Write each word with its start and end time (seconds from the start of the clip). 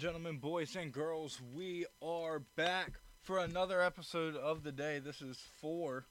and 0.00 0.06
gentlemen, 0.06 0.38
boys 0.38 0.76
and 0.76 0.92
girls, 0.92 1.38
we 1.54 1.84
are 2.00 2.38
back 2.56 2.92
for 3.20 3.36
another 3.36 3.82
episode 3.82 4.34
of 4.34 4.62
the 4.62 4.72
day. 4.72 4.98
This 4.98 5.20
is 5.20 5.38
four. 5.60 6.06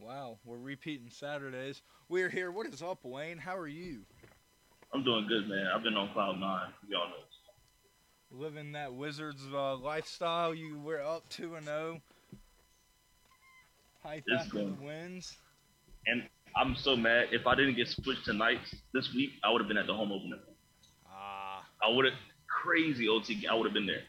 Wow, 0.00 0.38
we're 0.44 0.58
repeating 0.58 1.08
Saturdays. 1.08 1.82
We're 2.08 2.28
here. 2.28 2.50
What 2.50 2.66
is 2.66 2.82
up, 2.82 3.04
Wayne? 3.04 3.38
How 3.38 3.56
are 3.56 3.68
you? 3.68 4.00
I'm 4.92 5.04
doing 5.04 5.28
good, 5.28 5.48
man. 5.48 5.68
I've 5.72 5.84
been 5.84 5.94
on 5.94 6.12
cloud 6.14 6.40
nine. 6.40 6.70
Y'all 6.88 7.06
know. 7.10 8.36
Living 8.36 8.72
that 8.72 8.92
Wizards 8.92 9.44
uh, 9.52 9.76
lifestyle. 9.76 10.52
You 10.52 10.80
were 10.80 11.00
up 11.00 11.28
two 11.28 11.54
and 11.54 11.66
zero. 11.66 12.02
Hype 14.02 14.24
It's 14.26 14.46
after 14.46 14.64
the 14.64 14.76
wins. 14.84 15.36
And 16.08 16.24
I'm 16.56 16.74
so 16.74 16.96
mad. 16.96 17.28
If 17.30 17.46
I 17.46 17.54
didn't 17.54 17.76
get 17.76 17.86
switched 17.86 18.24
tonight 18.24 18.58
this 18.92 19.14
week, 19.14 19.30
I 19.44 19.52
would 19.52 19.60
have 19.60 19.68
been 19.68 19.78
at 19.78 19.86
the 19.86 19.94
home 19.94 20.10
opener. 20.10 20.38
Ah, 21.08 21.64
I 21.80 21.94
would 21.94 22.06
have 22.06 22.14
crazy 22.68 23.08
OT. 23.08 23.44
I 23.46 23.54
would 23.54 23.66
have 23.66 23.74
been 23.76 23.84
there. 23.86 24.08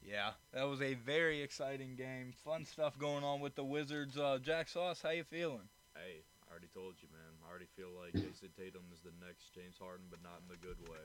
yeah, 0.00 0.32
that 0.56 0.64
was 0.64 0.80
a 0.80 0.94
very 0.94 1.42
exciting 1.42 1.94
game. 1.96 2.32
Fun 2.44 2.64
stuff 2.64 2.98
going 2.98 3.22
on 3.24 3.40
with 3.40 3.54
the 3.54 3.64
Wizards. 3.64 4.16
Uh, 4.16 4.38
Jack 4.42 4.68
Sauce, 4.68 5.00
how 5.02 5.10
you 5.10 5.24
feeling? 5.24 5.68
Hey, 5.94 6.24
I 6.48 6.50
already 6.50 6.72
told 6.72 6.94
you, 7.04 7.08
man. 7.12 7.32
I 7.44 7.50
already 7.50 7.68
feel 7.76 7.92
like 7.92 8.14
Jayson 8.16 8.48
Tatum 8.56 8.88
is 8.92 9.00
the 9.04 9.12
next 9.20 9.52
James 9.54 9.76
Harden, 9.76 10.06
but 10.08 10.24
not 10.24 10.40
in 10.40 10.48
the 10.48 10.56
good 10.64 10.80
way. 10.88 11.04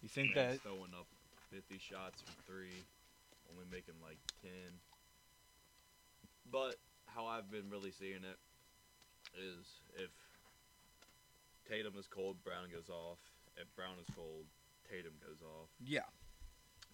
You 0.00 0.08
think 0.08 0.28
He's 0.32 0.36
that? 0.36 0.60
throwing 0.64 0.96
up 0.96 1.06
50 1.52 1.76
shots 1.76 2.22
from 2.24 2.32
three, 2.48 2.80
only 3.52 3.68
making 3.70 3.94
like 4.02 4.16
10. 4.40 4.50
But 6.50 6.76
how 7.06 7.26
I've 7.26 7.50
been 7.50 7.68
really 7.68 7.92
seeing 7.92 8.24
it 8.24 8.38
is 9.36 9.66
if 10.00 10.10
Tatum 11.68 11.92
is 11.98 12.06
cold, 12.08 12.36
Brown 12.44 12.72
goes 12.72 12.88
off. 12.88 13.18
If 13.60 13.68
Brown 13.76 13.96
is 14.00 14.08
cold, 14.14 14.44
Tatum 14.86 15.18
goes 15.20 15.42
off. 15.42 15.68
Yeah. 15.82 16.06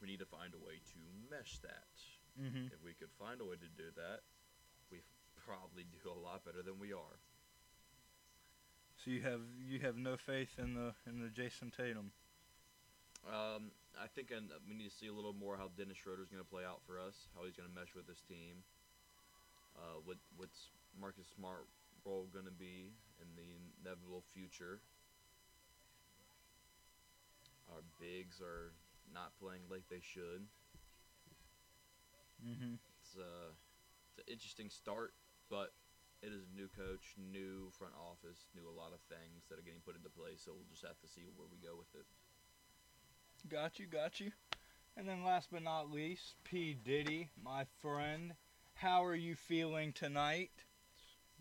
We 0.00 0.08
need 0.08 0.18
to 0.18 0.26
find 0.26 0.52
a 0.56 0.60
way 0.60 0.80
to 0.80 0.98
mesh 1.30 1.60
that. 1.62 1.94
Mm-hmm. 2.40 2.72
If 2.72 2.80
we 2.82 2.96
could 2.96 3.12
find 3.20 3.40
a 3.40 3.46
way 3.46 3.56
to 3.60 3.70
do 3.76 3.92
that, 3.94 4.24
we 4.90 5.04
probably 5.36 5.84
do 5.84 6.10
a 6.10 6.16
lot 6.16 6.44
better 6.44 6.64
than 6.64 6.80
we 6.80 6.92
are. 6.92 7.18
So 9.04 9.10
you 9.10 9.22
have 9.22 9.42
you 9.58 9.80
have 9.80 9.98
no 9.98 10.16
faith 10.16 10.54
in 10.58 10.74
the 10.74 10.94
in 11.10 11.18
the 11.18 11.28
Jayson 11.28 11.74
Tatum. 11.74 12.14
Um, 13.26 13.70
I 13.98 14.06
think 14.10 14.30
uh, 14.34 14.42
we 14.66 14.74
need 14.74 14.90
to 14.90 14.96
see 14.96 15.06
a 15.06 15.14
little 15.14 15.34
more 15.34 15.56
how 15.56 15.70
Dennis 15.78 15.98
Schroeder's 15.98 16.30
going 16.30 16.42
to 16.42 16.48
play 16.48 16.66
out 16.66 16.82
for 16.86 16.98
us, 16.98 17.30
how 17.34 17.46
he's 17.46 17.54
going 17.54 17.68
to 17.68 17.74
mesh 17.74 17.94
with 17.94 18.06
this 18.06 18.22
team. 18.26 18.62
Uh, 19.74 20.02
what 20.04 20.18
what's 20.36 20.70
Marcus 20.98 21.26
Smart 21.34 21.66
role 22.04 22.26
going 22.32 22.46
to 22.46 22.54
be 22.54 22.94
in 23.18 23.28
the 23.34 23.46
inevitable 23.82 24.22
future? 24.34 24.80
Our 27.70 27.82
bigs 28.00 28.40
are 28.40 28.72
not 29.12 29.32
playing 29.40 29.62
like 29.70 29.84
they 29.90 30.00
should. 30.02 30.48
Mm-hmm. 32.42 32.74
It's 32.98 33.14
uh, 33.16 33.52
it's 34.10 34.18
an 34.18 34.32
interesting 34.32 34.68
start, 34.68 35.14
but 35.48 35.72
it 36.22 36.32
is 36.32 36.42
a 36.42 36.56
new 36.56 36.68
coach, 36.68 37.14
new 37.16 37.70
front 37.78 37.94
office, 37.94 38.46
new 38.54 38.68
a 38.68 38.74
lot 38.74 38.92
of 38.92 39.00
things 39.08 39.46
that 39.48 39.58
are 39.58 39.62
getting 39.62 39.80
put 39.84 39.96
into 39.96 40.10
place. 40.10 40.42
So 40.44 40.52
we'll 40.54 40.70
just 40.70 40.82
have 40.82 40.98
to 41.00 41.08
see 41.08 41.22
where 41.36 41.48
we 41.50 41.58
go 41.58 41.76
with 41.76 41.92
it. 41.94 42.06
Got 43.48 43.78
you, 43.78 43.86
got 43.86 44.20
you. 44.20 44.32
And 44.96 45.08
then 45.08 45.24
last 45.24 45.48
but 45.50 45.62
not 45.62 45.90
least, 45.90 46.34
P 46.44 46.74
Diddy, 46.74 47.30
my 47.42 47.64
friend. 47.80 48.34
How 48.74 49.04
are 49.04 49.14
you 49.14 49.34
feeling 49.34 49.92
tonight? 49.92 50.50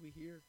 We 0.01 0.09
here. 0.09 0.43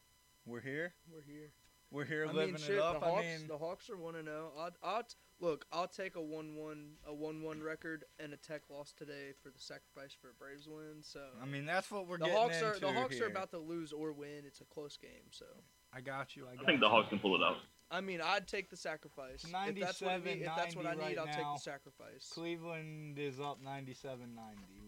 We're 0.47 0.61
here. 0.61 0.95
We're 1.11 1.23
here. 1.23 1.51
We're 1.91 2.05
here 2.05 2.27
I 2.29 2.33
living 2.33 2.55
mean, 2.55 2.62
shit. 2.62 2.77
it 2.77 2.81
up. 2.81 3.01
The 3.01 3.07
I 3.07 3.11
Hawks. 3.11 3.25
mean, 3.25 3.48
the 3.48 3.59
Hawks 3.59 3.91
are 3.91 3.97
one 3.97 4.14
to 4.14 4.23
zero. 4.23 4.51
I'll, 4.59 4.70
I'll 4.83 5.03
t- 5.03 5.14
look. 5.41 5.66
I'll 5.72 5.88
take 5.88 6.16
a 6.16 6.20
one-one, 6.20 6.92
a 7.06 7.14
one-one 7.14 7.62
record 7.62 8.05
and 8.19 8.33
a 8.33 8.36
Tech 8.36 8.62
loss 8.70 8.92
today 8.92 9.33
for 9.42 9.50
the 9.50 9.58
sacrifice 9.58 10.16
for 10.20 10.30
a 10.30 10.34
Braves 10.34 10.69
win. 10.69 11.02
So 11.02 11.20
I 11.42 11.47
mean 11.47 11.66
that's 11.66 11.91
what 11.91 12.06
we're 12.06 12.19
the 12.19 12.27
getting 12.27 12.39
Hawks 12.41 12.62
are 12.62 12.78
the 12.78 12.92
Hawks 12.92 13.16
here. 13.16 13.27
are 13.27 13.30
about 13.30 13.50
to 13.50 13.58
lose 13.58 13.92
or 13.92 14.12
win. 14.12 14.44
It's 14.47 14.61
a 14.61 14.64
close 14.64 14.96
game. 14.96 15.30
So 15.30 15.46
I 15.92 16.01
got 16.01 16.36
you. 16.36 16.46
I 16.51 16.57
got 16.57 16.64
I 16.64 16.67
think 16.67 16.80
the. 16.80 16.89
Hawks 16.89 17.08
can 17.08 17.18
pull 17.18 17.34
it 17.36 17.42
out. 17.42 17.57
I 17.90 18.01
mean, 18.01 18.23
I'd 18.23 18.48
take 18.48 18.70
the 18.70 18.77
sacrifice. 18.77 19.45
If 19.45 19.79
that's 19.79 20.01
what 20.01 20.12
I 20.12 20.18
need, 20.18 20.40
if 20.40 20.57
that's 20.57 20.74
what 20.74 20.86
I 20.86 20.95
90 20.95 21.08
need, 21.08 21.18
I'll 21.18 21.27
right 21.27 21.34
take 21.34 21.45
now. 21.45 21.55
the 21.55 21.61
sacrifice. 21.61 22.30
Cleveland 22.33 23.18
is 23.18 23.39
up 23.39 23.58
97-90. 23.62 24.17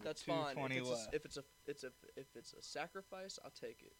That's 0.03 0.23
fine. 0.23 0.57
If 0.57 0.71
it's, 0.71 0.89
a, 0.89 1.15
if 1.15 1.25
it's 1.25 1.37
a 1.37 1.43
it's 1.67 1.83
a 1.83 1.91
if 2.17 2.25
it's 2.35 2.53
a 2.53 2.63
sacrifice, 2.63 3.37
I'll 3.45 3.51
take 3.51 3.83
it. 3.83 3.93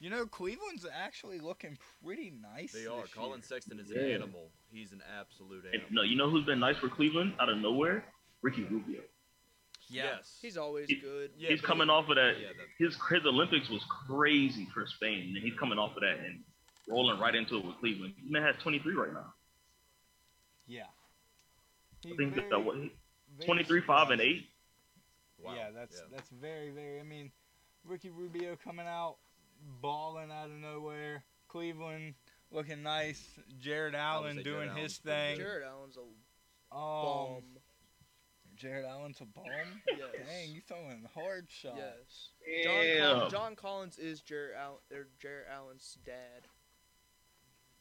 You 0.00 0.10
know, 0.10 0.26
Cleveland's 0.26 0.86
actually 0.92 1.40
looking 1.40 1.76
pretty 2.04 2.30
nice. 2.30 2.72
They 2.72 2.86
are. 2.86 3.02
this 3.02 3.12
Collin 3.12 3.38
year. 3.40 3.42
Sexton 3.42 3.80
is 3.80 3.90
Yeah. 3.90 4.02
an 4.02 4.10
animal. 4.12 4.50
He's 4.70 4.92
an 4.92 5.02
absolute 5.18 5.64
And, 5.64 5.74
animal. 5.74 5.90
no, 5.92 6.02
you 6.02 6.14
know 6.16 6.30
who's 6.30 6.44
been 6.46 6.60
nice 6.60 6.76
for 6.78 6.88
Cleveland 6.88 7.34
out 7.40 7.48
of 7.48 7.58
nowhere? 7.58 8.04
Ricky 8.42 8.62
Rubio. 8.64 9.02
Yes. 9.88 10.38
He's 10.40 10.56
always 10.56 10.88
He- 10.88 10.96
good. 10.96 11.32
Yeah, 11.36 11.48
he's 11.48 11.60
but 11.60 11.66
coming 11.66 11.88
he- 11.88 11.92
off 11.92 12.08
of 12.08 12.16
that. 12.16 12.38
Yeah, 12.38 12.52
that, 12.52 12.66
His 12.78 12.96
his 13.10 13.26
Olympics 13.26 13.68
was 13.70 13.82
crazy 13.84 14.66
for 14.66 14.86
Spain, 14.86 15.34
and 15.34 15.38
he's 15.44 15.58
coming 15.58 15.78
off 15.78 15.96
of 15.96 16.02
that 16.02 16.18
and 16.20 16.44
rolling 16.86 17.18
right 17.18 17.34
into 17.34 17.56
it 17.56 17.64
with 17.64 17.76
Cleveland. 17.78 18.14
He 18.22 18.28
man 18.30 18.42
has 18.42 18.54
23 18.62 18.94
right 18.94 19.12
now. 19.12 19.34
Yeah. 20.66 20.86
I 22.04 22.14
think 22.14 22.34
very- 22.34 22.48
that 22.50 22.60
what 22.60 22.76
23, 23.44 23.80
five, 23.80 24.10
and 24.10 24.20
eight. 24.20 24.48
wow. 25.38 25.54
Yeah, 25.54 25.70
that's 25.70 25.96
yeah. 25.98 26.06
that's 26.12 26.28
very 26.30 26.70
very. 26.70 27.00
I 27.00 27.02
mean, 27.02 27.32
Ricky 27.84 28.10
Rubio 28.10 28.56
coming 28.56 28.86
out, 28.86 29.16
balling 29.80 30.30
out 30.30 30.46
of 30.46 30.56
nowhere. 30.56 31.24
Cleveland 31.48 32.14
looking 32.50 32.82
nice. 32.82 33.22
Jarrett 33.58 33.94
Allen 33.94 34.36
doing 34.42 34.68
Jarrett 34.68 34.68
his 34.70 34.76
Allen's 34.76 34.98
thing. 34.98 35.36
Jarrett 35.38 35.64
Allen's 35.66 35.96
a 35.96 36.00
Um, 36.00 36.12
bomb. 36.70 37.42
Jarrett 38.56 38.86
Allen's 38.86 39.20
a 39.20 39.24
bomb. 39.24 39.44
Yes. 39.88 40.26
Dang, 40.26 40.50
you 40.52 40.60
throwing 40.66 41.06
hard 41.14 41.46
shots. 41.50 41.76
Yes. 42.46 42.64
John, 42.64 42.84
Yeah. 42.86 43.28
John 43.30 43.56
Collins 43.56 43.98
is 43.98 44.20
Jarrett 44.20 44.56
Allen, 44.58 44.78
or 44.92 45.08
Jarrett 45.20 45.46
Allen's 45.52 45.96
dad. 46.04 46.48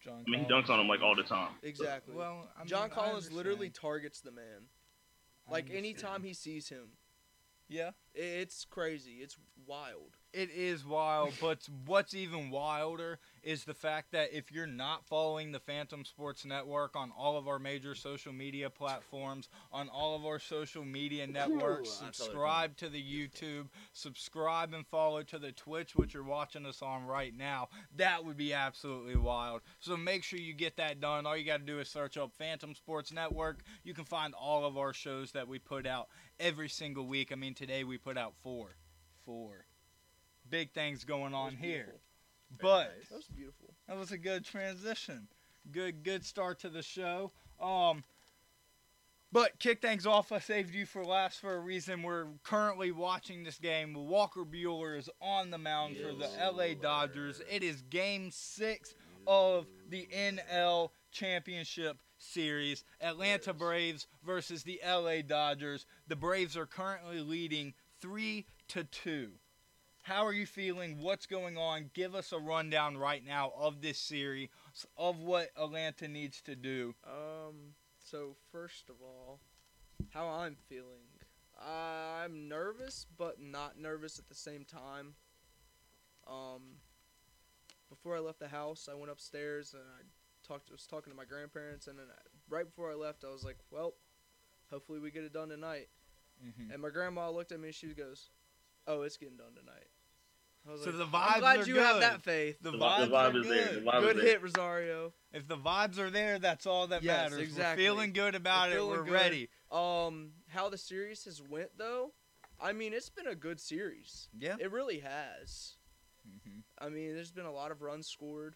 John. 0.04 0.24
I 0.28 0.30
mean, 0.30 0.42
he 0.42 0.46
dunks 0.46 0.70
on 0.70 0.80
him 0.80 0.88
like 0.88 1.02
all 1.02 1.16
the 1.16 1.24
time. 1.24 1.50
Exactly. 1.64 2.14
Well, 2.16 2.48
I 2.56 2.60
mean, 2.60 2.68
John 2.68 2.90
Collins 2.90 3.32
literally 3.32 3.70
targets 3.70 4.22
the 4.22 4.32
man. 4.32 4.68
Like 5.50 5.66
understand. 5.66 5.78
anytime 5.86 6.24
he 6.24 6.34
sees 6.34 6.70
him, 6.70 6.90
Yeah. 7.70 7.92
it's 8.14 8.66
crazy. 8.66 9.20
It's 9.22 9.38
wild. 9.66 10.18
It 10.34 10.50
is 10.52 10.86
wild, 10.86 11.34
but 11.42 11.68
what's 11.86 12.14
even 12.14 12.50
wilder 12.50 13.20
is 13.48 13.64
the 13.64 13.74
fact 13.74 14.12
that 14.12 14.34
if 14.34 14.52
you're 14.52 14.68
not 14.68 15.06
following 15.06 15.54
the 15.54 15.60
Phantom 15.62 16.04
Sports 16.04 16.44
Network 16.44 16.98
on 16.98 17.14
all 17.18 17.38
of 17.38 17.48
our 17.48 17.60
major 17.60 17.96
social 17.96 18.34
media 18.34 18.70
platforms, 18.70 19.48
on 19.72 19.88
all 19.88 20.18
of 20.18 20.26
our 20.26 20.38
social 20.38 20.84
media 20.84 21.26
networks, 21.26 21.90
subscribe 21.90 22.76
to 22.76 22.90
the 22.90 23.02
YouTube, 23.02 23.68
subscribe 23.94 24.74
and 24.74 24.86
follow 24.86 25.24
to 25.24 25.40
the 25.40 25.54
Twitch, 25.54 25.96
which 25.96 26.14
you're 26.14 26.24
watching 26.24 26.66
us 26.66 26.82
on 26.82 27.06
right 27.06 27.34
now, 27.38 27.70
that 27.96 28.26
would 28.26 28.36
be 28.36 28.54
absolutely 28.54 29.16
wild. 29.16 29.62
So 29.80 29.96
make 29.96 30.26
sure 30.26 30.40
you 30.40 30.54
get 30.54 30.76
that 30.76 31.00
done. 31.00 31.26
All 31.26 31.38
you 31.38 31.46
got 31.46 31.62
to 31.62 31.66
do 31.66 31.80
is 31.80 31.88
search 31.88 32.18
up 32.18 32.34
Phantom 32.38 32.76
Sports 32.76 33.14
Network. 33.14 33.62
You 33.86 33.94
can 33.94 34.04
find 34.04 34.34
all 34.34 34.66
of 34.66 34.78
our 34.78 34.92
shows 34.92 35.32
that 35.32 35.48
we 35.48 35.58
put 35.58 35.88
out 35.88 36.10
every 36.38 36.68
single 36.68 37.08
week. 37.08 37.32
I 37.32 37.36
mean, 37.36 37.54
today 37.54 37.86
we 37.86 37.98
put 37.98 38.18
out 38.18 38.34
four. 38.44 38.76
Four. 39.26 39.68
Big 40.50 40.74
things 40.74 41.06
going 41.06 41.34
on 41.34 41.56
here. 41.56 42.02
But 42.62 42.94
nice. 42.98 43.10
That 43.10 43.16
was 43.16 43.28
beautiful. 43.28 43.74
that 43.88 43.98
was 43.98 44.12
a 44.12 44.18
good 44.18 44.46
transition. 44.46 45.28
Good 45.72 46.04
good 46.04 46.26
start 46.26 46.60
to 46.60 46.70
the 46.70 46.82
show. 46.82 47.32
Um 47.60 48.04
but 49.32 49.60
kick 49.60 49.82
things 49.82 50.06
off. 50.08 50.32
I 50.32 50.40
saved 50.40 50.74
you 50.74 50.86
for 50.86 51.04
last 51.04 51.42
for 51.42 51.56
a 51.56 51.60
reason. 51.60 52.02
We're 52.02 52.28
currently 52.44 52.92
watching 52.92 53.44
this 53.44 53.58
game. 53.58 53.94
Walker 53.94 54.46
Buehler 54.46 54.98
is 54.98 55.10
on 55.22 55.52
the 55.52 55.58
mound 55.58 55.98
for 55.98 56.14
the 56.14 56.30
LA 56.40 56.74
Dodgers. 56.82 57.42
It 57.52 57.62
is 57.62 57.82
game 57.84 58.32
six 58.32 58.96
of 59.28 59.68
the 59.90 60.08
NL 60.16 60.92
Championship 61.12 61.98
Series. 62.18 62.86
Atlanta. 63.02 63.54
Braves 63.54 64.08
versus 64.26 64.64
the 64.64 64.80
LA 64.86 65.22
Dodgers. 65.22 65.86
The 66.08 66.16
Braves 66.16 66.56
are 66.56 66.66
currently 66.66 67.20
leading 67.20 67.74
three 68.00 68.46
to 68.70 68.86
two. 68.86 69.32
How 70.08 70.26
are 70.26 70.32
you 70.32 70.46
feeling? 70.46 71.02
What's 71.02 71.26
going 71.26 71.58
on? 71.58 71.90
Give 71.94 72.16
us 72.16 72.32
a 72.32 72.40
rundown 72.40 72.96
right 72.96 73.22
now 73.28 73.52
of 73.60 73.82
this 73.82 74.00
series, 74.00 74.48
of 74.96 75.20
what 75.20 75.50
Atlanta 75.58 76.08
needs 76.08 76.40
to 76.44 76.56
do. 76.56 76.96
Um. 77.06 77.74
So 78.00 78.38
first 78.50 78.90
of 78.90 78.96
all, 79.02 79.42
how 80.12 80.30
I'm 80.30 80.56
feeling. 80.70 81.04
I'm 81.62 82.48
nervous, 82.48 83.06
but 83.18 83.42
not 83.42 83.78
nervous 83.78 84.18
at 84.18 84.30
the 84.30 84.36
same 84.36 84.64
time. 84.64 85.16
Um. 86.26 86.78
Before 87.90 88.16
I 88.16 88.20
left 88.20 88.40
the 88.40 88.48
house, 88.48 88.88
I 88.90 88.96
went 88.96 89.12
upstairs 89.12 89.74
and 89.74 89.84
I 89.84 90.48
talked. 90.48 90.72
Was 90.72 90.88
talking 90.88 91.12
to 91.12 91.18
my 91.18 91.26
grandparents, 91.26 91.88
and 91.88 92.00
then 92.00 92.06
I, 92.10 92.22
right 92.50 92.66
before 92.66 92.90
I 92.90 92.96
left, 92.96 93.26
I 93.26 93.30
was 93.34 93.44
like, 93.44 93.58
"Well, 93.72 93.94
hopefully 94.72 95.00
we 95.00 95.12
get 95.12 95.26
it 95.26 95.34
done 95.34 95.50
tonight." 95.50 95.90
Mm-hmm. 96.42 96.72
And 96.72 96.82
my 96.82 96.92
grandma 96.92 97.30
looked 97.30 97.52
at 97.52 97.60
me 97.60 97.68
and 97.68 97.76
she 97.76 97.88
goes, 97.88 98.30
"Oh, 98.88 99.02
it's 99.02 99.18
getting 99.18 99.36
done 99.36 99.54
tonight." 99.54 99.88
I 100.70 100.76
So 100.84 100.90
like, 100.90 100.98
the 100.98 101.04
I'm 101.06 101.10
vibes 101.10 101.40
glad 101.40 101.60
are 101.60 101.66
you 101.66 101.76
have 101.78 102.00
that 102.02 102.22
faith. 102.22 102.58
The, 102.62 102.72
The, 102.72 102.78
vibes, 102.78 103.00
the 103.00 103.08
vibe 103.16 103.34
are 103.34 103.38
is 103.40 103.48
there. 103.48 103.66
The 103.66 103.74
good. 103.74 103.86
vibe 103.86 104.02
Good 104.02 104.16
is 104.18 104.22
there. 104.24 104.32
hit, 104.32 104.42
Rosario. 104.44 105.14
If 105.34 105.48
the 105.48 105.58
vibes 105.58 105.98
are 106.00 106.10
there, 106.10 106.40
that's 106.40 106.66
all 106.66 106.88
that 106.88 107.04
Yes, 107.04 107.32
matters. 107.32 107.40
exactly. 107.48 107.84
We're 107.84 107.90
feeling 107.90 108.14
good 108.14 108.36
about 108.36 108.70
We're 108.70 108.78
it. 108.78 108.86
We're 108.88 109.04
good. 109.04 109.12
ready. 109.14 109.50
Um, 109.72 110.32
how 110.50 110.70
the 110.70 110.78
series 110.78 111.24
has 111.26 111.42
went 111.42 111.78
though, 111.78 112.12
I 112.60 112.74
mean, 112.74 112.94
it's 112.94 113.10
been 113.10 113.28
a 113.28 113.36
good 113.36 113.60
series. 113.60 114.30
Yeah. 114.38 114.56
It 114.60 114.72
really 114.72 115.00
has. 115.00 115.76
Mhm. 116.28 116.64
I 116.80 116.90
mean, 116.90 117.14
there's 117.16 117.32
been 117.32 117.46
a 117.46 117.52
lot 117.52 117.72
of 117.72 117.82
runs 117.82 118.08
scored. 118.08 118.56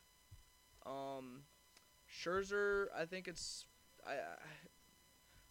Um, 0.86 1.44
Scherzer, 2.12 2.88
I 2.96 3.06
think 3.06 3.28
it's. 3.28 3.66
I, 4.06 4.14
I 4.14 4.18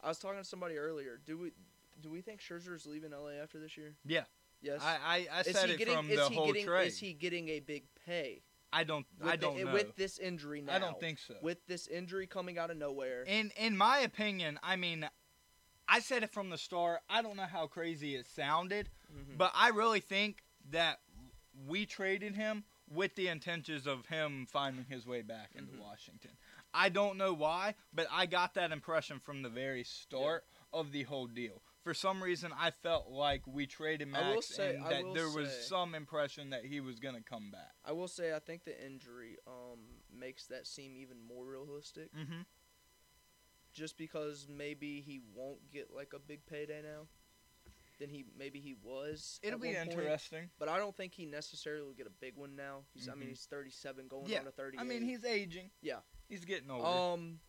I 0.03 0.09
was 0.09 0.19
talking 0.19 0.39
to 0.39 0.45
somebody 0.45 0.77
earlier. 0.77 1.21
Do 1.25 1.39
we 1.39 1.53
do 2.01 2.11
we 2.11 2.21
think 2.21 2.41
Scherzer 2.41 2.75
is 2.75 2.87
leaving 2.87 3.13
LA 3.13 3.41
after 3.43 3.59
this 3.59 3.77
year? 3.77 3.95
Yeah. 4.05 4.25
Yes. 4.63 4.81
I, 4.83 5.27
I, 5.33 5.39
I 5.39 5.43
said 5.43 5.69
he 5.69 5.75
it 5.75 5.79
getting? 5.79 5.97
from 5.97 6.09
the 6.09 6.29
whole 6.29 6.47
getting? 6.47 6.67
trade. 6.67 6.89
Is 6.89 6.99
he 6.99 7.13
getting 7.13 7.49
a 7.49 7.61
big 7.61 7.85
pay? 8.07 8.43
I 8.73 8.85
don't. 8.85 9.07
I 9.25 9.37
don't 9.37 9.59
know. 9.65 9.73
With 9.73 9.97
this 9.97 10.19
injury 10.19 10.61
now. 10.61 10.75
I 10.75 10.79
don't 10.79 10.99
think 11.01 11.19
so. 11.19 11.35
With 11.43 11.67
this 11.67 11.87
injury 11.89 12.27
coming 12.27 12.59
out 12.59 12.71
of 12.71 12.77
nowhere. 12.77 13.25
in 13.27 13.51
in 13.57 13.77
my 13.77 13.99
opinion, 13.99 14.61
I 14.63 14.77
mean, 14.77 15.09
I 15.89 16.01
said 16.01 16.23
it 16.23 16.31
from 16.31 16.51
the 16.51 16.59
start. 16.59 17.01
I 17.09 17.21
don't 17.23 17.37
know 17.37 17.47
how 17.51 17.67
crazy 17.67 18.15
it 18.15 18.27
sounded, 18.27 18.89
Mhm. 19.13 19.37
but 19.39 19.51
I 19.55 19.71
really 19.71 20.01
think 20.01 20.45
that 20.71 21.01
we 21.67 21.85
traded 21.85 22.37
him 22.37 22.65
with 22.89 23.15
the 23.17 23.27
intentions 23.29 23.87
of 23.87 24.07
him 24.07 24.47
finding 24.47 24.85
his 24.85 25.05
way 25.07 25.23
back 25.23 25.51
into 25.57 25.73
Mhm. 25.73 25.81
Washington. 25.81 26.37
I 26.73 26.89
don't 26.91 27.17
know 27.17 27.33
why, 27.33 27.75
but 27.93 28.07
I 28.11 28.27
got 28.27 28.55
that 28.55 28.71
impression 28.71 29.19
from 29.19 29.43
the 29.43 29.49
very 29.49 29.83
start 29.83 30.45
of 30.73 30.93
the 30.93 31.03
whole 31.05 31.27
deal. 31.27 31.63
For 31.83 31.95
some 31.95 32.23
reason, 32.23 32.53
I 32.59 32.71
felt 32.73 33.09
like 33.09 33.47
we 33.47 33.67
traded 33.67 34.09
Max 34.09 34.47
say- 34.49 34.77
and 34.77 34.85
that 34.85 35.15
there 35.15 35.31
was 35.31 35.51
say- 35.51 35.63
some 35.63 35.95
impression 35.95 36.51
that 36.51 36.65
he 36.67 36.81
was 36.81 37.01
going 37.01 37.15
to 37.15 37.23
come 37.23 37.51
back. 37.51 37.73
I 37.85 37.93
will 37.93 38.09
say 38.09 38.35
I 38.35 38.39
think 38.39 38.65
the 38.65 38.85
injury 38.85 39.39
um 39.47 39.79
makes 40.13 40.47
that 40.49 40.67
seem 40.67 40.97
even 40.97 41.17
more 41.27 41.47
realistic. 41.47 42.13
Mm-hmm. 42.15 42.43
Just 43.73 43.97
because 43.97 44.47
maybe 44.49 45.01
he 45.01 45.21
won't 45.35 45.71
get 45.71 45.91
like 45.95 46.13
a 46.15 46.19
big 46.19 46.45
payday 46.45 46.83
now, 46.83 47.07
than 47.99 48.11
he 48.11 48.25
maybe 48.37 48.61
he 48.61 48.75
was. 48.83 49.39
It'll 49.43 49.59
be 49.59 49.69
one 49.75 49.87
point. 49.87 49.93
interesting. 50.01 50.51
But 50.59 50.69
I 50.69 50.77
don't 50.77 50.95
think 50.97 51.15
he 51.15 51.25
necessarily 51.25 51.83
will 51.83 51.95
get 51.95 52.07
a 52.07 52.11
big 52.21 52.37
one 52.37 52.57
now. 52.57 52.81
He's 52.93 53.09
I 53.09 53.15
mean 53.15 53.29
Mhm. 53.29 53.31
he's 53.31 53.47
37 53.47 54.09
going 54.09 54.27
Yeah, 54.27 54.41
on 54.41 54.45
to 54.47 54.51
38. 54.53 54.81
I 54.81 54.85
mean, 54.85 55.03
he's 55.03 55.25
aging. 55.25 55.71
Yeah. 55.81 56.01
He's 56.29 56.45
getting 56.45 56.71
older. 56.71 56.85
um 56.87 57.41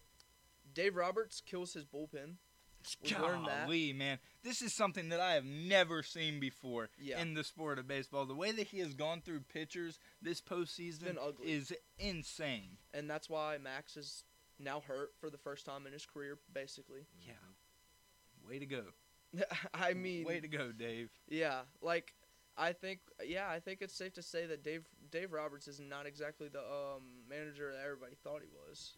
Dave 0.74 0.96
Roberts 0.96 1.42
kills 1.42 1.74
his 1.74 1.86
bullpen. 1.86 2.38
We've 3.04 3.20
learned 3.20 3.46
that. 3.48 3.66
Golly, 3.68 3.94
man, 3.94 4.20
this 4.44 4.62
is 4.62 4.74
something 4.74 5.10
that 5.10 5.20
I 5.20 5.34
have 5.34 5.46
never 5.46 6.04
seen 6.04 6.40
before 6.40 6.90
Yeah. 7.00 7.22
in 7.22 7.34
the 7.34 7.44
sport 7.44 7.78
of 7.80 7.88
baseball. 7.88 8.26
The 8.26 8.36
way 8.36 8.52
that 8.52 8.68
he 8.68 8.80
has 8.80 8.94
gone 8.94 9.22
through 9.22 9.42
pitchers 9.42 10.00
this 10.22 10.42
postseason 10.42 11.04
been 11.06 11.18
ugly. 11.20 11.52
is 11.52 11.74
insane. 12.00 12.78
and 12.94 13.10
that's 13.10 13.30
why 13.30 13.58
Max 13.58 13.98
is 13.98 14.24
now 14.60 14.80
hurt 14.82 15.12
for 15.20 15.30
the 15.30 15.38
first 15.38 15.66
time 15.66 15.86
in 15.88 15.94
his 15.94 16.06
career 16.06 16.38
basically. 16.54 17.06
Yeah. 17.26 17.34
Way 18.48 18.60
to 18.60 18.66
go. 18.66 18.84
I 19.74 19.94
mean 19.94 20.26
way 20.26 20.40
to 20.40 20.48
go, 20.48 20.72
Dave. 20.72 21.10
Yeah, 21.30 21.62
like 21.82 22.14
I 22.58 22.74
think 22.74 23.00
yeah, 23.26 23.50
I 23.50 23.60
think 23.60 23.82
it's 23.82 23.94
safe 23.96 24.14
to 24.14 24.22
say 24.22 24.46
that 24.48 24.64
Dave 24.64 24.84
Dave 25.10 25.32
Roberts 25.32 25.68
is 25.68 25.80
not 25.80 26.06
exactly 26.06 26.48
the 26.50 26.60
um, 26.60 27.24
manager 27.30 27.72
that 27.72 27.82
everybody 27.84 28.16
thought 28.24 28.42
he 28.42 28.50
was. 28.50 28.98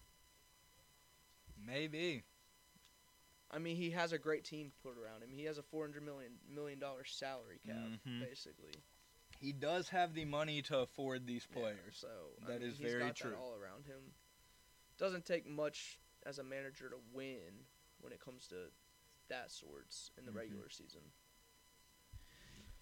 Maybe. 1.65 2.23
I 3.53 3.59
mean, 3.59 3.75
he 3.75 3.91
has 3.91 4.11
a 4.13 4.17
great 4.17 4.43
team 4.43 4.71
put 4.81 4.97
around 4.97 5.21
him. 5.21 5.31
He 5.31 5.43
has 5.45 5.59
a 5.59 5.63
400 5.63 6.03
million 6.03 6.33
million 6.49 6.79
dollar 6.79 7.03
salary 7.05 7.59
cap 7.65 7.75
Mhm. 8.07 8.19
basically. 8.19 8.73
He 9.39 9.51
does 9.53 9.89
have 9.89 10.13
the 10.13 10.25
money 10.25 10.61
to 10.63 10.79
afford 10.79 11.27
these 11.27 11.45
Yeah, 11.49 11.55
players. 11.59 11.97
so 11.97 12.35
I 12.45 12.49
mean, 12.57 12.61
is 12.63 12.77
he's 12.77 12.91
very 12.91 13.07
got 13.07 13.15
true. 13.15 13.31
That 13.31 13.37
all 13.37 13.53
around 13.53 13.85
him. 13.85 14.13
Doesn't 14.97 15.25
take 15.25 15.45
much 15.45 15.99
as 16.25 16.39
a 16.39 16.43
manager 16.43 16.89
to 16.89 16.97
win 17.11 17.67
when 17.99 18.11
it 18.11 18.19
comes 18.19 18.47
to 18.47 18.71
that 19.27 19.51
sorts 19.51 20.11
in 20.17 20.25
the 20.25 20.31
Mhm. 20.31 20.35
regular 20.35 20.69
season. 20.69 21.11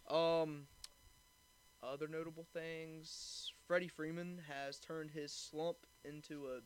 Um, 0.07 0.67
other 1.81 2.07
notable 2.07 2.43
things: 2.43 3.53
Freddie 3.65 3.87
Freeman 3.87 4.39
has 4.39 4.79
turned 4.79 5.11
his 5.11 5.33
slump 5.33 5.85
into 6.03 6.51
a 6.51 6.61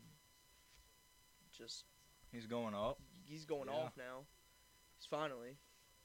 just 1.52 1.84
He's 2.32 2.46
going 2.46 2.74
up, 2.74 3.00
he's 3.26 3.44
going 3.44 3.68
Yeah. 3.68 3.74
off 3.74 3.96
now. 3.96 4.26
He's 4.96 5.06
finally 5.06 5.56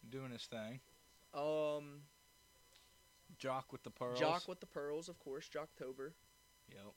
doing 0.09 0.31
his 0.31 0.45
thing. 0.45 0.81
um 1.33 2.01
Joc 3.39 3.71
with 3.71 3.83
the 3.83 3.89
pearls. 3.91 4.19
Joc 4.19 4.47
with 4.47 4.59
the 4.59 4.65
pearls, 4.65 5.07
of 5.07 5.17
course, 5.19 5.47
Joctober. 5.49 6.13
Yep. 6.69 6.93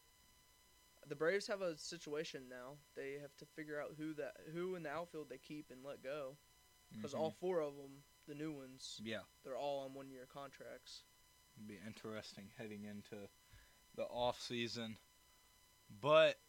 The 1.06 1.14
Braves 1.14 1.46
have 1.46 1.62
a 1.62 1.76
situation 1.78 2.48
now. 2.48 2.78
They 2.96 3.18
have 3.20 3.36
to 3.36 3.46
figure 3.46 3.80
out 3.80 3.94
who 3.96 4.14
that 4.14 4.36
who 4.52 4.74
in 4.74 4.82
the 4.82 4.90
outfield 4.90 5.28
they 5.28 5.38
keep 5.38 5.70
and 5.70 5.84
let 5.84 6.02
go 6.02 6.36
because 6.90 7.12
Mhm. 7.14 7.18
all 7.18 7.30
four 7.30 7.60
of 7.60 7.76
them, 7.76 8.02
the 8.26 8.34
new 8.34 8.52
ones, 8.52 9.00
Yeah. 9.02 9.22
they're 9.42 9.56
all 9.56 9.80
on 9.84 9.94
one 9.94 10.10
year 10.10 10.26
contracts. 10.26 11.04
It'd 11.56 11.68
be 11.68 11.78
interesting 11.78 12.48
heading 12.56 12.84
into 12.84 13.28
the 13.94 14.04
off 14.06 14.40
season. 14.40 14.98
But 15.88 16.40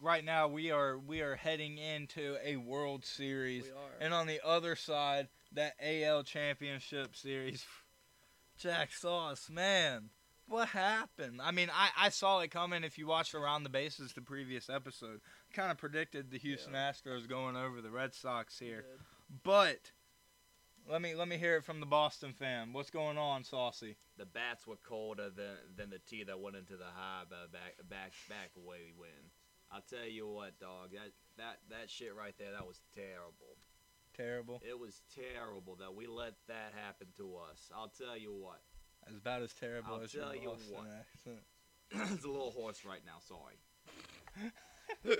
right 0.00 0.24
now 0.24 0.48
we 0.48 0.70
are 0.70 0.98
we 0.98 1.20
are 1.20 1.36
heading 1.36 1.78
into 1.78 2.36
a 2.44 2.56
World 2.56 3.04
Series. 3.04 3.64
We 3.64 3.70
are. 3.70 4.00
And 4.00 4.14
on 4.14 4.26
the 4.26 4.40
other 4.44 4.76
side, 4.76 5.28
that 5.52 5.74
AL 5.80 6.24
Championship 6.24 7.14
Series. 7.16 7.64
Jack 8.58 8.92
Sauce, 8.92 9.48
man. 9.50 10.10
What 10.46 10.68
happened? 10.68 11.40
I 11.42 11.52
mean, 11.52 11.70
I, 11.72 11.90
I 11.96 12.08
saw 12.08 12.40
it 12.40 12.50
coming 12.50 12.82
if 12.82 12.98
you 12.98 13.06
watched 13.06 13.34
Around 13.34 13.62
the 13.62 13.70
Bases 13.70 14.12
the 14.12 14.20
previous 14.20 14.68
episode. 14.68 15.20
Kind 15.54 15.70
of 15.70 15.78
predicted 15.78 16.30
the 16.30 16.38
Houston 16.38 16.72
Astros 16.74 17.28
going 17.28 17.56
over 17.56 17.80
the 17.80 17.90
Red 17.90 18.14
Sox 18.14 18.58
here. 18.58 18.84
But 19.44 19.92
let 20.90 21.00
me 21.00 21.14
let 21.14 21.28
me 21.28 21.38
hear 21.38 21.56
it 21.56 21.64
from 21.64 21.80
the 21.80 21.86
Boston 21.86 22.32
fan. 22.32 22.72
What's 22.72 22.90
going 22.90 23.16
on, 23.16 23.44
Saucy? 23.44 23.96
The 24.18 24.26
bats 24.26 24.66
were 24.66 24.76
colder 24.76 25.30
than 25.30 25.56
than 25.76 25.90
the 25.90 26.00
tea 26.00 26.24
that 26.24 26.40
went 26.40 26.56
into 26.56 26.76
the 26.76 26.84
hive 26.84 27.28
uh, 27.32 27.46
back 27.52 27.76
back 27.88 28.12
back 28.28 28.50
away 28.56 28.92
when. 28.96 29.30
I'll 29.72 29.82
tell 29.88 30.06
you 30.06 30.26
what, 30.28 30.58
dog. 30.58 30.90
That 30.92 31.12
that 31.36 31.58
that 31.70 31.88
shit 31.90 32.14
right 32.16 32.34
there, 32.38 32.52
that 32.52 32.66
was 32.66 32.80
terrible. 32.94 33.56
Terrible. 34.16 34.60
It 34.68 34.78
was 34.78 35.02
terrible 35.14 35.76
that 35.76 35.94
we 35.94 36.06
let 36.06 36.34
that 36.48 36.72
happen 36.74 37.06
to 37.16 37.36
us. 37.50 37.70
I'll 37.74 37.88
tell 37.96 38.16
you 38.18 38.32
what. 38.32 38.60
As 39.08 39.16
about 39.16 39.42
as 39.42 39.52
terrible 39.54 39.94
I'll 39.94 40.02
as 40.02 40.12
your 40.12 40.24
tell 40.24 40.34
you 40.34 40.48
Boston 40.48 40.74
what. 40.74 40.86
accent. 40.98 41.40
it's 42.14 42.24
a 42.24 42.28
little 42.28 42.50
hoarse 42.50 42.84
right 42.84 43.00
now. 43.06 43.20
Sorry. 43.20 43.56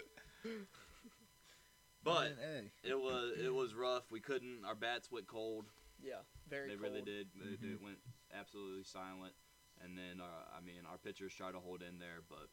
but 2.05 2.37
Man, 2.37 2.71
hey. 2.83 2.91
it 2.91 2.99
was 2.99 3.33
it 3.43 3.55
was 3.55 3.75
rough. 3.75 4.11
We 4.11 4.21
couldn't. 4.21 4.65
Our 4.67 4.75
bats 4.75 5.11
went 5.11 5.27
cold. 5.27 5.67
Yeah, 6.03 6.15
very. 6.49 6.69
they 6.69 6.75
cold. 6.77 6.83
really 6.93 7.03
did. 7.03 7.29
They, 7.39 7.57
they 7.57 7.75
Mhm. 7.75 7.83
went 7.83 7.99
absolutely 8.35 8.85
silent. 8.85 9.35
And 9.83 9.97
then, 9.97 10.21
uh, 10.21 10.45
I 10.57 10.61
mean, 10.61 10.85
our 10.91 10.99
pitchers 10.99 11.33
tried 11.33 11.53
to 11.53 11.59
hold 11.61 11.81
in 11.83 11.99
there, 11.99 12.21
but 12.29 12.49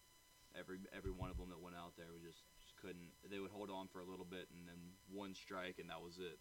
every 0.59 0.79
every 0.95 1.11
one 1.11 1.29
of 1.29 1.37
them 1.37 1.49
that 1.49 1.61
went 1.61 1.75
out 1.75 1.93
there, 1.97 2.07
we 2.13 2.25
just, 2.25 2.43
just 2.61 2.75
couldn't. 2.77 3.13
They 3.29 3.39
would 3.39 3.51
hold 3.51 3.69
on 3.69 3.87
for 3.87 3.99
a 3.99 4.05
little 4.05 4.25
bit, 4.25 4.47
and 4.51 4.67
then 4.67 4.97
one 5.11 5.33
strike, 5.33 5.77
and 5.79 5.89
that 5.89 6.01
was 6.01 6.17
it. 6.17 6.39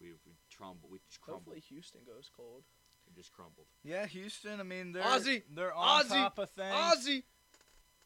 We 0.00 0.12
we 0.26 0.32
crumbled. 0.56 0.90
We 0.90 0.98
just 1.06 1.20
crumbled. 1.20 1.54
Hopefully, 1.54 1.62
Houston 1.68 2.00
goes 2.06 2.30
cold. 2.34 2.62
We 3.06 3.14
just 3.14 3.32
crumbled. 3.32 3.66
Yeah, 3.82 4.06
Houston. 4.06 4.60
I 4.60 4.62
mean, 4.62 4.92
they're 4.92 5.04
Ozzie! 5.04 5.42
they're 5.54 5.74
on 5.74 6.00
Ozzie! 6.00 6.14
top 6.14 6.38
of 6.38 6.50
things, 6.50 6.74
Ozzie, 6.74 7.24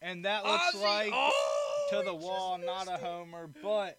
and 0.02 0.24
that 0.24 0.44
looks 0.44 0.74
Ozzie! 0.74 0.84
like 0.84 1.12
oh, 1.14 1.86
to 1.90 2.02
the 2.04 2.14
wall, 2.14 2.58
not 2.58 2.88
a 2.88 2.94
it. 2.94 3.00
homer. 3.00 3.48
But 3.62 3.98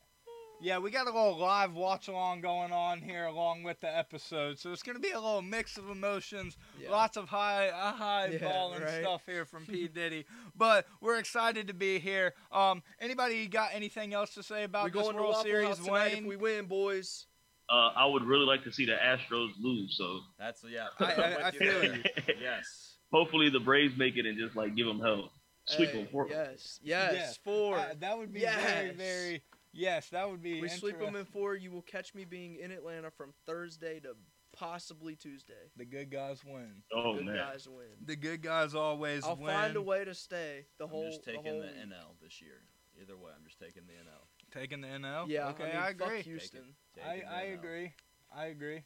yeah, 0.61 0.77
we 0.77 0.91
got 0.91 1.07
a 1.07 1.11
little 1.11 1.37
live 1.37 1.73
watch 1.73 2.07
along 2.07 2.41
going 2.41 2.71
on 2.71 3.01
here 3.01 3.25
along 3.25 3.63
with 3.63 3.79
the 3.79 3.95
episode, 3.97 4.59
so 4.59 4.71
it's 4.71 4.83
gonna 4.83 4.99
be 4.99 5.11
a 5.11 5.19
little 5.19 5.41
mix 5.41 5.77
of 5.77 5.89
emotions. 5.89 6.57
Yeah. 6.81 6.91
Lots 6.91 7.17
of 7.17 7.29
high, 7.29 7.69
uh, 7.69 7.93
high 7.93 8.27
Yeah, 8.33 8.39
balling 8.47 8.81
right. 8.81 9.01
stuff 9.01 9.21
here 9.25 9.45
from 9.45 9.65
P 9.67 9.87
Diddy, 9.87 10.25
but 10.55 10.85
we're 11.01 11.17
excited 11.17 11.67
to 11.67 11.73
be 11.73 11.99
here. 11.99 12.33
Um, 12.51 12.83
anybody 12.99 13.47
got 13.47 13.69
anything 13.73 14.13
else 14.13 14.33
to 14.35 14.43
say 14.43 14.63
about 14.63 14.85
we 14.85 14.91
this 14.91 15.01
going 15.01 15.15
to 15.15 15.21
World 15.21 15.33
Waffle 15.35 15.43
Series, 15.43 15.67
House 15.69 15.79
tonight 15.85 16.13
Wayne? 16.13 16.23
if 16.23 16.29
we 16.29 16.35
win, 16.35 16.65
boys. 16.65 17.25
Uh, 17.71 17.91
I 17.95 18.05
would 18.07 18.23
really 18.23 18.45
like 18.45 18.63
to 18.63 18.71
see 18.71 18.85
the 18.85 18.93
Astros 18.93 19.51
lose. 19.61 19.95
So 19.97 20.21
That's 20.39 20.63
yeah. 20.67 20.87
I- 20.99 21.05
I- 21.05 21.35
I'm 21.39 21.45
I 21.45 21.51
feel 21.51 21.71
there. 21.81 21.95
you. 21.95 22.03
Yes. 22.41 22.95
hopefully 23.11 23.49
the 23.49 23.59
Braves 23.59 23.95
make 23.97 24.17
it 24.17 24.25
and 24.25 24.37
just 24.39 24.55
like 24.55 24.75
give 24.75 24.87
them 24.87 24.99
hell, 24.99 25.31
sweep 25.65 25.89
Hey, 25.89 25.97
them. 25.99 26.07
For, 26.11 26.27
Yes, 26.27 26.79
yes, 26.83 27.11
Yes. 27.13 27.37
four. 27.43 27.77
Uh, 27.77 27.93
that 27.99 28.17
would 28.17 28.33
be 28.33 28.39
very, 28.39 28.91
very. 28.91 29.43
Yes, 29.71 30.09
that 30.09 30.29
would 30.29 30.41
be. 30.41 30.61
we 30.61 30.67
sleep 30.69 30.99
them 30.99 31.15
in 31.15 31.25
four. 31.25 31.55
You 31.55 31.71
will 31.71 31.81
catch 31.83 32.15
me 32.15 32.25
being 32.25 32.55
in 32.55 32.71
Atlanta 32.71 33.11
from 33.11 33.33
Thursday 33.45 33.99
to 34.01 34.15
possibly 34.51 35.15
Tuesday. 35.15 35.53
The 35.77 35.85
good 35.85 36.09
guys 36.09 36.43
win. 36.45 36.83
Oh 36.93 37.13
the 37.13 37.19
Good 37.19 37.25
man, 37.27 37.35
guys 37.35 37.67
win. 37.67 37.85
The 38.05 38.15
good 38.15 38.41
guys 38.41 38.73
always 38.73 39.23
I'll 39.23 39.35
win. 39.35 39.53
find 39.53 39.75
a 39.75 39.81
way 39.81 40.03
to 40.05 40.13
stay 40.15 40.65
the 40.79 40.87
whole. 40.87 41.05
I'm 41.05 41.11
just 41.11 41.23
taking 41.23 41.43
the, 41.43 41.49
whole 41.51 41.61
the. 41.61 41.67
NL 41.67 42.21
this 42.21 42.41
year. 42.41 42.61
Either 43.01 43.15
way, 43.15 43.31
I'm 43.33 43.45
just 43.45 43.59
taking 43.59 43.83
the 43.85 43.93
NL. 43.93 44.59
Taking 44.59 44.81
the 44.81 44.87
NL. 44.87 45.25
Yeah, 45.29 45.49
Okay, 45.49 45.63
I, 45.63 45.67
mean, 45.67 45.75
I 45.77 45.93
fuck 45.93 46.01
agree. 46.07 46.21
Houston. 46.23 46.75
I, 46.97 47.13
Taking 47.13 47.29
the 47.29 47.33
I 47.35 47.41
NL. 47.43 47.53
agree. 47.53 47.93
I 48.35 48.45
agree. 48.47 48.83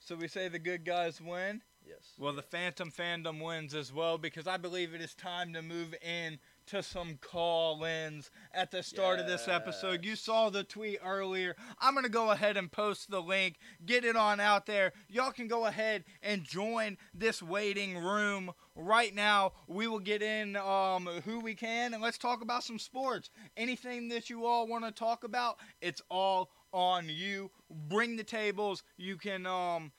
So 0.00 0.16
we 0.16 0.26
say 0.28 0.48
the 0.48 0.58
good 0.58 0.84
guys 0.84 1.20
win. 1.20 1.62
Yes. 1.86 2.14
Well, 2.18 2.32
the 2.32 2.42
Phantom 2.42 2.90
fandom 2.90 3.42
wins 3.44 3.74
as 3.74 3.92
well 3.92 4.18
because 4.18 4.46
I 4.46 4.56
believe 4.56 4.94
it 4.94 5.00
is 5.00 5.14
time 5.14 5.52
to 5.54 5.62
move 5.62 5.94
in 6.02 6.38
to 6.68 6.82
some 6.82 7.18
call-ins 7.20 8.30
at 8.52 8.70
the 8.70 8.82
start 8.82 9.18
of 9.18 9.26
this 9.26 9.48
episode. 9.48 10.04
You 10.04 10.16
saw 10.16 10.50
the 10.50 10.64
tweet 10.64 10.98
earlier. 11.04 11.56
I'm 11.80 11.94
going 11.94 12.04
to 12.04 12.10
go 12.10 12.30
ahead 12.30 12.56
and 12.56 12.70
post 12.70 13.10
the 13.10 13.20
link. 13.22 13.56
Get 13.84 14.04
it 14.04 14.16
on 14.16 14.38
out 14.38 14.66
there. 14.66 14.92
Y'all 15.08 15.32
can 15.32 15.48
go 15.48 15.66
ahead 15.66 16.04
and 16.22 16.44
join 16.44 16.98
this 17.14 17.42
waiting 17.42 17.96
room 17.98 18.52
right 18.74 19.14
now. 19.14 19.52
We 19.66 19.86
will 19.86 19.98
get 19.98 20.22
in 20.22 20.56
um, 20.56 21.06
who 21.24 21.40
we 21.40 21.54
can 21.54 21.94
and 21.94 22.02
let's 22.02 22.18
talk 22.18 22.42
about 22.42 22.64
some 22.64 22.78
sports. 22.78 23.30
Anything 23.56 24.08
that 24.10 24.28
you 24.28 24.44
all 24.44 24.66
want 24.66 24.84
to 24.84 24.92
talk 24.92 25.24
about, 25.24 25.56
it's 25.80 26.02
all 26.10 26.50
on 26.72 27.08
you. 27.08 27.50
Bring 27.88 28.16
the 28.16 28.24
tables. 28.24 28.82
You 28.96 29.16
can 29.16 29.46
um 29.46 29.92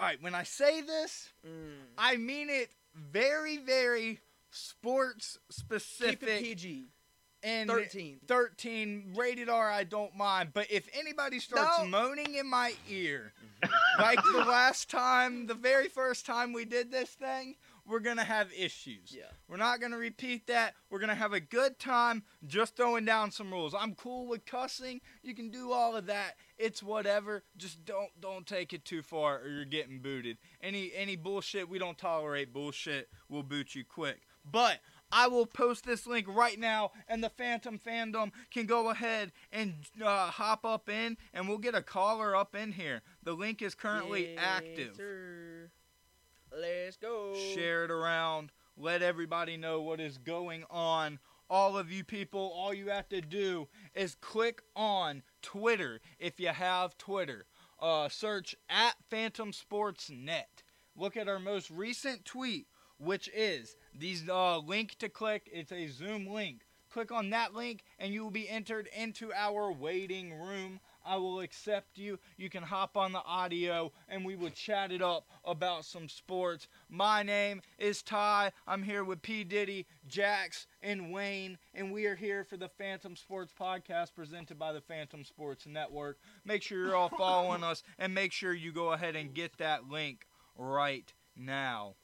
all 0.00 0.06
right, 0.06 0.22
when 0.22 0.34
I 0.34 0.44
say 0.44 0.80
this, 0.80 1.32
Mm. 1.46 1.70
I 1.96 2.16
mean 2.16 2.50
it 2.50 2.70
very, 2.94 3.58
very 3.58 4.20
sports 4.50 5.38
Keep 5.50 5.72
it 5.72 5.82
specific 5.82 6.20
PG. 6.42 6.88
and 7.42 7.68
13. 7.70 8.20
13 8.26 9.14
rated 9.16 9.48
R. 9.48 9.70
I 9.70 9.84
don't 9.84 10.14
mind, 10.16 10.50
but 10.52 10.70
if 10.70 10.88
anybody 10.98 11.38
starts 11.40 11.78
No. 11.80 11.86
moaning 11.86 12.34
in 12.34 12.48
my 12.48 12.74
ear, 12.88 13.32
like 13.98 14.20
the 14.32 14.44
last 14.44 14.90
time, 14.90 15.46
the 15.46 15.54
very 15.54 15.88
first 15.88 16.26
time 16.26 16.52
we 16.52 16.64
did 16.64 16.90
this 16.90 17.10
thing, 17.10 17.56
we're 17.86 18.00
gonna 18.00 18.22
have 18.24 18.52
issues. 18.52 19.14
Yeah. 19.16 19.30
We're 19.48 19.56
not 19.56 19.80
gonna 19.80 19.96
repeat 19.96 20.46
that. 20.48 20.74
We're 20.90 20.98
gonna 20.98 21.14
have 21.14 21.32
a 21.32 21.40
good 21.40 21.78
time, 21.78 22.22
just 22.46 22.76
throwing 22.76 23.06
down 23.06 23.30
some 23.30 23.50
rules. 23.50 23.74
I'm 23.74 23.94
cool 23.94 24.26
with 24.26 24.44
cussing. 24.44 25.00
You 25.22 25.34
can 25.34 25.48
do 25.50 25.72
all 25.72 25.96
of 25.96 26.04
that. 26.06 26.36
It's 26.58 26.82
whatever. 26.82 27.44
Just 27.56 27.84
don't 27.86 28.10
don't 28.20 28.46
take 28.46 28.74
it 28.74 28.84
too 28.84 29.00
far, 29.02 29.38
or 29.38 29.48
you're 29.48 29.64
getting 29.64 30.00
booted. 30.00 30.36
Any 30.62 30.92
any 30.94 31.16
bullshit. 31.16 31.66
We 31.68 31.78
don't 31.78 31.96
tolerate 31.96 32.52
bullshit. 32.52 33.08
We'll 33.30 33.42
boot 33.42 33.74
you 33.74 33.84
quick. 33.84 34.20
But 34.50 34.80
I 35.10 35.26
will 35.28 35.46
post 35.46 35.84
this 35.86 36.06
link 36.06 36.26
right 36.28 36.58
now, 36.58 36.90
and 37.08 37.22
the 37.24 37.30
Phantom 37.30 37.78
fandom 37.78 38.30
can 38.50 38.66
go 38.66 38.90
ahead 38.90 39.32
and 39.52 39.74
uh, 40.04 40.26
hop 40.28 40.64
up 40.64 40.88
in, 40.88 41.16
and 41.32 41.48
we'll 41.48 41.58
get 41.58 41.74
a 41.74 41.82
caller 41.82 42.36
up 42.36 42.54
in 42.54 42.72
here. 42.72 43.02
The 43.22 43.32
link 43.32 43.62
is 43.62 43.74
currently 43.74 44.32
Yes, 44.34 44.38
active. 44.38 44.94
sir. 44.96 45.70
Let's 46.56 46.96
go. 46.96 47.34
Share 47.54 47.84
it 47.84 47.90
around. 47.90 48.52
Let 48.76 49.02
everybody 49.02 49.56
know 49.56 49.80
what 49.82 50.00
is 50.00 50.18
going 50.18 50.64
on. 50.70 51.18
All 51.50 51.78
of 51.78 51.90
you 51.90 52.04
people, 52.04 52.52
all 52.54 52.74
you 52.74 52.90
have 52.90 53.08
to 53.08 53.20
do 53.22 53.68
is 53.94 54.14
click 54.14 54.60
on 54.76 55.22
Twitter 55.40 56.00
if 56.18 56.38
you 56.38 56.48
have 56.48 56.96
Twitter. 56.98 57.46
Uh, 57.80 58.08
search 58.08 58.54
at 58.68 58.94
Phantom 59.08 59.52
Sports 59.52 60.10
Net. 60.10 60.62
Look 60.94 61.16
at 61.16 61.28
our 61.28 61.38
most 61.38 61.70
recent 61.70 62.24
tweet, 62.24 62.66
which 62.98 63.30
is 63.34 63.76
these 63.98 64.28
uh, 64.28 64.58
link 64.58 64.96
to 64.98 65.08
click. 65.08 65.48
It's 65.52 65.72
a 65.72 65.88
Zoom 65.88 66.26
link. 66.26 66.62
Click 66.90 67.12
on 67.12 67.30
that 67.30 67.54
link, 67.54 67.84
and 67.98 68.14
you 68.14 68.22
will 68.22 68.30
be 68.30 68.48
entered 68.48 68.88
into 68.96 69.30
our 69.34 69.70
waiting 69.70 70.40
room. 70.40 70.80
I 71.04 71.16
will 71.16 71.40
accept 71.40 71.98
you. 71.98 72.18
You 72.38 72.48
can 72.48 72.62
hop 72.62 72.96
on 72.96 73.12
the 73.12 73.22
audio, 73.22 73.92
and 74.08 74.24
we 74.24 74.36
will 74.36 74.50
chat 74.50 74.90
it 74.90 75.02
up 75.02 75.26
about 75.44 75.84
some 75.84 76.08
sports. 76.08 76.66
My 76.88 77.22
name 77.22 77.60
is 77.78 78.02
Ty. 78.02 78.52
I'm 78.66 78.82
here 78.82 79.04
with 79.04 79.20
P. 79.20 79.44
Diddy, 79.44 79.86
Jax, 80.06 80.66
and 80.80 81.12
Wayne, 81.12 81.58
and 81.74 81.92
we 81.92 82.06
are 82.06 82.16
here 82.16 82.42
for 82.42 82.56
the 82.56 82.70
Phantom 82.70 83.16
Sports 83.16 83.52
Podcast 83.58 84.14
presented 84.14 84.58
by 84.58 84.72
the 84.72 84.80
Phantom 84.80 85.24
Sports 85.24 85.66
Network. 85.66 86.18
Make 86.44 86.62
sure 86.62 86.78
you're 86.78 86.96
all 86.96 87.10
following 87.10 87.64
us, 87.64 87.82
and 87.98 88.14
make 88.14 88.32
sure 88.32 88.54
you 88.54 88.72
go 88.72 88.92
ahead 88.92 89.14
and 89.14 89.34
get 89.34 89.58
that 89.58 89.90
link 89.90 90.26
right 90.56 91.12
now. 91.36 91.96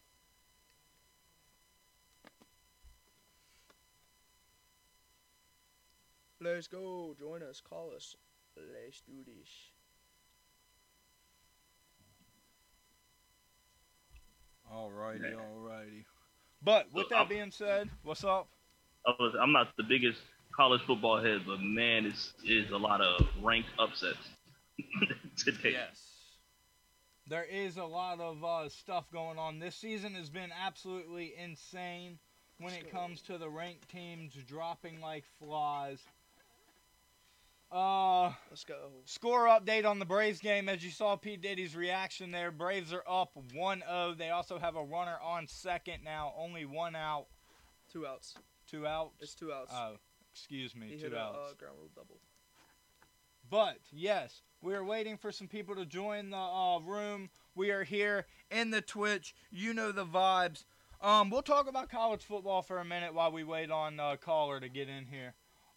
Let's 6.44 6.68
go. 6.68 7.14
Join 7.18 7.42
us. 7.42 7.62
Call 7.66 7.92
us. 7.96 8.14
Let's 8.56 9.00
do 9.00 9.24
this. 9.24 9.48
Alrighty, 14.70 15.30
Yeah. 15.30 15.36
alrighty. 15.38 16.04
But 16.62 16.90
with 16.92 17.04
So, 17.06 17.08
that 17.10 17.16
I'm- 17.18 17.28
being 17.28 17.50
said, 17.50 17.90
what's 18.02 18.24
up? 18.24 18.48
I 19.06 19.10
was, 19.18 19.34
I'm 19.34 19.52
not 19.52 19.76
the 19.76 19.82
biggest 19.82 20.20
college 20.52 20.80
football 20.82 21.18
head, 21.22 21.44
but 21.46 21.60
man, 21.60 22.06
it's 22.06 22.32
is 22.44 22.70
a 22.70 22.76
lot 22.76 23.00
of 23.00 23.26
ranked 23.42 23.68
upsets 23.78 24.28
today. 25.36 25.72
Yes. 25.72 26.10
There 27.26 27.44
is 27.44 27.76
a 27.76 27.84
lot 27.84 28.20
of 28.20 28.44
uh, 28.44 28.68
stuff 28.68 29.10
going 29.10 29.38
on. 29.38 29.58
This 29.58 29.76
season 29.76 30.14
has 30.14 30.30
been 30.30 30.52
absolutely 30.52 31.34
insane 31.36 32.18
when 32.58 32.72
it 32.74 32.90
comes 32.90 33.20
to 33.22 33.38
the 33.38 33.48
ranked 33.48 33.88
teams 33.88 34.34
dropping 34.46 35.00
like 35.00 35.24
flies. 35.38 36.02
Uh, 37.74 38.30
Let's 38.50 38.62
go. 38.62 38.90
score 39.04 39.46
update 39.46 39.84
on 39.84 39.98
the 39.98 40.04
Braves 40.04 40.38
game. 40.38 40.68
As 40.68 40.84
you 40.84 40.90
saw 40.90 41.16
Pete 41.16 41.42
Diddy's 41.42 41.74
reaction 41.74 42.30
there, 42.30 42.52
Braves 42.52 42.92
are 42.92 43.02
up 43.08 43.32
1 43.52 43.82
0. 43.84 44.14
They 44.16 44.30
also 44.30 44.60
have 44.60 44.76
a 44.76 44.84
runner 44.84 45.16
on 45.20 45.48
second 45.48 46.04
now, 46.04 46.32
only 46.38 46.64
one 46.64 46.94
out, 46.94 47.26
Two 47.92 48.06
outs. 48.06 48.36
two 48.68 48.86
outs. 48.86 49.16
It's 49.20 49.34
two 49.34 49.52
outs. 49.52 49.72
Oh, 49.74 49.96
excuse 50.32 50.76
me, 50.76 50.86
he 50.86 50.96
two 50.98 51.04
hit 51.06 51.12
a 51.14 51.18
uh, 51.18 51.32
ground 51.58 51.74
rule 51.80 51.90
double. 51.96 52.20
But 53.50 53.78
yes, 53.92 54.42
we 54.62 54.74
are 54.74 54.84
waiting 54.84 55.16
for 55.16 55.32
some 55.32 55.48
people 55.48 55.74
to 55.74 55.84
join 55.84 56.30
the 56.30 56.36
uh, 56.36 56.78
room. 56.78 57.28
We 57.56 57.72
are 57.72 57.82
here 57.82 58.26
in 58.52 58.70
the 58.70 58.82
Twitch. 58.82 59.34
You 59.50 59.74
know 59.74 59.90
the 59.90 60.06
vibes. 60.06 60.64
Um, 61.00 61.28
we'll 61.28 61.42
talk 61.42 61.68
about 61.68 61.90
college 61.90 62.22
football 62.22 62.62
for 62.62 62.78
a 62.78 62.84
minute 62.84 63.14
while 63.14 63.32
we 63.32 63.42
wait 63.42 63.72
on 63.72 63.98
uh, 63.98 64.14
caller 64.16 64.60
to 64.60 64.68
get 64.68 64.88
in 64.88 65.06
here. 65.06 65.34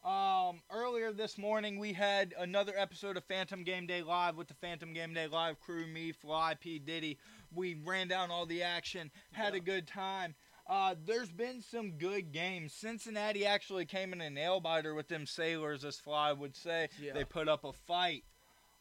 Um, 0.07 0.61
earlier 0.71 1.11
this 1.11 1.37
morning, 1.37 1.79
we 1.79 1.91
had 1.91 2.33
another 2.39 2.71
episode 2.77 3.17
of 3.17 3.25
Phantom 3.25 3.65
Game 3.65 3.87
Day 3.87 4.03
Live 4.03 4.37
with 4.37 4.47
the 4.47 4.53
Phantom 4.53 4.93
Game 4.93 5.13
Day 5.13 5.27
Live 5.27 5.59
crew, 5.59 5.85
me, 5.85 6.13
Fly, 6.13 6.55
P. 6.57 6.79
Diddy. 6.79 7.17
We 7.53 7.75
ran 7.83 8.07
down 8.07 8.31
all 8.31 8.45
the 8.45 8.63
action, 8.63 9.11
had 9.33 9.53
a 9.53 9.59
good 9.59 9.85
time. 9.85 10.33
Uh, 10.65 10.95
there's 11.05 11.29
been 11.29 11.61
some 11.61 11.97
good 11.97 12.31
games. 12.31 12.71
Cincinnati 12.71 13.45
actually 13.45 13.83
came 13.83 14.13
in 14.13 14.21
a 14.21 14.29
nail 14.29 14.61
biter 14.61 14.95
with 14.95 15.09
them 15.09 15.25
Sailors, 15.25 15.83
as 15.83 15.97
Fly 15.97 16.31
would 16.31 16.55
say. 16.55 16.87
Yeah. 17.01 17.11
They 17.11 17.25
put 17.25 17.49
up 17.49 17.65
a 17.65 17.73
fight. 17.73 18.23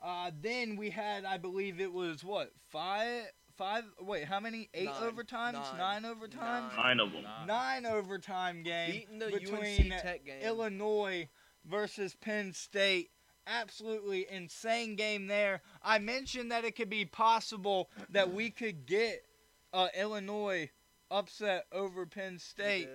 Uh, 0.00 0.30
then 0.40 0.76
we 0.76 0.90
had, 0.90 1.24
I 1.24 1.38
believe 1.38 1.80
it 1.80 1.92
was 1.92 2.22
what 2.22 2.52
five, 2.70 3.24
five. 3.56 3.84
Wait, 4.00 4.24
how 4.24 4.40
many? 4.40 4.68
Eight 4.74 4.86
Nine. 4.86 4.94
overtimes? 5.12 5.52
Nine. 5.78 6.02
Nine, 6.02 6.02
overtimes? 6.02 6.76
Nine 6.76 7.00
of 7.00 7.12
them. 7.12 7.24
Nine 7.46 7.86
overtime 7.86 8.62
game 8.62 9.02
the 9.18 9.26
between 9.30 9.92
UNC 9.92 10.02
Tech 10.02 10.24
game. 10.24 10.42
Illinois 10.42 11.28
versus 11.64 12.14
Penn 12.14 12.52
State. 12.52 13.10
Absolutely 13.46 14.26
insane 14.30 14.96
game 14.96 15.26
there. 15.28 15.62
I 15.82 15.98
mentioned 15.98 16.50
that 16.50 16.64
it 16.64 16.74
could 16.76 16.90
be 16.90 17.04
possible 17.04 17.90
that 18.10 18.32
we 18.32 18.50
could 18.50 18.86
get 18.86 19.24
uh, 19.72 19.88
Illinois 19.96 20.70
upset 21.10 21.66
over 21.72 22.06
Penn 22.06 22.38
State. 22.38 22.88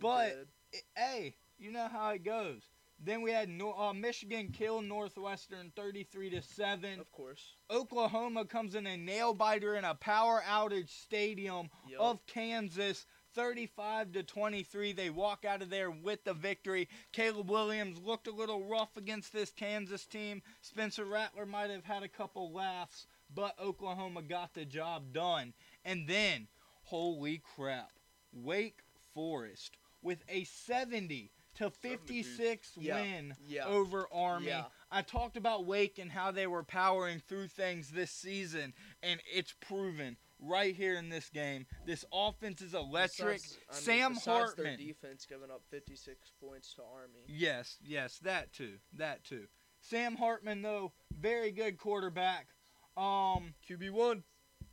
but- 0.00 0.28
did. 0.28 0.48
I- 0.96 1.00
hey, 1.00 1.34
you 1.58 1.70
know 1.72 1.88
how 1.88 2.10
it 2.10 2.24
goes. 2.24 2.62
Then 3.00 3.22
we 3.22 3.30
had 3.30 3.48
uh, 3.60 3.92
Michigan 3.92 4.48
kill 4.52 4.82
Northwestern 4.82 5.72
33 5.76 6.30
to 6.30 6.42
7. 6.42 6.98
of 7.00 7.12
course. 7.12 7.54
Oklahoma 7.70 8.44
comes 8.44 8.74
in 8.74 8.86
a 8.86 8.96
nail 8.96 9.32
biter 9.34 9.76
in 9.76 9.84
a 9.84 9.94
power 9.94 10.42
outage 10.48 10.90
stadium 10.90 11.70
Yup. 11.88 12.00
of 12.00 12.26
Kansas 12.26 13.06
35 13.34 14.12
to 14.12 14.22
23 14.22 14.92
they 14.92 15.10
walk 15.10 15.44
out 15.44 15.62
of 15.62 15.70
there 15.70 15.90
with 15.90 16.24
the 16.24 16.32
victory 16.34 16.88
Caleb 17.12 17.50
Williams 17.50 18.00
looked 18.04 18.26
a 18.26 18.32
little 18.32 18.64
rough 18.64 18.96
against 18.96 19.32
this 19.32 19.52
Kansas 19.52 20.06
team 20.06 20.42
Spencer 20.62 21.04
Rattler 21.04 21.46
might 21.46 21.70
have 21.70 21.84
had 21.84 22.02
a 22.02 22.08
couple 22.08 22.50
laughs 22.52 23.06
but 23.32 23.54
Oklahoma 23.60 24.22
got 24.22 24.54
the 24.54 24.64
job 24.64 25.12
done 25.12 25.52
and 25.84 26.08
then 26.08 26.48
holy 26.84 27.42
crap 27.54 27.92
Wake 28.32 28.78
Forest 29.14 29.76
with 30.02 30.24
a 30.28 30.44
70 30.44 31.30
to 31.56 31.70
56 31.70 32.72
Yeah. 32.76 33.00
win 33.00 33.36
yeah. 33.46 33.66
over 33.66 34.06
Army 34.12 34.46
Yeah. 34.48 34.66
I 34.90 35.02
talked 35.02 35.36
about 35.36 35.66
Wake 35.66 35.98
and 35.98 36.10
how 36.10 36.30
they 36.30 36.46
were 36.46 36.62
powering 36.62 37.20
through 37.20 37.48
things 37.48 37.90
this 37.90 38.10
season, 38.10 38.72
and 39.02 39.20
it's 39.30 39.52
proven 39.60 40.16
right 40.38 40.74
here 40.74 40.94
in 40.94 41.08
this 41.10 41.28
game. 41.28 41.66
This 41.84 42.04
offense 42.12 42.62
is 42.62 42.74
electric. 42.74 43.42
Besides- 43.42 43.58
I 43.68 43.72
mean, 43.74 43.82
Sam 43.82 44.14
besides 44.14 44.54
Their 44.54 44.76
defense 44.76 45.26
giving 45.26 45.50
up 45.50 45.62
56 45.68 46.30
points 46.40 46.72
to 46.74 46.84
Army. 46.84 47.24
Yes, 47.26 47.78
yes, 47.82 48.18
that 48.20 48.52
too. 48.52 48.78
That 48.92 49.24
too. 49.24 49.48
Sam 49.80 50.16
Hartman, 50.16 50.62
though, 50.62 50.92
very 51.10 51.50
good 51.50 51.76
quarterback. 51.78 52.48
Um, 52.96 53.54
QB 53.68 53.90
one. 53.90 54.24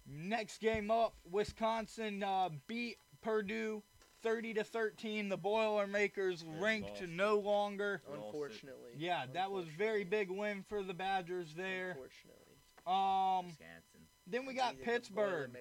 next 0.07 0.59
game 0.59 0.91
up, 0.91 1.15
Wisconsin 1.29 2.21
uh, 2.23 2.49
beat 2.67 2.97
Purdue 3.21 3.83
30 4.25 4.55
to 4.55 4.63
13. 4.63 5.29
The 5.29 5.37
Boilermakers 5.37 6.41
Good 6.41 6.59
ranked 6.61 6.99
loss. 7.01 7.09
no 7.09 7.37
longer. 7.37 8.01
Lost 8.09 8.19
it. 8.19 8.25
Unfortunately. 8.25 8.91
Yeah, 8.97 9.25
that 9.33 9.51
was 9.51 9.65
very 9.77 10.03
big 10.03 10.31
win 10.31 10.63
for 10.67 10.81
the 10.83 10.95
Badgers 10.95 11.53
there. 11.55 11.91
Unfortunately. 11.91 12.41
Um, 12.87 13.45
Wisconsin. 13.45 14.01
Then 14.27 14.45
we 14.47 14.55
got 14.55 14.73
Either 14.73 14.77
the 14.77 14.83
boy 14.83 14.85
they 14.85 14.91
Pittsburgh. 14.93 15.51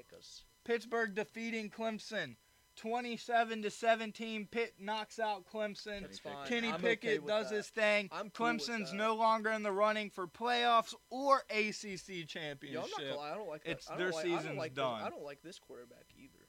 Pittsburgh 0.64 1.14
defeating 1.14 1.68
Clemson, 1.68 2.36
27 2.76 3.60
to 3.62 3.70
17. 3.70 4.46
Pitt 4.50 4.74
knocks 4.80 5.18
out 5.18 5.44
Clemson. 5.46 6.00
That's 6.00 6.18
fine. 6.18 6.46
Kenny 6.46 6.70
I'm 6.72 6.80
Pickett 6.80 7.18
okay 7.18 7.26
does 7.26 7.50
that. 7.50 7.56
his 7.56 7.68
thing. 7.68 8.08
I'm 8.12 8.30
cool 8.30 8.46
Clemson's 8.46 8.90
that. 8.92 8.96
no 8.96 9.14
longer 9.14 9.50
in 9.50 9.62
the 9.62 9.72
running 9.72 10.08
for 10.08 10.26
playoffs 10.26 10.94
or 11.10 11.42
ACC 11.50 12.08
Yo, 12.08 12.14
I'm 12.14 12.20
not 12.20 12.28
championship. 12.28 12.90
gonna 12.98 13.16
lie. 13.16 13.30
I 13.30 13.34
don't 13.34 13.48
like. 13.48 13.64
that- 13.64 13.70
It's- 13.70 13.86
I 13.88 13.90
don't 13.90 13.98
their 13.98 14.10
like, 14.12 14.24
I 14.24 14.28
don't 14.28 14.38
season's 14.38 14.58
like 14.58 14.74
done. 14.74 14.98
This, 15.00 15.06
I 15.06 15.10
don't 15.10 15.22
like 15.24 15.42
this 15.42 15.58
quarterback 15.58 16.06
either. 16.16 16.48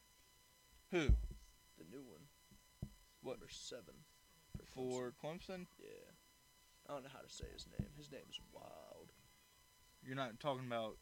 Who 0.91 0.97
The 0.99 1.03
new 1.03 1.09
one. 1.09 1.17
What? 3.25 3.39
Number 3.39 3.49
seven. 3.49 3.95
Clemson. 4.55 4.73
for 4.73 5.13
Clemson? 5.23 5.65
Yeah. 5.79 6.11
I 6.87 6.93
don't 6.93 7.03
know 7.03 7.09
how 7.11 7.19
to 7.21 7.29
say 7.29 7.45
his 7.51 7.65
name. 7.77 7.89
His 7.97 8.11
name 8.11 8.21
is 8.29 8.39
Wild. 8.53 9.11
You're 10.03 10.15
not 10.15 10.39
talking 10.39 10.67
about 10.67 10.97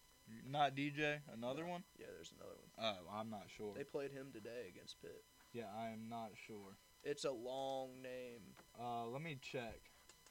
not 0.50 0.74
DJ, 0.74 1.18
another 1.34 1.66
one? 1.66 1.84
Yeah, 2.00 2.06
there's 2.16 2.32
another 2.38 2.56
one. 2.56 2.70
Oh, 2.80 3.12
I'm 3.20 3.30
not 3.30 3.48
sure. 3.56 3.74
They 3.76 3.84
played 3.84 4.12
him 4.12 4.28
today 4.32 4.72
against 4.74 5.02
Pitt. 5.02 5.22
Yeah, 5.52 5.66
I 5.78 5.90
am 5.90 6.08
not 6.10 6.32
sure. 6.48 6.78
It's 7.04 7.26
a 7.26 7.32
long 7.32 8.02
name. 8.02 8.56
Uh, 8.82 9.06
let 9.08 9.22
me 9.22 9.38
check. 9.42 9.82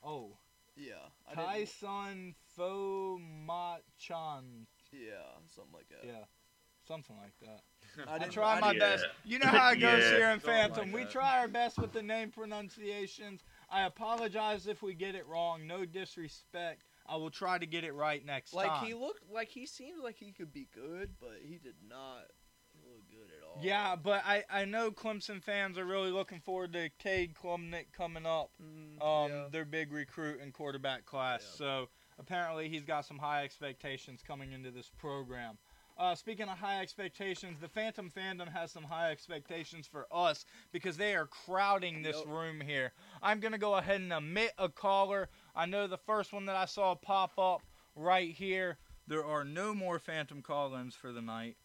Oh, 0.02 0.38
Yeah. 0.74 1.10
I 1.30 1.34
Taisun 1.34 2.34
Phommachanh. 2.58 4.64
Yeah, 4.90 5.36
something 5.54 5.74
like 5.74 5.90
that. 5.90 6.06
Yeah, 6.06 6.24
something 6.88 7.16
like 7.22 7.38
that. 7.42 7.60
I 8.06 8.14
I 8.14 8.18
didn't 8.18 8.32
try 8.32 8.60
my 8.60 8.72
Yeah. 8.72 8.78
best. 8.78 9.06
You 9.24 9.38
know 9.38 9.48
how 9.48 9.70
it 9.70 9.76
goes 9.80 10.02
Yeah. 10.02 10.10
here 10.16 10.30
in 10.30 10.40
Something 10.40 10.54
like 10.58 10.74
Phantom. 10.74 10.92
we 10.92 11.04
try 11.04 11.38
our 11.40 11.48
best 11.48 11.78
with 11.78 11.92
the 11.92 12.02
name 12.02 12.30
pronunciations. 12.30 13.42
I 13.70 13.82
apologize 13.84 14.66
if 14.66 14.82
we 14.82 14.94
get 14.94 15.14
it 15.14 15.26
wrong. 15.26 15.66
No 15.66 15.84
disrespect. 15.84 16.84
I 17.06 17.16
will 17.16 17.30
try 17.30 17.58
to 17.58 17.66
get 17.66 17.84
it 17.84 17.92
right 17.92 18.24
next 18.24 18.54
Like 18.54 18.68
time. 18.68 18.78
Like 18.78 18.86
he 18.86 18.94
looked 18.94 19.30
like 19.30 19.48
he 19.48 19.66
seemed 19.66 20.00
like 20.02 20.16
he 20.16 20.32
could 20.32 20.52
be 20.52 20.68
good, 20.74 21.10
but 21.20 21.38
he 21.42 21.58
did 21.58 21.76
not 21.88 22.26
look 22.84 23.02
good 23.10 23.28
at 23.36 23.42
all. 23.44 23.58
yeah, 23.62 23.96
but 23.96 24.22
I, 24.24 24.44
I 24.50 24.64
know 24.64 24.90
Clemson 24.90 25.42
fans 25.42 25.78
are 25.78 25.84
really 25.84 26.10
looking 26.10 26.40
forward 26.40 26.72
to 26.74 26.90
Cade 26.98 27.34
Klubnik 27.34 27.92
coming 27.92 28.24
up. 28.26 28.50
Mm, 28.62 29.02
um, 29.02 29.30
yeah. 29.30 29.48
their 29.50 29.64
big 29.64 29.92
recruit 29.92 30.40
and 30.40 30.52
quarterback 30.52 31.04
class. 31.04 31.42
Yeah. 31.42 31.58
So 31.58 31.88
apparently 32.18 32.68
he's 32.68 32.84
got 32.84 33.04
some 33.04 33.18
high 33.18 33.42
expectations 33.44 34.22
coming 34.26 34.52
into 34.52 34.70
this 34.70 34.90
program. 34.98 35.58
Uh, 36.02 36.16
speaking 36.16 36.48
of 36.48 36.58
high 36.58 36.80
expectations, 36.80 37.60
the 37.60 37.68
Phantom 37.68 38.10
fandom 38.10 38.52
has 38.52 38.72
some 38.72 38.82
high 38.82 39.12
expectations 39.12 39.86
for 39.86 40.08
us 40.10 40.44
because 40.72 40.96
they 40.96 41.14
are 41.14 41.26
crowding 41.26 42.02
this 42.02 42.20
room 42.26 42.60
here. 42.60 42.90
I'm 43.22 43.38
gonna 43.38 43.56
go 43.56 43.76
ahead 43.76 44.00
and 44.00 44.12
omit 44.12 44.50
a 44.58 44.68
caller. 44.68 45.28
I 45.54 45.66
know 45.66 45.86
the 45.86 45.96
first 45.96 46.32
one 46.32 46.46
that 46.46 46.56
I 46.56 46.64
saw 46.64 46.96
pop 46.96 47.38
up 47.38 47.62
right 47.94 48.34
here. 48.34 48.78
There 49.06 49.24
are 49.24 49.44
no 49.44 49.76
more 49.76 50.00
Phantom 50.00 50.42
call-ins 50.42 50.96
for 50.96 51.12
the 51.12 51.22
night. 51.22 51.56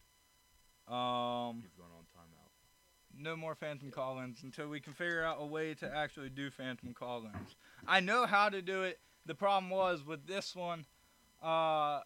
Um, 0.87 1.63
going 1.75 1.89
on 1.97 2.05
timeout. 2.15 2.51
no 3.17 3.35
more 3.35 3.55
phantom 3.55 3.89
call-ins 3.89 4.43
until 4.43 4.69
we 4.69 4.79
can 4.79 4.93
figure 4.93 5.23
out 5.23 5.37
a 5.39 5.45
way 5.47 5.73
to 5.73 5.91
actually 5.93 6.29
do 6.29 6.51
phantom 6.51 6.93
call-ins. 6.93 7.55
I 7.87 8.01
know 8.01 8.27
how 8.27 8.49
to 8.49 8.61
do 8.61 8.83
it. 8.83 8.99
The 9.25 9.33
problem 9.33 9.71
was 9.71 10.05
with 10.05 10.27
this 10.27 10.55
one, 10.55 10.85
uh, 11.41 12.01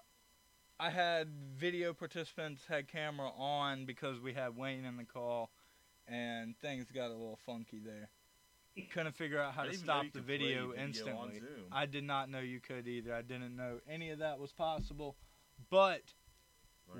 I 0.82 0.90
had 0.90 1.28
video 1.60 1.94
participants 1.94 2.64
had 2.68 2.88
camera 2.88 3.30
on 3.38 3.86
because 3.86 4.20
we 4.20 4.34
had 4.34 4.58
Wayne 4.58 4.84
in 4.84 4.98
the 4.98 5.04
call, 5.04 5.52
and 6.08 6.58
things 6.58 6.86
got 6.92 7.10
a 7.10 7.14
little 7.14 7.38
funky 7.46 7.78
there. 7.78 8.10
Couldn't 8.92 9.16
figure 9.16 9.40
out 9.40 9.54
how 9.54 9.62
I 9.62 9.66
to 9.66 9.72
didn't 9.72 9.84
even 9.84 9.96
know 9.96 10.02
stop 10.02 10.14
the 10.14 10.22
video 10.22 10.72
video 10.72 10.84
instantly. 10.84 11.42
I 11.72 11.86
did 11.86 12.04
not 12.04 12.32
know 12.32 12.40
you 12.40 12.60
could 12.60 12.88
either. 12.88 13.14
I 13.14 13.22
didn't 13.22 13.56
know 13.56 13.78
any 13.88 14.10
of 14.10 14.20
that 14.20 14.40
was 14.40 14.54
possible, 14.54 15.18
but 15.70 16.02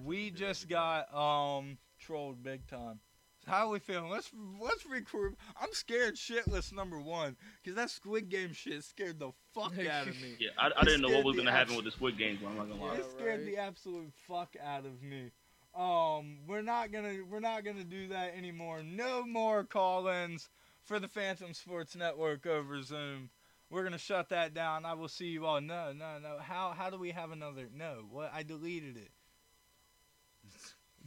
we 0.04 0.30
just 0.30 0.70
got 0.70 1.12
um 1.16 1.80
trolled 1.98 2.44
big 2.44 2.68
time. 2.68 3.00
So 3.51 3.58
how 3.58 3.67
are 3.67 3.72
we 3.72 3.79
feeling? 3.79 4.10
Let's 4.10 4.31
let's 4.62 4.86
record. 4.86 5.36
I'm 5.62 5.74
scared 5.74 6.15
shitless 6.15 6.72
number 6.72 6.98
one 6.98 7.36
because 7.62 7.75
that 7.75 7.89
Squid 7.89 8.29
Game 8.29 8.53
shit 8.53 8.81
scared 8.84 9.20
the 9.20 9.31
fuck 9.53 9.74
out 9.91 10.08
of 10.08 10.15
me. 10.22 10.38
Yeah, 10.39 10.51
I, 10.58 10.70
I 10.77 10.86
didn't 10.86 11.01
know 11.01 11.10
what 11.10 11.25
was 11.25 11.36
gonna 11.36 11.51
happen 11.51 11.75
with 11.75 11.84
the 11.84 11.91
Squid 11.91 12.17
Games. 12.17 12.39
I'm 12.48 12.55
not 12.55 12.70
gonna 12.70 12.81
lie. 12.81 12.96
It 12.96 13.05
scared 13.12 13.41
right. 13.41 13.46
the 13.46 13.58
absolute 13.58 14.13
fuck 14.25 14.55
out 14.63 14.86
of 14.86 15.03
me. 15.03 15.31
Um, 15.75 16.38
we're 16.48 16.62
not 16.62 16.93
gonna 16.93 17.17
we're 17.30 17.41
not 17.41 17.65
gonna 17.65 17.84
do 17.84 18.08
that 18.08 18.36
anymore. 18.38 18.84
No 18.84 19.26
more 19.26 19.65
call-ins 19.65 20.49
for 20.84 20.99
the 20.99 21.10
Phantom 21.10 21.54
Sports 21.54 21.93
Network 21.93 22.45
over 22.45 22.82
Zoom. 22.82 23.32
We're 23.69 23.84
gonna 23.84 23.97
shut 23.97 24.30
that 24.30 24.54
down. 24.54 24.86
I 24.86 24.93
will 24.93 25.10
see 25.10 25.28
you 25.28 25.45
all. 25.45 25.60
No, 25.60 25.91
no, 25.91 26.19
no. 26.23 26.38
How 26.39 26.73
how 26.78 26.89
do 26.89 26.97
we 26.97 27.12
have 27.12 27.32
another? 27.32 27.67
No, 27.76 28.06
what? 28.10 28.32
I 28.34 28.43
deleted 28.43 28.95
it. 28.95 29.12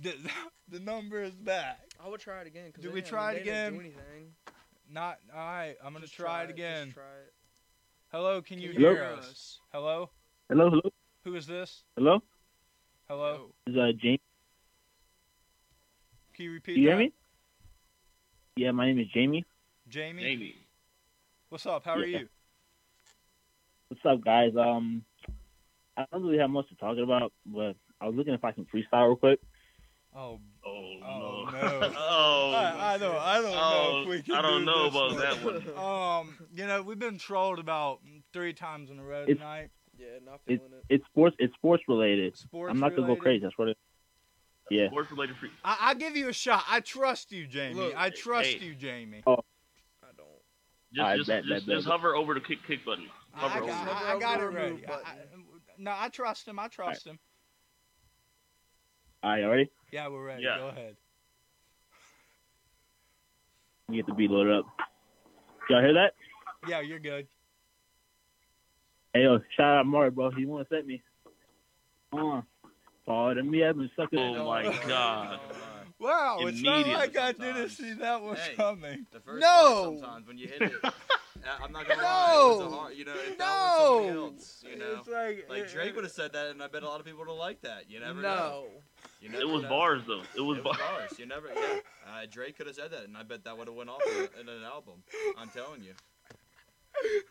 The, 0.00 0.14
the 0.68 0.80
number 0.80 1.22
is 1.22 1.34
back. 1.34 1.80
I 2.04 2.08
would 2.08 2.20
try 2.20 2.40
it 2.40 2.46
again. 2.46 2.72
'cause 2.72 2.82
Do 2.82 2.88
they 2.88 2.94
we 2.94 3.02
try 3.02 3.32
it 3.32 3.34
they 3.34 3.38
do 3.44 3.50
again? 3.50 3.74
anything. 3.80 4.34
Not 4.90 5.18
all 5.32 5.38
right. 5.40 5.76
I'm 5.82 5.92
gonna 5.92 6.06
Just 6.06 6.14
try, 6.14 6.42
it 6.42 6.46
just 6.46 6.54
again. 6.58 6.92
try 6.92 7.02
it. 7.26 7.32
Hello, 8.12 8.42
can 8.42 8.58
you 8.60 8.70
Can 8.72 8.80
hear 8.80 8.94
hear 8.94 9.04
us? 9.04 9.60
Hello, 9.72 10.10
Hello, 10.48 10.68
hello, 10.70 10.90
who 11.24 11.34
is 11.34 11.46
this? 11.46 11.82
hello. 11.96 12.22
Hello, 13.08 13.52
This 13.66 13.74
is 13.74 13.78
uh, 13.80 13.92
James. 14.00 14.20
can 16.32 16.44
you 16.46 16.52
repeat 16.52 16.74
Do 16.76 16.80
you 16.80 16.88
hear 16.88 16.96
me? 16.98 17.12
Yeah, 18.56 18.70
my 18.70 18.86
name 18.86 18.98
is 18.98 19.06
Jamie. 19.12 19.44
Jamie, 19.88 20.22
Jamie. 20.22 20.56
what's 21.48 21.66
up? 21.66 21.84
How 21.84 21.94
are 21.94 22.04
you? 22.06 22.28
What's 23.88 24.04
up, 24.06 24.24
guys? 24.24 24.52
Um, 24.56 25.04
I 25.96 26.04
don't 26.12 26.22
really 26.22 26.38
have 26.38 26.50
much 26.50 26.68
to 26.68 26.74
talk 26.76 26.96
about, 26.98 27.32
but 27.46 27.76
I 28.00 28.06
was 28.06 28.14
looking 28.14 28.34
if 28.34 28.44
I 28.44 28.52
can 28.52 28.64
freestyle 28.66 29.06
real 29.08 29.16
quick. 29.16 29.40
Oh, 30.14 30.38
Oh, 30.64 30.70
Oh, 31.04 31.48
no. 31.52 31.80
no. 31.80 31.92
oh. 31.98 32.52
I, 32.54 32.94
I 32.94 32.98
don't, 32.98 33.16
I 33.16 33.34
don't 33.40 33.50
know 33.50 33.58
oh, 33.60 34.02
if 34.02 34.08
we 34.08 34.22
can 34.22 34.34
I 34.36 34.42
don't 34.42 34.60
do 34.60 34.66
know 34.66 34.84
this 34.84 34.94
about 34.94 35.44
one. 35.44 35.64
that 35.64 35.76
one. 35.76 35.78
Um, 36.38 36.48
you 36.54 36.66
know, 36.66 36.82
we've 36.82 36.98
been 36.98 37.18
trolled 37.18 37.58
about 37.58 38.00
three 38.32 38.52
times 38.52 38.90
in 38.90 38.98
a 38.98 39.04
row 39.04 39.22
It's- 39.22 39.36
tonight. 39.36 39.70
Yeah, 39.96 40.06
not 40.24 40.40
It- 40.46 40.58
feeling 40.58 40.72
it. 40.72 40.84
It's 40.88 41.04
sports. 41.06 41.36
It's 41.38 41.54
sports 41.54 41.82
related. 41.88 42.36
Sports 42.36 42.70
I'm 42.70 42.80
not 42.80 42.94
gonna 42.96 43.06
go 43.06 43.16
crazy. 43.16 43.42
That's 43.42 43.56
what 43.56 43.68
it. 43.68 43.78
Yeah. 44.70 44.88
Sports 44.88 45.10
related 45.10 45.36
free. 45.36 45.50
I, 45.64 45.76
I 45.80 45.94
give 45.94 46.16
you 46.16 46.28
a 46.28 46.32
shot. 46.32 46.64
I 46.68 46.80
trust 46.80 47.30
you, 47.32 47.46
Jamie. 47.46 47.74
Look, 47.74 47.94
I 47.96 48.10
trust 48.10 48.48
hey. 48.48 48.64
you, 48.66 48.74
Jamie. 48.74 49.22
Oh. 49.26 49.34
I 50.02 50.06
don't. 50.16 50.26
Just, 50.92 51.06
I 51.06 51.16
just, 51.16 51.28
bet, 51.28 51.44
just, 51.44 51.66
bet, 51.66 51.76
just 51.76 51.86
bet. 51.86 51.92
hover 51.92 52.14
over 52.16 52.34
the 52.34 52.40
kick 52.40 52.58
kick 52.66 52.84
button. 52.84 53.06
I, 53.34 53.40
Hover 53.40 53.54
I 53.54 53.58
over. 53.58 53.66
got, 53.68 53.86
it. 53.86 54.06
I, 54.06 54.14
I 54.14 54.18
got 54.18 54.40
it 54.40 54.46
ready. 54.46 54.86
I, 54.88 54.92
I, 54.92 55.14
no, 55.78 55.92
I 55.96 56.08
trust 56.08 56.48
him. 56.48 56.58
I 56.58 56.68
trust 56.68 57.06
him. 57.06 57.18
All 59.22 59.30
right, 59.30 59.44
ready? 59.44 59.70
Yeah, 59.94 60.08
we're 60.08 60.24
ready. 60.24 60.42
Yeah. 60.42 60.56
Go 60.58 60.66
ahead. 60.66 60.96
You 63.88 63.94
get 64.02 64.06
the 64.06 64.14
beat 64.14 64.28
loaded 64.28 64.52
up. 64.58 64.64
Y'all 65.70 65.80
hear 65.80 65.92
that? 65.94 66.14
Yeah, 66.66 66.80
you're 66.80 66.98
good. 66.98 67.28
Hey, 69.12 69.22
yo, 69.22 69.38
shout 69.56 69.78
out 69.78 69.86
Mark, 69.86 70.16
bro. 70.16 70.32
He 70.32 70.46
want 70.46 70.68
to 70.68 70.74
set 70.74 70.84
me. 70.84 71.00
Uh, 72.12 72.40
pardon 73.06 73.48
me, 73.48 73.64
I've 73.64 73.76
been 73.76 73.88
sucking. 73.94 74.18
Oh 74.18 74.44
my 74.44 74.64
God. 74.64 75.38
no, 75.48 75.56
no. 75.58 76.08
Wow, 76.08 76.38
it's 76.40 76.60
not 76.60 76.88
like 76.88 77.16
I 77.16 77.30
didn't 77.30 77.68
see 77.68 77.92
that 77.92 78.20
one 78.20 78.34
Hey. 78.34 78.54
coming. 78.56 79.06
The 79.12 79.20
first 79.20 79.42
No! 79.42 79.80
one 79.84 80.00
sometimes 80.00 80.26
when 80.26 80.38
you 80.38 80.48
hit 80.48 80.60
it, 80.60 80.72
I'm 81.62 81.70
not 81.70 81.86
gonna 81.86 82.02
No! 82.02 82.08
lie, 82.08 82.56
it 82.58 82.60
a 82.60 82.68
hard, 82.68 82.94
you 82.96 83.04
know, 83.04 83.14
if 83.14 83.38
that 83.38 83.60
was 83.60 83.76
somebody 83.76 84.08
No, 84.08 84.24
else, 84.24 84.64
you 84.68 84.76
know. 84.76 84.96
it's 84.98 85.06
like, 85.06 85.46
Like 85.48 85.68
Drake 85.70 85.94
would 85.94 86.02
have 86.02 86.12
said 86.12 86.32
that, 86.32 86.48
and 86.48 86.60
I 86.60 86.66
bet 86.66 86.82
a 86.82 86.88
lot 86.88 86.98
of 86.98 87.06
people 87.06 87.20
would 87.20 87.28
have 87.28 87.38
liked 87.38 87.62
that. 87.62 87.88
You 87.88 88.00
never 88.00 88.20
know. 88.20 88.28
no. 88.28 88.64
You 88.64 88.93
It 89.24 89.30
never 89.32 89.46
was 89.52 89.62
know. 89.62 89.68
bars 89.68 90.02
though. 90.06 90.22
It 90.36 90.40
was 90.40 90.58
It 90.58 90.64
was 90.64 90.76
bars. 90.76 90.78
bars. 91.08 91.18
You 91.18 91.26
never. 91.26 91.48
Yeah. 91.48 91.78
Uh, 92.06 92.26
Drake 92.30 92.56
could 92.56 92.66
have 92.66 92.76
said 92.76 92.90
that, 92.92 93.04
and 93.04 93.16
I 93.16 93.22
bet 93.22 93.44
that 93.44 93.56
would 93.56 93.66
have 93.68 93.76
went 93.76 93.90
off 93.90 94.00
in, 94.40 94.48
an 94.48 94.62
album. 94.62 95.02
I'm 95.38 95.48
telling 95.48 95.82
you. 95.82 95.92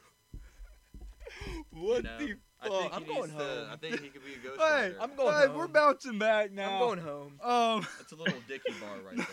What 1.71 1.97
you 1.97 2.03
know? 2.03 2.17
the 2.19 2.35
I 2.61 2.67
fuck? 2.67 2.79
think 2.81 2.93
I'm 2.95 3.03
going 3.05 3.21
needs 3.21 3.33
to. 3.33 3.37
home. 3.43 3.67
I 3.71 3.75
think 3.77 4.01
he 4.01 4.09
could 4.09 4.23
be 4.23 4.33
a 4.33 4.37
ghost 4.47 4.61
Hey, 4.61 4.83
writer. 4.83 4.97
I'm 5.01 5.15
going 5.15 5.33
hey, 5.35 5.47
home. 5.47 5.57
we're 5.57 5.67
bouncing 5.67 6.19
back 6.19 6.51
now. 6.51 6.71
I'm 6.73 6.79
going 6.79 6.99
home. 6.99 7.39
Um, 7.43 7.87
That's 7.97 8.11
a 8.11 8.15
little 8.15 8.39
Dicky 8.47 8.71
bar 8.81 8.97
right 9.05 9.17
there. 9.17 9.25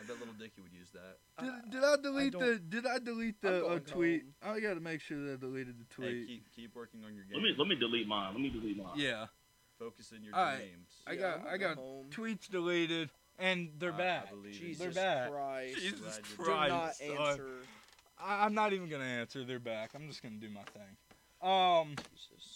I 0.00 0.04
bet 0.06 0.18
little 0.18 0.34
Dicky 0.34 0.62
would 0.62 0.72
use 0.72 0.88
that. 0.92 1.18
did, 1.44 1.50
I- 1.50 1.70
did 1.70 1.84
I 1.84 1.96
delete 2.02 2.32
don't- 2.32 2.42
the? 2.42 2.58
Did 2.60 2.86
I 2.86 2.98
delete 3.00 3.40
the 3.42 3.66
uh, 3.66 3.78
tweet? 3.80 4.22
home. 4.42 4.54
I 4.56 4.60
gotta 4.60 4.80
make 4.80 5.00
sure 5.00 5.18
that 5.26 5.32
I 5.34 5.36
deleted 5.36 5.74
the 5.78 6.02
Hey, 6.02 6.10
tweet. 6.12 6.26
keep 6.28 6.50
keep 6.54 6.76
working 6.76 7.00
on 7.04 7.14
your 7.14 7.24
game. 7.24 7.34
Let 7.34 7.42
me 7.42 7.54
let 7.58 7.68
me 7.68 7.74
delete 7.74 8.06
mine. 8.06 8.32
Let 8.32 8.40
me 8.40 8.50
delete 8.50 8.76
mine. 8.76 8.92
yeah, 8.96 9.26
Focus 9.84 10.12
in 10.12 10.22
your 10.24 10.34
All 10.34 10.44
right. 10.44 10.56
dreams. 10.56 10.88
I 11.06 11.12
Yeah, 11.12 11.18
got- 11.20 11.40
I'm 11.40 11.46
I 11.46 11.56
going 11.58 11.60
got 11.60 11.76
home. 11.76 12.06
tweets 12.10 12.48
deleted, 12.48 13.10
and 13.38 13.70
they're 13.78 13.92
I- 13.92 13.94
I 13.94 13.98
back. 13.98 14.30
believe 14.30 14.54
it. 14.54 14.58
Jesus 14.58 14.94
back. 14.94 15.30
Christ. 15.30 15.78
Jesus 15.78 16.00
Glad 16.00 16.16
you- 16.16 16.36
Do 16.36 16.42
Christ, 16.42 16.70
not 16.70 16.94
son. 16.94 17.10
answer. 17.28 17.66
I, 18.18 18.44
I'm 18.46 18.54
not 18.54 18.72
even 18.72 18.88
gonna 18.88 19.04
answer. 19.04 19.44
They're 19.44 19.58
back. 19.58 19.90
I'm 19.94 20.08
just 20.08 20.22
gonna 20.22 20.36
do 20.36 20.48
my 20.48 20.62
thing. 20.62 20.96
Um, 21.42 21.96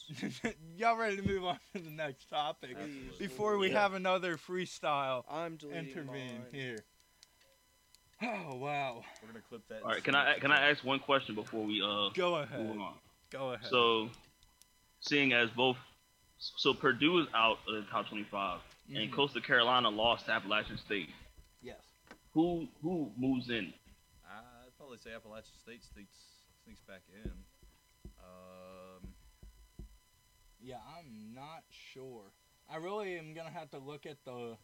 Jesus. 0.08 0.40
y'all 0.78 0.96
ready 0.96 1.16
to 1.16 1.22
move 1.22 1.44
on 1.44 1.58
to 1.74 1.82
the 1.82 1.90
next 1.90 2.30
topic 2.30 2.70
Absolutely. 2.78 3.18
before 3.18 3.58
we 3.58 3.68
Yeah. 3.70 3.82
have 3.82 3.92
another 3.92 4.38
freestyle 4.38 5.24
I'm 5.28 5.56
deleting 5.56 5.88
intervene 5.90 6.38
mine. 6.38 6.46
here? 6.52 6.78
Oh 8.22 8.56
wow! 8.56 9.04
We're 9.22 9.28
gonna 9.28 9.42
clip 9.48 9.68
that. 9.68 9.82
All 9.82 9.90
right. 9.90 10.02
Can 10.02 10.14
I 10.14 10.38
can 10.38 10.50
I 10.50 10.70
ask 10.70 10.82
one 10.82 10.98
question 10.98 11.34
before 11.34 11.64
we 11.64 11.82
uh 11.82 12.08
Go 12.14 12.30
move 12.38 12.44
ahead. 12.50 12.76
on? 12.78 12.94
Go 13.30 13.52
ahead. 13.52 13.68
So, 13.68 14.08
seeing 15.00 15.34
as 15.34 15.50
both 15.50 15.76
So 16.38 16.72
Purdue 16.72 17.18
is 17.20 17.26
out 17.34 17.58
of 17.66 17.74
the 17.74 17.82
top 17.90 18.08
25, 18.08 18.60
and 18.88 19.10
Mhm. 19.10 19.12
Coastal 19.12 19.42
Carolina 19.42 19.90
lost 19.90 20.26
to 20.26 20.32
Appalachian 20.32 20.78
State. 20.78 21.10
Yes. 21.60 21.82
Who 22.32 22.68
who 22.80 23.12
moves 23.16 23.50
in? 23.50 23.74
I'd 24.24 24.76
probably 24.76 24.98
say 24.98 25.12
Appalachian 25.12 25.56
State 25.58 25.82
sneaks 25.82 26.44
sneaks 26.64 26.80
back 26.82 27.02
in. 27.08 27.44
Um, 28.22 29.14
Yeah, 30.60 30.80
I'm 30.86 31.32
not 31.34 31.64
sure. 31.70 32.32
I 32.68 32.76
really 32.76 33.16
am 33.16 33.32
gonna 33.32 33.50
have 33.50 33.70
to 33.70 33.78
look 33.78 34.06
at 34.06 34.22
the 34.24 34.58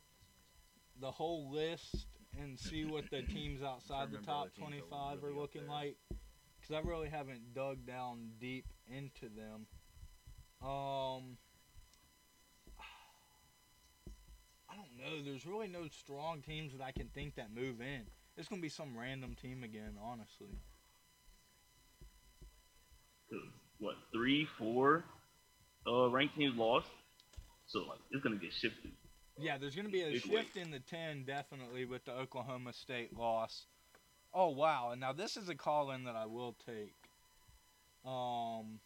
the 0.96 1.10
whole 1.10 1.50
list 1.50 2.06
and 2.36 2.58
see 2.58 2.84
what 2.84 3.08
the 3.10 3.22
teams 3.22 3.62
outside 3.62 4.10
the 4.12 4.18
top 4.18 4.42
other 4.42 4.50
teams 4.50 4.70
that 4.70 4.90
were 4.90 4.90
25 4.90 4.92
are 5.24 5.26
really 5.26 5.34
up 5.34 5.40
looking 5.40 5.66
like, 5.66 5.96
because 6.60 6.72
I 6.72 6.80
really 6.80 7.08
haven't 7.08 7.52
dug 7.54 7.84
down 7.86 8.36
deep 8.38 8.66
into 8.86 9.28
them. 9.28 9.66
Um, 10.60 11.38
I 14.74 14.76
don't 14.76 14.96
know. 14.98 15.22
There's 15.22 15.46
really 15.46 15.68
no 15.68 15.86
strong 15.88 16.42
teams 16.42 16.72
that 16.72 16.82
I 16.82 16.90
can 16.90 17.08
think 17.14 17.36
that 17.36 17.54
move 17.54 17.80
in. 17.80 18.02
It's 18.36 18.48
gonna 18.48 18.60
be 18.60 18.68
some 18.68 18.96
random 18.98 19.36
team 19.40 19.62
again, 19.62 19.96
honestly. 20.02 20.58
What 23.78 23.94
three, 24.12 24.48
four 24.58 25.04
uh, 25.86 26.10
ranked 26.10 26.36
teams 26.36 26.56
lost? 26.56 26.88
So 27.66 27.80
like 27.80 27.98
it's 28.10 28.22
gonna 28.22 28.36
get 28.36 28.52
shifted. 28.52 28.92
Yeah, 29.38 29.58
there's 29.58 29.74
going 29.74 29.86
to 29.86 29.92
be 29.92 30.02
a 30.02 30.12
Big 30.12 30.22
shift 30.22 30.56
in 30.56 30.70
the 30.70 30.78
10 30.78 31.24
definitely 31.24 31.84
with 31.84 32.04
the 32.04 32.12
Oklahoma 32.12 32.72
State 32.72 33.16
loss. 33.16 33.66
Oh, 34.32 34.50
wow. 34.50 34.90
And 34.92 35.00
now 35.00 35.12
this 35.12 35.36
is 35.36 35.48
a 35.48 35.54
call 35.54 35.90
in 35.90 36.04
that 36.04 36.14
I 36.14 36.26
will 36.26 36.54
take. 36.66 36.94
Um, 38.04 38.78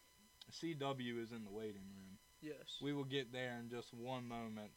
CW 0.51 1.21
is 1.21 1.31
in 1.31 1.43
the 1.43 1.51
waiting 1.51 1.83
room. 1.95 2.17
Yes. 2.41 2.79
We 2.81 2.93
will 2.93 3.03
get 3.03 3.31
there 3.31 3.59
in 3.61 3.69
just 3.69 3.93
one 3.93 4.27
moment. 4.27 4.71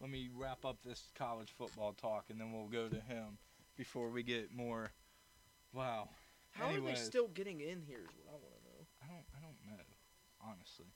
Let 0.00 0.10
me 0.10 0.30
wrap 0.34 0.64
up 0.64 0.78
this 0.84 1.10
college 1.16 1.52
football 1.56 1.92
talk 1.92 2.26
and 2.30 2.40
then 2.40 2.52
we'll 2.52 2.68
go 2.68 2.88
to 2.88 3.00
him 3.00 3.38
before 3.76 4.10
we 4.10 4.22
get 4.22 4.54
more. 4.54 4.90
Wow. 5.72 6.08
How 6.50 6.70
are 6.70 6.80
they 6.80 6.94
still 6.94 7.28
getting 7.28 7.60
in 7.60 7.82
here? 7.82 8.00
Is 8.00 8.16
what 8.16 8.30
I 8.30 8.38
want 8.38 8.54
to 8.54 8.68
know. 8.68 8.86
I 9.02 9.06
don't 9.06 9.24
I 9.36 9.40
don't 9.40 9.78
know. 9.78 9.84
Honestly. 10.40 10.86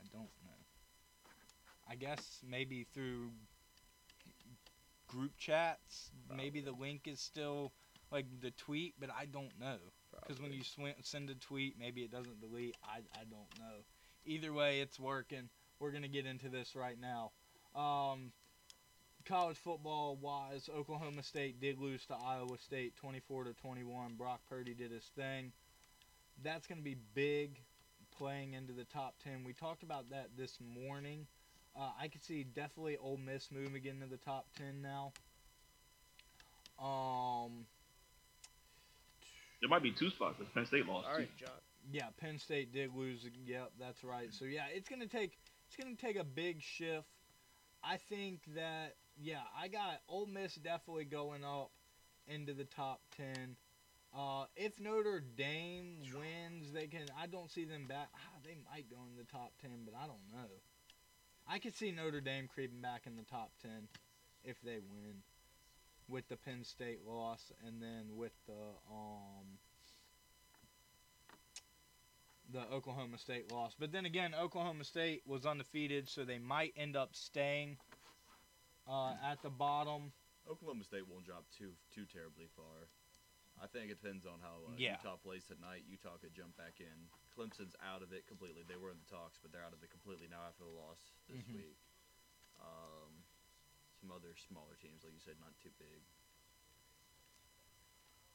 I 0.00 0.06
don't 0.12 0.30
know. 0.44 1.30
I 1.90 1.94
guess 1.94 2.40
maybe 2.48 2.86
through 2.92 3.30
group 5.06 5.32
chats, 5.38 6.10
maybe 6.36 6.60
the 6.60 6.72
link 6.72 7.02
is 7.06 7.20
still 7.20 7.72
like 8.12 8.26
the 8.40 8.50
tweet, 8.52 8.94
but 9.00 9.10
I 9.10 9.24
don't 9.24 9.58
know. 9.58 9.78
Because 10.20 10.40
when 10.40 10.52
you 10.52 10.62
sw- 10.62 10.96
send 11.02 11.30
a 11.30 11.34
tweet, 11.34 11.76
maybe 11.78 12.02
it 12.02 12.10
doesn't 12.10 12.40
delete. 12.40 12.76
I, 12.84 12.98
I 13.14 13.24
don't 13.30 13.58
know. 13.58 13.82
Either 14.24 14.52
way, 14.52 14.80
it's 14.80 14.98
working. 15.00 15.48
We're 15.80 15.90
going 15.90 16.02
to 16.02 16.08
get 16.08 16.26
into 16.26 16.48
this 16.48 16.74
right 16.74 16.96
now. 17.00 17.32
Um, 17.74 18.32
college 19.28 19.58
football 19.58 20.16
wise, 20.20 20.68
Oklahoma 20.74 21.22
State 21.22 21.60
did 21.60 21.78
lose 21.78 22.04
to 22.06 22.14
Iowa 22.14 22.56
State 22.58 22.96
24 22.96 23.44
to 23.44 23.52
21. 23.52 24.14
Brock 24.16 24.40
Purdy 24.48 24.74
did 24.74 24.90
his 24.90 25.04
thing. 25.14 25.52
That's 26.42 26.66
going 26.66 26.78
to 26.78 26.84
be 26.84 26.96
big 27.14 27.60
playing 28.16 28.54
into 28.54 28.72
the 28.72 28.84
top 28.84 29.16
10. 29.22 29.44
We 29.44 29.52
talked 29.52 29.82
about 29.82 30.10
that 30.10 30.30
this 30.36 30.58
morning. 30.74 31.26
Uh, 31.78 31.90
I 32.00 32.08
could 32.08 32.24
see 32.24 32.44
definitely 32.44 32.96
Ole 32.96 33.18
Miss 33.18 33.50
moving 33.52 33.84
into 33.84 34.06
the 34.06 34.16
top 34.16 34.46
10 34.56 34.82
now. 34.82 35.12
Um, 36.82 37.66
There 39.60 39.68
might 39.68 39.82
be 39.82 39.92
two 39.92 40.10
spots. 40.10 40.36
If 40.40 40.52
Penn 40.54 40.66
State 40.66 40.86
lost. 40.86 41.06
All 41.06 41.14
too. 41.14 41.20
right, 41.20 41.36
John. 41.36 41.50
Yeah, 41.92 42.06
Penn 42.20 42.38
State 42.38 42.72
did 42.72 42.94
lose. 42.94 43.26
Yep, 43.46 43.72
that's 43.78 44.04
right. 44.04 44.32
So 44.32 44.44
yeah, 44.44 44.66
it's 44.72 44.88
gonna 44.88 45.06
take 45.06 45.38
it's 45.66 45.76
gonna 45.76 45.96
take 45.96 46.16
a 46.16 46.24
big 46.24 46.60
shift. 46.62 47.06
I 47.82 47.96
think 47.96 48.40
that 48.54 48.94
yeah, 49.20 49.42
I 49.58 49.68
got 49.68 50.00
Ole 50.08 50.26
Miss 50.26 50.54
definitely 50.54 51.04
going 51.04 51.44
up 51.44 51.70
into 52.26 52.54
the 52.54 52.64
top 52.64 53.00
ten. 53.16 53.56
Uh, 54.16 54.44
if 54.56 54.80
Notre 54.80 55.22
Dame 55.36 55.98
wins, 56.14 56.72
they 56.72 56.86
can. 56.86 57.06
I 57.20 57.26
don't 57.26 57.50
see 57.50 57.64
them 57.64 57.86
back. 57.86 58.08
Ah, 58.14 58.38
they 58.44 58.56
might 58.70 58.88
go 58.90 58.96
in 59.10 59.16
the 59.16 59.30
top 59.30 59.52
ten, 59.60 59.84
but 59.84 59.94
I 59.94 60.06
don't 60.06 60.32
know. 60.32 60.48
I 61.46 61.58
could 61.58 61.76
see 61.76 61.90
Notre 61.90 62.20
Dame 62.20 62.48
creeping 62.52 62.80
back 62.80 63.02
in 63.06 63.16
the 63.16 63.22
top 63.22 63.50
ten 63.60 63.88
if 64.44 64.60
they 64.62 64.78
win 64.78 65.22
with 66.08 66.28
the 66.28 66.36
Penn 66.36 66.64
State 66.64 67.00
loss, 67.06 67.52
and 67.66 67.82
then 67.82 68.16
with 68.16 68.32
the 68.46 68.52
um 68.90 69.58
the 72.50 72.60
Oklahoma 72.74 73.18
State 73.18 73.52
loss. 73.52 73.74
But 73.78 73.92
then 73.92 74.06
again, 74.06 74.34
Oklahoma 74.34 74.84
State 74.84 75.22
was 75.26 75.44
undefeated, 75.44 76.08
so 76.08 76.24
they 76.24 76.38
might 76.38 76.72
end 76.76 76.96
up 76.96 77.10
staying 77.14 77.76
uh, 78.88 79.14
at 79.22 79.42
the 79.42 79.50
bottom. 79.50 80.12
Oklahoma 80.48 80.82
State 80.84 81.04
won't 81.06 81.26
drop 81.26 81.44
too 81.52 81.72
too 81.94 82.06
terribly 82.08 82.48
far. 82.56 82.88
I 83.60 83.66
think 83.66 83.90
it 83.90 84.00
depends 84.00 84.24
on 84.24 84.38
how 84.40 84.62
uh, 84.70 84.78
Yeah. 84.78 84.96
Utah 85.02 85.18
plays 85.18 85.44
tonight. 85.44 85.82
Utah 85.90 86.14
could 86.22 86.32
jump 86.32 86.56
back 86.56 86.78
in. 86.78 86.94
Clemson's 87.34 87.74
out 87.82 88.02
of 88.06 88.12
it 88.14 88.24
completely. 88.30 88.62
They 88.62 88.78
were 88.78 88.90
in 88.94 88.98
the 89.02 89.10
talks, 89.10 89.36
but 89.42 89.50
they're 89.50 89.66
out 89.66 89.74
of 89.74 89.82
it 89.82 89.90
completely 89.90 90.30
now 90.30 90.46
after 90.46 90.62
the 90.62 90.70
loss 90.70 91.10
this 91.28 91.42
Mhm. 91.42 91.54
week. 91.58 91.76
Um, 92.62 93.24
some 94.00 94.12
other 94.14 94.34
smaller 94.36 94.76
teams, 94.80 95.02
like 95.02 95.12
you 95.12 95.18
said, 95.18 95.38
not 95.40 95.58
too 95.58 95.70
big. 95.78 96.02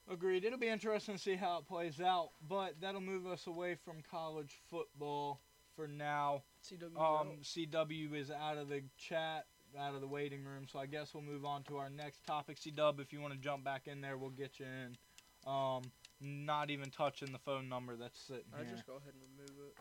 Agreed. 0.09 0.43
It'll 0.43 0.59
be 0.59 0.67
interesting 0.67 1.15
to 1.15 1.21
see 1.21 1.35
how 1.35 1.59
it 1.59 1.65
plays 1.67 2.01
out, 2.01 2.31
but 2.47 2.79
that'll 2.81 2.99
move 3.01 3.25
us 3.25 3.47
away 3.47 3.75
from 3.75 4.01
college 4.01 4.59
football 4.69 5.41
for 5.75 5.87
now. 5.87 6.43
CW. 6.61 6.97
Um, 6.99 7.37
CW 7.41 8.13
is 8.13 8.29
out 8.29 8.57
of 8.57 8.67
the 8.67 8.83
chat, 8.97 9.47
out 9.79 9.95
of 9.95 10.01
the 10.01 10.07
waiting 10.07 10.43
room, 10.43 10.65
so 10.71 10.79
I 10.79 10.85
guess 10.85 11.13
we'll 11.13 11.23
move 11.23 11.45
on 11.45 11.63
to 11.63 11.77
our 11.77 11.89
next 11.89 12.25
topic. 12.25 12.57
C 12.57 12.71
Dub, 12.71 12.99
if 12.99 13.11
you 13.13 13.21
want 13.21 13.33
to 13.33 13.39
jump 13.39 13.63
back 13.63 13.87
in 13.87 14.01
there, 14.01 14.17
we'll 14.17 14.29
get 14.29 14.59
you 14.59 14.65
in. 14.65 14.97
Um, 15.45 15.83
not 16.21 16.69
even 16.69 16.89
touching 16.89 17.31
the 17.31 17.39
phone 17.39 17.67
number 17.67 17.95
that's 17.95 18.19
sitting 18.19 18.47
I 18.53 18.63
here. 18.63 18.71
just 18.71 18.87
go 18.87 18.93
ahead 18.93 19.13
and 19.13 19.23
remove 19.35 19.67
it. 19.67 19.75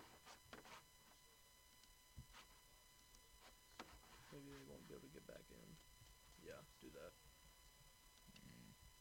Maybe 4.32 4.48
they 4.50 4.64
won't 4.66 4.88
be 4.88 4.94
able 4.94 5.06
to 5.06 5.12
get 5.14 5.26
back 5.26 5.44
in. 5.50 5.68
Yeah, 6.42 6.58
do 6.80 6.88
that. 6.98 7.12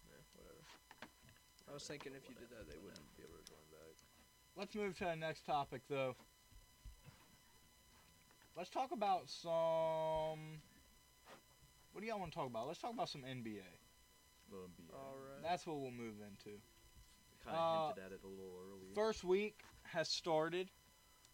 Yeah, 0.06 0.22
whatever. 0.36 0.62
I 1.70 1.74
was 1.74 1.84
thinking 1.84 2.14
if 2.14 2.30
you 2.30 2.36
did 2.36 2.52
that, 2.52 2.70
they 2.70 2.78
wouldn't 2.78 3.02
be 3.18 3.24
able 3.24 3.40
to 3.40 3.48
join 3.48 3.66
back. 3.72 3.96
Let's 4.56 4.76
move 4.76 4.98
to 5.00 5.06
our 5.08 5.16
next 5.16 5.46
topic, 5.46 5.82
though. 5.90 6.16
Let's 8.58 8.70
talk 8.70 8.92
about 8.92 9.30
some. 9.30 10.60
What 11.92 12.02
do 12.02 12.08
y'all 12.08 12.20
want 12.20 12.32
to 12.32 12.36
talk 12.38 12.48
about? 12.48 12.68
Let's 12.68 12.80
talk 12.80 12.94
about 12.94 13.10
some 13.10 13.22
NBA. 13.22 13.62
Little 14.52 14.68
NBA. 14.68 14.94
All 14.94 15.16
right. 15.18 15.42
That's 15.44 15.66
what 15.68 15.78
we'll 15.80 15.92
move 15.92 16.16
into. 16.22 16.58
Kind 17.46 17.58
uh, 17.58 17.60
of 17.60 17.96
hinted 17.96 18.06
at 18.06 18.12
it 18.14 18.22
a 18.24 18.28
little 18.28 18.54
earlier. 18.70 18.94
First 18.96 19.24
week 19.24 19.62
has 19.84 20.08
started. 20.10 20.70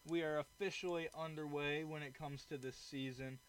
We 0.08 0.24
are 0.24 0.40
officially 0.40 1.10
underway 1.18 1.84
when 1.84 2.02
it 2.02 2.14
comes 2.14 2.46
to 2.46 2.58
this 2.58 2.76
season. 2.78 3.40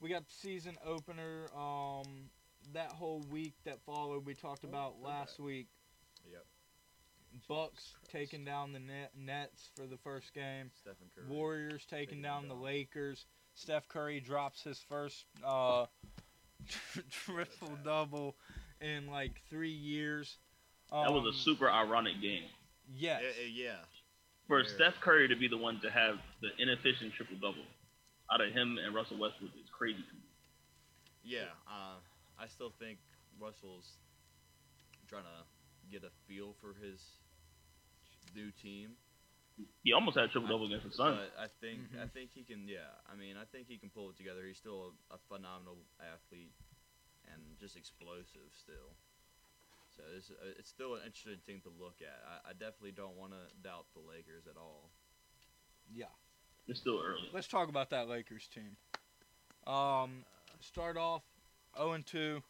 We 0.00 0.08
got 0.10 0.26
the 0.26 0.32
season 0.32 0.76
opener. 0.84 1.46
Um, 1.56 2.30
that 2.72 2.88
whole 2.90 3.22
week 3.30 3.54
that 3.64 3.78
followed, 3.86 4.26
we 4.26 4.34
talked 4.34 4.64
Oh, 4.64 4.68
about 4.68 5.00
last 5.02 5.38
back. 5.38 5.46
week. 5.46 5.68
Yep. 6.30 6.44
Bucks 7.48 7.94
taking 8.10 8.44
down 8.44 8.72
the 8.72 8.78
net, 8.80 9.10
Nets 9.16 9.68
for 9.76 9.86
the 9.86 9.96
first 9.98 10.32
game. 10.34 10.70
Stephen 10.80 10.96
Curry. 11.14 11.26
Warriors 11.28 11.84
taking 11.84 12.06
Taking 12.06 12.22
down 12.22 12.48
them 12.48 12.58
the. 12.58 12.64
Lakers. 12.64 13.26
Steph 13.54 13.86
Curry 13.88 14.20
drops 14.20 14.62
his 14.62 14.78
first 14.88 15.26
uh, 15.44 15.86
triple 17.10 17.76
double 17.84 18.36
in 18.80 19.06
like 19.06 19.40
three 19.50 19.70
years. 19.72 20.36
That 20.90 21.12
was 21.12 21.22
Um, 21.22 21.26
a 21.28 21.32
super 21.32 21.68
ironic 21.70 22.20
game. 22.20 22.44
yes. 22.94 23.22
Yeah, 23.22 23.44
yeah, 23.44 23.64
yeah. 23.64 23.76
For 24.46 24.62
Very. 24.62 24.74
Steph 24.74 25.00
Curry 25.00 25.28
to 25.28 25.36
be 25.36 25.48
the 25.48 25.56
one 25.56 25.80
to 25.80 25.90
have 25.90 26.16
the 26.42 26.50
inefficient 26.62 27.14
triple 27.14 27.36
double 27.36 27.64
out 28.30 28.40
of 28.40 28.52
him 28.52 28.78
and 28.84 28.94
Russell 28.94 29.18
Westbrook 29.18 29.50
is 29.56 29.68
crazy 29.70 30.02
to 30.02 30.14
me. 30.14 30.20
Yeah, 31.22 31.48
uh, 31.66 31.96
I 32.38 32.46
still 32.48 32.70
think 32.78 32.98
Russell's 33.40 33.96
trying 35.08 35.24
to 35.24 35.90
get 35.90 36.04
a 36.04 36.10
feel 36.28 36.54
for 36.60 36.74
his 36.74 37.00
new 38.34 38.50
team. 38.50 38.90
He 39.82 39.92
almost 39.92 40.16
had 40.16 40.24
a 40.26 40.28
triple 40.28 40.48
double 40.48 40.66
against 40.66 40.86
the 40.86 40.92
Suns. 40.92 41.20
I 41.38 41.46
think 41.60 41.80
I 41.94 42.06
Mhm. 42.06 42.12
think 42.12 42.30
he 42.32 42.42
can. 42.42 42.66
Yeah, 42.66 42.90
I 43.10 43.14
mean, 43.14 43.36
I 43.36 43.44
think 43.44 43.68
he 43.68 43.78
can 43.78 43.90
pull 43.90 44.10
it 44.10 44.16
together. 44.16 44.44
He's 44.44 44.56
still 44.58 44.94
a, 45.10 45.14
a 45.14 45.18
phenomenal 45.28 45.78
athlete 46.00 46.52
and 47.30 47.40
just 47.60 47.76
explosive 47.76 48.50
still. 48.54 48.96
So 49.96 50.02
it's, 50.16 50.30
uh, 50.30 50.58
it's 50.58 50.68
still 50.68 50.96
an 50.96 51.02
interesting 51.06 51.38
thing 51.46 51.60
to 51.62 51.70
look 51.82 52.02
at. 52.02 52.18
I, 52.26 52.50
I 52.50 52.52
definitely 52.52 52.92
don't 52.92 53.16
want 53.16 53.32
to 53.32 53.38
doubt 53.62 53.86
the 53.94 54.00
Lakers 54.00 54.46
at 54.48 54.56
all. 54.56 54.90
Yeah. 55.92 56.06
It's 56.66 56.80
still 56.80 57.00
early. 57.00 57.28
Let's 57.32 57.46
talk 57.46 57.68
about 57.68 57.90
that 57.90 58.08
Lakers 58.08 58.48
team. 58.48 58.76
Um, 59.72 60.24
start 60.60 60.96
off 60.96 61.22
0 61.76 61.92
and 61.92 62.06
2. 62.06 62.42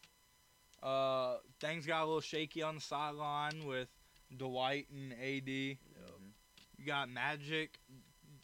Uh, 0.83 1.37
things 1.61 1.85
got 1.87 2.03
a 2.03 2.07
little 2.07 2.21
shaky 2.23 2.63
on 2.63 2.77
the 2.77 2.81
sideline 2.81 3.67
with 3.67 3.89
Dwight 4.37 4.89
and 4.91 5.13
AD. 5.13 5.79
You 6.85 6.93
got 6.93 7.09
Magic 7.11 7.79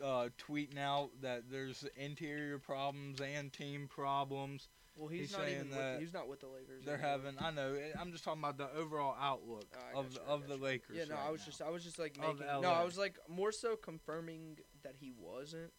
uh, 0.02 0.28
tweeting 0.48 0.78
out 0.78 1.10
that 1.20 1.50
there's 1.50 1.84
interior 1.94 2.58
problems 2.58 3.20
and 3.20 3.52
team 3.52 3.86
problems. 3.86 4.68
Well, 4.96 5.08
he's, 5.08 5.20
He's 5.28 5.32
not 5.32 5.40
saying 5.42 5.56
even. 5.56 5.70
that 5.72 5.92
With, 5.92 6.00
he's 6.00 6.12
not 6.14 6.28
with 6.28 6.40
the 6.40 6.46
Lakers. 6.48 6.84
They're 6.84 6.94
anymore. 6.94 7.10
having. 7.10 7.34
I 7.38 7.50
know. 7.50 7.76
I'm 8.00 8.10
just 8.12 8.24
talking 8.24 8.40
about 8.40 8.56
the 8.58 8.68
overall 8.78 9.14
outlook 9.20 9.66
Oh, 9.94 10.00
of 10.00 10.18
I 10.26 10.32
of 10.32 10.42
the 10.42 10.54
gotcha. 10.54 10.62
Lakers. 10.62 10.96
Yeah, 10.96 11.04
no, 11.04 11.14
right 11.16 11.26
I 11.28 11.30
was 11.30 11.40
now. 11.42 11.46
just, 11.46 11.62
I 11.62 11.68
was 11.70 11.84
just 11.84 11.98
like 11.98 12.18
making. 12.18 12.46
No, 12.62 12.70
I 12.70 12.82
was 12.82 12.96
like 12.98 13.18
more 13.28 13.52
so 13.52 13.76
confirming 13.76 14.58
that 14.84 14.94
he 14.98 15.12
wasn't, 15.18 15.70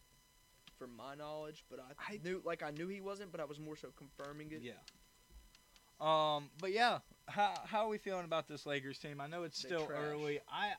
from 0.78 0.95
my 0.95 1.15
knowledge. 1.15 1.65
But 1.69 1.80
I, 1.80 2.13
I- 2.13 2.19
knew, 2.24 2.41
like, 2.45 2.62
I 2.63 2.69
knew 2.71 2.88
he 2.88 3.02
wasn't, 3.02 3.32
but 3.32 3.41
I 3.41 3.45
was 3.45 3.60
more 3.60 3.76
so 3.76 3.89
confirming 3.97 4.52
it. 4.52 4.62
Yeah. 4.62 4.74
Um, 6.00 6.50
but 6.60 6.71
yeah, 6.71 7.00
how 7.28 7.54
how 7.65 7.86
are 7.86 7.89
we 7.89 7.97
feeling 7.97 8.26
about 8.26 8.47
this 8.47 8.65
Lakers 8.65 8.97
team? 8.97 9.19
I 9.21 9.28
know 9.28 9.43
it's 9.43 9.62
They 9.62 9.69
still 9.69 9.86
trash. 9.88 10.00
early. 10.04 10.39
I 10.52 10.71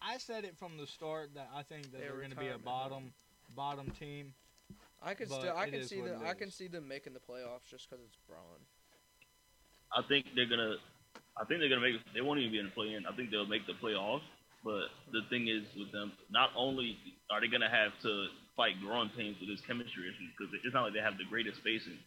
I 0.00 0.18
said 0.18 0.44
it 0.44 0.56
from 0.58 0.76
the 0.76 0.86
start 0.86 1.30
that 1.34 1.48
I 1.54 1.62
think 1.62 1.90
that 1.92 1.98
They're 1.98 2.10
they're 2.10 2.18
going 2.18 2.30
to 2.30 2.36
be 2.36 2.46
a 2.46 2.56
retirement 2.56 2.64
bottom 2.64 3.12
bottom 3.54 3.90
team. 3.90 4.34
I 5.02 5.14
can 5.14 5.26
still, 5.26 5.56
I 5.56 5.70
can 5.70 5.84
see 5.84 6.00
what 6.00 6.18
them, 6.18 6.22
I 6.26 6.34
can 6.34 6.50
see 6.50 6.66
them 6.66 6.88
making 6.88 7.12
the 7.14 7.20
playoffs 7.20 7.70
just 7.70 7.88
because 7.88 8.04
it's 8.04 8.16
Bron. 8.26 8.42
I 9.94 10.02
think 10.08 10.26
they're 10.34 10.48
gonna. 10.48 10.76
I 11.38 11.44
think 11.44 11.60
they're 11.60 11.68
gonna 11.68 11.80
make. 11.80 11.96
They 12.14 12.20
won't 12.20 12.40
even 12.40 12.52
be 12.52 12.58
in 12.58 12.66
the 12.66 12.72
play-in. 12.72 13.06
I 13.06 13.14
think 13.14 13.30
they'll 13.30 13.46
make 13.46 13.66
the 13.66 13.74
playoffs. 13.74 14.26
But 14.64 14.90
the 15.12 15.22
thing 15.30 15.46
is 15.46 15.62
with 15.78 15.92
them, 15.92 16.12
not 16.30 16.50
only 16.56 16.98
are 17.30 17.40
they 17.40 17.46
gonna 17.46 17.70
have 17.70 17.92
to 18.02 18.26
fight 18.56 18.74
growing 18.82 19.08
pains 19.16 19.36
with 19.40 19.48
this 19.48 19.64
chemistry 19.64 20.10
issue, 20.10 20.26
because 20.36 20.52
it's 20.64 20.74
not 20.74 20.82
like 20.82 20.94
they 20.94 21.00
have 21.00 21.16
the 21.16 21.24
greatest 21.30 21.58
spacing. 21.58 21.98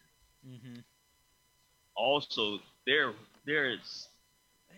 Mm-hmm. 0.45 0.83
Also, 1.95 2.59
their 2.85 3.13
their 3.45 3.71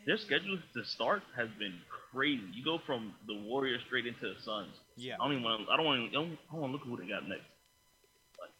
their 0.05 0.17
schedule 0.17 0.57
to 0.73 0.85
start 0.85 1.23
has 1.35 1.49
been 1.59 1.73
crazy. 2.11 2.43
You 2.53 2.63
go 2.63 2.79
from 2.85 3.13
the 3.27 3.35
Warriors 3.35 3.81
straight 3.85 4.05
into 4.05 4.21
the 4.21 4.35
Suns. 4.43 4.73
Yeah. 4.95 5.15
I 5.19 5.25
don't 5.25 5.33
even 5.33 5.43
want. 5.43 5.67
I 5.71 5.77
don't 5.77 5.85
want. 5.85 6.09
I 6.09 6.13
don't, 6.13 6.37
I 6.51 6.55
want 6.55 6.71
to 6.71 6.77
look 6.77 6.85
who 6.87 6.97
they 6.97 7.09
got 7.09 7.27
next. 7.27 7.45
Like, 8.39 8.51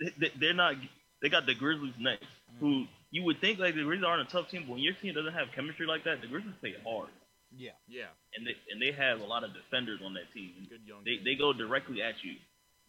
they, 0.00 0.26
they, 0.26 0.32
they're 0.38 0.54
not. 0.54 0.74
They 1.22 1.28
got 1.28 1.46
the 1.46 1.54
Grizzlies 1.54 1.94
next, 1.98 2.26
who 2.60 2.84
mm. 2.84 2.88
you 3.10 3.24
would 3.24 3.40
think 3.40 3.58
like 3.58 3.74
the 3.74 3.82
Grizzlies 3.82 4.06
aren't 4.06 4.28
a 4.28 4.30
tough 4.30 4.48
team, 4.50 4.64
but 4.66 4.74
when 4.74 4.82
your 4.82 4.94
team 4.94 5.14
doesn't 5.14 5.34
have 5.34 5.48
chemistry 5.54 5.86
like 5.86 6.04
that, 6.04 6.20
the 6.20 6.26
Grizzlies 6.26 6.54
play 6.60 6.74
hard, 6.84 7.10
Yeah. 7.56 7.76
Yeah, 7.88 8.08
and 8.36 8.46
they 8.46 8.54
and 8.70 8.80
they 8.80 8.92
have 8.92 9.20
a 9.20 9.24
lot 9.24 9.44
of 9.44 9.50
defenders 9.52 10.00
on 10.04 10.14
that 10.14 10.32
team. 10.32 10.52
good 10.68 10.80
young. 10.86 11.04
They 11.04 11.16
team. 11.16 11.24
they 11.24 11.34
go 11.34 11.52
directly 11.52 12.02
at 12.02 12.22
you. 12.22 12.34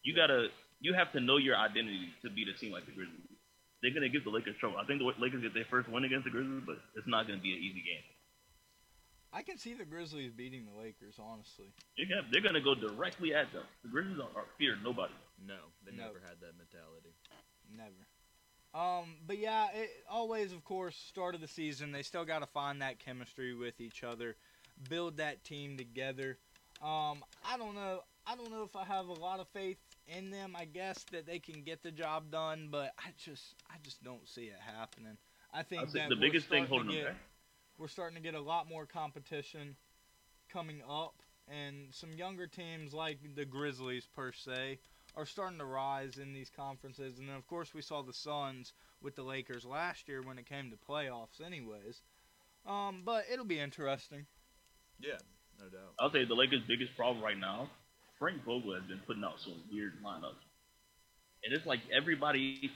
You 0.03 0.15
gotta. 0.15 0.47
You 0.83 0.95
have 0.95 1.11
to 1.11 1.19
know 1.19 1.37
your 1.37 1.55
identity 1.55 2.09
to 2.23 2.29
beat 2.31 2.47
a 2.47 2.57
team 2.57 2.71
like 2.71 2.87
the 2.87 2.91
Grizzlies. 2.91 3.30
They're 3.81 3.93
gonna 3.93 4.09
give 4.09 4.23
the 4.23 4.29
Lakers 4.29 4.55
trouble. 4.59 4.77
I 4.77 4.85
think 4.85 4.99
the 4.99 5.05
Lakers 5.21 5.41
get 5.41 5.53
their 5.53 5.65
first 5.69 5.89
win 5.89 6.03
against 6.03 6.25
the 6.25 6.31
Grizzlies, 6.31 6.63
but 6.65 6.77
it's 6.95 7.07
not 7.07 7.27
gonna 7.27 7.41
be 7.41 7.53
an 7.53 7.59
easy 7.59 7.81
game. 7.81 8.03
I 9.33 9.43
can 9.43 9.57
see 9.57 9.73
the 9.73 9.85
Grizzlies 9.85 10.31
beating 10.33 10.65
the 10.65 10.77
Lakers. 10.77 11.15
Honestly. 11.17 11.65
They're 11.97 12.05
gonna, 12.07 12.27
they're 12.31 12.41
gonna 12.41 12.61
go 12.61 12.75
directly 12.75 13.33
at 13.33 13.51
them. 13.53 13.63
The 13.83 13.89
Grizzlies 13.89 14.19
are, 14.19 14.41
are 14.41 14.45
fear 14.57 14.75
nobody. 14.83 15.13
No, 15.45 15.57
they 15.85 15.91
No. 15.95 16.03
never 16.07 16.19
had 16.19 16.39
that 16.41 16.53
mentality. 16.57 17.13
Never. 17.75 18.07
Um, 18.73 19.15
but 19.25 19.37
yeah, 19.37 19.67
it, 19.73 19.89
always, 20.09 20.53
of 20.53 20.63
course, 20.63 20.95
start 20.95 21.35
of 21.35 21.41
the 21.41 21.47
season, 21.47 21.91
they 21.91 22.03
still 22.03 22.23
got 22.23 22.39
to 22.39 22.45
find 22.45 22.81
that 22.81 22.99
chemistry 22.99 23.53
with 23.53 23.81
each 23.81 24.03
other, 24.03 24.35
build 24.89 25.17
that 25.17 25.43
team 25.43 25.75
together. 25.77 26.37
Um, 26.81 27.23
I 27.45 27.57
don't 27.57 27.75
know. 27.75 28.01
I 28.25 28.35
don't 28.35 28.51
know 28.51 28.63
if 28.63 28.75
I 28.75 28.83
have 28.85 29.07
a 29.07 29.13
lot 29.13 29.39
of 29.39 29.47
faith 29.49 29.77
in 30.07 30.29
them. 30.29 30.55
I 30.57 30.65
guess 30.65 31.05
that 31.11 31.25
they 31.25 31.39
can 31.39 31.63
get 31.63 31.83
the 31.83 31.91
job 31.91 32.31
done, 32.31 32.69
but 32.71 32.93
I 32.97 33.09
just, 33.17 33.55
I 33.69 33.75
just 33.83 34.03
don't 34.03 34.27
see 34.27 34.43
it 34.43 34.59
happening. 34.59 35.17
I 35.53 35.63
think 35.63 35.81
I 35.81 35.85
think 35.85 35.93
that 35.93 36.09
the 36.09 36.15
biggest 36.15 36.47
thing 36.47 36.65
starting 36.65 36.85
to 36.85 36.85
holding 36.85 37.03
them 37.03 37.13
back. 37.13 37.21
we're 37.77 37.87
starting 37.87 38.15
to 38.15 38.21
get 38.21 38.35
a 38.35 38.41
lot 38.41 38.69
more 38.69 38.85
competition 38.85 39.75
coming 40.51 40.81
up, 40.89 41.15
and 41.47 41.87
some 41.91 42.13
younger 42.13 42.47
teams 42.47 42.93
like 42.93 43.19
the 43.35 43.45
Grizzlies 43.45 44.07
per 44.15 44.31
se 44.31 44.79
are 45.15 45.25
starting 45.25 45.59
to 45.59 45.65
rise 45.65 46.17
in 46.17 46.33
these 46.33 46.49
conferences. 46.49 47.19
And 47.19 47.27
then 47.27 47.35
of 47.35 47.47
course 47.47 47.73
we 47.73 47.81
saw 47.81 48.01
the 48.01 48.13
Suns 48.13 48.73
with 49.01 49.15
the 49.15 49.23
Lakers 49.23 49.65
last 49.65 50.07
year 50.07 50.21
when 50.21 50.37
it 50.37 50.45
came 50.45 50.71
to 50.71 50.77
playoffs, 50.77 51.45
anyways. 51.45 52.01
Um, 52.65 53.01
but 53.03 53.25
it'll 53.31 53.45
be 53.45 53.59
interesting. 53.59 54.25
Yeah, 54.99 55.17
no 55.59 55.65
doubt. 55.65 55.93
I'll 55.99 56.11
say 56.11 56.25
the 56.25 56.35
Lakers' 56.35 56.61
biggest 56.67 56.95
problem 56.95 57.23
right 57.23 57.37
now, 57.37 57.69
Frank 58.21 58.45
Vogel 58.45 58.75
has 58.75 58.83
been 58.83 59.01
putting 59.07 59.23
out 59.23 59.39
some 59.43 59.55
weird 59.73 59.93
lineups. 60.05 60.45
And 61.43 61.51
it's 61.57 61.65
like 61.65 61.79
everybody 61.91 62.69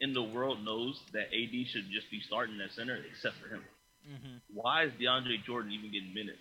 in 0.00 0.14
the 0.14 0.22
world 0.22 0.64
knows 0.64 0.94
that 1.12 1.26
AD 1.34 1.66
should 1.66 1.90
just 1.90 2.08
be 2.08 2.20
starting 2.24 2.54
at 2.64 2.70
center 2.70 2.96
except 3.10 3.34
for 3.42 3.48
him. 3.52 3.64
Mm-hmm. 4.08 4.36
Why 4.54 4.84
is 4.84 4.92
DeAndre 4.92 5.42
Jordan 5.44 5.72
even 5.72 5.90
getting 5.90 6.14
minutes? 6.14 6.38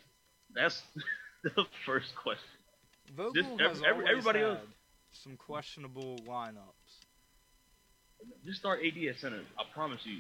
That's 0.54 0.80
the 1.44 1.66
first 1.88 2.14
question. 2.16 2.46
Vogel 3.18 3.34
Just 3.34 3.50
has 3.60 3.78
every- 3.78 3.88
every- 3.90 4.10
everybody 4.10 4.40
had 4.40 4.50
else- 4.50 4.60
some 5.12 5.36
questionable 5.38 6.20
lineups. 6.28 6.94
Just 8.46 8.60
start 8.60 8.80
AD 8.86 8.96
at 9.10 9.18
center. 9.18 9.42
I 9.58 9.64
promise 9.74 10.02
you. 10.06 10.20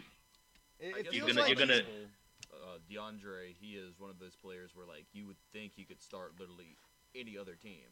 It, 0.79 0.97
it 1.05 1.11
feels 1.11 1.13
You're 1.13 1.27
gonna- 1.27 1.41
like 1.41 1.49
you're 1.57 1.67
gonna- 1.67 2.07
Uh, 2.51 2.77
DeAndre, 2.89 3.53
he 3.61 3.73
is 3.77 3.93
one 3.99 4.09
of 4.09 4.17
those 4.19 4.35
players 4.41 4.71
where 4.73 4.85
like 4.87 5.05
you 5.13 5.27
would 5.27 5.37
think 5.53 5.73
he 5.75 5.83
could 5.83 6.01
start 6.01 6.33
literally 6.39 6.75
any 7.15 7.37
other 7.37 7.53
team 7.55 7.85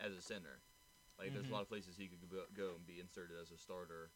as 0.00 0.12
a 0.14 0.20
center. 0.20 0.60
Like 1.18 1.32
there's 1.32 1.46
Mhm. 1.46 1.50
a 1.50 1.52
lot 1.54 1.62
of 1.62 1.68
places 1.68 1.96
he 1.96 2.08
could 2.08 2.28
go- 2.28 2.46
go 2.54 2.74
and 2.74 2.86
be 2.86 3.00
inserted 3.00 3.38
as 3.38 3.50
a 3.50 3.56
starter, 3.58 4.10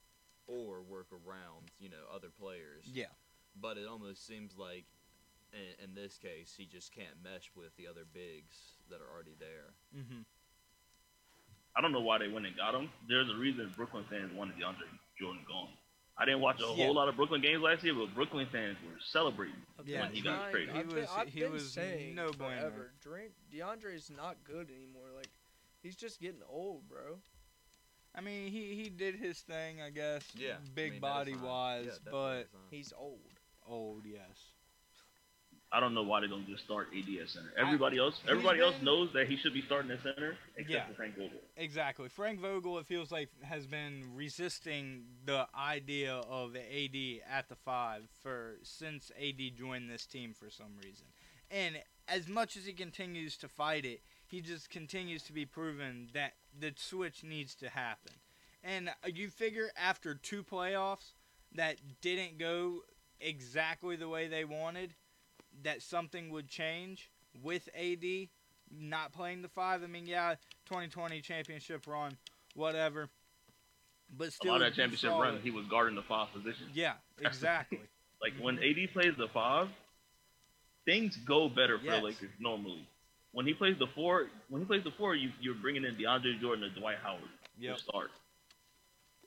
or 0.47 0.83
work 0.83 1.07
around 1.13 1.71
you 1.79 1.89
know 1.89 2.07
other 2.13 2.31
players. 2.31 2.85
yeah. 2.87 3.13
But 3.57 3.79
it 3.79 3.87
almost 3.87 4.25
seems 4.27 4.57
like 4.57 4.85
in, 5.53 5.75
in 5.85 5.95
this 5.95 6.19
case 6.19 6.55
he 6.55 6.67
just 6.67 6.93
can't 6.93 7.21
mesh 7.23 7.51
with 7.57 7.75
the 7.77 7.87
other 7.87 8.05
bigs 8.05 8.77
that 8.89 9.01
are 9.01 9.09
already 9.11 9.35
there. 9.35 9.75
Mm-hmm. 9.97 10.23
I 11.77 11.81
don't 11.81 11.93
know 11.93 12.01
why 12.01 12.19
they 12.19 12.29
went 12.29 12.47
and 12.47 12.57
got 12.57 12.75
him. 12.75 12.91
There's 13.09 13.31
a 13.31 13.37
reason 13.37 13.73
Brooklyn 13.77 14.05
fans 14.11 14.33
wanted 14.33 14.57
DeAndre 14.57 14.87
Jordan 15.19 15.45
gone. 15.49 15.73
I 16.19 16.25
didn't 16.27 16.41
watch 16.43 16.61
a 16.61 16.65
Yeah. 16.67 16.85
whole 16.85 16.95
lot 16.95 17.09
of 17.09 17.17
Brooklyn 17.17 17.41
games 17.41 17.63
last 17.63 17.83
year, 17.83 17.95
but 17.95 18.13
Brooklyn 18.15 18.47
fans 18.51 18.77
were 18.85 18.99
celebrating. 19.01 19.57
I've 19.79 19.89
Yeah, 19.89 20.07
been 20.07 20.17
he 20.17 20.21
got 20.21 20.51
traded. 20.51 20.75
He 20.75 20.81
I've 20.81 20.89
been, 20.89 20.97
was- 20.97 21.11
I've 21.11 21.29
he 21.29 21.41
been 21.41 21.53
was 21.53 21.73
saying 21.73 22.15
no 22.15 22.31
bueno. 22.33 22.61
forever. 22.61 22.93
Dre- 23.01 23.31
DeAndre's 23.51 24.11
not 24.11 24.43
good 24.45 24.71
anymore. 24.71 25.00
Like, 25.83 25.93
he's 25.93 25.97
just 25.97 26.21
getting 26.21 26.41
old, 26.49 26.89
bro. 26.89 27.19
I 28.15 28.21
mean, 28.21 28.51
he, 28.51 28.75
he 28.75 28.89
did 28.91 29.15
his 29.17 29.39
thing, 29.39 29.81
I 29.81 29.91
guess. 29.91 30.25
Yeah, 30.35 30.55
I 30.55 30.69
Big 30.75 30.93
mean, 30.93 31.01
body 31.01 31.37
wise, 31.37 31.87
Yeah, 31.87 32.11
but. 32.11 32.49
He's 32.71 32.93
old. 32.97 33.21
old, 33.69 34.03
yes. 34.05 34.27
I 35.73 35.79
don't 35.79 35.95
know 35.95 36.03
why 36.03 36.21
they 36.21 36.27
don't 36.27 36.49
just 36.49 36.65
start 36.65 36.89
AD 36.93 37.05
at 37.23 37.29
center. 37.29 37.53
Everybody 37.57 37.97
else, 37.99 38.17
he's 38.21 38.31
everybody 38.31 38.61
else 38.61 38.75
knows 38.83 39.11
that 39.15 39.29
he 39.29 39.37
should 39.37 39.55
be 39.55 39.63
starting 39.63 39.93
at 39.93 40.03
center, 40.03 40.37
except 40.57 40.69
Yeah. 40.71 40.87
for 40.89 40.95
Frank 40.95 41.15
Vogel. 41.15 41.39
Exactly. 41.57 42.09
Frank 42.09 42.41
Vogel, 42.41 42.79
it 42.79 42.87
feels 42.87 43.13
like, 43.13 43.29
has 43.43 43.69
been 43.69 44.03
resisting 44.13 45.05
the 45.25 45.47
idea 45.57 46.15
of 46.29 46.57
AD 46.57 47.21
at 47.31 47.49
the 47.49 47.55
five 47.55 48.09
for 48.21 48.57
since 48.65 49.13
AD 49.17 49.39
joined 49.57 49.89
this 49.89 50.07
team 50.07 50.35
for 50.35 50.51
some 50.51 50.77
reason. 50.83 51.07
And 51.53 51.81
as 52.09 52.27
much 52.29 52.57
as 52.57 52.67
he 52.67 52.73
continues 52.73 53.37
to 53.39 53.49
fight 53.49 53.85
it, 53.85 54.03
he 54.31 54.41
just 54.41 54.71
continues 54.71 55.23
to 55.25 55.33
be 55.33 55.45
proven 55.45 56.09
that 56.15 56.35
the 56.59 56.73
switch 56.77 57.25
needs 57.25 57.55
to 57.57 57.69
happen. 57.69 58.13
And 58.63 58.89
uh, 58.89 58.93
you 59.13 59.29
figure 59.29 59.71
after 59.77 60.15
two 60.15 60.45
playoffs 60.45 61.13
that 61.57 61.77
didn't 62.01 62.39
go 62.39 62.81
exactly 63.21 63.97
the 63.97 64.09
way 64.09 64.29
they 64.29 64.45
wanted, 64.45 64.95
that 65.65 65.83
something 65.83 66.31
would 66.31 66.49
change 66.49 67.11
with 67.43 67.69
AD 67.77 68.05
not 68.73 69.13
playing 69.13 69.43
the 69.43 69.49
five. 69.49 69.83
I 69.83 69.89
mean, 69.89 70.07
yeah, 70.07 70.37
2020 70.67 71.21
championship 71.23 71.89
run, 71.89 72.17
whatever. 72.55 73.09
But 74.17 74.33
still, 74.33 74.53
A 74.53 74.53
lot 74.53 74.63
of 74.63 74.69
that 74.69 74.81
championship 74.81 75.11
run, 75.11 75.37
it. 75.37 75.41
he 75.43 75.51
was 75.51 75.67
guarding 75.67 75.97
the 75.97 76.03
five 76.03 76.33
position. 76.33 76.67
Yeah, 76.73 76.93
exactly. 77.21 77.81
Like 78.23 78.35
when 78.41 78.59
AD 78.59 78.93
plays 78.93 79.15
the 79.19 79.27
five, 79.35 79.69
things 80.85 81.17
go 81.17 81.49
better 81.49 81.79
for 81.81 81.87
Yes. 81.87 81.97
the 82.01 82.05
Lakers 82.07 82.31
normally. 82.39 82.87
When 83.33 83.47
he 83.47 83.55
plays 83.55 83.77
the 83.79 83.87
four, 83.95 84.27
when 84.49 84.63
he 84.63 84.67
plays 84.67 84.83
the 84.83 84.91
four, 84.99 85.15
you, 85.15 85.31
you're 85.41 85.55
bringing 85.55 85.85
in 85.85 85.95
DeAndre 85.95 86.41
Jordan 86.41 86.65
and 86.65 86.75
Dwight 86.75 86.97
Howard 87.03 87.31
yep. 87.59 87.77
to 87.77 87.83
start. 87.83 88.11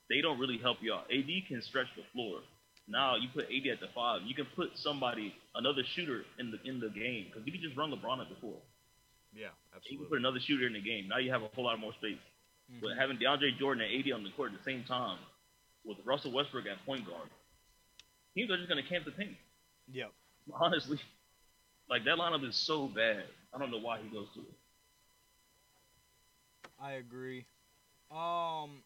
They 0.09 0.21
don't 0.21 0.39
really 0.39 0.57
help 0.57 0.77
you 0.81 0.93
out. 0.93 1.07
AD 1.11 1.29
can 1.47 1.61
stretch 1.61 1.87
the 1.95 2.03
floor. 2.11 2.39
Now 2.87 3.15
you 3.15 3.29
put 3.33 3.45
AD 3.45 3.65
at 3.71 3.79
the 3.79 3.87
five. 3.95 4.21
You 4.25 4.35
can 4.35 4.45
put 4.55 4.71
somebody, 4.75 5.33
another 5.55 5.83
shooter 5.95 6.25
in 6.37 6.51
the 6.51 6.59
in 6.69 6.79
the 6.81 6.89
game 6.89 7.27
because 7.29 7.45
you 7.45 7.51
can 7.53 7.61
just 7.61 7.77
run 7.77 7.91
LeBron 7.91 8.19
at 8.19 8.27
the 8.27 8.35
four. 8.41 8.59
Yeah, 9.33 9.47
absolutely. 9.73 9.91
You 9.91 9.97
can 9.99 10.07
put 10.07 10.19
another 10.19 10.39
shooter 10.39 10.67
in 10.67 10.73
the 10.73 10.81
game. 10.81 11.07
Now 11.07 11.17
you 11.17 11.31
have 11.31 11.41
a 11.41 11.47
whole 11.55 11.63
lot 11.65 11.79
more 11.79 11.93
space. 11.93 12.19
Mhm. 12.71 12.81
But 12.81 12.97
having 12.99 13.17
DeAndre 13.17 13.57
Jordan 13.57 13.83
and 13.87 14.05
AD 14.05 14.11
on 14.11 14.23
the 14.23 14.31
court 14.31 14.51
at 14.51 14.57
the 14.57 14.63
same 14.63 14.83
time, 14.83 15.17
with 15.85 15.97
Russell 16.05 16.31
Westbrook 16.31 16.65
at 16.65 16.83
point 16.85 17.05
guard, 17.05 17.29
teams 18.35 18.51
are 18.51 18.57
just 18.57 18.69
gonna 18.69 18.83
camp 18.83 19.05
the 19.05 19.11
paint. 19.11 19.37
Yep. 19.91 20.11
Honestly, 20.53 20.99
like 21.89 22.03
that 22.03 22.17
lineup 22.17 22.43
is 22.47 22.55
so 22.55 22.87
bad. 22.87 23.23
I 23.53 23.59
don't 23.59 23.71
know 23.71 23.79
why 23.79 23.99
he 24.01 24.09
goes 24.09 24.27
to 24.33 24.39
it. 24.39 24.53
I 26.81 26.93
agree. 26.93 27.45
Um, 28.11 28.81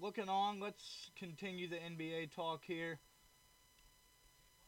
looking 0.00 0.28
on, 0.28 0.60
let's 0.60 1.10
continue 1.16 1.68
the 1.68 1.76
NBA 1.76 2.34
talk 2.34 2.62
here. 2.64 2.98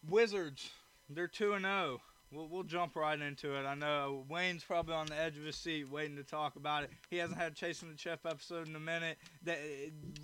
Wizards, 0.08 0.70
they're 1.08 1.26
two 1.28 1.54
and 1.54 1.64
zero. 1.64 2.00
we'll, 2.30 2.48
we'll 2.48 2.62
jump 2.62 2.96
right 2.96 3.18
into 3.18 3.58
it. 3.58 3.64
I 3.64 3.74
know 3.74 4.24
Wayne's 4.28 4.62
probably 4.62 4.94
on 4.94 5.06
the 5.06 5.18
edge 5.18 5.36
of 5.38 5.44
his 5.44 5.56
seat 5.56 5.90
waiting 5.90 6.16
to 6.16 6.22
talk 6.22 6.56
about 6.56 6.84
it. 6.84 6.90
He 7.10 7.16
hasn't 7.16 7.38
had 7.38 7.52
a 7.52 7.54
Chasing 7.54 7.88
the 7.88 7.96
Chip 7.96 8.20
episode 8.26 8.68
in 8.68 8.76
a 8.76 8.80
minute, 8.80 9.16
that, 9.44 9.58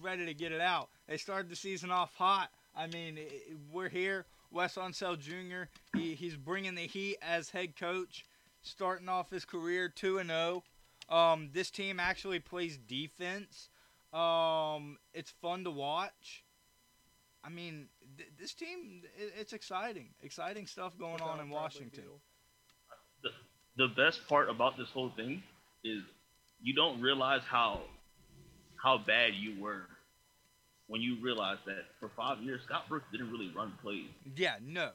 ready 0.02 0.26
to 0.26 0.34
get 0.34 0.52
it 0.52 0.60
out. 0.60 0.90
They 1.08 1.16
started 1.16 1.50
the 1.50 1.56
season 1.56 1.90
off 1.90 2.14
hot. 2.14 2.50
I 2.76 2.86
mean, 2.86 3.18
we're 3.72 3.88
here. 3.88 4.26
Wes 4.52 4.74
Unseld 4.74 5.20
Jr. 5.20 5.68
He, 5.96 6.14
he's 6.14 6.36
bringing 6.36 6.74
the 6.74 6.82
heat 6.86 7.16
as 7.22 7.50
head 7.50 7.76
coach, 7.76 8.24
starting 8.62 9.08
off 9.08 9.30
his 9.30 9.44
career 9.44 9.88
two 9.88 10.18
and 10.18 10.30
zero. 10.30 10.62
Um, 11.08 11.50
this 11.52 11.70
team 11.70 11.98
actually 11.98 12.38
plays 12.38 12.78
defense. 12.78 13.68
Um, 14.12 14.98
it's 15.12 15.30
fun 15.42 15.64
to 15.64 15.70
watch. 15.70 16.44
I 17.42 17.48
mean, 17.48 17.88
th- 18.16 18.28
this 18.38 18.54
team, 18.54 19.02
i 19.18 19.40
it's 19.40 19.52
exciting. 19.52 20.08
Exciting 20.22 20.66
stuff 20.66 20.96
going 20.98 21.20
on 21.20 21.40
in 21.40 21.48
Washington. 21.50 22.04
Beal. 23.22 23.32
the 23.76 23.88
best 23.88 24.26
part 24.28 24.50
about 24.50 24.76
this 24.76 24.88
whole 24.90 25.10
thing 25.10 25.42
is 25.84 26.02
you 26.62 26.74
don't 26.74 27.00
realize 27.00 27.42
how 27.48 27.80
how 28.76 28.98
bad 28.98 29.34
you 29.34 29.60
were 29.60 29.86
when 30.86 31.00
you 31.00 31.16
realize 31.22 31.58
that 31.66 31.84
for 31.98 32.10
five 32.16 32.38
years 32.42 32.62
Scott 32.64 32.88
Brooks 32.88 33.06
didn't 33.12 33.30
really 33.30 33.50
run 33.54 33.72
plays. 33.82 34.08
Yeah, 34.36 34.56
no. 34.62 34.90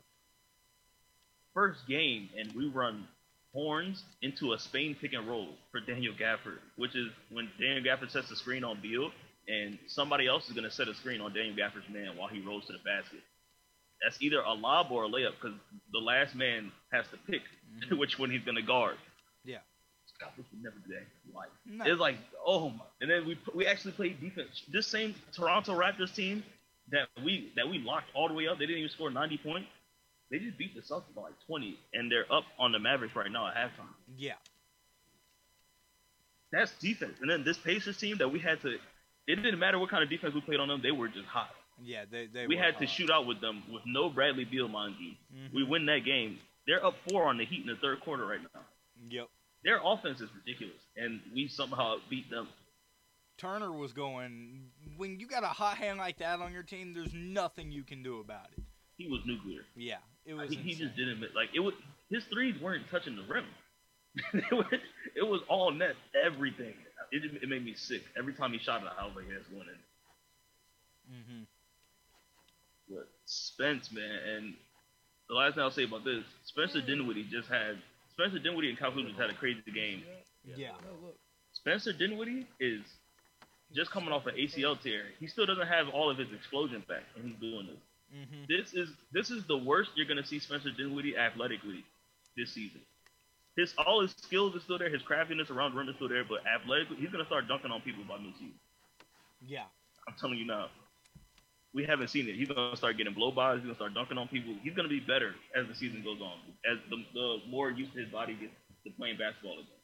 First 1.54 1.88
game 1.88 2.30
and 2.38 2.52
we 2.54 2.68
run 2.68 3.08
horns 3.56 4.04
into 4.22 4.54
a 4.54 4.60
Spain 4.60 4.96
pick 5.00 5.14
and 5.14 5.28
roll 5.28 5.48
for 5.72 5.80
Daniel 5.80 6.14
Gafford, 6.14 6.60
which 6.76 6.96
is 6.96 7.08
when 7.32 7.50
Daniel 7.60 7.82
Gafford 7.84 8.12
sets 8.12 8.30
the 8.30 8.36
screen 8.36 8.64
on 8.64 8.80
Beal 8.82 9.12
and 9.48 9.78
somebody 9.88 10.28
else 10.28 10.48
is 10.48 10.54
going 10.54 10.64
to 10.64 10.72
set 10.72 10.88
a 10.88 10.96
screen 10.96 11.22
on 11.22 11.34
Daniel 11.34 11.56
Gafford's 11.56 11.90
man 11.90 12.18
while 12.18 12.28
he 12.28 12.42
rolls 12.42 12.66
to 12.66 12.74
the 12.74 12.80
basket. 12.80 13.22
That's 14.04 14.22
either 14.22 14.42
a 14.42 14.54
lob 14.54 14.88
or 14.92 15.06
a 15.06 15.08
layup 15.08 15.34
because 15.42 15.58
the 15.92 16.00
last 16.00 16.36
man 16.36 16.72
has 16.92 17.06
to 17.12 17.18
pick 17.32 17.42
mm-hmm. 17.42 17.98
which 18.00 18.20
one 18.20 18.30
he's 18.30 18.44
going 18.44 18.56
to 18.58 18.62
guard. 18.62 18.98
Yeah. 19.46 19.60
Scott 20.14 20.36
Brooks 20.36 20.50
would 20.52 20.64
never 20.64 20.76
do 20.86 20.94
that 20.94 21.06
in 21.28 21.34
life. 21.34 21.50
No. 21.66 21.86
It's 21.86 22.00
like, 22.00 22.18
oh 22.46 22.70
my! 22.70 22.84
And 23.02 23.10
then 23.10 23.26
we 23.26 23.38
we 23.54 23.66
actually 23.66 23.94
played 23.94 24.20
defense. 24.22 24.64
This 24.72 24.88
same 24.88 25.16
Toronto 25.34 25.78
Raptors 25.78 26.14
team 26.14 26.44
that 26.92 27.08
we 27.24 27.52
that 27.56 27.68
we 27.68 27.80
locked 27.80 28.08
all 28.14 28.28
the 28.28 28.34
way 28.34 28.48
up. 28.48 28.58
They 28.58 28.66
didn't 28.66 28.80
even 28.80 28.92
score 28.92 29.10
90 29.10 29.38
points. 29.40 29.68
They 30.32 30.40
just 30.40 30.58
beat 30.58 30.74
the 30.76 30.82
Celtics 30.82 31.14
by 31.16 31.22
like 31.24 31.40
20, 31.48 31.78
and 31.94 32.12
they're 32.12 32.32
up 32.32 32.44
on 32.60 32.72
the 32.72 32.80
Mavericks 32.80 33.16
right 33.16 33.32
now 33.32 33.48
at 33.48 33.56
halftime. 33.56 33.94
Yeah. 34.18 34.34
That's 36.52 36.72
defense. 36.80 37.18
And 37.22 37.30
then 37.30 37.44
this 37.44 37.58
Pacers 37.58 37.98
team 37.98 38.18
that 38.20 38.30
we 38.30 38.40
had 38.40 38.62
to. 38.62 38.78
It 39.28 39.36
didn't 39.36 39.60
matter 39.60 39.80
what 39.80 39.90
kind 39.90 40.04
of 40.04 40.10
defense 40.10 40.34
we 40.34 40.42
played 40.42 40.60
on 40.60 40.68
them. 40.68 40.82
They 40.82 40.92
were 40.92 41.08
just 41.08 41.26
hot. 41.26 41.50
Yeah, 41.84 42.06
they, 42.10 42.28
they 42.28 42.48
we 42.48 42.56
had 42.56 42.78
to 42.80 42.88
shoot 42.88 43.10
out 43.10 43.26
with 43.28 43.42
them 43.42 43.64
with 43.72 43.84
no 43.86 44.10
Bradley 44.10 44.46
Beal, 44.46 44.68
mind 44.70 44.96
you. 45.00 45.12
Mhm. 45.38 45.54
We 45.54 45.64
win 45.64 45.86
that 45.88 46.06
game. 46.06 46.40
They're 46.66 46.84
up 46.86 46.96
four 47.10 47.26
on 47.28 47.38
the 47.38 47.46
Heat 47.46 47.62
in 47.62 47.68
the 47.68 47.76
third 47.76 48.00
quarter 48.02 48.26
right 48.26 48.40
now. 48.54 48.62
Yep. 49.10 49.28
Their 49.64 49.80
offense 49.84 50.22
is 50.22 50.30
ridiculous, 50.34 50.82
and 50.96 51.20
we 51.34 51.48
somehow 51.48 51.98
beat 52.10 52.30
them. 52.30 52.48
Turner 53.38 53.72
was 53.74 53.92
going. 53.92 54.72
When 54.96 55.20
you 55.20 55.28
got 55.28 55.44
a 55.44 55.48
hot 55.48 55.78
hand 55.78 55.98
like 55.98 56.20
that 56.20 56.40
on 56.40 56.54
your 56.54 56.64
team, 56.64 56.94
there's 56.94 57.14
nothing 57.14 57.72
you 57.72 57.84
can 57.84 58.02
do 58.04 58.20
about 58.22 58.48
it. 58.56 58.64
He 58.98 59.10
was 59.10 59.20
nuclear. 59.26 59.62
Yeah, 59.76 59.98
it 60.26 60.34
was. 60.34 60.50
He, 60.50 60.56
he 60.58 60.74
just 60.76 60.96
didn't 60.96 61.20
miss- 61.20 61.36
like 61.36 61.50
it 61.54 61.60
was. 61.60 61.74
His 62.10 62.24
threes 62.26 62.56
weren't 62.62 62.90
touching 62.90 63.16
the 63.16 63.24
rim. 63.24 63.46
it, 64.34 64.52
was, 64.54 64.66
it 65.16 65.24
was 65.28 65.42
all 65.50 65.72
net, 65.72 65.96
everything. 66.26 66.74
It, 67.12 67.44
it 67.44 67.50
made 67.50 67.64
me 67.66 67.74
sick 67.76 68.04
every 68.18 68.34
time 68.34 68.54
he 68.54 68.60
shot 68.60 68.82
it. 68.82 68.88
I 69.00 69.06
was 69.06 69.16
like, 69.16 69.26
"That's 69.30 69.48
going 69.48 69.68
in." 69.68 71.16
Mhm. 71.16 71.46
But 72.90 73.08
Spence, 73.26 73.92
man, 73.92 74.20
and 74.36 74.54
the 75.28 75.36
last 75.36 75.56
thing 75.56 75.64
I'll 75.64 75.72
say 75.72 75.84
about 75.84 76.04
this, 76.04 76.24
Spencer 76.46 76.82
Dinwiddie 76.82 77.24
just 77.32 77.48
had 77.50 77.78
Spencer 78.12 78.40
Dinwiddie 78.40 78.70
and 78.70 78.78
Kyle 78.78 78.92
Kuzma 78.92 79.08
just 79.10 79.20
had 79.20 79.30
a 79.30 79.34
crazy 79.34 79.62
game. 79.74 80.04
Yeah. 80.56 80.70
No, 80.84 81.08
look. 81.08 81.16
Spencer 81.54 81.94
Dinwiddie 81.94 82.46
is 82.60 82.82
just 83.74 83.92
coming 83.92 84.12
off 84.12 84.26
an 84.28 84.36
ACL 84.36 84.80
tear. 84.82 85.06
He 85.20 85.28
still 85.28 85.46
doesn't 85.46 85.68
have 85.68 85.90
all 85.90 86.10
of 86.12 86.18
his 86.18 86.32
explosion 86.32 86.84
back, 86.88 87.04
and 87.16 87.26
he's 87.26 87.36
doing 87.40 87.68
this. 87.68 87.78
Mhm. 88.16 88.48
This 88.48 88.74
is 88.74 88.90
this 89.12 89.30
is 89.30 89.46
the 89.46 89.58
worst 89.58 89.92
you're 89.96 90.06
gonna 90.06 90.26
see 90.26 90.40
Spencer 90.40 90.72
Dinwiddie 90.72 91.18
athletically 91.18 91.84
this 92.38 92.54
season. 92.54 92.82
His 93.58 93.74
all 93.78 94.02
his 94.02 94.12
skills 94.12 94.56
are 94.56 94.60
still 94.60 94.78
there, 94.78 94.90
his 94.90 95.02
craftiness 95.02 95.50
around 95.50 95.72
the 95.74 95.80
rim 95.80 95.90
is 95.90 95.96
still 95.96 96.10
there, 96.10 96.24
but 96.24 96.46
athletically, 96.48 96.98
he's 96.98 97.10
gonna 97.10 97.26
start 97.26 97.48
dunking 97.48 97.72
on 97.72 97.82
people 97.82 98.04
by 98.06 98.18
midseason. 98.18 98.54
Yeah. 99.42 99.66
I'm 100.08 100.16
telling 100.20 100.38
you 100.38 100.46
now. 100.46 100.70
We 101.74 101.84
haven't 101.84 102.08
seen 102.08 102.30
it. 102.30 102.36
He's 102.36 102.48
gonna 102.48 102.78
start 102.78 102.96
getting 102.96 103.14
blow 103.14 103.32
bys. 103.32 103.58
He's 103.58 103.64
gonna 103.64 103.76
start 103.76 103.94
dunking 103.94 104.18
on 104.18 104.30
people. 104.30 104.56
He's 104.64 104.74
gonna 104.74 104.88
be 104.88 105.02
better 105.02 105.36
as 105.54 105.68
the 105.68 105.76
season 105.76 106.04
goes 106.04 106.22
on, 106.22 106.40
as 106.72 106.78
the, 106.90 107.04
the 107.14 107.42
more 107.50 107.70
used 107.70 107.92
his 107.94 108.08
body 108.10 108.34
gets 108.36 108.54
to 108.86 108.92
playing 108.92 109.18
basketball 109.18 109.60
again. 109.60 109.82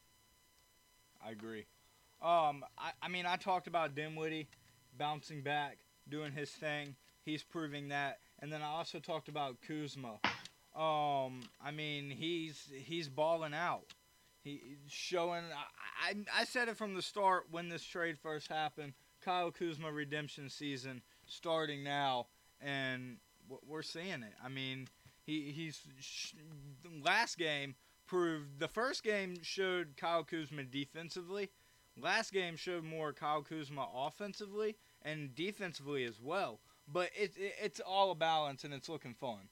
I 1.24 1.32
agree. 1.32 1.66
Um, 2.22 2.64
I, 2.78 2.92
I 3.02 3.08
mean, 3.10 3.26
I 3.26 3.36
talked 3.36 3.68
about 3.68 3.94
Dinwiddie 3.96 4.48
bouncing 4.98 5.42
back, 5.42 5.80
doing 6.08 6.32
his 6.32 6.50
thing. 6.52 6.96
He's 7.24 7.44
proving 7.44 7.90
that, 7.90 8.20
and 8.40 8.52
then 8.52 8.62
I 8.62 8.68
also 8.68 9.00
talked 9.00 9.28
about 9.28 9.58
Kuzma. 9.62 10.20
Um, 10.76 11.42
I 11.64 11.72
mean, 11.74 12.10
he's 12.10 12.72
he's 12.74 13.10
balling 13.10 13.54
out. 13.54 13.94
He 14.44 14.62
he's 14.64 14.92
showing. 14.92 15.44
I, 15.46 16.12
I 16.12 16.42
I 16.42 16.44
said 16.46 16.68
it 16.68 16.78
from 16.78 16.96
the 16.96 17.02
start 17.02 17.48
when 17.52 17.70
this 17.70 17.84
trade 17.84 18.18
first 18.18 18.48
happened. 18.48 18.94
Kyle 19.22 19.52
Kuzma 19.52 19.92
redemption 19.92 20.50
season 20.50 21.02
starting 21.26 21.84
now, 21.84 22.28
and 22.60 23.18
we're 23.68 23.84
seeing 23.84 24.24
it. 24.24 24.34
I 24.44 24.50
mean, 24.50 24.88
he 25.24 25.52
he's 25.52 25.82
last 27.04 27.38
game 27.38 27.76
proved 28.08 28.60
the 28.60 28.68
first 28.68 29.04
game 29.04 29.38
showed 29.42 29.96
Kyle 29.96 30.24
Kuzma 30.24 30.64
defensively. 30.64 31.50
Last 31.98 32.34
game 32.34 32.56
showed 32.56 32.84
more 32.84 33.14
Kyle 33.14 33.42
Kuzma 33.42 33.88
offensively 33.94 34.76
and 35.02 35.36
defensively 35.36 36.04
as 36.06 36.20
well. 36.22 36.60
But 36.92 37.10
it, 37.16 37.32
it 37.40 37.56
it's 37.62 37.80
all 37.80 38.12
a 38.12 38.16
balance 38.16 38.64
and 38.64 38.74
it's 38.74 38.90
looking 38.90 39.14
fun. 39.16 39.48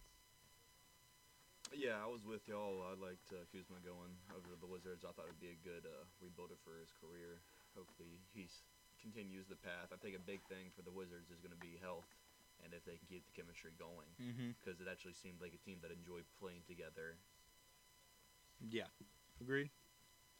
Yeah, 1.72 2.02
I 2.02 2.10
was 2.10 2.26
with 2.26 2.44
y'all. 2.50 2.82
I 2.82 2.98
liked 2.98 3.30
uh, 3.30 3.46
Kuzma 3.54 3.78
going 3.86 4.12
over 4.34 4.50
to 4.50 4.58
the 4.60 4.66
Wizards. 4.68 5.06
I 5.06 5.14
thought 5.14 5.30
it'd 5.30 5.40
be 5.40 5.54
a 5.54 5.62
good 5.62 5.86
uh, 5.86 6.04
rebuilder 6.18 6.58
for 6.66 6.74
his 6.82 6.90
career. 6.98 7.40
Hopefully, 7.78 8.18
he 8.34 8.50
continues 8.98 9.46
the 9.46 9.56
path. 9.62 9.94
I 9.94 9.98
think 10.02 10.18
a 10.18 10.24
big 10.26 10.42
thing 10.50 10.74
for 10.74 10.82
the 10.82 10.90
Wizards 10.92 11.30
is 11.30 11.38
going 11.46 11.54
to 11.54 11.62
be 11.62 11.78
health, 11.78 12.10
and 12.66 12.74
if 12.74 12.82
they 12.90 12.98
can 12.98 13.06
keep 13.06 13.22
the 13.30 13.36
chemistry 13.38 13.70
going, 13.78 14.10
Mm-hmm. 14.18 14.58
because 14.58 14.82
it 14.82 14.90
actually 14.90 15.14
seemed 15.14 15.38
like 15.40 15.54
a 15.54 15.62
team 15.62 15.78
that 15.86 15.94
enjoyed 15.94 16.26
playing 16.42 16.66
together. 16.66 17.22
Yeah, 18.66 18.90
agreed. 19.40 19.70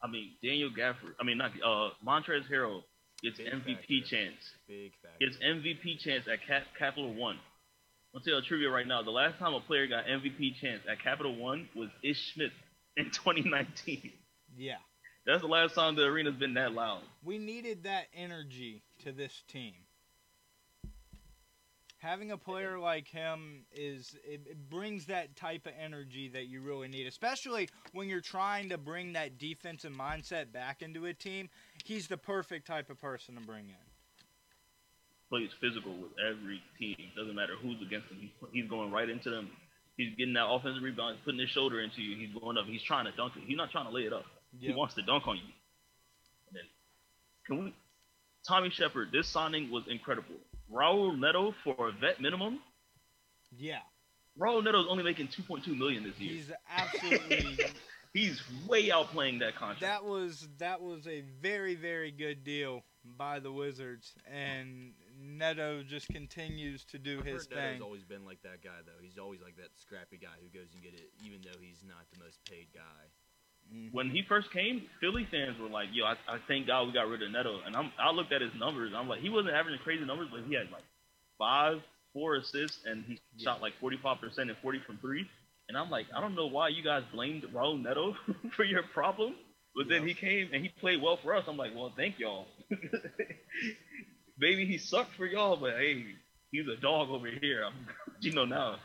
I 0.02 0.10
mean, 0.10 0.34
Daniel 0.42 0.74
Gafford. 0.74 1.14
I 1.22 1.24
mean, 1.24 1.38
not 1.38 1.54
uh, 1.62 1.94
Montrezl 2.02 2.50
Harrell 2.50 2.84
gets 3.22 3.38
Big 3.38 3.48
MVP 3.48 3.76
factor. 3.76 4.16
chance. 4.16 4.54
Big 4.68 4.92
factor. 5.02 5.18
Gets 5.26 5.38
MVP 5.38 6.00
chance 6.00 6.26
at 6.32 6.46
Cap- 6.48 6.68
Capital 6.78 7.14
One. 7.14 7.38
I'll 8.14 8.22
tell 8.22 8.34
you 8.34 8.40
a 8.40 8.42
trivia 8.42 8.70
right 8.70 8.88
now. 8.88 9.04
The 9.04 9.12
last 9.12 9.38
time 9.38 9.54
a 9.54 9.60
player 9.60 9.86
got 9.88 10.06
MVP 10.06 10.60
chance 10.60 10.82
at 10.90 11.02
Capital 11.04 11.36
One 11.36 11.70
was 11.76 11.90
Ish 12.04 12.34
Smith 12.34 12.52
in 12.98 13.06
2019. 13.12 14.12
Yeah, 14.58 14.76
That's 15.28 15.42
the 15.42 15.48
last 15.48 15.76
time 15.76 15.96
the 15.96 16.06
arena's 16.06 16.36
been 16.36 16.56
that 16.56 16.72
loud. 16.74 17.02
we 17.24 17.38
needed 17.38 17.84
that 17.84 18.06
energy 18.16 18.82
to 19.04 19.12
this 19.12 19.44
team. 19.48 19.74
Having 22.00 22.32
a 22.32 22.38
player 22.38 22.80
like 22.80 23.10
him 23.10 23.66
is 23.74 24.16
it, 24.24 24.42
it 24.50 24.70
brings 24.70 25.06
that 25.08 25.36
type 25.36 25.66
of 25.66 25.74
energy 25.78 26.30
that 26.30 26.48
you 26.48 26.62
really 26.62 26.88
need, 26.88 27.06
especially 27.08 27.68
when 27.92 28.08
you're 28.08 28.22
trying 28.22 28.70
to 28.70 28.78
bring 28.78 29.14
that 29.14 29.38
defensive 29.38 29.92
mindset 29.92 30.54
back 30.54 30.82
into 30.82 31.06
a 31.08 31.14
team. 31.14 31.50
He's 31.86 32.08
the 32.08 32.18
perfect 32.18 32.68
type 32.68 32.90
of 32.90 33.00
person 33.00 33.36
to 33.36 33.42
bring 33.42 33.66
in. 33.66 33.76
Plays 35.30 35.50
physical 35.62 35.94
with 35.94 36.12
every 36.20 36.62
team. 36.80 36.98
Doesn't 37.16 37.36
matter 37.36 37.54
who's 37.62 37.82
against 37.86 38.08
him. 38.10 38.30
He's, 38.52 38.70
going 38.70 38.92
right 38.92 39.10
into 39.10 39.30
them. 39.30 39.50
He's 39.96 40.16
getting 40.18 40.34
that 40.34 40.48
offensive 40.48 40.82
rebound, 40.82 41.18
He's 41.18 41.26
putting 41.26 41.40
his 41.40 41.50
shoulder 41.50 41.82
into 41.82 42.02
you. 42.02 42.18
He's 42.18 42.34
going 42.40 42.58
up. 42.58 42.66
He's 42.66 42.82
trying 42.84 43.06
to 43.06 43.12
dunk 43.12 43.34
it. 43.36 43.44
He's 43.46 43.58
not 43.58 43.72
trying 43.72 43.86
to 43.86 43.92
lay 43.92 44.04
it 44.04 44.14
up. 44.14 44.26
Yep. 44.60 44.72
He 44.72 44.76
wants 44.76 44.96
to 44.96 45.02
dunk 45.04 45.28
on 45.28 45.38
you. 45.38 45.54
Then, 46.52 46.64
can 47.46 47.66
we? 47.66 47.74
Tommy 48.48 48.72
Sheppard. 48.72 49.10
This 49.12 49.28
signing 49.28 49.70
was 49.70 49.84
incredible. 49.88 50.36
Raul 50.74 51.20
Neto 51.20 51.54
for 51.64 51.90
a 51.90 51.92
vet 51.92 52.20
minimum. 52.20 52.60
Yeah, 53.58 53.80
Raul 54.40 54.64
Neto's 54.64 54.88
only 54.90 55.04
making 55.04 55.28
2.2 55.28 55.78
million 55.78 56.04
this 56.04 56.18
year. 56.18 56.34
he's 56.34 56.52
absolutely. 56.70 57.58
He's 58.14 58.42
way 58.68 58.90
outplaying 58.90 59.40
that 59.40 59.56
contract. 59.56 59.82
that 59.82 60.04
was 60.04 60.48
that 60.58 60.82
was 60.82 61.06
a 61.08 61.22
very 61.42 61.76
very 61.76 62.12
good 62.12 62.44
deal 62.44 62.84
by 63.18 63.40
the 63.40 63.52
Wizards, 63.52 64.14
and 64.32 64.94
Neto 65.22 65.84
just 65.84 66.08
continues 66.10 66.84
to 66.86 66.98
do 66.98 67.20
I've 67.20 67.26
his 67.26 67.48
heard 67.48 67.56
Neto's 67.74 67.82
always 67.82 68.04
been 68.04 68.26
like 68.26 68.42
that 68.44 68.64
guy, 68.64 68.82
though. 68.86 68.98
He's 69.02 69.18
always 69.18 69.42
like 69.42 69.56
that 69.58 69.70
scrappy 69.76 70.18
guy 70.18 70.34
who 70.42 70.50
goes 70.58 70.68
and 70.74 70.82
get 70.84 70.94
it, 70.94 71.10
even 71.24 71.40
though 71.44 71.58
he's 71.62 71.82
not 71.88 72.06
the 72.14 72.24
most 72.24 72.38
paid 72.50 72.68
guy. 72.74 72.82
Mhm. 73.72 73.92
when 73.94 74.10
he 74.10 74.24
first 74.28 74.50
came, 74.52 74.90
Philly 75.00 75.26
fans 75.30 75.60
were 75.60 75.70
like, 75.70 75.90
"Yo, 75.94 76.04
I, 76.04 76.14
I 76.28 76.40
thank 76.48 76.66
God 76.66 76.88
we 76.88 76.94
got 76.94 77.08
rid 77.08 77.22
of 77.22 77.30
Neto." 77.30 77.62
And 77.62 77.76
I'm, 77.76 77.92
I 78.00 78.10
looked 78.10 78.32
at 78.34 78.42
his 78.42 78.54
numbers. 78.56 78.94
I'm 78.96 79.08
like, 79.08 79.20
he 79.22 79.30
wasn't 79.30 79.54
averaging 79.54 79.80
crazy 79.84 80.04
numbers, 80.06 80.30
but 80.32 80.42
he 80.48 80.56
had 80.56 80.72
like 80.72 80.82
five, 81.38 81.80
four 82.12 82.36
assists, 82.38 82.84
and 82.86 83.06
he 83.06 83.20
Yeah. 83.38 83.52
shot 83.54 83.62
like 83.62 83.74
45 83.80 84.20
percent 84.20 84.50
and 84.50 84.58
40 84.60 84.80
from 84.88 84.98
three. 84.98 85.30
And 85.70 85.78
I'm 85.78 85.90
like, 85.90 86.08
I 86.16 86.20
don't 86.20 86.36
know 86.36 86.48
why 86.48 86.70
you 86.70 86.84
guys 86.84 87.04
blamed 87.14 87.44
Raul 87.54 87.82
Neto 87.82 88.16
for 88.56 88.66
your 88.66 88.84
problem. 88.94 89.36
But 89.76 89.88
then 89.88 90.06
he 90.06 90.14
came 90.16 90.50
and 90.52 90.64
he 90.64 90.70
played 90.82 91.02
well 91.02 91.18
for 91.24 91.36
us. 91.36 91.46
I'm 91.48 91.56
like, 91.56 91.72
well, 91.76 91.94
thank 91.96 92.20
y'all. 92.20 92.48
Maybe 94.40 94.66
he 94.66 94.78
sucked 94.78 95.16
for 95.16 95.26
y'all, 95.26 95.58
but 95.58 95.74
hey, 95.78 96.06
he's 96.52 96.68
a 96.68 96.76
dog 96.82 97.10
over 97.10 97.28
here. 97.42 97.64
I'm, 97.66 97.74
you 98.20 98.32
know 98.34 98.46
now. 98.46 98.78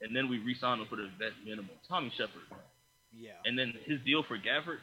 And 0.00 0.14
then 0.16 0.28
we 0.28 0.38
re-signed 0.38 0.80
him 0.80 0.86
for 0.88 0.96
the 0.96 1.08
vet 1.18 1.32
minimum, 1.44 1.70
Tommy 1.88 2.10
Sheppard. 2.16 2.42
Yeah. 3.14 3.32
And 3.44 3.58
then 3.58 3.74
his 3.84 4.00
deal 4.04 4.22
for 4.22 4.36
Gafford, 4.38 4.78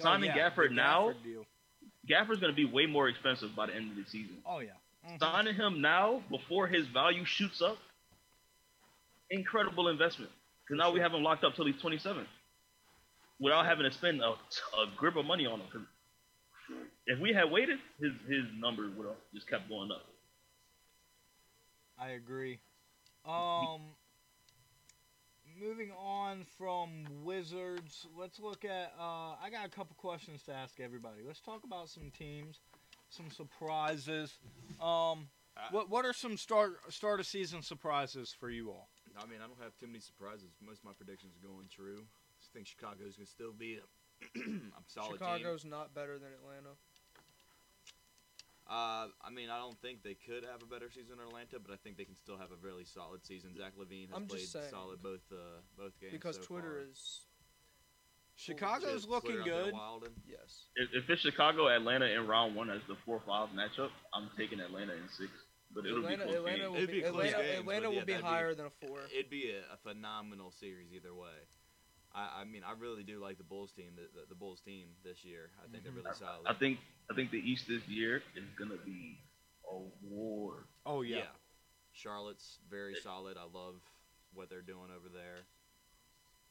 Oh, 0.00 0.02
Simon 0.02 0.30
yeah, 0.34 0.50
Gafford 0.50 0.72
now? 0.72 1.12
Deal. 1.24 1.46
Gafford's 2.10 2.40
going 2.40 2.52
to 2.52 2.56
be 2.56 2.66
way 2.66 2.84
more 2.86 3.08
expensive 3.08 3.54
by 3.56 3.66
the 3.66 3.74
end 3.74 3.90
of 3.90 3.96
the 3.96 4.04
season. 4.10 4.36
Oh 4.46 4.58
yeah. 4.58 4.72
Mhm. 5.08 5.18
Signing 5.18 5.54
him 5.54 5.80
now 5.80 6.22
before 6.30 6.66
his 6.66 6.86
value 6.88 7.24
shoots 7.24 7.62
up, 7.62 7.78
incredible 9.30 9.88
investment. 9.88 10.30
Because 10.64 10.78
now 10.78 10.90
we 10.90 11.00
have 11.00 11.12
him 11.14 11.22
locked 11.22 11.44
up 11.44 11.54
till 11.54 11.64
he's 11.66 11.80
27, 11.80 12.26
without 13.40 13.64
having 13.66 13.84
to 13.84 13.90
spend 13.92 14.20
a, 14.20 14.30
a 14.30 14.86
grip 14.96 15.16
of 15.16 15.24
money 15.24 15.46
on 15.46 15.60
him. 15.60 15.66
'Cause 15.72 15.82
if 17.06 17.18
we 17.18 17.32
had 17.32 17.50
waited, 17.50 17.78
his 17.98 18.12
his 18.28 18.44
numbers 18.58 18.94
would 18.96 19.06
have 19.06 19.16
just 19.34 19.48
kept 19.48 19.68
going 19.68 19.90
up. 19.90 20.04
I 21.98 22.10
agree. 22.10 22.58
Um, 23.24 23.80
moving 25.58 25.90
on 25.92 26.44
from 26.58 27.04
Wizards, 27.24 28.06
let's 28.16 28.38
look 28.38 28.64
at. 28.64 28.92
Uh, 28.98 29.34
I 29.42 29.48
got 29.50 29.64
a 29.66 29.70
couple 29.70 29.96
questions 29.96 30.42
to 30.44 30.52
ask 30.52 30.78
everybody. 30.80 31.22
Let's 31.26 31.40
talk 31.40 31.64
about 31.64 31.88
some 31.88 32.10
teams, 32.10 32.60
some 33.08 33.30
surprises. 33.30 34.38
Um, 34.80 35.28
what 35.70 35.88
what 35.88 36.04
are 36.04 36.12
some 36.12 36.36
start 36.36 36.92
start 36.92 37.18
of 37.20 37.26
season 37.26 37.62
surprises 37.62 38.34
for 38.38 38.50
you 38.50 38.70
all? 38.70 38.88
I 39.18 39.26
mean, 39.26 39.40
I 39.42 39.46
don't 39.46 39.60
have 39.60 39.76
too 39.78 39.86
many 39.86 40.00
surprises. 40.00 40.54
Most 40.64 40.80
of 40.80 40.84
my 40.86 40.92
predictions 40.96 41.34
are 41.34 41.46
going 41.46 41.66
true. 41.66 42.06
I 42.06 42.46
think 42.54 42.66
Chicago's 42.66 43.16
gonna 43.18 43.26
still 43.26 43.52
be 43.52 43.78
a 43.82 43.86
a 44.38 44.82
solid 44.86 45.18
team. 45.18 45.28
Chicago's 45.28 45.64
not 45.64 45.94
better 45.94 46.18
than 46.18 46.30
Atlanta. 46.32 46.78
Uh, 48.68 49.08
I 49.24 49.30
mean, 49.32 49.48
I 49.48 49.56
don't 49.56 49.80
think 49.80 50.02
they 50.02 50.14
could 50.14 50.44
have 50.44 50.60
a 50.62 50.66
better 50.68 50.90
season 50.92 51.16
than 51.16 51.26
Atlanta, 51.26 51.56
but 51.58 51.72
I 51.72 51.76
think 51.82 51.96
they 51.96 52.04
can 52.04 52.16
still 52.16 52.36
have 52.36 52.52
a 52.52 52.60
really 52.60 52.84
solid 52.84 53.24
season. 53.24 53.56
Zach 53.56 53.72
LaVine 53.80 54.08
has 54.12 54.16
I'm 54.16 54.26
played 54.26 54.42
saying. 54.44 54.66
solid 54.70 55.02
both 55.02 55.24
uh, 55.32 55.64
both 55.76 55.98
games 56.00 56.12
Because 56.12 56.36
so 56.36 56.42
Twitter 56.42 56.84
far. 56.84 56.90
is 56.92 57.20
Chicago's 58.36 58.92
Just 59.02 59.08
looking 59.08 59.40
Twitter 59.40 59.72
good. 59.72 59.74
yes. 60.28 60.68
If, 60.76 61.02
if 61.04 61.10
it's 61.10 61.22
Chicago, 61.22 61.68
Atlanta 61.68 62.06
in 62.06 62.26
round 62.28 62.54
one 62.54 62.70
as 62.70 62.80
the 62.86 62.94
four-five 63.04 63.48
matchup, 63.50 63.90
I'm 64.14 64.30
taking 64.36 64.60
Atlanta 64.60 64.92
in 64.92 65.08
six. 65.16 65.30
But 65.74 65.84
it'll 65.86 65.98
Atlanta, 65.98 66.24
be 66.26 66.32
close 66.32 66.36
Atlanta 66.38 66.58
game. 66.58 66.70
will 66.70 66.76
It'd 66.76 66.88
be, 66.88 66.94
be 66.94 67.00
close 67.02 67.10
Atlanta, 67.26 67.36
game, 67.44 67.58
Atlanta 67.60 67.80
but 67.82 67.88
will 67.94 68.04
be 68.06 68.12
that'd 68.12 68.24
be- 68.24 68.28
higher 68.28 68.54
than 68.54 68.66
a 68.66 68.70
four. 68.86 68.98
It'd 69.12 69.30
be 69.30 69.50
a, 69.52 69.60
a 69.74 69.76
phenomenal 69.82 70.52
series 70.60 70.88
either 70.94 71.14
way. 71.14 71.36
I, 72.14 72.40
I 72.40 72.44
mean, 72.44 72.62
I 72.64 72.72
really 72.72 73.02
do 73.02 73.20
like 73.20 73.36
the 73.38 73.44
Bulls 73.44 73.70
team, 73.76 73.92
the, 73.96 74.02
the, 74.18 74.26
the 74.30 74.34
Bulls 74.34 74.60
team 74.64 74.86
this 75.04 75.24
year. 75.24 75.50
I 75.62 75.70
think 75.70 75.82
Mhm. 75.82 75.84
they're 75.84 75.92
really 76.02 76.16
solid. 76.18 76.46
I 76.46 76.54
think 76.54 76.78
I 77.10 77.14
think 77.14 77.30
the 77.30 77.38
East 77.38 77.64
this 77.68 77.86
year 77.86 78.22
is 78.34 78.44
gonna 78.58 78.80
be 78.84 79.18
a 79.70 79.78
war. 80.08 80.64
Oh 80.86 81.02
yeah. 81.02 81.26
Charlotte's 81.92 82.58
very 82.70 82.94
solid. 83.02 83.36
I 83.36 83.44
love 83.44 83.74
what 84.32 84.48
they're 84.48 84.62
doing 84.62 84.88
over 84.94 85.08
there. 85.12 85.44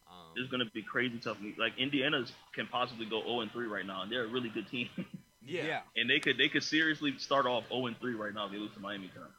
Um, 0.09 0.34
It's 0.36 0.49
gonna 0.51 0.70
be 0.74 0.84
crazy 0.84 1.18
tough. 1.20 1.38
Like 1.57 1.74
Indiana's 1.78 2.32
can 2.53 2.68
possibly 2.68 3.05
go 3.07 3.22
0 3.24 3.41
and 3.41 3.51
3 3.51 3.65
right 3.68 3.86
now, 3.86 4.03
and 4.03 4.11
they're 4.11 4.26
a 4.26 4.30
really 4.30 4.49
good 4.49 4.68
team. 4.70 4.89
yeah. 5.48 5.80
and 5.95 6.10
they 6.10 6.20
could 6.20 6.38
they 6.38 6.50
could 6.50 6.64
seriously 6.64 7.14
start 7.18 7.45
off 7.45 7.66
0 7.70 7.88
and 7.88 8.00
3 8.00 8.14
right 8.16 8.34
now 8.34 8.45
if 8.45 8.52
they 8.52 8.58
lose 8.58 8.74
to 8.74 8.80
Miami 8.80 9.10
tonight. 9.14 9.30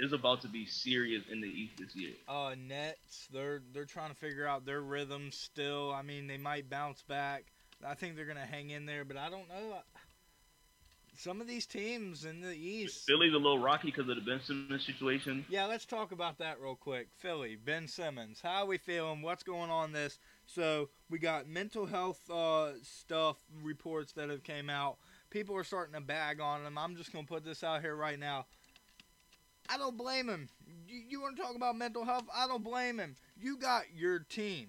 It's 0.00 0.12
about 0.12 0.42
to 0.42 0.48
be 0.48 0.64
serious 0.64 1.24
in 1.30 1.40
the 1.40 1.48
East 1.48 1.72
this 1.76 1.96
year. 1.96 2.12
Uh, 2.28 2.54
Nets, 2.56 3.26
they're 3.32 3.62
they're 3.72 3.84
trying 3.84 4.10
to 4.10 4.16
figure 4.16 4.46
out 4.46 4.64
their 4.64 4.80
rhythm 4.80 5.30
still. 5.32 5.92
I 5.92 6.02
mean, 6.02 6.28
they 6.28 6.38
might 6.38 6.70
bounce 6.70 7.02
back. 7.02 7.46
I 7.84 7.94
think 7.94 8.14
they're 8.14 8.26
gonna 8.26 8.46
hang 8.46 8.70
in 8.70 8.86
there, 8.86 9.04
but 9.04 9.16
I 9.16 9.28
don't 9.28 9.48
know. 9.48 9.78
Some 11.16 11.40
of 11.40 11.48
these 11.48 11.66
teams 11.66 12.24
in 12.24 12.40
the 12.40 12.54
East. 12.54 13.04
Philly's 13.04 13.32
a 13.32 13.38
little 13.38 13.58
rocky 13.58 13.88
because 13.88 14.08
of 14.08 14.14
the 14.14 14.22
Ben 14.22 14.40
Simmons 14.46 14.86
situation. 14.86 15.44
Yeah, 15.48 15.66
let's 15.66 15.84
talk 15.84 16.12
about 16.12 16.38
that 16.38 16.60
real 16.60 16.76
quick. 16.76 17.08
Philly, 17.18 17.56
Ben 17.56 17.88
Simmons, 17.88 18.38
how 18.40 18.62
are 18.62 18.66
we 18.66 18.78
feeling? 18.78 19.20
What's 19.20 19.42
going 19.42 19.68
on 19.68 19.90
this? 19.90 20.20
So 20.48 20.88
we 21.10 21.18
got 21.18 21.46
mental 21.46 21.84
health 21.84 22.28
uh, 22.30 22.70
stuff 22.82 23.36
reports 23.62 24.12
that 24.12 24.30
have 24.30 24.42
came 24.42 24.70
out. 24.70 24.96
People 25.28 25.54
are 25.56 25.64
starting 25.64 25.94
to 25.94 26.00
bag 26.00 26.40
on 26.40 26.64
him. 26.64 26.78
I'm 26.78 26.96
just 26.96 27.12
gonna 27.12 27.26
put 27.26 27.44
this 27.44 27.62
out 27.62 27.82
here 27.82 27.94
right 27.94 28.18
now. 28.18 28.46
I 29.68 29.76
don't 29.76 29.98
blame 29.98 30.26
him. 30.26 30.48
You, 30.86 31.02
you 31.06 31.20
want 31.20 31.36
to 31.36 31.42
talk 31.42 31.54
about 31.54 31.76
mental 31.76 32.02
health? 32.02 32.24
I 32.34 32.46
don't 32.46 32.64
blame 32.64 32.98
him. 32.98 33.14
You 33.36 33.58
got 33.58 33.84
your 33.94 34.20
team, 34.20 34.68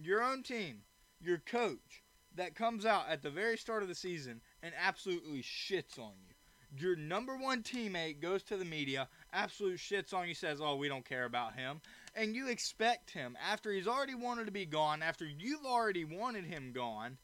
your 0.00 0.22
own 0.22 0.44
team, 0.44 0.82
your 1.20 1.38
coach 1.38 2.04
that 2.36 2.54
comes 2.54 2.86
out 2.86 3.08
at 3.08 3.22
the 3.22 3.30
very 3.30 3.58
start 3.58 3.82
of 3.82 3.88
the 3.88 3.94
season 3.96 4.40
and 4.62 4.72
absolutely 4.80 5.42
shits 5.42 5.98
on 5.98 6.12
you. 6.24 6.34
Your 6.78 6.94
number 6.94 7.36
one 7.36 7.64
teammate 7.64 8.20
goes 8.20 8.44
to 8.44 8.56
the 8.56 8.64
media, 8.64 9.08
absolute 9.32 9.78
shits 9.78 10.14
on 10.14 10.28
you, 10.28 10.34
says, 10.34 10.60
"Oh, 10.60 10.76
we 10.76 10.88
don't 10.88 11.04
care 11.04 11.24
about 11.24 11.54
him," 11.54 11.80
and 12.16 12.34
you 12.34 12.48
expect 12.48 13.10
him 13.10 13.36
after 13.40 13.70
he's 13.72 13.86
already 13.86 14.14
wanted 14.14 14.46
to 14.46 14.52
be 14.52 14.66
gone, 14.66 15.02
after 15.02 15.26
you've 15.26 15.64
already 15.64 16.04
wanted 16.04 16.44
him 16.44 16.72
gone. 16.72 17.18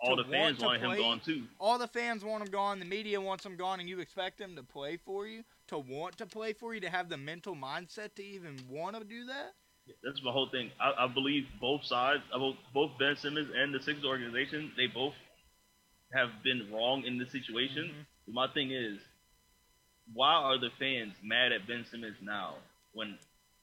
All 0.00 0.16
the 0.16 0.24
fans 0.24 0.60
want 0.60 0.82
want 0.82 0.98
him 0.98 1.02
gone 1.02 1.20
too. 1.24 1.44
All 1.58 1.78
the 1.78 1.88
fans 1.88 2.22
want 2.22 2.42
him 2.42 2.50
gone, 2.50 2.78
the 2.78 2.84
media 2.84 3.18
wants 3.18 3.46
him 3.46 3.56
gone, 3.56 3.80
and 3.80 3.88
you 3.88 4.00
expect 4.00 4.38
him 4.38 4.54
to 4.56 4.62
play 4.62 4.98
for 4.98 5.26
you, 5.26 5.42
to 5.68 5.78
want 5.78 6.18
to 6.18 6.26
play 6.26 6.52
for 6.52 6.74
you, 6.74 6.80
to 6.80 6.90
have 6.90 7.08
the 7.08 7.16
mental 7.16 7.54
mindset 7.54 8.14
to 8.16 8.24
even 8.24 8.58
want 8.68 8.96
to 8.96 9.04
do 9.04 9.24
that. 9.24 9.54
That's 10.04 10.22
my 10.22 10.32
whole 10.32 10.50
thing. 10.50 10.70
I, 10.80 11.04
I 11.04 11.06
believe 11.06 11.46
both 11.60 11.84
sides, 11.84 12.22
both 12.32 12.56
both 12.74 12.90
Ben 12.98 13.16
Simmons 13.16 13.50
and 13.56 13.72
the 13.72 13.80
Sixers 13.80 14.04
organization, 14.04 14.72
they 14.76 14.88
both 14.88 15.14
have 16.12 16.42
been 16.42 16.70
wrong 16.72 17.04
in 17.04 17.18
this 17.18 17.30
situation. 17.32 17.94
Mhm. 18.28 18.34
My 18.34 18.48
thing 18.48 18.72
is, 18.72 18.98
why 20.12 20.34
are 20.34 20.58
the 20.58 20.70
fans 20.78 21.14
mad 21.22 21.52
at 21.52 21.66
Ben 21.66 21.84
Simmons 21.90 22.16
now 22.20 22.56
when 22.92 23.18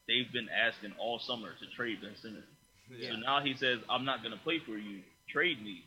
they've 0.08 0.32
been 0.32 0.49
asking 0.49 0.93
all 0.99 1.20
summer 1.20 1.49
to 1.60 1.66
trade 1.76 2.01
Ben 2.01 2.16
Simmons? 2.22 2.45
Yeah. 2.89 3.12
So 3.12 3.16
now 3.18 3.41
he 3.41 3.56
says, 3.56 3.80
"I'm 3.89 4.06
not 4.06 4.24
gonna 4.24 4.38
play 4.43 4.60
for 4.60 4.78
you. 4.78 5.01
Trade 5.30 5.62
me." 5.64 5.84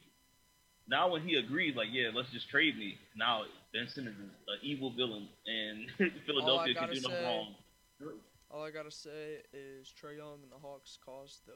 Now 0.88 1.08
when 1.10 1.22
he 1.26 1.34
agrees, 1.36 1.74
like, 1.76 1.88
"Yeah, 1.90 2.10
let's 2.14 2.30
just 2.30 2.48
trade 2.48 2.76
me," 2.78 2.98
now 3.16 3.44
Ben 3.72 3.88
Simmons 3.88 4.16
is 4.18 4.30
an 4.48 4.58
evil 4.62 4.90
villain, 4.90 5.28
and 5.46 5.90
Philadelphia 6.26 6.74
can 6.74 6.90
do 6.90 7.00
no 7.00 7.08
say- 7.08 7.24
wrong. 7.24 7.54
All 8.50 8.62
I 8.62 8.70
gotta 8.70 8.90
say 8.90 9.42
is 9.52 9.92
Trae 10.00 10.16
Young 10.16 10.40
and 10.42 10.52
the 10.52 10.58
Hawks 10.58 10.96
caused 11.04 11.44
the 11.46 11.54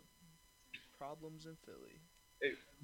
problems 0.99 1.47
in 1.47 1.57
Philly. 1.65 2.01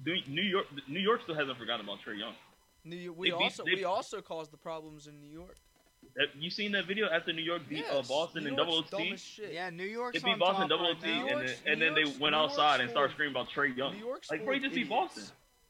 New 0.05 0.15
New 0.27 0.41
York, 0.41 0.67
New 0.87 0.99
York 0.99 1.21
still 1.23 1.35
hasn't 1.35 1.57
forgotten 1.57 1.85
about 1.85 1.99
Trae 1.99 2.17
Young. 2.17 2.35
New, 2.83 3.11
we 3.13 3.29
They 3.31 3.37
beat- 3.37 3.43
also 3.43 3.63
they- 3.65 3.75
we 3.75 3.83
also 3.83 4.21
caused 4.21 4.51
the 4.51 4.57
problems 4.57 5.07
in 5.07 5.19
New 5.19 5.29
York. 5.29 5.57
Have 6.19 6.29
you 6.39 6.49
seen 6.49 6.71
that 6.71 6.85
video 6.87 7.07
after 7.09 7.31
New 7.31 7.43
York 7.43 7.61
beat 7.69 7.85
uh, 7.91 8.01
Boston 8.01 8.43
New 8.43 8.49
in 8.49 8.55
double 8.55 8.77
OT? 8.79 9.15
Yeah, 9.51 9.69
New 9.69 9.83
York. 9.83 10.15
It 10.15 10.23
beat 10.23 10.39
Boston 10.39 10.67
top 10.67 10.79
double 10.79 10.87
OT, 10.87 11.05
now. 11.07 11.27
and 11.27 11.47
then, 11.47 11.55
and 11.67 11.81
then 11.81 11.93
they 11.93 12.05
went 12.05 12.19
New 12.19 12.29
York's 12.39 12.53
outside 12.53 12.81
and 12.81 12.89
started 12.89 13.13
screaming 13.13 13.35
about 13.35 13.49
Trae 13.49 13.75
Young. 13.77 13.93
New 13.93 13.99
York's 14.05 14.31
Like, 14.31 14.39
full 14.39 14.45
bro, 14.47 14.55
you 14.55 14.61
just 14.61 14.73
beat. 14.75 14.89
Boston. 14.89 15.23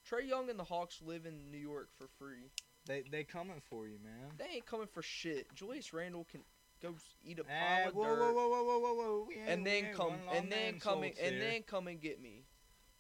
Trae 0.10 0.26
Young 0.28 0.50
and 0.50 0.58
the 0.58 0.64
Hawks 0.64 1.02
live 1.06 1.26
in 1.26 1.52
New 1.52 1.58
York 1.58 1.90
for 1.98 2.08
free. 2.18 2.50
They 2.86 3.04
they 3.12 3.26
coming 3.26 3.62
for 3.70 3.88
you, 3.88 3.98
man. 4.02 4.32
They 4.38 4.56
ain't 4.56 4.66
coming 4.66 4.88
for 4.94 5.02
shit. 5.02 5.54
Julius 5.54 5.92
Randle 5.92 6.26
can 6.32 6.40
go 6.82 6.94
eat 7.26 7.40
a 7.40 7.44
pile 7.44 7.54
Eh, 7.54 7.88
of 7.90 7.94
whoa, 7.96 8.04
dirt 8.06 8.20
whoa, 8.20 8.32
whoa, 8.34 8.48
whoa, 8.48 8.64
whoa, 8.64 8.80
whoa, 8.80 8.94
whoa! 8.94 9.26
We 9.28 9.36
ain't, 9.36 9.50
and 9.50 9.66
then 9.68 9.88
come 9.94 10.14
and 10.34 10.50
then 10.50 10.72
them 10.74 10.80
come 10.80 11.04
insults 11.04 11.20
and 11.28 11.42
then 11.42 11.64
come 11.64 11.88
and 11.90 12.00
get 12.00 12.22
me. 12.22 12.46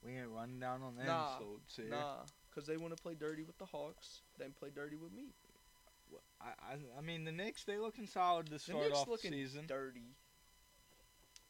we 0.03 0.11
ain't 0.17 0.27
running 0.35 0.59
down 0.59 0.81
on 0.83 0.97
them 0.97 1.05
Nah, 1.05 1.37
insults 1.37 1.75
here. 1.77 1.85
Nah, 1.89 2.15
cause 2.53 2.65
they 2.65 2.75
want 2.75 2.97
to 2.97 3.01
play 3.01 3.13
dirty 3.17 3.43
with 3.43 3.57
the 3.57 3.65
Hawks, 3.65 4.23
then 4.37 4.51
play 4.59 4.69
dirty 4.75 4.97
with 4.97 5.13
me. 5.13 5.27
I, 6.41 6.45
I 6.73 6.77
I 6.97 7.01
mean 7.01 7.23
the 7.23 7.31
Knicks 7.31 7.63
they 7.63 7.77
looking 7.77 8.07
solid 8.07 8.45
to 8.47 8.53
The 8.53 8.59
start 8.59 8.83
Knicks 8.85 8.97
off 8.97 9.07
looking 9.07 9.31
the 9.31 9.43
season. 9.45 9.65
dirty. 9.67 10.15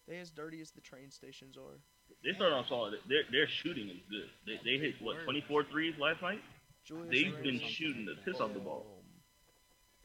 They 0.08 0.18
as 0.20 0.32
dirty 0.32 0.62
as 0.62 0.72
the 0.72 0.82
train 0.82 1.12
stations 1.12 1.58
are. 1.58 1.80
They 2.24 2.34
started 2.34 2.55
off 2.55 2.68
solid. 2.70 2.95
Their 3.10 3.24
their 3.32 3.47
shooting 3.47 3.89
is 3.89 3.97
good. 4.10 4.30
They, 4.45 4.60
they 4.64 4.78
hit 4.78 4.95
what 5.01 5.22
24 5.24 5.66
threes 5.66 5.95
last 5.99 6.22
night. 6.22 6.41
Julius 6.86 7.10
They've 7.12 7.34
Randle- 7.34 7.51
been 7.51 7.60
shooting 7.70 8.05
the 8.05 8.16
piss 8.24 8.39
off 8.39 8.53
the 8.53 8.60
ball. 8.60 8.86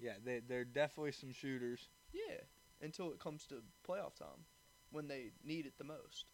Yeah, 0.01 0.15
they 0.25 0.41
they're 0.47 0.65
definitely 0.65 1.13
some 1.13 1.33
shooters. 1.33 1.89
Yeah, 2.13 2.39
until 2.83 3.13
it 3.13 3.21
comes 3.21 3.47
to 3.47 3.63
playoff 3.89 4.17
time, 4.17 4.43
when 4.91 5.07
they 5.07 5.31
need 5.45 5.65
it 5.67 5.75
the 5.79 5.85
most. 5.85 6.25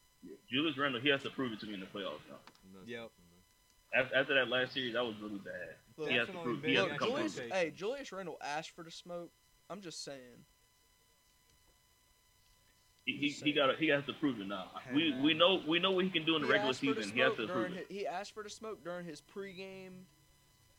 Julius 0.51 0.77
Randle, 0.79 1.01
he 1.03 1.11
has 1.11 1.23
to 1.23 1.31
prove 1.31 1.53
it 1.53 1.61
to 1.61 1.66
me 1.66 1.75
in 1.75 1.81
the 1.81 1.87
playoffs 1.87 2.25
now. 2.29 2.39
Yep. 2.87 3.11
After, 3.95 4.14
after 4.16 4.34
that 4.34 4.49
last 4.49 4.74
series, 4.74 4.95
that 4.95 5.05
was 5.05 5.14
really 5.22 5.39
bad. 5.39 5.76
Look, 5.97 6.11
He 6.11 6.16
has 6.16 6.26
to 6.28 6.32
prove. 6.34 6.62
He 6.62 6.74
has 6.74 6.84
to 6.89 6.99
come 6.99 7.09
Julius, 7.09 7.34
prove 7.36 7.47
it. 7.47 7.53
hey, 7.55 7.72
Julius 7.74 8.12
Randle 8.12 8.36
asked 8.45 8.70
for 8.70 8.84
the 8.84 8.91
smoke. 8.91 9.30
I'm 9.70 9.80
just 9.80 10.05
saying. 10.05 10.45
He, 13.07 13.16
he, 13.16 13.28
he 13.28 13.53
got 13.53 13.74
he 13.78 13.89
has 13.89 14.05
to 14.05 14.12
prove 14.14 14.39
it 14.41 14.47
now. 14.49 14.66
Hey, 14.86 14.95
we 14.95 15.11
man. 15.12 15.22
we 15.22 15.34
know 15.34 15.62
we 15.66 15.78
know 15.78 15.93
what 15.93 16.05
he 16.05 16.11
can 16.11 16.26
do 16.26 16.36
in 16.36 16.43
the 16.43 16.47
He 16.49 16.53
regular 16.53 16.70
asked 16.70 16.80
for 16.80 16.93
the 16.95 17.03
season. 17.03 17.16
He 17.16 17.20
has 17.22 17.32
smoke 17.34 17.47
to 17.49 17.53
prove 17.53 17.66
during 17.68 17.78
it. 17.82 17.86
hi- 17.91 17.95
He 17.95 18.07
asked 18.07 18.34
for 18.34 18.43
the 18.43 18.51
smoke 18.51 18.84
during 18.84 19.07
his 19.07 19.22
pregame 19.22 20.03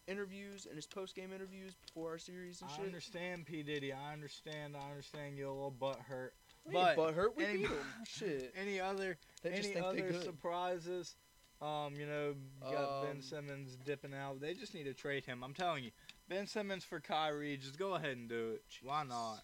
interviews 0.07 0.66
and 0.68 0.76
his 0.76 0.86
postgame 0.88 1.34
interviews 1.34 1.74
before 1.86 2.12
our 2.12 2.18
series 2.20 2.62
and 2.62 2.70
I 2.72 2.76
shit. 2.76 2.86
understand 2.86 3.45
P 3.47 3.64
Diddy. 3.64 3.91
I 3.93 4.14
understand. 4.14 4.76
I 4.78 4.88
understand 4.91 5.38
you're 5.38 5.47
a 5.49 5.53
little 5.53 5.72
butt 5.72 5.97
hurt. 6.07 6.36
But 6.72 6.95
but 6.95 7.16
hurt 7.16 7.36
we 7.36 7.45
any- 7.45 7.57
beat 7.60 7.70
them. 7.70 7.78
Shit. 8.05 8.53
any 8.62 8.80
other 8.80 9.18
They 9.41 9.49
just 9.49 9.64
any 9.64 9.74
think 9.74 9.86
they 9.95 10.01
other 10.03 10.12
good. 10.12 10.24
surprises? 10.24 11.16
Um, 11.62 11.93
you 11.99 12.05
know, 12.05 12.36
you 12.66 12.72
got 12.76 13.01
Ben 13.03 13.18
Um, 13.18 13.22
Simmons 13.22 13.76
dipping 13.86 14.14
out. 14.14 14.39
They 14.39 14.53
just 14.53 14.74
need 14.74 14.86
to 14.86 14.93
trade 14.93 15.26
him. 15.26 15.43
I'm 15.43 15.53
telling 15.53 15.84
you, 15.84 15.91
Ben 16.30 16.47
Simmons 16.47 16.86
for 16.86 16.99
Kyrie. 17.01 17.57
Just 17.57 17.78
go 17.78 17.95
ahead 17.95 18.16
and 18.16 18.30
do 18.30 18.51
it. 18.51 18.64
Why 18.82 19.03
not? 19.03 19.39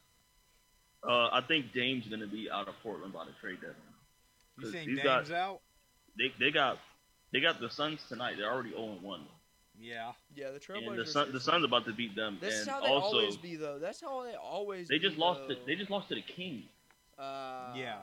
Uh, 1.03 1.29
I 1.31 1.41
think 1.41 1.73
Dame's 1.73 2.07
gonna 2.07 2.25
be 2.27 2.49
out 2.49 2.67
of 2.69 2.75
Portland 2.81 3.11
by 3.13 3.25
the 3.25 3.31
trade 3.41 3.59
deadline. 3.61 3.75
You 4.57 4.63
'Cause 4.63 4.71
think 4.71 4.89
he's 4.89 4.97
Dame's 5.03 5.29
got- 5.29 5.31
out? 5.37 5.61
They 6.17 6.29
they 6.39 6.51
got 6.51 6.79
they 7.31 7.41
got 7.41 7.59
the 7.59 7.69
Suns 7.69 8.01
tonight. 8.07 8.37
They're 8.37 8.49
already 8.51 8.69
0 8.71 8.97
1. 9.01 9.27
Yeah. 9.77 10.13
Yeah, 10.33 10.51
the 10.51 10.59
Trailblazers. 10.59 10.87
And 10.87 10.97
the 10.99 11.05
Sun, 11.05 11.27
are 11.27 11.31
the. 11.33 11.39
Suns 11.41 11.65
about 11.65 11.83
to 11.85 11.91
beat 11.91 12.15
them. 12.15 12.37
This 12.39 12.53
is 12.53 12.61
and 12.61 12.69
how 12.69 12.79
they 12.81 12.87
also 12.87 13.17
always 13.17 13.35
be, 13.35 13.57
though. 13.57 13.77
That's 13.77 13.99
how 13.99 14.23
they 14.23 14.35
always. 14.35 14.87
they 14.87 14.97
be, 14.99 15.05
just 15.05 15.17
lost. 15.17 15.49
To, 15.49 15.55
they 15.65 15.75
just 15.75 15.89
lost 15.91 16.07
to 16.09 16.15
the 16.15 16.21
Kings. 16.21 16.63
Uh, 17.17 17.73
Yeah. 17.75 18.01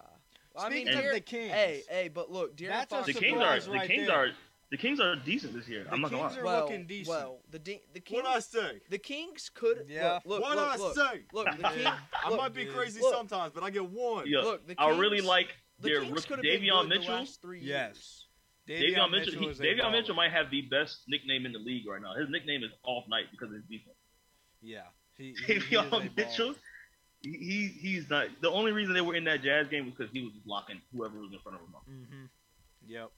I 0.59 0.69
mean, 0.69 0.89
of 0.89 0.95
the 1.13 1.21
Kings, 1.21 1.51
Hey, 1.53 1.83
hey, 1.89 2.09
but 2.09 2.31
look, 2.31 2.57
De'Aaron 2.57 2.69
That's 2.69 2.91
Fox. 2.91 3.07
The 3.07 3.13
Kings 3.15 3.37
are 3.39 3.41
surprise 3.41 3.65
the 3.67 3.71
right 3.73 3.89
Kings 3.89 4.07
there. 4.09 4.17
are 4.17 4.29
the 4.71 4.77
Kings 4.79 5.01
are 5.01 5.17
decent 5.17 5.53
this 5.55 5.69
year. 5.69 5.85
The 5.85 5.93
I'm 5.93 6.01
not 6.01 6.11
gonna 6.11 6.23
Kings 6.23 6.35
lie. 6.37 6.41
are 6.41 6.45
well, 6.45 6.61
looking 6.65 6.87
decent. 6.87 7.09
well, 7.09 7.39
the 7.51 7.59
D, 7.59 7.81
the 7.93 8.01
Kings. 8.01 8.23
What 8.23 8.37
I 8.37 8.41
say? 8.41 8.81
The 8.89 8.99
Kings 8.99 9.51
could. 9.53 9.85
Yeah. 9.89 10.15
Look, 10.25 10.41
look, 10.41 10.43
what 10.43 10.57
look, 10.57 10.69
I 10.69 10.77
look, 10.77 10.95
say? 10.97 11.21
look, 11.33 11.47
the 11.59 11.69
King, 11.69 11.87
I 12.25 12.37
might 12.37 12.55
be 12.55 12.65
dude. 12.65 12.75
crazy 12.75 13.01
Look. 13.01 13.15
sometimes, 13.15 13.53
but 13.55 13.63
I 13.63 13.71
get 13.71 13.85
one. 13.85 14.25
Yeah, 14.27 14.41
look, 14.41 14.67
the 14.67 14.75
Kings, 14.75 14.79
I 14.95 14.99
really 14.99 15.21
like 15.21 15.49
the 15.79 15.89
their 15.89 16.01
Kings 16.01 16.13
rookie 16.15 16.29
could 16.29 16.39
Davion 16.45 16.83
good 16.83 16.91
the 16.91 16.99
Mitchell. 17.01 17.15
last 17.15 17.43
three 17.43 17.61
Yes. 17.61 18.25
years. 18.67 18.83
Davion 18.97 19.11
Mitchell. 19.11 19.41
He, 19.41 19.47
Davion. 19.49 19.93
Mitchell 19.93 20.15
might 20.15 20.31
have 20.33 20.51
the 20.51 20.63
best 20.63 21.03
nickname 21.09 21.45
in 21.45 21.53
the 21.53 21.59
league 21.59 21.87
right 21.87 22.01
now. 22.01 22.15
His 22.19 22.31
nickname 22.31 22.63
is 22.65 22.71
Off 22.85 23.05
Night 23.09 23.25
because 23.31 23.49
of 23.49 23.57
his 23.57 23.65
defense. 23.65 23.97
Yeah. 24.63 24.83
He, 25.19 25.35
he, 25.47 25.53
he 25.53 25.53
is 25.55 25.63
Davion 25.65 25.91
baller. 25.91 26.17
Mitchell. 26.17 26.55
He, 27.23 27.31
he 27.31 27.69
he's 27.89 28.11
not. 28.11 28.27
The 28.41 28.51
only 28.51 28.73
reason 28.73 28.95
they 28.95 29.01
were 29.01 29.15
in 29.15 29.25
that 29.25 29.43
Jazz 29.43 29.69
game 29.69 29.87
was 29.87 29.95
because 29.95 30.13
he 30.13 30.23
was 30.23 30.33
blocking 30.45 30.81
whoever 30.93 31.19
was 31.19 31.31
in 31.33 31.39
front 31.41 31.59
of 31.59 31.63
him. 31.63 31.75
Mm-hmm. 31.89 32.25
Yep. 32.87 33.11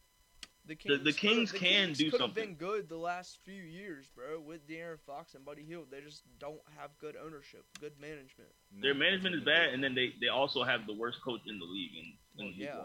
The 0.66 0.74
The- 0.74 0.76
Kings, 0.76 1.04
the 1.04 1.12
Kings 1.12 1.52
coulda- 1.52 1.64
can 1.66 1.86
Kings 1.86 1.98
do 1.98 2.04
could 2.10 2.20
have 2.20 2.28
something. 2.30 2.44
been 2.46 2.54
good 2.56 2.88
the 2.88 2.96
last 2.96 3.38
few 3.44 3.62
years, 3.62 4.08
bro, 4.14 4.40
with 4.40 4.66
De'Aaron 4.68 4.98
Fox 5.06 5.34
and 5.34 5.44
Buddy 5.44 5.62
Hield. 5.62 5.86
They 5.90 6.00
just 6.00 6.22
don't 6.38 6.60
have 6.78 6.90
good 7.00 7.16
ownership, 7.16 7.64
good 7.80 7.92
management. 8.00 8.48
Their 8.80 8.94
management 8.94 9.34
is 9.36 9.42
bad, 9.44 9.74
and 9.74 9.82
then 9.84 9.94
they, 9.94 10.12
they 10.20 10.28
also 10.28 10.64
have 10.64 10.86
the 10.86 10.94
worst 10.94 11.18
coach 11.22 11.40
in 11.46 11.58
the 11.58 11.64
league. 11.66 11.92
And, 11.98 12.12
Well, 12.38 12.46
and 12.48 12.56
yeah. 12.56 12.80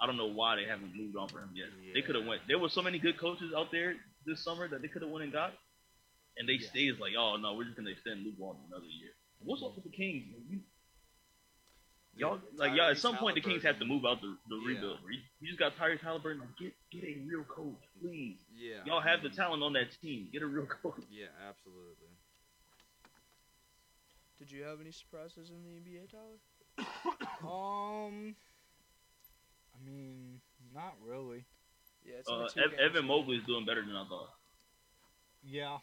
I 0.00 0.06
don't 0.06 0.16
know 0.16 0.30
why 0.30 0.54
they 0.56 0.64
haven't 0.66 0.94
moved 0.94 1.16
on 1.16 1.26
for 1.28 1.38
him 1.40 1.50
yet. 1.54 1.66
They 1.94 2.02
could 2.02 2.14
have 2.14 2.26
went. 2.26 2.42
There 2.46 2.58
were 2.58 2.68
so 2.68 2.82
many 2.82 2.98
good 3.00 3.18
coaches 3.18 3.52
out 3.56 3.72
there 3.72 3.94
this 4.26 4.44
summer 4.44 4.68
that 4.68 4.82
they 4.82 4.88
could 4.88 5.02
have 5.02 5.10
went 5.10 5.24
and 5.24 5.32
got, 5.32 5.52
and 6.36 6.48
they 6.48 6.54
Yeah. 6.62 6.68
stayed 6.68 6.98
like, 7.00 7.14
oh 7.18 7.36
no, 7.36 7.54
we're 7.54 7.64
just 7.64 7.76
gonna 7.76 7.90
extend 7.90 8.22
Luke 8.24 8.34
Walton 8.38 8.62
another 8.70 8.86
year. 8.86 9.10
What's 9.46 9.62
up 9.62 9.74
with 9.76 9.84
the 9.84 9.90
Kings? 9.90 10.24
man? 10.30 10.42
You, 10.50 10.60
y'all 12.16 12.40
like 12.56 12.74
y'all 12.76 12.90
at 12.90 12.96
Tyrese 12.96 13.00
some 13.00 13.16
point 13.16 13.36
the 13.36 13.40
Kings 13.40 13.62
have 13.62 13.78
to 13.78 13.84
move 13.84 14.04
out 14.04 14.20
the, 14.20 14.36
the 14.48 14.56
Yeah. 14.56 14.68
rebuild. 14.68 14.98
You, 15.08 15.18
you 15.40 15.46
just 15.48 15.58
got 15.58 15.76
Tyrese 15.76 16.00
Halliburton. 16.00 16.40
Like, 16.40 16.56
get 16.58 16.72
get 16.90 17.04
a 17.04 17.16
real 17.26 17.44
coach, 17.44 17.80
please. 18.02 18.38
Yeah. 18.54 18.82
Y'all 18.84 19.00
have 19.00 19.22
the 19.22 19.28
talent 19.30 19.62
on 19.62 19.72
that 19.74 19.92
team. 20.02 20.28
Get 20.32 20.42
a 20.42 20.46
real 20.46 20.66
coach. 20.82 21.02
Yeah, 21.10 21.26
absolutely. 21.48 22.10
Did 24.38 24.50
you 24.50 24.64
have 24.64 24.80
any 24.80 24.90
surprises 24.92 25.50
in 25.50 25.62
the 25.62 25.70
NBA, 25.80 26.10
Tyler? 26.10 26.40
Um, 27.42 28.34
I 29.74 29.84
mean, 29.88 30.40
not 30.74 30.94
really. 31.04 31.44
Yeah, 32.04 32.16
it's 32.20 32.28
Uh, 32.28 32.48
Ev- 32.56 32.72
Evan 32.78 33.02
in. 33.02 33.06
Mobley 33.06 33.36
is 33.36 33.44
doing 33.46 33.64
better 33.64 33.82
than 33.84 33.94
I 33.94 34.04
thought. 34.08 34.30
Yeah. 35.44 35.78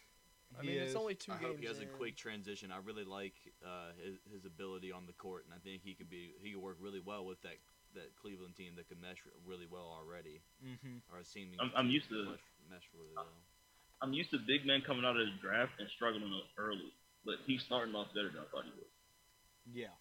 I 0.60 0.62
he 0.62 0.68
mean, 0.70 0.78
it's 0.82 0.96
only 0.96 1.16
two 1.16 1.32
I 1.32 1.38
games. 1.38 1.48
hope 1.52 1.60
he 1.60 1.66
has 1.68 1.80
a 1.80 1.86
quick 1.86 2.16
transition. 2.16 2.72
I 2.72 2.78
really 2.84 3.04
like 3.06 3.34
uh, 3.66 3.92
his 4.04 4.18
his 4.32 4.46
ability 4.46 4.92
on 4.92 5.06
the 5.06 5.14
court, 5.14 5.46
and 5.46 5.54
I 5.54 5.60
think 5.64 5.82
he 5.84 5.94
could 5.94 6.10
be 6.10 6.34
he 6.42 6.52
could 6.54 6.62
work 6.62 6.78
really 6.80 7.00
well 7.04 7.26
with 7.26 7.42
that 7.42 7.58
that 7.96 8.16
Cleveland 8.22 8.56
team 8.56 8.74
that 8.78 8.88
could 8.90 9.00
mesh 9.02 9.18
really 9.46 9.68
well 9.70 9.86
already, 9.86 10.42
Mm-hmm. 10.66 10.98
or 11.14 11.24
seeming. 11.24 11.60
I'm- 11.60 11.72
I'm 11.76 11.90
used 11.90 12.10
to- 12.10 12.26
mesh, 12.26 12.40
mesh 12.70 12.88
really 12.94 13.14
well. 13.16 13.28
I'm 14.02 14.14
used 14.14 14.32
to 14.32 14.40
big 14.40 14.66
men 14.66 14.82
coming 14.82 15.06
out 15.06 15.16
of 15.16 15.26
the 15.26 15.34
draft 15.42 15.74
and 15.80 15.88
struggling 15.96 16.42
early, 16.58 16.92
but 17.24 17.36
he's 17.46 17.62
starting 17.64 17.94
off 17.96 18.08
better 18.14 18.30
than 18.30 18.42
I 18.42 18.46
thought 18.52 18.66
he 18.66 18.72
would. 18.72 18.90
Yeah. 19.74 19.94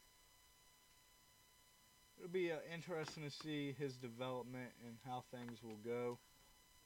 It'll 2.18 2.30
be 2.32 2.50
uh, 2.52 2.56
interesting 2.72 3.24
to 3.24 3.30
see 3.30 3.72
his 3.78 3.96
development 3.96 4.70
and 4.86 4.96
how 5.04 5.24
things 5.30 5.58
will 5.62 5.78
go. 5.84 6.18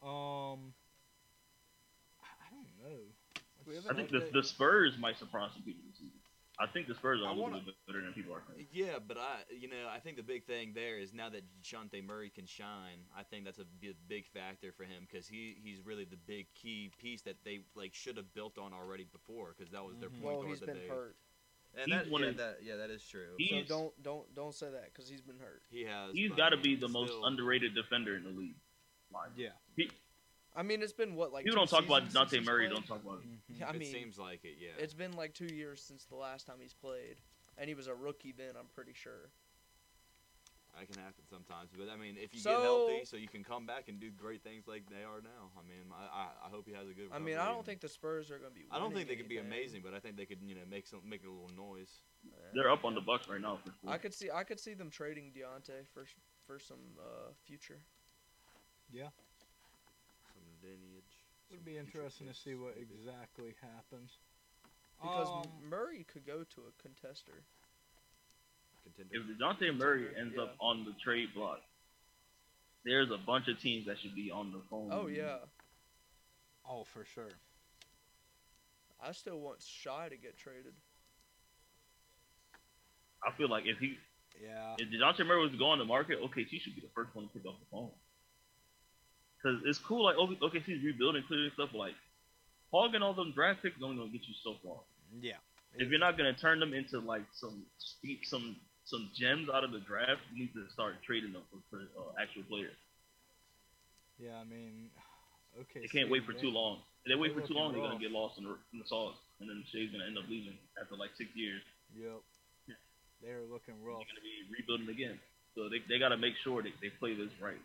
Um, 0.03 0.73
I 2.21 2.29
I 2.41 2.49
don't 2.51 2.69
know. 2.83 3.01
We 3.67 3.75
Let's 3.75 3.89
I 3.89 3.95
think 3.95 4.11
the, 4.11 4.29
the 4.33 4.43
Spurs 4.43 4.93
might 4.99 5.19
surprise 5.19 5.51
some 5.55 5.62
people 5.62 5.83
this 5.89 5.97
season. 5.99 6.12
I 6.59 6.67
think 6.67 6.87
the 6.89 6.95
Spurs 6.95 7.21
are 7.21 7.29
I 7.29 7.33
a 7.33 7.35
little 7.35 7.61
bit 7.61 7.75
better 7.87 8.01
than 8.01 8.14
people 8.14 8.33
are 8.33 8.41
thinking. 8.49 8.67
Yeah, 8.73 8.97
but 9.07 9.19
I, 9.19 9.41
you 9.53 9.69
know, 9.69 9.89
I 9.93 9.99
think 9.99 10.17
the 10.17 10.23
big 10.23 10.47
thing 10.47 10.73
there 10.75 10.97
is 10.99 11.12
now 11.12 11.29
that 11.29 11.43
Dejounte 11.62 12.03
Murray 12.03 12.31
can 12.31 12.47
shine, 12.47 13.05
I 13.14 13.25
think 13.25 13.45
that's 13.45 13.59
a 13.59 13.67
big 14.09 14.25
factor 14.33 14.73
for 14.73 14.85
him 14.85 15.07
because 15.11 15.27
he 15.29 15.57
he's 15.62 15.85
really 15.85 16.05
the 16.07 16.17
big 16.17 16.47
key 16.55 16.91
piece 16.99 17.21
that 17.23 17.37
they 17.45 17.61
like 17.75 17.93
should 17.93 18.17
have 18.17 18.33
built 18.33 18.57
on 18.57 18.73
already 18.73 19.05
before 19.05 19.55
because 19.57 19.71
that 19.73 19.85
was 19.85 19.99
their 19.99 20.09
Mhm. 20.09 20.23
point 20.23 20.25
Well, 20.25 20.37
guard 20.43 20.49
he's 20.49 20.61
that 20.61 20.67
been 20.67 20.79
they. 20.79 20.89
hurt, 20.89 21.17
And 21.75 21.93
He's 21.93 22.05
that, 22.05 22.11
one 22.11 22.23
yeah, 22.23 22.29
of- 22.29 22.37
that, 22.39 22.57
yeah, 22.62 22.77
that 22.77 22.89
is 22.89 23.05
true. 23.07 23.37
So 23.39 23.62
don't 23.69 24.03
don't 24.03 24.35
don't 24.35 24.55
say 24.55 24.71
that 24.71 24.95
because 24.95 25.11
he's 25.11 25.21
been 25.21 25.39
hurt. 25.39 25.61
he 25.69 25.85
has. 25.85 26.14
He's 26.14 26.31
but 26.31 26.39
got 26.39 26.49
to 26.51 26.57
be 26.57 26.71
mean, 26.71 26.81
the 26.81 26.89
most 26.89 27.12
underrated 27.23 27.75
defender 27.75 28.17
in 28.17 28.25
the 28.25 28.31
league. 28.31 28.57
Like, 29.12 29.31
Yeah. 29.37 29.51
he, 29.77 29.91
I 30.57 30.62
mean, 30.62 30.82
it's 30.82 30.92
been 30.92 31.14
what 31.14 31.32
like 31.32 31.44
people 31.44 31.59
don't 31.59 31.68
talk 31.68 31.84
about 31.84 32.04
seasons 32.07 32.30
Dejounte 32.32 32.44
Murray. 32.44 32.66
played? 32.68 32.74
Don't 32.74 32.86
talk 32.86 33.02
about 33.04 33.22
him. 33.22 33.40
Mhm. 33.52 33.61
Yeah, 33.61 33.66
I 33.68 33.70
it 33.74 33.78
mean, 33.78 33.92
seems 33.92 34.18
like 34.18 34.44
it. 34.44 34.54
Yeah. 34.59 34.70
it's 34.78 34.94
been 34.94 35.12
like 35.12 35.34
two 35.34 35.52
years 35.54 35.82
since 35.82 36.04
the 36.07 36.16
last 36.16 36.46
time 36.46 36.57
he's 36.61 36.74
played, 36.74 37.20
and 37.59 37.68
he 37.68 37.74
was 37.74 37.86
a 37.86 37.94
rookie 37.94 38.32
then. 38.32 38.57
I'm 38.59 38.68
pretty 38.74 38.94
sure. 38.94 39.30
That 40.78 40.92
can 40.92 41.00
happen 41.02 41.24
sometimes, 41.30 41.70
but 41.72 41.88
I 41.88 41.96
mean, 41.96 42.18
if 42.20 42.34
you 42.34 42.40
So- 42.40 42.50
get 42.52 42.61
healthy, 42.62 43.04
so 43.07 43.16
you 43.16 43.28
can 43.28 43.42
come 43.42 43.64
back 43.64 43.88
and 43.88 43.98
do 43.98 44.11
great 44.11 44.42
things 44.42 44.68
like 44.68 44.86
they 44.90 45.04
are 45.04 45.22
now. 45.22 45.50
I 45.59 45.62
mean, 45.62 45.90
I, 45.90 46.04
I, 46.04 46.46
I 46.46 46.50
hope 46.50 46.66
he 46.66 46.74
has 46.74 46.86
a 46.86 46.92
good. 46.92 47.09
I 47.12 47.18
mean, 47.18 47.38
I 47.38 47.46
don't 47.48 47.64
think 47.64 47.80
the 47.80 47.88
Spurs 47.88 48.30
are 48.30 48.38
gonna 48.38 48.50
be. 48.50 48.66
I 48.70 48.78
don't 48.78 48.92
think 48.92 49.09
they 49.09 49.16
could 49.16 49.28
be 49.28 49.38
amazing, 49.38 49.80
but 49.82 49.94
I 49.94 50.00
think 50.00 50.16
they 50.16 50.26
could, 50.26 50.42
you 50.42 50.54
know, 50.54 50.61
make 50.68 50.86
some 50.86 51.00
make 51.09 51.24
a 51.24 51.30
little 51.30 51.48
noise. 51.57 52.00
They're 52.54 52.70
up 52.70 52.84
on 52.84 52.94
the 52.94 53.00
Bucks 53.00 53.26
right 53.26 53.40
now 53.40 53.57
for 53.57 53.72
sure. 53.80 53.88
I 53.90 53.96
could 53.96 54.12
see 54.12 54.30
I 54.30 54.44
could 54.44 54.61
see 54.61 54.74
them 54.74 54.90
trading 54.90 55.32
Dejounte 55.32 55.86
for 55.94 56.04
for 56.46 56.59
some 56.59 56.98
uh, 57.00 57.30
future. 57.46 57.80
Some 58.92 59.11
lineage. 60.67 61.12
It'll 61.51 61.59
some 61.59 61.64
be 61.64 61.73
future 61.79 61.87
interesting 61.87 62.27
to 62.29 62.35
see 62.35 62.55
what 62.55 62.75
maybe. 62.77 62.89
exactly 62.99 63.55
happens. 63.62 64.11
Because 65.01 65.29
Um, 65.29 65.69
Murray 65.69 66.05
could 66.05 66.27
go 66.27 66.43
to 66.43 66.61
a 66.67 66.73
contester. 66.83 67.39
Contender. 68.83 69.14
if 69.14 69.39
Dejounte 69.39 69.77
Murray 69.77 70.07
ends 70.19 70.35
yeah. 70.37 70.43
up 70.45 70.57
on 70.61 70.85
the 70.85 70.93
trade 71.03 71.29
block, 71.35 71.61
there's 72.85 73.11
a 73.11 73.19
bunch 73.19 73.49
of 73.49 73.61
teams 73.61 73.87
that 73.87 73.99
should 73.99 74.14
be 74.14 74.31
on 74.31 74.53
the 74.53 74.61
phone. 74.71 74.89
Oh 74.93 75.07
yeah, 75.09 75.39
oh, 76.69 76.85
for 76.85 77.05
sure. 77.05 77.31
I 79.03 79.12
still 79.12 79.39
want 79.41 79.61
Shy 79.61 80.09
to 80.09 80.17
get 80.17 80.37
traded. 80.39 80.73
I 83.27 83.33
feel 83.37 83.49
like 83.51 83.67
if 83.67 83.79
he 83.79 83.99
Yeah. 84.41 84.77
if 84.79 84.89
Dejounte 84.89 85.27
Murray 85.27 85.41
was 85.43 85.51
going 85.51 85.53
to 85.53 85.59
go 85.59 85.67
on 85.71 85.79
the 85.79 85.85
market, 85.85 86.21
OKC 86.23 86.61
should 86.61 86.75
be 86.75 86.81
the 86.81 86.89
first 86.95 87.14
one 87.14 87.27
to 87.27 87.33
pick 87.33 87.47
up 87.47 87.59
the 87.59 87.67
phone. 87.71 87.91
Cause 89.43 89.61
it's 89.64 89.78
cool, 89.78 90.05
like 90.05 90.16
OK- 90.16 90.39
OKC's 90.43 90.82
rebuilding, 90.82 91.22
clearing 91.28 91.51
stuff, 91.55 91.70
but 91.72 91.78
like 91.78 91.95
hogging 92.72 93.03
all 93.03 93.14
them 93.14 93.32
draft 93.32 93.62
picks 93.62 93.76
is 93.76 93.82
only 93.82 93.97
gonna 93.97 94.11
get 94.11 94.26
you 94.26 94.34
so 94.43 94.55
far. 94.64 94.80
Yeah. 95.20 95.39
If 95.76 95.91
you're 95.91 96.01
not 96.01 96.16
gonna 96.16 96.34
turn 96.34 96.59
them 96.59 96.72
into 96.72 96.99
like 97.01 97.22
some 97.32 97.64
steep, 97.78 98.24
some 98.24 98.57
some 98.84 99.11
gems 99.14 99.49
out 99.53 99.64
of 99.64 99.72
the 99.72 99.80
draft, 99.80 100.22
you 100.32 100.47
need 100.47 100.55
to 100.55 100.64
start 100.72 100.95
trading 101.05 101.32
them 101.32 101.43
for, 101.51 101.59
for 101.70 101.82
uh, 101.99 102.22
actual 102.22 102.43
players. 102.49 102.78
Yeah, 104.18 104.39
I 104.41 104.45
mean, 104.45 104.89
okay. 105.61 105.80
They 105.84 105.91
can't 105.91 106.11
wait 106.11 106.24
for 106.24 106.32
too 106.32 106.51
long. 106.51 106.78
If 107.05 107.12
they 107.12 107.18
wait 107.18 107.34
they're 107.34 107.43
for 107.43 107.49
too 107.49 107.55
long, 107.55 107.68
looking 107.68 107.82
they're 107.82 107.91
gonna 107.93 108.03
get 108.03 108.11
lost 108.12 108.39
in 108.39 108.45
the, 108.45 108.57
in 108.72 108.78
the 108.80 108.89
sauce, 108.89 109.18
and 109.41 109.49
then 109.49 109.62
Shai's 109.70 109.91
gonna 109.93 110.07
end 110.07 110.18
up 110.18 110.24
leaving 110.28 110.57
after 110.80 110.97
like 110.97 111.11
six 111.18 111.30
years. 111.34 111.62
Yep. 111.95 112.22
They're 113.22 113.45
looking 113.49 113.74
rough. 113.82 114.05
They're 114.05 114.12
gonna 114.12 114.24
be 114.26 114.45
rebuilding 114.53 114.89
again. 114.93 115.18
So 115.57 115.68
they, 115.72 115.80
they 115.89 115.99
gotta 115.99 116.16
make 116.16 116.37
sure 116.45 116.62
that 116.62 116.72
they 116.82 116.91
play 117.01 117.16
this 117.16 117.32
right. 117.41 117.61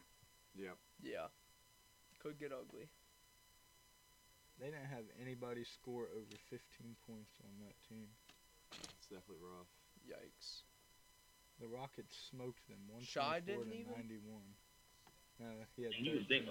Yeah. 0.55 0.75
Yeah, 1.03 1.27
could 2.21 2.37
get 2.39 2.51
ugly. 2.53 2.85
They 4.59 4.69
didn't 4.69 4.93
have 4.93 5.09
anybody 5.17 5.65
score 5.65 6.05
over 6.13 6.35
15 6.53 6.61
points 7.09 7.33
on 7.41 7.49
that 7.65 7.73
team. 7.89 8.05
It's 8.77 9.09
definitely 9.09 9.41
rough. 9.41 9.69
Yikes. 10.05 10.61
The 11.59 11.67
Rockets 11.67 12.13
smoked 12.29 12.61
them. 12.69 12.77
Shy 13.01 13.41
124 13.41 13.65
didn't 13.65 13.73
even? 13.73 13.93
91. 14.21 14.41
No, 15.41 15.49
he 15.75 15.83
had 15.83 15.93
And 15.97 16.05
you 16.05 16.13
would 16.21 16.27
think, 16.29 16.45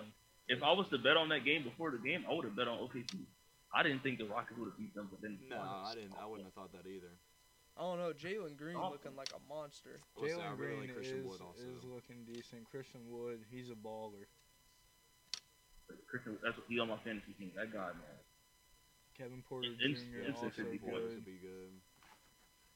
If 0.51 0.63
I 0.63 0.73
was 0.75 0.91
to 0.91 0.99
bet 0.99 1.15
on 1.17 1.31
that 1.31 1.45
game 1.47 1.63
before 1.63 1.91
the 1.95 2.03
game, 2.03 2.27
I 2.27 2.35
would 2.35 2.45
have 2.45 2.57
bet 2.59 2.67
on 2.67 2.79
OKC. 2.83 3.23
I 3.71 3.83
didn't 3.87 4.03
think 4.03 4.19
the 4.19 4.27
Rockets 4.27 4.59
would 4.59 4.75
have 4.75 4.79
beat 4.79 4.95
them, 4.95 5.07
but 5.11 5.23
then 5.23 5.39
No, 5.47 5.63
I 5.63 5.95
didn't. 5.95 6.15
I 6.19 6.27
wouldn't 6.27 6.47
have 6.51 6.55
thought 6.55 6.73
that 6.75 6.91
either. 6.91 7.15
I 7.79 7.83
don't 7.83 7.99
know. 7.99 8.13
Jalen 8.13 8.57
Green 8.59 8.75
Oh. 8.77 8.91
looking 8.91 9.15
like 9.15 9.31
a 9.31 9.39
monster. 9.49 10.01
I 10.17 10.21
would 10.21 10.31
Jalen 10.31 10.59
really 10.59 10.75
Green 10.75 10.81
like 10.91 10.95
Christian 10.97 11.19
is, 11.19 11.27
Wood 11.27 11.41
also. 11.41 11.63
is 11.63 11.85
looking 11.85 12.25
decent. 12.25 12.69
Christian 12.71 13.09
Wood, 13.09 13.47
he's 13.51 13.71
a 13.71 13.79
baller. 13.79 14.27
Christian, 16.09 16.39
that's 16.43 16.57
what 16.57 16.67
he's 16.69 16.81
on 16.81 16.89
my 16.89 16.99
fantasy 17.05 17.33
team. 17.39 17.53
That 17.57 17.73
guy, 17.73 17.89
man. 17.93 18.19
Kevin 19.17 19.43
Porter 19.49 19.69
It's- 19.69 20.01
Jr. 20.03 20.19
it's 20.21 20.37
also 20.41 20.47
a 20.47 20.51
Christian 20.51 20.81
Wood 20.91 21.03
good. 21.03 21.15
would 21.15 21.25
be 21.25 21.39
good. 21.39 21.71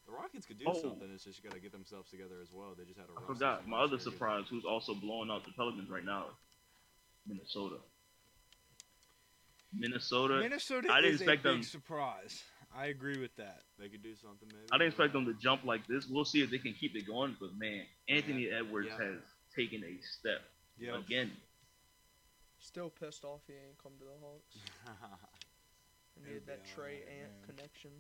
The 0.07 0.13
Rockets 0.13 0.45
Rockets 0.45 0.47
could 0.47 0.59
do 0.59 0.65
Oh. 0.69 0.75
something. 0.75 1.11
It's 1.15 1.25
just 1.25 1.43
got 1.43 1.53
to 1.53 1.59
get 1.61 1.73
themselves 1.73 2.11
together 2.11 2.39
as 2.43 2.53
well. 2.53 2.75
They 2.75 2.85
just 2.85 2.99
had 2.99 3.09
a. 3.09 3.19
I 3.19 3.27
forgot 3.27 3.67
my 3.67 3.79
other 3.79 3.93
year. 3.97 4.01
surprise, 4.01 4.45
who's 4.51 4.65
also 4.67 4.95
blowing 4.95 5.31
out 5.31 5.45
the 5.47 5.53
Pelicans 5.53 5.89
right 5.89 6.05
now, 6.05 6.37
Minnesota. 7.27 7.81
Minnesota. 9.73 10.39
Minnesota 10.41 10.89
I 10.93 11.01
didn't 11.01 11.15
is 11.15 11.21
a 11.21 11.25
expect 11.25 11.43
big 11.43 11.53
them- 11.53 11.63
surprise. 11.63 12.45
I 12.77 12.87
agree 12.87 13.19
with 13.19 13.35
that. 13.37 13.63
They 13.79 13.89
could 13.89 14.03
do 14.03 14.15
something 14.17 14.49
maybe. 14.49 14.67
I 14.73 14.79
didn't 14.79 14.89
expect 14.89 15.13
them 15.13 15.25
to 15.27 15.35
jump 15.35 15.65
like 15.65 15.87
this. 15.87 16.07
We'll 16.09 16.25
see 16.25 16.43
if 16.43 16.51
they 16.51 16.59
can 16.59 16.75
keep 16.75 16.97
it 16.97 17.07
going. 17.07 17.37
But 17.41 17.55
man, 17.55 17.87
Anthony 18.09 18.51
Edwards 18.51 18.89
Yeah. 18.89 18.99
has 19.13 19.21
taken 19.55 19.85
a 19.85 19.97
step 20.03 20.43
again. 20.81 21.31
Still 22.65 22.89
pissed 22.89 23.25
off 23.25 23.43
he 23.47 23.53
ain't 23.53 23.77
come 23.77 23.93
to 23.99 24.05
the 24.09 24.17
Hawks. 24.25 24.57
I 24.89 26.33
need 26.33 26.47
that 26.47 26.65
be 26.65 26.71
Trae 26.73 26.97
alright, 26.97 27.05
Ant 27.21 27.33
man. 27.37 27.45
connection. 27.45 27.91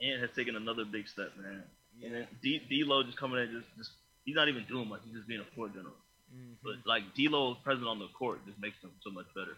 Ant 0.00 0.20
has 0.22 0.30
taken 0.36 0.54
another 0.54 0.84
big 0.84 1.08
step, 1.08 1.32
man. 1.36 1.64
Yeah. 1.98 2.08
And 2.08 2.26
D 2.42 2.60
D'Lo 2.70 3.02
just 3.02 3.16
coming 3.18 3.40
in, 3.42 3.50
just 3.50 3.66
just 3.76 3.90
he's 4.24 4.36
not 4.36 4.48
even 4.48 4.64
doing 4.70 4.88
much. 4.88 5.00
He's 5.04 5.14
just 5.16 5.26
being 5.26 5.40
a 5.40 5.48
floor 5.56 5.68
general. 5.68 5.96
Mhm. 6.30 6.54
But 6.62 6.86
like 6.86 7.02
D'Lo 7.14 7.52
is 7.52 7.58
present 7.64 7.88
on 7.88 7.98
the 7.98 8.06
court 8.14 8.38
just 8.46 8.58
makes 8.60 8.78
them 8.82 8.92
so 9.02 9.10
much 9.10 9.26
better. 9.34 9.56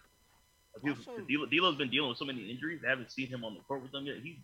Like, 0.74 0.84
people- 0.96 1.12
Also- 1.12 1.26
D'Lo, 1.28 1.44
D'Lo's 1.46 1.76
been 1.76 1.90
dealing 1.90 2.08
with 2.08 2.18
so 2.18 2.24
many 2.24 2.48
injuries. 2.50 2.80
They 2.80 2.88
haven't 2.88 3.10
seen 3.12 3.26
him 3.28 3.44
on 3.44 3.54
the 3.54 3.60
court 3.60 3.82
with 3.82 3.92
them 3.92 4.06
yet. 4.06 4.18
He's 4.22 4.36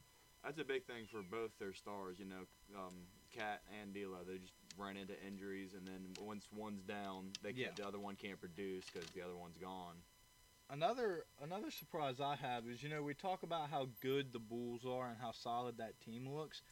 That's 0.43 0.59
a 0.61 0.65
big 0.65 0.85
thing 0.85 1.07
for 1.11 1.23
both 1.23 1.57
their 1.59 1.73
stars. 1.73 2.19
You 2.19 2.27
know, 2.27 2.45
um, 2.77 3.07
KAT 3.33 3.63
and 3.81 3.95
D'Lo. 3.95 4.25
They 4.29 4.37
just 4.39 4.53
ran 4.79 4.97
into 4.97 5.15
injuries, 5.27 5.75
and 5.75 5.87
then 5.87 6.07
once 6.25 6.47
one's 6.55 6.83
down, 6.83 7.31
they 7.43 7.53
can't, 7.53 7.77
the 7.77 7.87
other 7.87 7.99
one 7.99 8.17
can't 8.17 8.39
produce 8.41 8.85
because 8.93 9.09
the 9.11 9.23
other 9.23 9.37
one's 9.37 9.57
gone. 9.57 9.95
Another 10.71 11.25
another 11.43 11.71
surprise 11.71 12.21
I 12.21 12.37
have 12.37 12.67
is 12.67 12.83
you 12.83 12.89
know 12.89 13.03
we 13.03 13.13
talk 13.15 13.43
about 13.43 13.69
how 13.71 13.89
good 14.01 14.33
the 14.33 14.39
Bulls 14.39 14.85
are 14.87 15.09
and 15.09 15.17
how 15.21 15.33
solid 15.33 15.77
that 15.79 16.01
team 16.01 16.27
looks, 16.35 16.63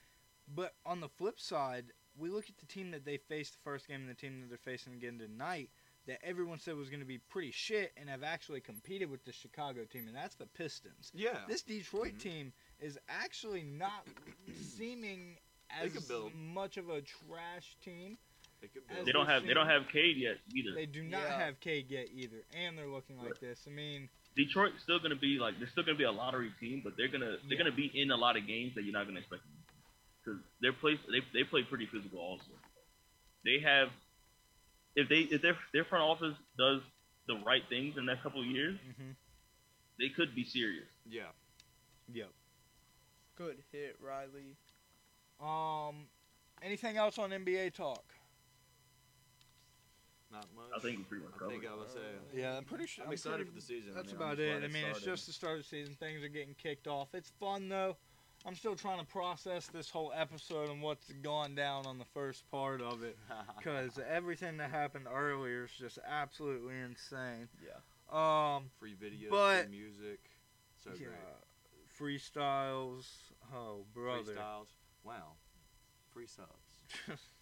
but 0.54 0.74
on 0.86 1.00
the 1.00 1.08
flip 1.10 1.38
side, 1.38 1.92
we 2.18 2.30
look 2.30 2.48
at 2.48 2.56
the 2.56 2.66
team 2.66 2.90
that 2.92 3.04
they 3.04 3.18
faced 3.18 3.52
the 3.52 3.58
first 3.62 3.86
game 3.88 4.00
and 4.00 4.08
the 4.08 4.14
team 4.14 4.40
that 4.40 4.48
they're 4.48 4.58
facing 4.58 4.94
again 4.94 5.18
tonight 5.18 5.68
that 6.06 6.18
everyone 6.24 6.58
said 6.58 6.74
was 6.74 6.88
going 6.88 7.00
to 7.00 7.06
be 7.06 7.18
pretty 7.18 7.50
shit 7.52 7.92
and 7.96 8.08
have 8.08 8.22
actually 8.24 8.60
competed 8.60 9.08
with 9.08 9.24
the 9.24 9.32
Chicago 9.32 9.84
team 9.84 10.06
and 10.08 10.16
that's 10.16 10.34
the 10.34 10.46
Pistons. 10.46 11.12
Yeah. 11.14 11.38
This 11.46 11.62
Detroit 11.62 12.14
Mhm. 12.14 12.20
team 12.20 12.52
is 12.80 12.98
actually 13.08 13.62
not 13.62 14.04
seeming 14.76 15.36
They 15.80 15.86
as 15.86 15.92
could 15.92 16.08
build. 16.08 16.34
much 16.34 16.76
of 16.76 16.88
a 16.88 17.00
trash 17.00 17.76
team. 17.84 18.18
They 18.60 18.68
could 18.68 18.86
build. 18.86 19.06
they 19.06 19.12
don't 19.12 19.26
we've 19.26 19.34
have 19.34 19.46
they 19.46 19.54
don't 19.54 19.66
have 19.68 19.88
Cade 19.92 20.16
yet 20.16 20.36
either. 20.54 20.74
They 20.74 20.86
do 20.86 21.02
not 21.02 21.22
Yeah. 21.22 21.38
have 21.46 21.60
Cade 21.60 21.90
yet 21.90 22.08
either, 22.14 22.44
and 22.54 22.76
they're 22.78 22.86
looking 22.88 23.16
like 23.18 23.32
Right. 23.32 23.40
this. 23.40 23.66
I 23.66 23.70
mean, 23.70 24.08
Detroit's 24.36 24.82
still 24.82 24.98
gonna 25.00 25.16
be 25.16 25.38
like 25.38 25.58
they're 25.58 25.68
still 25.68 25.82
gonna 25.82 25.98
be 25.98 26.04
a 26.04 26.12
lottery 26.12 26.52
team, 26.60 26.80
but 26.84 26.96
they're 26.96 27.08
gonna 27.08 27.38
they're 27.48 27.52
Yeah. 27.52 27.58
gonna 27.58 27.72
be 27.72 27.90
in 28.00 28.10
a 28.10 28.16
lot 28.16 28.36
of 28.36 28.46
games 28.46 28.74
that 28.76 28.82
you're 28.84 28.92
not 28.92 29.06
gonna 29.06 29.20
expect 29.20 29.42
because 30.24 30.40
they're 30.60 30.72
play 30.72 30.96
they 31.10 31.20
they 31.32 31.44
play 31.44 31.64
pretty 31.64 31.86
physical 31.86 32.20
also. 32.20 32.52
They 33.44 33.58
have 33.60 33.90
if 34.94 35.08
they 35.08 35.20
if 35.22 35.42
their 35.42 35.58
their 35.72 35.84
front 35.84 36.04
office 36.04 36.36
does 36.56 36.82
the 37.26 37.36
right 37.44 37.62
things 37.68 37.96
in 37.96 38.06
the 38.06 38.12
next 38.12 38.22
couple 38.22 38.40
of 38.40 38.46
years, 38.46 38.78
mhm. 38.80 39.16
they 39.98 40.08
could 40.10 40.34
be 40.34 40.44
serious. 40.44 40.88
Yeah. 41.04 41.32
yep. 42.12 42.32
Good 43.34 43.62
hit, 43.72 43.96
Riley. 44.00 44.56
Um, 45.42 46.06
anything 46.62 46.96
else 46.96 47.18
on 47.18 47.30
NBA 47.30 47.74
talk? 47.74 48.04
Not 50.30 50.46
much. 50.56 50.64
I 50.74 50.78
think 50.80 50.98
we 50.98 51.04
pretty 51.04 51.24
much 51.24 51.34
I 51.34 51.38
covered. 51.38 51.50
think. 51.60 51.66
I 51.70 51.74
would 51.76 51.90
say. 51.90 51.98
Yeah, 52.34 52.56
I'm 52.56 52.64
pretty 52.64 52.86
sure. 52.86 53.04
I'm 53.04 53.12
excited 53.12 53.36
pretty- 53.38 53.50
for 53.50 53.56
the 53.56 53.60
season. 53.60 53.92
That's 53.94 54.08
I 54.08 54.12
mean, 54.12 54.22
about 54.22 54.38
it. 54.38 54.64
I 54.64 54.68
mean, 54.68 54.84
it's 54.86 55.02
just 55.02 55.26
the 55.26 55.32
start 55.32 55.58
of 55.58 55.62
the 55.64 55.68
season. 55.68 55.94
Things 55.94 56.22
are 56.22 56.28
getting 56.28 56.54
kicked 56.54 56.86
off. 56.86 57.14
It's 57.14 57.30
fun 57.40 57.68
though. 57.68 57.96
I'm 58.44 58.56
still 58.56 58.74
trying 58.74 58.98
to 58.98 59.04
process 59.06 59.66
this 59.68 59.88
whole 59.88 60.12
episode 60.16 60.68
and 60.70 60.82
what's 60.82 61.12
gone 61.22 61.54
down 61.54 61.86
on 61.86 61.98
the 61.98 62.04
first 62.06 62.50
part 62.50 62.80
of 62.80 63.04
it 63.04 63.16
because 63.58 64.00
everything 64.08 64.56
that 64.56 64.70
happened 64.70 65.06
earlier 65.12 65.64
is 65.64 65.70
just 65.78 65.98
absolutely 66.08 66.74
insane. 66.80 67.48
Yeah. 67.62 67.76
Um, 68.10 68.64
free 68.80 68.94
videos, 68.94 69.30
But- 69.30 69.66
free 69.66 69.76
music. 69.78 70.20
So 70.82 70.90
yeah, 70.98 71.06
great. 71.06 72.12
freestyles. 72.20 73.06
Oh, 73.54 73.84
brother. 73.94 74.32
Freestyles. 74.34 74.66
Wow. 75.04 75.34
Free 76.12 76.26
subs. 76.26 77.18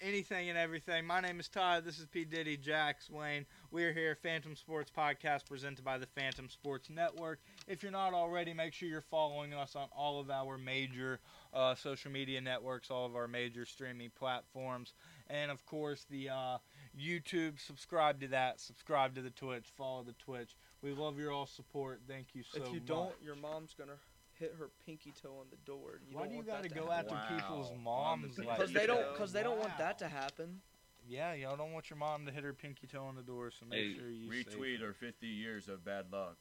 anything 0.00 0.48
and 0.48 0.58
everything. 0.58 1.04
My 1.06 1.20
name 1.20 1.40
is 1.40 1.48
Todd. 1.48 1.84
This 1.84 1.98
is 1.98 2.06
P. 2.06 2.24
Diddy, 2.24 2.56
Jax, 2.56 3.10
Wayne. 3.10 3.46
We're 3.70 3.92
here, 3.92 4.16
Phantom 4.22 4.56
Sports 4.56 4.90
Podcast, 4.96 5.46
presented 5.46 5.84
by 5.84 5.98
the 5.98 6.06
Phantom 6.06 6.48
Sports 6.48 6.88
Network. 6.90 7.40
If 7.66 7.82
you're 7.82 7.92
not 7.92 8.14
already, 8.14 8.54
make 8.54 8.72
sure 8.72 8.88
you're 8.88 9.00
following 9.00 9.54
us 9.54 9.76
on 9.76 9.88
all 9.96 10.20
of 10.20 10.30
our 10.30 10.56
major 10.58 11.20
uh, 11.52 11.74
social 11.74 12.10
media 12.10 12.40
networks, 12.40 12.90
all 12.90 13.06
of 13.06 13.16
our 13.16 13.28
major 13.28 13.64
streaming 13.64 14.10
platforms, 14.18 14.94
and 15.28 15.50
of 15.50 15.64
course 15.66 16.06
the 16.10 16.30
uh, 16.30 16.58
YouTube. 16.98 17.60
Subscribe 17.60 18.20
to 18.20 18.28
that. 18.28 18.60
Subscribe 18.60 19.14
to 19.14 19.22
the 19.22 19.30
Twitch. 19.30 19.66
Follow 19.76 20.02
the 20.02 20.14
Twitch. 20.14 20.56
We 20.82 20.92
love 20.92 21.18
your 21.18 21.32
all 21.32 21.46
support. 21.46 22.00
Thank 22.08 22.28
you 22.34 22.42
so 22.42 22.60
much. 22.60 22.68
if 22.68 22.74
you 22.74 22.80
don't, 22.80 23.14
your 23.22 23.36
mom's 23.36 23.74
gonna 23.76 23.98
hit 24.42 24.54
her 24.58 24.68
pinky 24.84 25.12
toe 25.22 25.36
on 25.40 25.46
the 25.50 25.56
door. 25.64 26.00
You 26.10 26.16
why 26.16 26.22
don't 26.22 26.28
do 26.30 26.34
you 26.34 26.38
want 26.40 26.48
gotta 26.48 26.62
that 26.68 26.74
to 26.74 26.80
go 26.80 26.90
happen. 26.90 27.14
after 27.16 27.34
people's 27.36 27.66
Wow. 27.70 27.72
On 27.72 28.20
the 28.20 28.26
moms? 28.26 28.34
pinky 28.36 28.48
like 28.48 28.58
Because 28.58 28.72
they 28.72 28.86
don't, 28.86 29.12
because 29.12 29.32
they 29.32 29.42
don't 29.42 29.58
want 29.58 29.78
that 29.78 29.98
to 30.00 30.08
happen. 30.08 30.60
Yeah, 31.08 31.32
y'all 31.34 31.56
don't 31.56 31.72
want 31.72 31.90
your 31.90 31.96
mom 31.98 32.26
to 32.26 32.32
hit 32.32 32.44
her 32.44 32.52
pinky 32.52 32.86
toe 32.86 33.04
on 33.04 33.14
the 33.16 33.22
door, 33.22 33.50
so 33.50 33.66
make 33.66 33.78
Hey, 33.78 33.94
sure 33.98 34.10
you 34.10 34.28
Retweet 34.30 34.80
her. 34.80 34.90
or 34.90 34.92
50 34.94 35.26
years 35.26 35.68
of 35.68 35.84
bad 35.84 36.06
luck. 36.12 36.36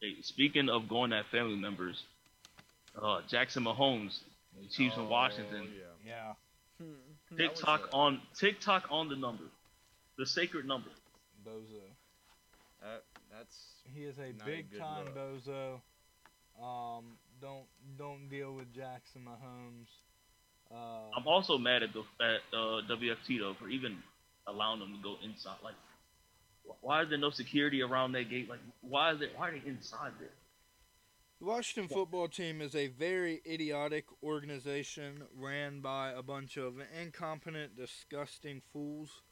Hey, 0.00 0.16
speaking 0.22 0.68
of 0.68 0.88
going 0.88 1.12
at 1.12 1.26
family 1.30 1.56
members, 1.56 2.02
uh, 3.00 3.20
Jackson 3.28 3.64
Mahomes, 3.64 4.18
the 4.60 4.66
Chiefs 4.68 4.96
in 4.96 5.08
Washington, 5.08 5.68
Oh, 5.68 6.04
yeah. 6.06 6.34
Yeah. 6.80 6.86
Hmm. 6.86 7.36
TikTok 7.36 7.88
uh, 7.92 7.96
on 7.96 8.20
TikTok 8.34 8.84
on 8.90 9.08
the 9.08 9.16
number, 9.16 9.44
the 10.16 10.24
sacred 10.26 10.66
number. 10.66 10.88
Bozo. 11.46 11.80
That, 12.82 13.02
that's 13.30 13.56
He 13.94 14.04
is 14.04 14.16
a 14.18 14.32
Not 14.32 14.42
a 14.42 14.44
big 14.46 14.70
good 14.70 14.78
time 14.80 15.04
look. 15.06 15.14
bozo. 15.16 15.80
Um, 16.62 17.16
don't 17.40 17.66
don't 17.98 18.28
deal 18.28 18.52
with 18.52 18.72
Jackson 18.74 19.22
Mahomes. 19.26 19.88
Uh, 20.70 21.10
I'm 21.16 21.26
also 21.26 21.58
mad 21.58 21.82
at 21.82 21.90
the 21.92 22.00
at 22.22 22.40
uh, 22.52 22.82
WFT 22.88 23.38
though 23.40 23.54
for 23.54 23.68
even 23.68 23.96
allowing 24.46 24.80
them 24.80 24.94
to 24.94 25.02
go 25.02 25.16
inside. 25.24 25.56
Like, 25.64 25.74
why 26.80 27.02
is 27.02 27.08
there 27.08 27.18
no 27.18 27.30
security 27.30 27.82
around 27.82 28.12
that 28.12 28.30
gate? 28.30 28.48
Like, 28.48 28.60
why 28.82 29.12
is 29.12 29.20
it? 29.20 29.32
Why 29.36 29.48
are 29.48 29.52
they 29.52 29.68
inside 29.68 30.12
there? 30.18 30.28
the 31.40 31.46
Washington 31.46 31.88
football 31.88 32.28
team 32.28 32.60
is 32.60 32.76
a 32.76 32.88
very 32.88 33.40
idiotic 33.46 34.04
organization 34.22 35.22
ran 35.34 35.80
by 35.80 36.10
a 36.10 36.22
bunch 36.22 36.58
of 36.58 36.74
incompetent, 37.00 37.76
disgusting 37.76 38.60
fools. 38.72 39.22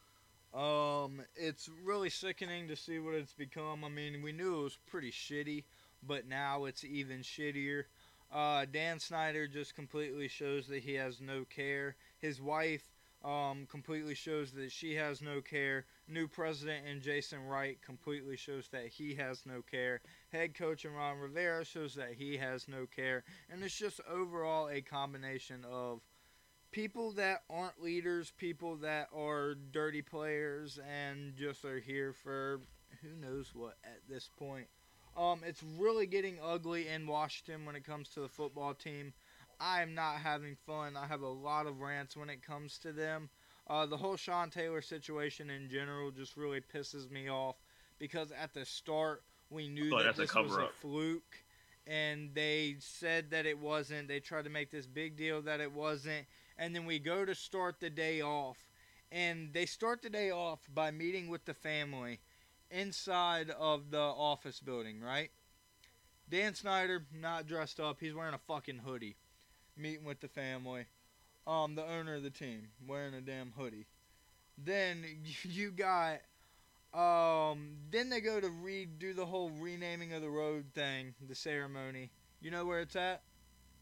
Um, 0.55 1.20
it's 1.37 1.68
really 1.85 2.09
sickening 2.09 2.68
to 2.68 2.76
see 2.76 2.99
what 2.99 3.14
it's 3.14 3.35
become. 3.35 3.85
I 3.85 3.91
mean, 3.91 4.22
we 4.22 4.33
knew 4.33 4.61
it 4.61 4.64
was 4.64 4.79
pretty 4.87 5.11
shitty, 5.11 5.64
but 6.07 6.26
now 6.26 6.64
it's 6.64 6.84
even 6.84 7.20
shittier. 7.20 7.84
Uh, 8.32 8.66
Dan 8.70 8.99
Snyder 8.99 9.46
just 9.49 9.74
completely 9.74 10.28
shows 10.28 10.66
that 10.68 10.82
he 10.82 10.94
has 10.94 11.20
no 11.20 11.44
care. 11.44 11.96
His 12.18 12.40
wife 12.40 12.90
um, 13.24 13.66
completely 13.70 14.14
shows 14.14 14.53
that 14.53 14.70
she 14.70 14.94
has 14.94 15.22
no 15.22 15.40
care. 15.40 15.86
New 16.07 16.28
president 16.28 16.86
and 16.86 17.03
Jason 17.03 17.46
Wright 17.46 17.78
completely 17.82 18.36
shows 18.36 18.68
that 18.68 18.86
he 18.86 19.14
has 19.14 19.44
no 19.44 19.62
care. 19.62 20.01
Head 20.30 20.55
coach 20.55 20.84
and 20.84 20.94
Ron 20.94 21.18
Rivera 21.18 21.64
shows 21.64 21.94
that 21.94 22.14
he 22.14 22.36
has 22.36 22.68
no 22.68 22.86
care. 22.86 23.24
And 23.51 23.62
it's 23.62 23.78
just 23.78 24.01
overall 24.09 24.68
a 24.68 24.80
combination 24.82 25.64
of 25.70 26.01
people 26.70 27.12
that 27.12 27.42
aren't 27.51 27.82
leaders, 27.82 28.32
people 28.36 28.76
that 28.76 29.09
are 29.14 29.55
dirty 29.55 30.03
players, 30.03 30.78
and 30.78 31.34
just 31.34 31.64
are 31.64 31.80
here 31.80 32.12
for 32.12 32.61
who 33.03 33.16
knows 33.16 33.53
what 33.55 33.76
at 33.84 34.01
this 34.09 34.30
point. 34.38 34.68
Um, 35.19 35.41
it's 35.45 35.62
really 35.79 36.07
getting 36.07 36.39
ugly 36.43 36.87
in 36.87 37.07
Washington 37.07 37.66
when 37.66 37.75
it 37.75 37.85
comes 37.85 38.09
to 38.11 38.21
the 38.21 38.29
football 38.29 38.73
team. 38.73 39.12
I 39.61 39.83
am 39.83 39.93
not 39.95 40.16
having 40.16 40.57
fun. 40.64 40.97
I 40.97 41.07
have 41.09 41.23
a 41.23 41.29
lot 41.29 41.66
of 41.66 41.81
rants 41.81 42.16
when 42.16 42.31
it 42.31 42.47
comes 42.47 42.79
to 42.79 42.93
them. 42.93 43.29
Uh, 43.69 43.85
the 43.85 43.97
whole 43.97 44.16
Sean 44.16 44.49
Taylor 44.49 44.81
situation 44.81 45.51
in 45.51 45.69
general 45.69 46.12
just 46.12 46.37
really 46.37 46.61
pisses 46.61 47.11
me 47.11 47.29
off 47.29 47.57
because 47.99 48.31
at 48.31 48.55
the 48.55 48.64
start 48.64 49.23
we 49.51 49.69
knew 49.69 49.91
that 49.91 50.05
that's 50.05 50.19
a 50.19 50.23
this 50.23 50.35
was 50.35 50.57
a 50.57 50.69
fluke, 50.81 51.43
and 51.87 52.31
they 52.35 52.77
said 52.79 53.31
that 53.31 53.45
it 53.45 53.59
wasn't. 53.59 54.07
They 54.07 54.21
tried 54.21 54.45
to 54.45 54.51
make 54.51 54.71
this 54.71 54.87
big 54.87 55.16
deal 55.16 55.43
that 55.43 55.61
it 55.61 55.73
wasn't, 55.73 56.27
and 56.59 56.75
then 56.75 56.87
we 56.87 56.99
go 57.01 57.25
to 57.25 57.35
start 57.35 57.81
the 57.81 57.91
day 57.91 58.21
off, 58.23 58.59
and 59.11 59.53
they 59.53 59.66
start 59.66 60.03
the 60.03 60.11
day 60.11 60.31
off 60.31 60.61
by 60.73 60.93
meeting 60.93 61.29
with 61.29 61.45
the 61.45 61.55
family 61.55 62.21
inside 62.71 63.51
of 63.51 63.91
the 63.91 63.99
office 64.01 64.61
building, 64.61 65.01
right? 65.01 65.31
Dan 66.29 66.55
Snyder 66.55 67.07
not 67.12 67.47
dressed 67.47 67.81
up. 67.81 67.99
He's 68.01 68.14
wearing 68.14 68.35
a 68.35 68.39
fucking 68.39 68.79
hoodie, 68.79 69.16
meeting 69.77 70.05
with 70.05 70.21
the 70.21 70.29
family. 70.29 70.87
Um, 71.47 71.75
the 71.75 71.85
owner 71.87 72.16
of 72.16 72.23
the 72.23 72.31
team 72.31 72.69
wearing 72.87 73.14
a 73.14 73.21
damn 73.21 73.53
hoodie. 73.53 73.87
Then 74.59 75.05
you 75.45 75.71
got, 75.73 76.21
um, 76.95 77.77
then 77.91 78.11
they 78.11 78.21
go 78.21 78.41
to 78.41 78.49
redo 78.49 79.14
the 79.14 79.27
whole 79.27 79.51
renaming 79.51 80.12
of 80.12 80.23
the 80.23 80.31
road 80.31 80.66
thing, 80.75 81.14
the 81.29 81.35
ceremony. 81.35 82.11
You 82.41 82.51
know 82.51 82.66
where 82.66 82.81
it's 82.81 82.97
at? 82.97 83.23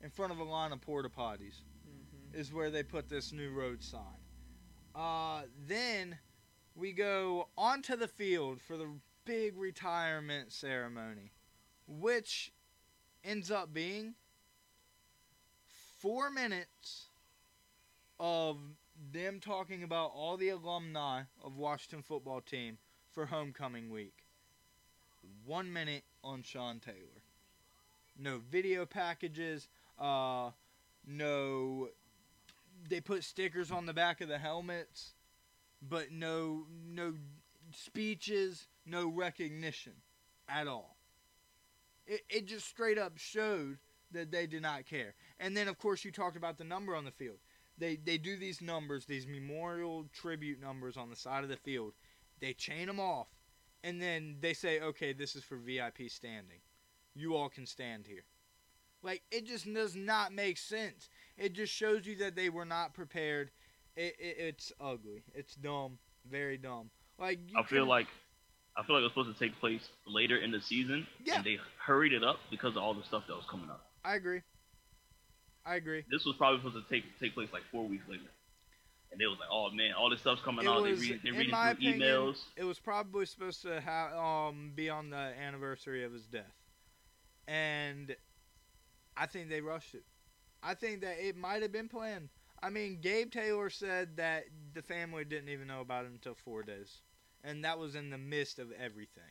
in 0.03 0.11
front 0.11 0.33
of 0.33 0.39
a 0.39 0.45
line 0.45 0.73
of 0.73 0.81
porta 0.81 1.09
potties 1.09 1.63
hmm 1.85 2.39
is 2.39 2.53
where 2.53 2.71
they 2.71 2.83
put 2.83 3.09
this 3.09 3.33
new 3.33 3.51
road 3.51 3.83
sign. 3.83 4.21
Uh, 4.95 5.43
then 5.67 6.19
we 6.77 6.93
go 6.93 7.49
onto 7.57 7.97
the 7.97 8.07
field 8.07 8.61
for 8.61 8.77
the 8.77 8.89
big 9.25 9.57
retirement 9.57 10.53
ceremony, 10.53 11.33
which 11.89 12.53
ends 13.25 13.51
up 13.51 13.73
being 13.73 14.15
four 15.99 16.31
minutes 16.31 17.07
of 18.21 18.59
them 19.13 19.41
talking 19.41 19.83
about 19.83 20.13
all 20.15 20.37
the 20.37 20.51
alumni 20.51 21.23
of 21.43 21.57
Washington 21.57 22.03
football 22.03 22.41
team 22.41 22.79
for 23.11 23.27
homecoming 23.27 23.91
week. 23.91 24.25
One 25.45 25.73
minute 25.73 26.05
on 26.23 26.43
Sean 26.43 26.79
Taylor. 26.79 27.23
No 28.19 28.39
video 28.51 28.87
packages. 28.87 29.69
Uh, 29.99 30.51
no 31.07 31.89
they 32.89 33.01
put 33.01 33.25
stickers 33.25 33.71
on 33.71 33.87
the 33.87 33.93
back 33.93 34.21
of 34.21 34.29
the 34.29 34.39
helmets, 34.39 35.15
but 35.83 36.11
no 36.11 36.67
no 36.87 37.15
speeches, 37.73 38.67
no 38.85 39.09
recognition 39.09 39.93
at 40.49 40.67
all. 40.67 40.97
It 42.07 42.23
it 42.29 42.47
just 42.47 42.67
straight 42.67 42.99
up 42.99 43.19
showed 43.19 43.79
that 44.13 44.31
they 44.31 44.47
did 44.47 44.63
not 44.63 44.87
care. 44.87 45.15
And 45.41 45.57
then 45.57 45.69
of 45.69 45.79
course 45.79 46.05
you 46.05 46.13
talked 46.13 46.37
about 46.37 46.59
the 46.59 46.65
number 46.65 46.95
on 46.95 47.05
the 47.05 47.11
field. 47.11 47.39
They 47.79 47.97
they 47.97 48.19
do 48.19 48.37
these 48.37 48.61
numbers, 48.61 49.07
these 49.07 49.27
memorial 49.27 50.07
tribute 50.13 50.61
numbers 50.61 50.97
on 50.97 51.11
the 51.11 51.17
side 51.17 51.43
of 51.43 51.51
the 51.51 51.57
field. 51.57 51.95
They 52.41 52.53
chain 52.53 52.87
them 52.87 53.01
off 53.01 53.29
and 53.83 54.01
then 54.01 54.37
they 54.41 54.55
say, 54.55 54.81
"Okay, 54.81 55.13
this 55.13 55.37
is 55.37 55.45
for 55.45 55.57
VIP 55.57 56.09
standing. 56.09 56.61
You 57.15 57.37
all 57.37 57.49
can 57.49 57.67
stand 57.67 58.07
here." 58.07 58.25
Like 59.03 59.23
it 59.31 59.47
just 59.47 59.73
does 59.73 59.95
not 59.95 60.33
make 60.33 60.59
sense. 60.59 61.09
It 61.37 61.53
just 61.53 61.73
shows 61.73 62.07
you 62.07 62.17
that 62.17 62.35
they 62.35 62.49
were 62.49 62.65
not 62.65 62.95
prepared. 62.95 63.51
It, 63.97 64.15
it, 64.19 64.37
it's 64.39 64.73
ugly. 64.81 65.23
It's 65.35 65.55
dumb. 65.55 65.99
Very 66.31 66.59
dumb. 66.59 66.91
Like 67.19 67.39
you 67.49 67.59
I 67.59 67.63
feel 67.65 67.87
like 67.87 68.09
I 68.77 68.83
feel 68.85 68.97
like 68.97 69.01
it 69.01 69.05
was 69.05 69.13
supposed 69.13 69.39
to 69.39 69.45
take 69.49 69.59
place 69.59 69.89
later 70.07 70.37
in 70.37 70.51
the 70.51 70.61
season, 70.61 71.07
Yeah. 71.25 71.37
and 71.37 71.45
they 71.45 71.59
hurried 71.79 72.13
it 72.13 72.23
up 72.23 72.37
because 72.51 72.77
of 72.77 72.83
all 72.83 72.93
the 72.93 73.03
stuff 73.05 73.25
that 73.27 73.35
was 73.35 73.47
coming 73.51 73.71
up. 73.71 73.87
I 74.05 74.17
agree. 74.17 74.43
I 75.65 75.77
agree. 75.77 76.05
This 76.11 76.25
was 76.27 76.37
probably 76.37 76.59
supposed 76.61 76.87
to 76.87 76.95
take 76.95 77.05
take 77.19 77.35
place 77.35 77.49
like 77.53 77.63
four 77.73 77.87
weeks 77.87 78.05
later, 78.09 78.23
and 79.11 79.21
they 79.21 79.27
was 79.27 79.39
like, 79.41 79.49
"Oh 79.51 79.71
man, 79.71 79.95
all 79.95 80.11
this 80.11 80.21
stuff's 80.21 80.43
coming 80.43 80.65
It 80.67 80.69
out." 80.69 80.83
was, 80.83 81.01
they 81.01 81.11
read, 81.13 81.21
they 81.25 81.31
reading 81.31 81.55
through 81.55 81.71
opinion, 81.71 82.01
emails. 82.01 82.37
It 82.57 82.65
was 82.65 82.79
probably 82.79 83.25
supposed 83.27 83.63
to 83.63 83.81
ha- 83.81 84.49
um 84.49 84.73
be 84.75 84.91
on 84.91 85.11
the 85.11 85.17
anniversary 85.17 86.05
of 86.05 86.13
his 86.13 86.27
death, 86.27 86.55
and 87.49 88.15
I 89.17 89.27
think 89.27 89.49
they 89.49 89.61
rushed 89.63 89.95
it. 89.95 90.05
I 90.63 90.75
think 90.75 91.01
that 91.01 91.17
it 91.19 91.37
might 91.37 91.63
have 91.63 91.73
been 91.73 91.89
planned. 91.89 92.29
I 92.63 92.71
mean, 92.71 92.99
Gabe 93.01 93.31
Taylor 93.31 93.71
said 93.71 94.17
that 94.17 94.45
the 94.75 94.83
family 94.83 95.25
didn't 95.25 95.49
even 95.49 95.67
know 95.67 95.81
about 95.81 96.05
it 96.05 96.13
until 96.13 96.35
four 96.35 96.63
days, 96.63 97.03
and 97.45 97.65
that 97.65 97.79
was 97.79 97.95
in 97.95 98.11
the 98.11 98.19
midst 98.19 98.59
of 98.59 98.73
everything. 98.73 99.23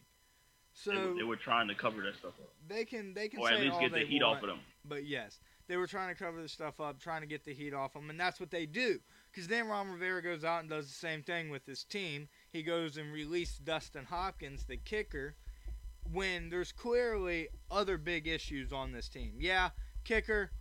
So 0.73 0.91
they, 0.91 0.97
were, 0.97 1.13
they 1.15 1.23
were 1.23 1.35
trying 1.37 1.67
to 1.69 1.75
cover 1.75 2.01
that 2.01 2.15
stuff 2.15 2.33
up, 2.41 2.49
they 2.67 2.83
can 2.83 3.13
they 3.13 3.29
can 3.29 3.39
or 3.39 3.47
say 3.47 3.55
at 3.55 3.61
least 3.61 3.79
get 3.79 3.93
the 3.93 4.05
heat 4.05 4.21
want, 4.21 4.37
off 4.37 4.43
of 4.43 4.49
them. 4.49 4.59
But 4.83 5.05
yes, 5.05 5.39
they 5.67 5.77
were 5.77 5.87
trying 5.87 6.13
to 6.13 6.21
cover 6.21 6.41
the 6.41 6.49
stuff 6.49 6.79
up, 6.79 6.99
trying 6.99 7.21
to 7.21 7.27
get 7.27 7.45
the 7.45 7.53
heat 7.53 7.73
off 7.73 7.93
them, 7.93 8.09
and 8.09 8.19
that's 8.19 8.39
what 8.39 8.51
they 8.51 8.65
do. 8.65 8.99
Because 9.31 9.47
then 9.47 9.67
Ron 9.67 9.89
Rivera 9.89 10.21
goes 10.21 10.43
out 10.43 10.61
and 10.61 10.69
does 10.69 10.87
the 10.87 10.93
same 10.93 11.23
thing 11.23 11.49
with 11.49 11.65
his 11.65 11.83
team. 11.83 12.27
He 12.51 12.61
goes 12.61 12.97
and 12.97 13.11
releases 13.13 13.57
Dustin 13.59 14.05
Hopkins, 14.05 14.65
the 14.65 14.77
kicker, 14.77 15.35
when 16.11 16.49
there's 16.49 16.71
clearly 16.71 17.47
other 17.71 17.97
big 17.97 18.27
issues 18.27 18.71
on 18.71 18.91
this 18.91 19.09
team. 19.09 19.35
Yeah, 19.39 19.69
kicker, 20.03 20.51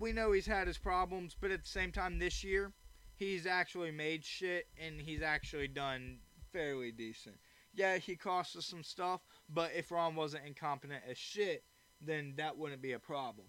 we 0.00 0.12
know 0.12 0.32
he's 0.32 0.46
had 0.46 0.66
his 0.66 0.78
problems, 0.78 1.36
but 1.38 1.50
at 1.50 1.62
the 1.62 1.68
same 1.68 1.92
time 1.92 2.18
this 2.18 2.42
year, 2.42 2.72
he's 3.16 3.46
actually 3.46 3.90
made 3.90 4.24
shit 4.24 4.66
and 4.82 5.00
he's 5.00 5.22
actually 5.22 5.68
done 5.68 6.18
fairly 6.52 6.90
decent. 6.90 7.36
Yeah, 7.74 7.98
he 7.98 8.16
cost 8.16 8.56
us 8.56 8.66
some 8.66 8.82
stuff, 8.82 9.20
but 9.48 9.70
if 9.76 9.92
Ron 9.92 10.16
wasn't 10.16 10.46
incompetent 10.46 11.02
as 11.08 11.18
shit, 11.18 11.64
then 12.00 12.34
that 12.38 12.56
wouldn't 12.56 12.82
be 12.82 12.92
a 12.92 12.98
problem. 12.98 13.46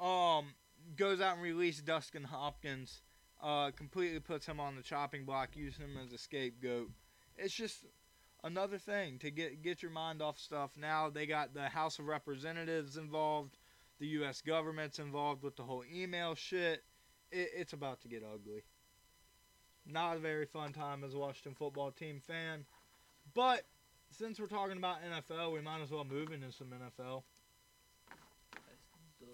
Um, 0.00 0.54
goes 0.96 1.20
out 1.20 1.34
and 1.34 1.42
releases 1.42 1.82
Dustin 1.82 2.24
Hopkins, 2.24 3.02
uh, 3.42 3.72
completely 3.72 4.20
puts 4.20 4.46
him 4.46 4.60
on 4.60 4.76
the 4.76 4.82
chopping 4.82 5.24
block, 5.24 5.50
uses 5.56 5.80
him 5.80 5.98
as 6.02 6.12
a 6.12 6.18
scapegoat. 6.18 6.90
It's 7.36 7.52
just 7.52 7.84
another 8.44 8.78
thing 8.78 9.18
to 9.18 9.30
get 9.30 9.62
get 9.62 9.82
your 9.82 9.90
mind 9.90 10.22
off 10.22 10.38
stuff. 10.38 10.70
Now 10.78 11.10
they 11.10 11.26
got 11.26 11.54
the 11.54 11.68
House 11.68 11.98
of 11.98 12.06
Representatives 12.06 12.96
involved, 12.96 13.58
the 14.02 14.08
U.S. 14.08 14.40
government's 14.40 14.98
involved 14.98 15.44
with 15.44 15.54
the 15.54 15.62
whole 15.62 15.84
email 15.94 16.34
shit. 16.34 16.82
It, 17.30 17.50
it's 17.56 17.72
about 17.72 18.00
to 18.00 18.08
get 18.08 18.24
ugly. 18.24 18.64
Not 19.86 20.16
a 20.16 20.18
very 20.18 20.44
fun 20.44 20.72
time 20.72 21.04
as 21.04 21.14
a 21.14 21.18
Washington 21.18 21.54
football 21.54 21.92
team 21.92 22.20
fan, 22.20 22.64
but 23.32 23.62
since 24.10 24.40
we're 24.40 24.48
talking 24.48 24.76
about 24.76 24.96
NFL, 25.08 25.52
we 25.52 25.60
might 25.60 25.80
as 25.82 25.92
well 25.92 26.04
move 26.04 26.32
into 26.32 26.50
some 26.50 26.66
NFL. 26.66 27.22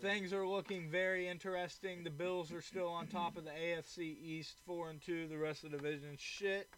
Things 0.02 0.34
are 0.34 0.46
looking 0.46 0.90
very 0.90 1.26
interesting. 1.26 2.04
The 2.04 2.10
Bills 2.10 2.52
are 2.52 2.60
still 2.60 2.88
on 2.88 3.06
top 3.06 3.38
of 3.38 3.44
the 3.44 3.50
AFC 3.50 4.00
East, 4.22 4.58
four 4.66 4.90
and 4.90 5.00
two. 5.00 5.28
The 5.28 5.38
rest 5.38 5.64
of 5.64 5.70
the 5.70 5.78
division, 5.78 6.10
shit. 6.18 6.68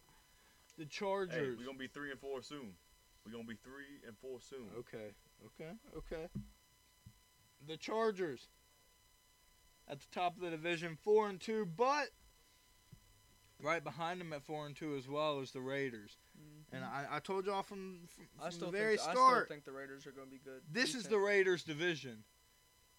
The 0.77 0.85
Hey, 0.85 0.89
Chargers. 0.89 1.57
we're 1.57 1.65
gonna 1.65 1.77
be 1.77 1.87
three 1.87 2.11
and 2.11 2.19
four 2.21 2.41
soon. 2.41 2.71
We're 3.25 3.33
gonna 3.33 3.43
be 3.43 3.57
three 3.61 3.99
and 4.07 4.17
four 4.17 4.39
soon. 4.39 4.69
Okay, 4.79 5.11
okay, 5.45 5.71
okay. 5.97 6.27
The 7.67 7.77
Chargers 7.77 8.47
at 9.87 9.99
the 9.99 10.07
top 10.11 10.35
of 10.35 10.41
the 10.41 10.49
division, 10.49 10.97
four 11.01 11.29
and 11.29 11.39
two, 11.39 11.65
but 11.65 12.09
right 13.61 13.83
behind 13.83 14.19
them 14.19 14.33
at 14.33 14.43
four 14.43 14.65
and 14.65 14.75
two 14.75 14.95
as 14.95 15.07
well 15.07 15.39
is 15.39 15.51
the 15.51 15.61
Raiders. 15.61 16.17
And 16.73 16.83
I, 16.83 17.05
I 17.11 17.19
told 17.19 17.45
y'all 17.45 17.63
from, 17.63 17.99
from, 18.15 18.25
I 18.41 18.49
still 18.49 18.71
the 18.71 18.77
very 18.77 18.95
think, 18.97 19.09
I 19.09 19.13
start, 19.13 19.45
still 19.45 19.55
think 19.55 19.65
the 19.65 19.73
Raiders 19.73 20.07
are 20.07 20.11
going 20.11 20.27
to 20.27 20.31
be 20.31 20.39
good. 20.43 20.61
this 20.71 20.95
is 20.95 21.03
the 21.03 21.19
Raiders 21.19 21.63
division. 21.63 22.23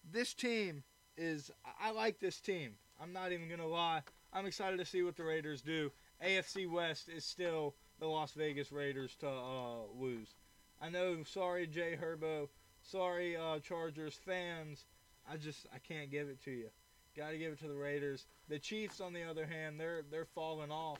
This 0.09 0.33
team 0.33 0.83
is 1.17 1.51
I 1.65 1.89
I 1.89 1.91
like 1.91 2.19
this 2.19 2.39
team. 2.39 2.73
I'm 3.01 3.13
not 3.13 3.31
even 3.31 3.49
gonna 3.49 3.67
lie. 3.67 4.01
I'm 4.31 4.45
excited 4.45 4.77
to 4.79 4.85
see 4.85 5.03
what 5.03 5.15
the 5.15 5.23
Raiders 5.23 5.61
do. 5.61 5.91
AFC 6.23 6.69
West 6.69 7.09
is 7.09 7.25
still 7.25 7.75
the 7.99 8.07
Las 8.07 8.33
Vegas 8.33 8.71
Raiders 8.71 9.15
to 9.17 9.27
uh, 9.27 9.83
lose. 9.95 10.35
I 10.81 10.89
know. 10.89 11.23
Sorry, 11.23 11.67
Jay 11.67 11.97
Herbo. 12.01 12.49
Sorry, 12.83 13.35
uh, 13.35 13.59
Chargers 13.59 14.15
fans. 14.25 14.85
I 15.31 15.37
just 15.37 15.67
I 15.73 15.79
can't 15.79 16.11
give 16.11 16.27
it 16.29 16.43
to 16.45 16.51
you. 16.51 16.69
Got 17.15 17.31
to 17.31 17.37
give 17.37 17.53
it 17.53 17.59
to 17.59 17.67
the 17.67 17.75
Raiders. 17.75 18.25
The 18.49 18.59
Chiefs, 18.59 18.99
on 18.99 19.13
the 19.13 19.23
other 19.23 19.45
hand, 19.45 19.79
they're 19.79 20.03
they're 20.11 20.27
falling 20.35 20.71
off. 20.71 20.99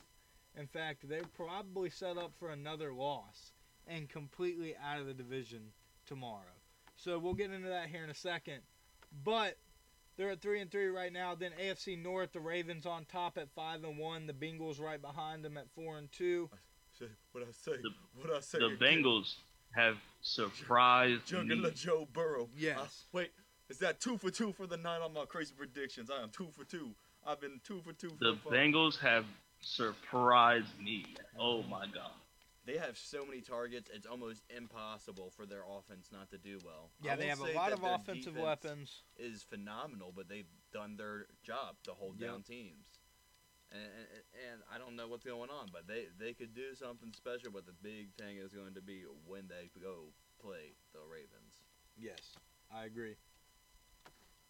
In 0.56 0.66
fact, 0.66 1.08
they're 1.08 1.22
probably 1.36 1.90
set 1.90 2.16
up 2.16 2.32
for 2.38 2.50
another 2.50 2.92
loss 2.92 3.52
and 3.86 4.08
completely 4.08 4.74
out 4.82 5.00
of 5.00 5.06
the 5.06 5.12
division 5.14 5.60
tomorrow. 6.06 6.54
So 6.96 7.18
we'll 7.18 7.34
get 7.34 7.50
into 7.50 7.68
that 7.68 7.88
here 7.88 8.04
in 8.04 8.10
a 8.10 8.14
second. 8.14 8.60
But 9.24 9.58
they're 10.16 10.30
at 10.30 10.40
three 10.40 10.60
and 10.60 10.70
three 10.70 10.86
right 10.86 11.12
now. 11.12 11.34
Then 11.34 11.50
AFC 11.60 12.00
North, 12.00 12.32
the 12.32 12.40
Ravens 12.40 12.86
on 12.86 13.04
top 13.04 13.36
at 13.36 13.50
five 13.54 13.82
and 13.84 13.98
one. 13.98 14.26
The 14.28 14.32
Bengals 14.32 14.80
right 14.80 15.02
behind 15.02 15.44
them 15.44 15.56
at 15.58 15.66
four 15.74 15.98
and 15.98 16.10
two. 16.12 16.48
Say 16.98 17.06
What 17.32 17.42
I 17.42 17.50
say? 17.50 17.72
The- 17.82 17.90
What 18.22 18.30
I 18.34 18.40
say? 18.40 18.58
The 18.60 18.66
again. 18.66 18.78
Bengals 19.02 19.34
have 19.74 19.96
surprised 20.22 21.32
me. 21.32 21.70
Joe 21.74 22.08
Burrow. 22.12 22.48
Yes. 22.56 22.78
Uh, 22.78 22.84
wait, 23.12 23.30
is 23.68 23.78
that 23.78 24.00
two 24.00 24.18
for 24.18 24.30
two 24.30 24.52
for 24.52 24.66
the 24.66 24.76
night 24.76 25.00
on 25.02 25.12
my 25.12 25.24
crazy 25.24 25.54
predictions? 25.56 26.10
I 26.10 26.22
am 26.22 26.30
two 26.30 26.48
for 26.56 26.64
two. 26.64 26.90
I've 27.26 27.40
been 27.40 27.60
two 27.64 27.80
for 27.80 27.92
two. 27.92 28.12
The 28.20 28.36
for 28.42 28.52
Bengals 28.52 28.98
have 29.00 29.24
surprised 29.60 30.78
me. 30.82 31.06
Oh 31.38 31.62
my 31.62 31.86
god. 31.86 32.10
They 32.66 32.78
have 32.78 32.96
so 32.96 33.26
many 33.26 33.42
targets; 33.42 33.90
it's 33.92 34.06
almost 34.06 34.42
impossible 34.54 35.30
for 35.36 35.44
their 35.44 35.62
offense 35.78 36.08
not 36.10 36.30
to 36.30 36.38
do 36.38 36.58
well. 36.64 36.90
Yeah, 37.02 37.14
they 37.16 37.26
have 37.26 37.40
a 37.40 37.52
lot 37.52 37.72
of 37.72 37.82
offensive 37.84 38.36
weapons. 38.36 39.02
Is 39.18 39.42
phenomenal, 39.42 40.12
but 40.16 40.28
they've 40.28 40.48
done 40.72 40.96
their 40.96 41.26
job 41.42 41.76
to 41.84 41.92
hold 41.92 42.18
Yep. 42.18 42.30
down 42.30 42.42
teams. 42.42 42.86
And, 43.74 43.90
and, 44.52 44.62
I 44.72 44.78
don't 44.78 44.94
know 44.94 45.08
what's 45.08 45.24
going 45.24 45.50
on, 45.50 45.66
but 45.72 45.88
they 45.88 46.06
they 46.18 46.32
could 46.32 46.54
do 46.54 46.74
something 46.78 47.12
special. 47.12 47.50
But 47.52 47.66
the 47.66 47.74
big 47.82 48.14
thing 48.14 48.38
is 48.38 48.52
going 48.52 48.74
to 48.74 48.80
be 48.80 49.02
when 49.26 49.48
they 49.48 49.68
go 49.82 50.14
play 50.40 50.78
the 50.92 51.00
Ravens. 51.10 51.66
Yes, 51.98 52.38
I 52.72 52.84
agree. 52.84 53.16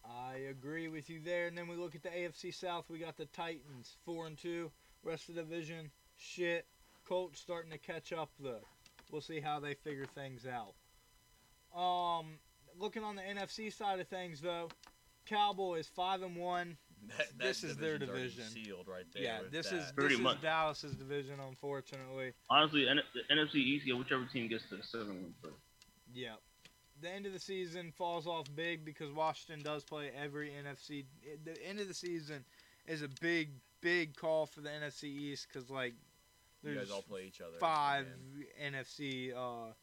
I 0.05 0.35
agree 0.49 0.87
with 0.87 1.09
you 1.09 1.19
there. 1.23 1.47
And 1.47 1.57
then 1.57 1.67
we 1.67 1.75
look 1.75 1.95
at 1.95 2.03
the 2.03 2.09
AFC 2.09 2.53
South. 2.53 2.85
We 2.89 2.99
got 2.99 3.17
the 3.17 3.25
Titans, 3.25 3.97
four 4.05 4.27
and 4.27 4.37
two. 4.37 4.71
Rest 5.03 5.29
of 5.29 5.35
the 5.35 5.41
division, 5.41 5.91
shit. 6.17 6.65
Colts 7.07 7.39
starting 7.39 7.71
to 7.71 7.77
catch 7.77 8.13
up 8.13 8.29
though. 8.39 8.65
We'll 9.11 9.21
see 9.21 9.39
how 9.39 9.59
they 9.59 9.75
figure 9.75 10.05
things 10.05 10.45
out. 10.45 10.73
Um, 11.79 12.39
looking 12.79 13.03
on 13.03 13.15
the 13.15 13.21
NFC 13.21 13.71
side 13.71 13.99
of 13.99 14.07
things 14.07 14.41
though, 14.41 14.69
Cowboys 15.25 15.87
five 15.87 16.21
and 16.21 16.35
one. 16.35 16.77
That, 17.17 17.27
that 17.37 17.39
This 17.39 17.63
is 17.63 17.77
their 17.77 17.97
division. 17.97 18.43
Sealed 18.45 18.87
right 18.87 19.05
there. 19.13 19.23
Yeah, 19.23 19.39
this 19.51 19.69
that. 19.69 19.77
is 19.77 19.91
Pretty 19.91 20.15
this 20.15 20.23
much. 20.23 20.37
is 20.37 20.41
Dallas's 20.43 20.95
division, 20.95 21.35
unfortunately. 21.47 22.33
Honestly, 22.49 22.87
N- 22.87 22.99
the 23.13 23.33
NFC 23.35 23.55
East, 23.55 23.85
yeah, 23.87 23.95
whichever 23.95 24.25
team 24.25 24.47
gets 24.47 24.67
to 24.69 24.77
the 24.77 24.83
seven 24.83 25.09
wins 25.21 25.35
first. 25.41 25.55
Yep. 26.13 26.39
the 27.01 27.09
end 27.09 27.25
of 27.25 27.33
the 27.33 27.39
season 27.39 27.91
falls 27.97 28.25
off 28.27 28.45
big 28.55 28.85
because 28.85 29.11
Washington 29.11 29.63
does 29.63 29.83
play 29.83 30.11
every 30.17 30.49
NFC. 30.51 31.05
The 31.43 31.61
end 31.67 31.79
of 31.79 31.87
the 31.87 31.93
season 31.93 32.45
is 32.87 33.01
a 33.01 33.09
big, 33.21 33.49
big 33.81 34.15
call 34.15 34.45
for 34.45 34.61
the 34.61 34.69
NFC 34.69 35.03
East 35.05 35.47
because 35.51 35.69
like 35.69 35.93
You 36.63 36.75
guys 36.75 36.89
all 36.91 37.01
play 37.01 37.25
each 37.27 37.41
other. 37.41 37.57
five 37.59 38.07
and 38.61 38.75
NFC 38.75 39.35
uh, 39.35 39.73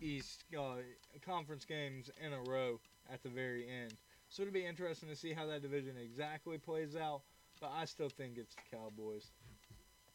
East 0.00 0.44
uh, 0.56 0.76
conference 1.24 1.64
games 1.64 2.10
in 2.24 2.32
a 2.32 2.40
row 2.50 2.80
at 3.12 3.22
the 3.22 3.28
very 3.28 3.66
end. 3.68 3.94
So 4.32 4.42
it'll 4.42 4.54
be 4.54 4.64
interesting 4.64 5.10
to 5.10 5.14
see 5.16 5.34
how 5.34 5.44
that 5.46 5.60
division 5.60 5.92
exactly 6.02 6.56
plays 6.56 6.96
out. 6.96 7.20
But 7.60 7.70
I 7.76 7.84
still 7.84 8.08
think 8.08 8.38
it's 8.38 8.54
the 8.54 8.76
Cowboys. 8.76 9.30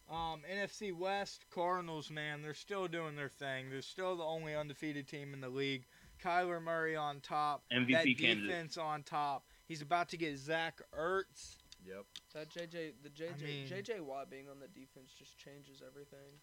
Um, 0.09 0.41
NFC 0.51 0.91
West 0.91 1.45
Cardinals, 1.53 2.09
man, 2.09 2.41
they're 2.41 2.55
still 2.55 2.87
doing 2.87 3.15
their 3.15 3.29
thing. 3.29 3.69
They're 3.69 3.83
still 3.83 4.17
the 4.17 4.23
only 4.23 4.55
undefeated 4.55 5.07
team 5.07 5.35
in 5.35 5.41
the 5.41 5.49
league. 5.49 5.85
Kyler 6.23 6.59
Murray 6.61 6.95
on 6.95 7.19
top. 7.19 7.63
MVP 7.71 7.91
that 7.91 8.05
candidate. 8.05 8.47
defense 8.47 8.77
on 8.77 9.03
top. 9.03 9.45
He's 9.67 9.83
about 9.83 10.09
to 10.09 10.17
get 10.17 10.35
Zach 10.39 10.81
Ertz. 10.97 11.57
Yep. 11.85 12.05
That 12.33 12.49
JJ, 12.49 12.93
the 13.03 13.09
JJ, 13.09 13.43
mean- 13.43 13.67
JJ 13.67 13.99
Watt 14.01 14.31
being 14.31 14.49
on 14.49 14.59
the 14.59 14.67
defense 14.67 15.13
just 15.17 15.37
changes 15.37 15.83
everything. 15.85 16.39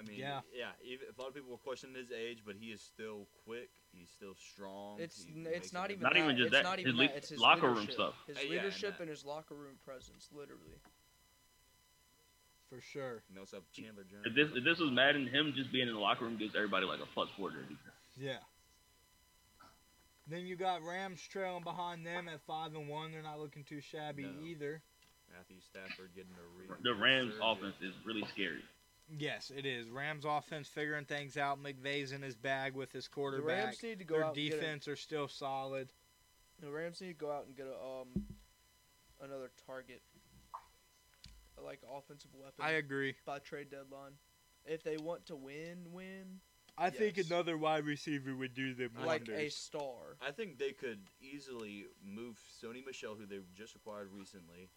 I 0.00 0.08
mean, 0.08 0.18
Yeah. 0.18 0.40
yeah. 0.54 0.70
Even, 0.82 1.06
a 1.16 1.20
lot 1.20 1.28
of 1.28 1.34
people 1.34 1.50
will 1.50 1.58
question 1.58 1.94
his 1.94 2.10
age, 2.10 2.38
but 2.46 2.56
he 2.56 2.66
is 2.72 2.80
still 2.80 3.26
quick. 3.44 3.68
He's 3.92 4.08
still 4.08 4.34
strong. 4.34 4.98
It's 5.00 5.24
he 5.24 5.32
n- 5.32 5.46
it's 5.52 5.72
not 5.72 5.90
even 5.90 6.02
Not 6.02 6.14
that. 6.14 6.20
even 6.24 6.36
just 6.36 6.46
it's 6.48 6.56
that, 6.56 6.62
Not 6.62 6.78
his 6.78 6.86
even 6.86 6.96
le- 6.98 7.08
that. 7.08 7.16
It's 7.16 7.28
his 7.28 7.40
locker 7.40 7.70
room 7.70 7.88
stuff. 7.90 8.14
His 8.26 8.36
Uh, 8.36 8.40
yeah, 8.40 8.46
and 8.46 8.50
leadership 8.56 8.92
that- 8.96 9.00
and 9.00 9.10
his 9.10 9.24
locker 9.24 9.54
room 9.54 9.76
presence, 9.84 10.28
literally. 10.32 10.78
For 12.68 12.80
sure. 12.80 13.22
And 13.28 13.36
they 13.36 13.40
also 13.40 13.56
have 13.56 13.70
Chandler 13.72 14.04
Jones. 14.04 14.26
If 14.26 14.34
this 14.34 14.56
if 14.56 14.62
this 14.64 14.78
was 14.78 14.90
Madden, 14.92 15.26
him 15.26 15.52
just 15.54 15.72
being 15.72 15.88
in 15.88 15.94
the 15.94 16.00
locker 16.00 16.24
room 16.24 16.36
gives 16.38 16.54
everybody 16.54 16.86
like 16.86 17.00
a 17.00 17.06
plus 17.06 17.28
four 17.36 17.50
jersey. 17.50 17.76
Yeah. 18.16 18.38
Then 20.28 20.46
you 20.46 20.54
got 20.54 20.82
Rams 20.82 21.20
trailing 21.26 21.64
behind 21.64 22.06
them 22.06 22.28
at 22.28 22.40
five 22.42 22.74
and 22.76 22.88
one. 22.88 23.10
They're 23.10 23.22
not 23.22 23.40
looking 23.40 23.64
too 23.64 23.80
shabby 23.80 24.22
No. 24.22 24.44
either. 24.44 24.82
Matthew 25.32 25.60
Stafford 25.60 26.14
getting 26.14 26.30
a 26.38 26.42
re- 26.56 26.76
The 26.82 26.94
Rams 26.94 27.34
resurgence. 27.34 27.58
offense 27.58 27.76
is 27.82 27.94
really 28.06 28.24
scary. 28.32 28.62
Yes, 29.18 29.50
it 29.54 29.66
is. 29.66 29.88
Rams 29.88 30.24
offense 30.26 30.68
figuring 30.68 31.04
things 31.04 31.36
out. 31.36 31.62
McVay's 31.62 32.12
in 32.12 32.22
his 32.22 32.36
bag 32.36 32.74
with 32.74 32.92
his 32.92 33.08
quarterback. 33.08 33.46
The. 33.46 33.64
Rams 33.64 33.82
need 33.82 33.98
to 33.98 34.04
go 34.04 34.14
Their 34.16 34.24
out. 34.24 34.36
and 34.36 34.38
a- 34.38 34.50
defense 34.50 34.88
are 34.88 34.96
still 34.96 35.28
solid. 35.28 35.92
The 36.60 36.70
Rams 36.70 37.00
need 37.00 37.08
to 37.08 37.14
go 37.14 37.30
out 37.30 37.46
and 37.46 37.56
get 37.56 37.66
a 37.66 37.72
um 37.72 38.26
another 39.22 39.50
target, 39.66 40.02
like 41.62 41.80
offensive 41.90 42.30
weapon, 42.34 42.54
I 42.60 42.72
agree. 42.72 43.14
by 43.24 43.38
trade 43.38 43.70
deadline. 43.70 44.12
If 44.66 44.82
they 44.82 44.98
want 44.98 45.26
to 45.26 45.36
win, 45.36 45.86
win 45.90 46.40
I 46.80 46.90
think 46.90 47.18
another 47.18 47.58
wide 47.58 47.84
receiver 47.84 48.34
would 48.34 48.54
do 48.54 48.74
them 48.74 48.90
like 49.04 49.28
a 49.28 49.50
star. 49.50 50.16
I 50.26 50.30
think 50.30 50.58
they 50.58 50.72
could 50.72 51.00
easily 51.20 51.86
move 52.02 52.38
Sony 52.62 52.84
Michel, 52.84 53.14
who 53.14 53.26
they 53.26 53.40
just 53.54 53.74
acquired 53.74 54.08
recently, 54.12 54.70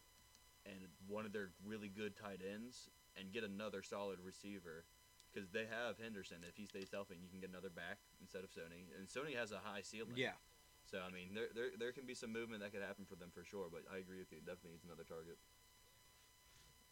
and 0.65 0.75
one 1.07 1.25
of 1.25 1.31
their 1.31 1.51
really 1.65 1.87
good 1.87 2.15
tight 2.17 2.41
ends, 2.53 2.89
and 3.17 3.31
get 3.31 3.43
another 3.43 3.81
solid 3.81 4.19
receiver. 4.19 4.85
Because 5.33 5.49
they 5.49 5.65
have 5.65 5.97
Henderson. 5.97 6.45
If 6.47 6.55
he 6.55 6.67
stays 6.67 6.89
healthy, 6.93 7.15
you 7.17 7.27
can 7.27 7.39
get 7.39 7.49
another 7.49 7.69
back 7.73 7.97
instead 8.21 8.43
of 8.43 8.51
Sony. 8.51 8.85
And 8.93 9.09
Sony 9.09 9.35
has 9.35 9.51
a 9.51 9.57
high 9.57 9.81
ceiling. 9.81 10.13
yeah. 10.15 10.37
So 10.85 10.99
I 10.99 11.09
mean, 11.09 11.33
there, 11.33 11.47
there 11.55 11.71
there 11.79 11.91
can 11.91 12.05
be 12.05 12.13
some 12.13 12.31
movement 12.31 12.61
that 12.61 12.71
could 12.71 12.83
happen 12.83 13.05
for 13.05 13.15
them 13.15 13.31
for 13.33 13.43
sure. 13.43 13.65
But 13.71 13.81
I 13.91 13.97
agree 13.97 14.19
with 14.19 14.31
you. 14.31 14.39
Definitely 14.39 14.71
needs 14.71 14.83
another 14.83 15.05
target. 15.07 15.37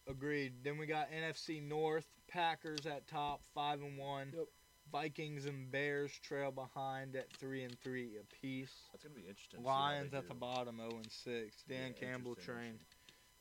Agreed. 0.07 0.63
Then 0.63 0.78
we 0.78 0.86
got 0.88 1.09
NFC 1.11 1.61
North, 1.61 2.07
Packers 2.28 2.86
at 2.86 3.05
top, 3.07 3.41
five 3.53 3.82
and 3.82 3.97
one. 3.97 4.32
Yep. 4.36 4.47
Vikings 4.91 5.45
and 5.45 5.72
Bears 5.72 6.11
trail 6.24 6.51
behind 6.51 7.15
at 7.15 7.32
three 7.38 7.63
and 7.63 7.80
three 7.82 8.17
apiece. 8.19 8.74
That's 8.91 9.03
gonna 9.03 9.15
be 9.15 9.22
interesting. 9.22 9.59
to 9.59 9.63
see 9.65 9.69
how 9.69 9.76
Lions 9.80 10.11
they 10.11 10.17
at 10.17 10.28
the 10.28 10.34
bottom, 10.34 10.78
zero 10.78 10.89
and 10.95 11.11
six. 11.11 11.63
Dan 11.67 11.93
Yeah, 11.93 12.07
Campbell 12.07 12.32
interesting, 12.32 12.55
train. 12.55 12.80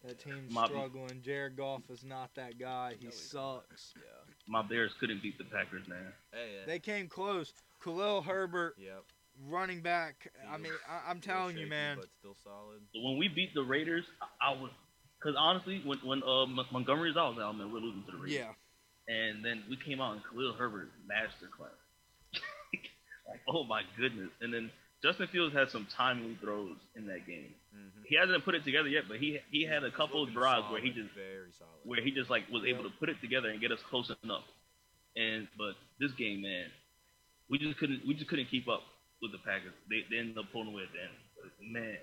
That 0.05 0.19
team's 0.19 0.53
My- 0.53 0.67
struggling. 0.67 1.21
Jared 1.23 1.57
Goff 1.57 1.83
is 1.91 2.03
not 2.05 2.35
that 2.35 2.59
guy. 2.59 2.95
He 2.99 3.05
No, 3.05 3.11
he's 3.11 3.35
not. 3.35 3.65
sucks. 3.69 3.95
Yeah. 3.97 4.33
My 4.47 4.63
Bears 4.63 4.93
couldn't 4.99 5.23
beat 5.23 5.37
the 5.39 5.45
Packers, 5.45 5.87
man. 5.89 6.13
Hey, 6.33 6.55
yeah. 6.59 6.67
They 6.67 6.79
came 6.79 7.07
close. 7.09 7.53
Khalil 7.83 8.23
Herbert, 8.23 8.77
Yep. 8.79 9.05
running 9.49 9.83
back. 9.83 10.33
I 10.49 10.57
He 10.57 10.63
mean, 10.63 10.73
was 10.73 10.81
I, 10.89 10.95
I'm 10.97 11.03
a 11.03 11.15
little 11.15 11.21
telling 11.21 11.59
you, 11.59 11.67
man. 11.67 11.99
But 11.99 12.09
still 12.19 12.35
solid. 12.43 12.81
When 12.95 13.19
we 13.19 13.29
beat 13.29 13.53
the 13.55 13.63
Raiders, 13.63 14.05
I, 14.41 14.53
I 14.53 14.61
was, 14.61 14.71
because 15.19 15.37
honestly, 15.39 15.83
when 15.85 15.99
when 15.99 16.23
uh, 16.23 16.47
Montgomery's 16.47 17.17
out, 17.17 17.27
I 17.27 17.29
was 17.29 17.39
like, 17.39 17.47
oh 17.47 17.53
man, 17.53 17.71
we're 17.73 17.81
losing 17.81 18.03
to 18.05 18.13
the 18.13 18.17
Raiders. 18.19 18.33
Yeah. 18.33 18.53
And 19.09 19.45
then 19.45 19.65
we 19.69 19.77
came 19.77 20.01
out 20.01 20.13
and 20.15 20.23
Khalil 20.25 20.55
Herbert 20.55 20.91
masterclass. 21.07 21.77
like, 23.29 23.41
oh 23.49 23.65
my 23.65 23.83
goodness. 23.99 24.31
And 24.41 24.53
then 24.53 24.71
Justin 25.03 25.29
Fields 25.33 25.55
had 25.55 25.71
some 25.71 25.87
timely 25.97 26.37
throws 26.43 26.77
in 26.95 27.07
that 27.07 27.27
game. 27.27 27.55
Mm-hmm. 27.75 28.03
He 28.07 28.17
hasn't 28.17 28.45
put 28.45 28.55
it 28.55 28.65
together 28.65 28.89
yet, 28.89 29.05
but 29.09 29.17
he 29.19 29.39
he 29.51 29.65
had 29.65 29.83
a 29.85 29.91
couple 29.91 30.23
of 30.23 30.33
drives 30.33 30.67
where 30.71 30.81
he 30.81 30.91
just 30.91 31.15
very 31.15 31.49
solid. 31.59 31.71
where 31.85 32.03
he 32.03 32.11
just 32.11 32.29
like 32.29 32.45
was 32.53 32.65
able 32.69 32.85
to 32.85 32.91
put 32.99 33.09
it 33.09 33.17
together 33.21 33.49
and 33.49 33.61
get 33.61 33.73
us 33.73 33.79
close 33.89 34.11
enough. 34.23 34.45
And 35.17 35.49
but 35.57 35.73
this 35.99 36.13
game, 36.13 36.43
man, 36.43 36.67
we 37.49 37.59
just 37.59 37.79
couldn't 37.79 38.03
we 38.07 38.15
just 38.15 38.29
couldn't 38.29 38.51
keep 38.51 38.69
up 38.69 38.83
with 39.23 39.33
the 39.33 39.39
Packers. 39.39 39.73
They, 39.89 40.05
they 40.11 40.21
ended 40.21 40.39
up 40.39 40.47
pulling 40.53 40.69
away 40.69 40.83
at 40.85 40.93
the 40.93 41.01
end. 41.01 41.17
But, 41.37 41.51
man, 41.65 41.97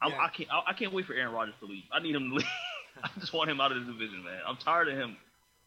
I, 0.00 0.08
Yeah. 0.08 0.16
I 0.18 0.28
can't 0.28 0.50
I, 0.50 0.70
I 0.70 0.72
can't 0.72 0.92
wait 0.92 1.06
for 1.06 1.14
Aaron 1.14 1.32
Rodgers 1.32 1.54
to 1.60 1.66
leave. 1.66 1.84
I 1.92 2.00
need 2.00 2.14
him 2.14 2.30
to 2.30 2.34
leave. 2.36 2.46
I 3.04 3.08
just 3.20 3.32
want 3.32 3.50
him 3.50 3.60
out 3.60 3.72
of 3.72 3.84
the 3.84 3.92
division, 3.92 4.22
man. 4.24 4.40
I'm 4.46 4.56
tired 4.56 4.88
of 4.88 4.96
him. 4.96 5.16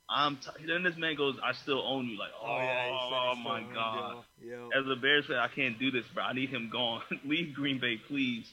I'm 0.10 0.38
t- 0.38 0.66
then 0.68 0.84
this 0.84 0.96
man 0.98 1.16
goes, 1.16 1.36
I 1.44 1.54
still 1.54 1.82
own 1.82 2.08
you. 2.08 2.18
Like, 2.20 2.32
oh, 2.40 2.46
oh 2.48 3.36
my 3.36 3.64
god. 3.74 4.24
Yeah. 4.44 4.68
As 4.78 4.86
a 4.88 4.96
Bears 4.96 5.26
fan, 5.26 5.38
I 5.38 5.48
can't 5.48 5.80
do 5.80 5.90
this, 5.90 6.06
bro. 6.14 6.24
I 6.24 6.34
need 6.34 6.50
him 6.50 6.70
gone. 6.72 7.02
leave 7.26 7.54
Green 7.56 7.80
Bay, 7.80 7.98
please. 8.08 8.46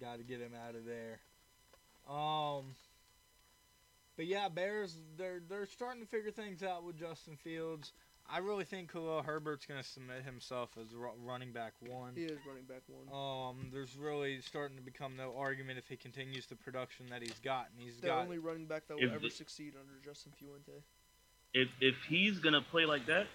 Got 0.00 0.16
to 0.16 0.24
get 0.24 0.40
him 0.40 0.52
out 0.66 0.74
of 0.74 0.84
there. 0.84 1.18
Um. 2.08 2.74
But 4.16 4.26
yeah, 4.26 4.48
Bears 4.48 4.94
they're 5.16 5.40
they're 5.48 5.66
starting 5.66 6.02
to 6.02 6.08
figure 6.08 6.30
things 6.30 6.62
out 6.62 6.84
with 6.84 6.98
Justin 6.98 7.36
Fields. 7.42 7.92
I 8.30 8.38
really 8.38 8.64
think 8.64 8.90
Khalil 8.92 9.22
Herbert's 9.22 9.66
going 9.66 9.82
to 9.82 9.86
submit 9.86 10.22
himself 10.24 10.70
as 10.80 10.86
running 11.24 11.52
back 11.52 11.74
one. 11.80 12.12
He 12.14 12.22
is 12.24 12.38
running 12.46 12.64
back 12.64 12.82
one. 12.86 13.08
Um, 13.12 13.68
there's 13.72 13.96
really 13.96 14.40
starting 14.40 14.76
to 14.76 14.82
become 14.82 15.16
no 15.16 15.34
argument 15.36 15.78
if 15.78 15.88
he 15.88 15.96
continues 15.96 16.46
the 16.46 16.56
production 16.56 17.06
that 17.10 17.20
he's 17.20 17.38
gotten. 17.40 17.72
He's 17.76 17.96
the 17.98 18.06
got 18.06 18.22
only 18.24 18.38
running 18.38 18.66
back 18.66 18.86
that 18.88 18.96
will 18.96 19.10
ever 19.10 19.18
the- 19.20 19.30
succeed 19.30 19.74
under 19.78 19.94
Justin 20.04 20.32
Fuente. 20.38 20.82
if 21.54 21.68
if 21.80 21.94
he's 22.08 22.38
gonna 22.38 22.62
play 22.62 22.86
like 22.86 23.04
that, 23.06 23.26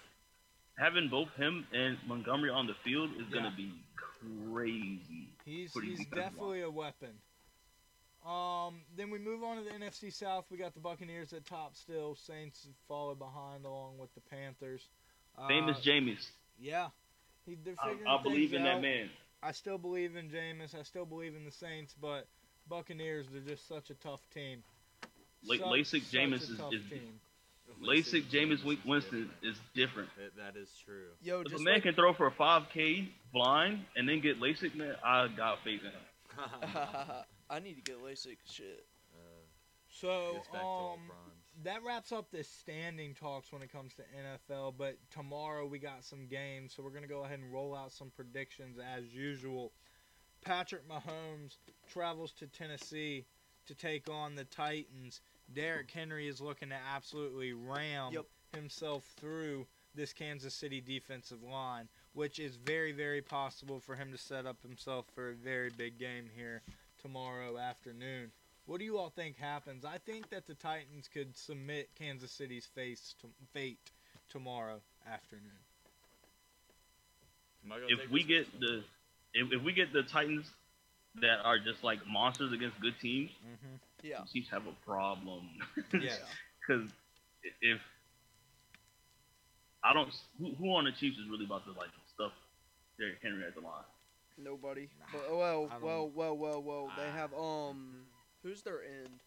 having 0.80 1.10
both 1.10 1.30
him 1.36 1.68
and 1.74 1.98
Montgomery 2.08 2.50
on 2.50 2.66
the 2.66 2.74
field 2.84 3.12
is 3.18 3.28
Yeah. 3.28 3.34
gonna 3.42 3.56
be 3.56 3.72
crazy. 3.96 5.28
He's 5.46 5.72
he's 5.74 6.00
defensive 6.00 6.12
definitely 6.12 6.62
a 6.62 6.72
weapon. 6.72 7.14
Um, 8.28 8.82
then 8.98 9.10
we 9.10 9.20
move 9.20 9.42
on 9.44 9.58
to 9.58 9.64
the 9.64 9.70
NFC 9.70 10.12
South. 10.12 10.46
We 10.52 10.58
got 10.58 10.74
the 10.74 10.82
Buccaneers 10.82 11.32
at 11.32 11.46
top 11.46 11.76
still. 11.76 12.16
Saints 12.16 12.68
follow 12.88 13.16
behind 13.16 13.64
along 13.66 13.98
with 13.98 14.14
the 14.16 14.22
Panthers. 14.22 14.82
Uh, 15.38 15.48
Famous 15.48 15.78
Jameis. 15.80 16.26
Yeah, 16.60 16.88
he, 17.46 17.56
they're 17.64 17.76
I, 17.82 17.90
figuring 17.92 18.08
I 18.08 18.22
believe 18.22 18.50
things 18.52 18.60
in 18.60 18.64
that 18.64 18.82
man. 18.82 19.10
I 19.42 19.52
still 19.54 19.78
believe 19.78 20.16
in 20.16 20.30
Jameis. 20.30 20.76
I 20.78 20.84
still 20.84 21.06
believe 21.06 21.36
in 21.36 21.46
the 21.46 21.52
Saints, 21.52 21.96
but 22.02 22.28
Buccaneers 22.68 23.28
they're 23.32 23.42
just 23.42 23.68
such 23.68 23.90
a 23.92 23.94
tough 23.96 24.22
team. 24.34 24.62
La- 25.46 25.56
Such- 25.56 25.66
LASIK 25.66 26.02
such 26.04 26.12
Jameis 26.12 26.42
is- 26.42 26.50
is- 26.50 26.90
team. 26.90 27.20
LASIK 27.82 28.24
Jameis 28.24 28.60
Jameis 28.62 28.86
Winston 28.86 29.30
is 29.42 29.56
different. 29.74 30.10
That- 30.18 30.36
that 30.38 30.60
is 30.60 30.70
true. 30.84 31.06
Yo, 31.22 31.42
If 31.42 31.54
a 31.54 31.60
man 31.60 31.76
like, 31.76 31.84
can 31.84 31.96
throw 31.96 32.14
for 32.14 32.28
a 32.28 32.32
5K 32.32 33.10
blind 33.32 33.86
and 33.96 34.10
then 34.10 34.20
get 34.20 34.40
LASIK, 34.40 34.76
man, 34.76 34.96
I 35.04 35.28
got 35.28 35.64
faith 35.64 35.82
in 35.84 35.92
him. 35.92 37.24
I 37.50 37.60
need 37.60 37.76
to 37.76 37.82
get 37.82 38.04
LASIK. 38.04 38.38
Shit. 38.46 38.86
Uh, 39.14 39.18
So 39.90 40.34
gets 40.36 40.48
back 40.50 40.62
to 40.62 40.66
all 40.68 40.94
um, 40.96 41.12
that 41.64 41.84
wraps 41.84 42.12
up 42.12 42.30
the 42.30 42.44
standing 42.44 43.16
talks 43.16 43.52
when 43.52 43.62
it 43.62 43.72
comes 43.72 43.94
to 43.96 44.04
NFL. 44.04 44.76
But 44.78 44.98
tomorrow 45.12 45.66
we 45.66 45.80
got 45.80 46.04
some 46.04 46.28
games, 46.28 46.74
so 46.76 46.84
we're 46.84 46.92
gonna 46.92 47.08
go 47.08 47.24
ahead 47.24 47.40
and 47.40 47.52
roll 47.52 47.76
out 47.76 47.92
some 47.92 48.12
predictions 48.16 48.78
as 48.78 49.06
usual. 49.14 49.72
Patrick 50.42 50.88
Mahomes 50.88 51.58
travels 51.92 52.32
to 52.34 52.48
Tennessee 52.48 53.26
to 53.66 53.74
take 53.76 54.10
on 54.10 54.36
the 54.36 54.46
Titans. 54.46 55.22
Derrick 55.54 55.90
Henry 55.90 56.28
is 56.28 56.40
looking 56.42 56.70
to 56.70 56.76
absolutely 56.76 57.54
ram 57.54 58.14
Yep. 58.14 58.26
himself 58.54 59.04
through 59.18 59.66
this 59.96 60.14
Kansas 60.14 60.54
City 60.54 60.80
defensive 60.80 61.42
line, 61.42 61.90
which 62.14 62.38
is 62.40 62.56
very, 62.58 62.92
very 62.92 63.22
possible 63.22 63.80
for 63.80 63.96
him 63.96 64.12
to 64.12 64.18
set 64.18 64.46
up 64.46 64.62
himself 64.62 65.08
for 65.16 65.30
a 65.30 65.34
very 65.36 65.70
big 65.72 65.98
game 65.98 66.30
here 66.36 66.62
tomorrow 67.02 67.58
afternoon. 67.58 68.32
What 68.66 68.80
do 68.80 68.86
you 68.86 68.98
all 68.98 69.10
think 69.10 69.38
happens? 69.38 69.86
I 69.86 69.98
think 69.98 70.30
that 70.30 70.46
the 70.48 70.54
Titans 70.56 71.08
could 71.14 71.38
submit 71.38 71.90
Kansas 71.98 72.32
City's 72.32 72.66
face 72.76 73.16
to, 73.22 73.28
fate 73.54 73.80
tomorrow 74.30 74.82
afternoon. 75.12 75.44
Am 77.66 77.72
I 77.72 77.76
gonna 77.80 77.88
If 78.04 78.10
we 78.12 78.24
get 78.24 78.52
one? 78.54 78.62
the 78.62 78.84
if, 79.34 79.52
if 79.54 79.64
we 79.64 79.74
get 79.74 79.94
the 79.94 80.04
Titans 80.04 80.50
that 81.22 81.40
are 81.44 81.58
just 81.58 81.84
like 81.84 82.00
monsters 82.08 82.52
against 82.54 82.80
good 82.82 82.96
teams, 83.02 83.32
Mm-hmm. 83.46 83.76
Yeah. 84.04 84.20
the 84.22 84.28
Chiefs 84.40 84.50
have 84.52 84.64
a 84.68 84.74
problem. 84.86 85.48
Yeah. 85.94 86.12
Because 86.68 86.90
if 87.62 87.80
I 89.82 89.94
don't. 89.94 90.10
Who, 90.38 90.52
who 90.56 90.76
on 90.76 90.84
the 90.84 90.92
Chiefs 90.92 91.18
is 91.18 91.30
really 91.30 91.46
about 91.46 91.64
to 91.64 91.72
like 91.72 91.88
stuff 92.14 92.34
Derrick 93.00 93.20
Henry 93.24 93.46
at 93.48 93.56
the 93.56 93.62
line? 93.62 93.86
Nobody. 94.38 94.90
Nah, 95.00 95.06
but, 95.12 95.36
well, 95.38 95.68
I 95.70 95.74
don't- 95.74 95.82
well, 95.84 96.10
well, 96.10 96.38
well, 96.38 96.62
well. 96.64 96.92
They 96.96 97.08
Ah. 97.08 97.12
have 97.12 97.34
um, 97.34 98.06
who's 98.44 98.62
their 98.62 98.84
end? 98.84 99.20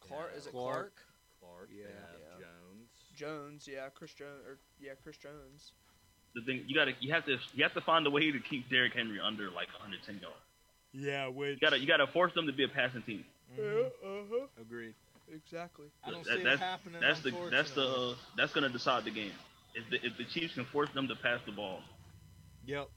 Clark. 0.00 0.30
Yeah. 0.32 0.38
Is 0.38 0.46
it 0.46 0.50
Clark. 0.52 0.74
Clark? 0.74 0.94
Clark. 1.40 1.68
Yeah. 1.72 1.84
Yeah. 1.86 2.38
Jones. 2.46 2.90
Jones. 3.14 3.68
Yeah, 3.68 3.88
Chris 3.90 4.14
Jones. 4.14 4.42
Or 4.46 4.58
yeah, 4.80 4.92
Chris 5.02 5.16
Jones. 5.18 5.72
The 6.34 6.42
thing 6.42 6.64
you 6.66 6.74
gotta, 6.74 6.94
you 7.00 7.12
have 7.12 7.24
to, 7.26 7.38
you 7.54 7.62
have 7.62 7.74
to 7.74 7.80
find 7.80 8.06
a 8.06 8.10
way 8.10 8.30
to 8.32 8.40
keep 8.40 8.68
Derrick 8.68 8.92
Henry 8.94 9.20
under 9.20 9.50
like 9.50 9.68
110 9.72 10.18
yards. 10.20 10.36
Yeah, 10.92 11.28
which 11.28 11.54
You 11.54 11.60
gotta, 11.60 11.78
you 11.78 11.86
gotta 11.86 12.06
force 12.08 12.32
them 12.34 12.46
to 12.46 12.52
be 12.52 12.64
a 12.64 12.68
passing 12.68 13.02
team. 13.02 13.24
Mhm. 13.56 13.86
Uh 13.86 14.24
huh. 14.30 14.46
agreed. 14.60 14.94
Exactly. 15.32 15.86
I 16.02 16.10
don't 16.10 16.24
That- 16.24 16.34
see 16.34 16.40
it 16.40 16.44
that's, 16.44 16.60
happening. 16.60 17.00
That's 17.00 17.20
the, 17.20 17.30
that's 17.50 17.70
the, 17.72 17.86
uh, 17.86 18.16
that's 18.36 18.52
gonna 18.52 18.68
decide 18.68 19.04
the 19.04 19.10
game. 19.10 19.32
If 19.74 19.88
the, 19.90 20.04
if 20.06 20.16
the 20.16 20.24
Chiefs 20.24 20.54
can 20.54 20.64
force 20.66 20.90
them 20.90 21.08
to 21.08 21.16
pass 21.16 21.40
the 21.46 21.52
ball, 21.52 21.82
Yep. 22.66 22.88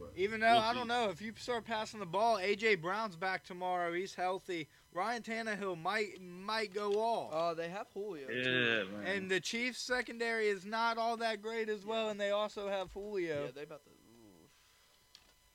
But 0.00 0.12
Even 0.16 0.40
though 0.40 0.52
we'll 0.52 0.58
I 0.58 0.74
don't 0.74 0.88
know 0.88 1.10
if 1.10 1.20
you 1.20 1.32
start 1.36 1.64
passing 1.66 2.00
the 2.00 2.06
ball, 2.06 2.38
AJ 2.38 2.80
Brown's 2.80 3.16
back 3.16 3.44
tomorrow. 3.44 3.92
He's 3.92 4.14
healthy. 4.14 4.66
Ryan 4.92 5.22
Tannehill 5.22 5.80
might 5.80 6.20
might 6.20 6.74
go 6.74 6.94
off. 6.94 7.32
Uh, 7.32 7.54
they 7.54 7.68
have 7.68 7.86
Julio. 7.94 8.26
too. 8.26 8.34
yeah, 8.34 8.98
man. 8.98 9.06
and 9.06 9.30
the 9.30 9.38
Chiefs 9.38 9.78
secondary 9.80 10.48
is 10.48 10.64
not 10.64 10.98
all 10.98 11.16
that 11.18 11.42
great 11.42 11.68
as 11.68 11.84
well, 11.84 12.08
and 12.08 12.18
they 12.18 12.30
also 12.30 12.68
have 12.68 12.90
Julio. 12.92 13.44
Yeah, 13.44 13.50
they 13.54 13.62
about 13.62 13.84
to. 13.84 13.90
oof. 13.90 14.50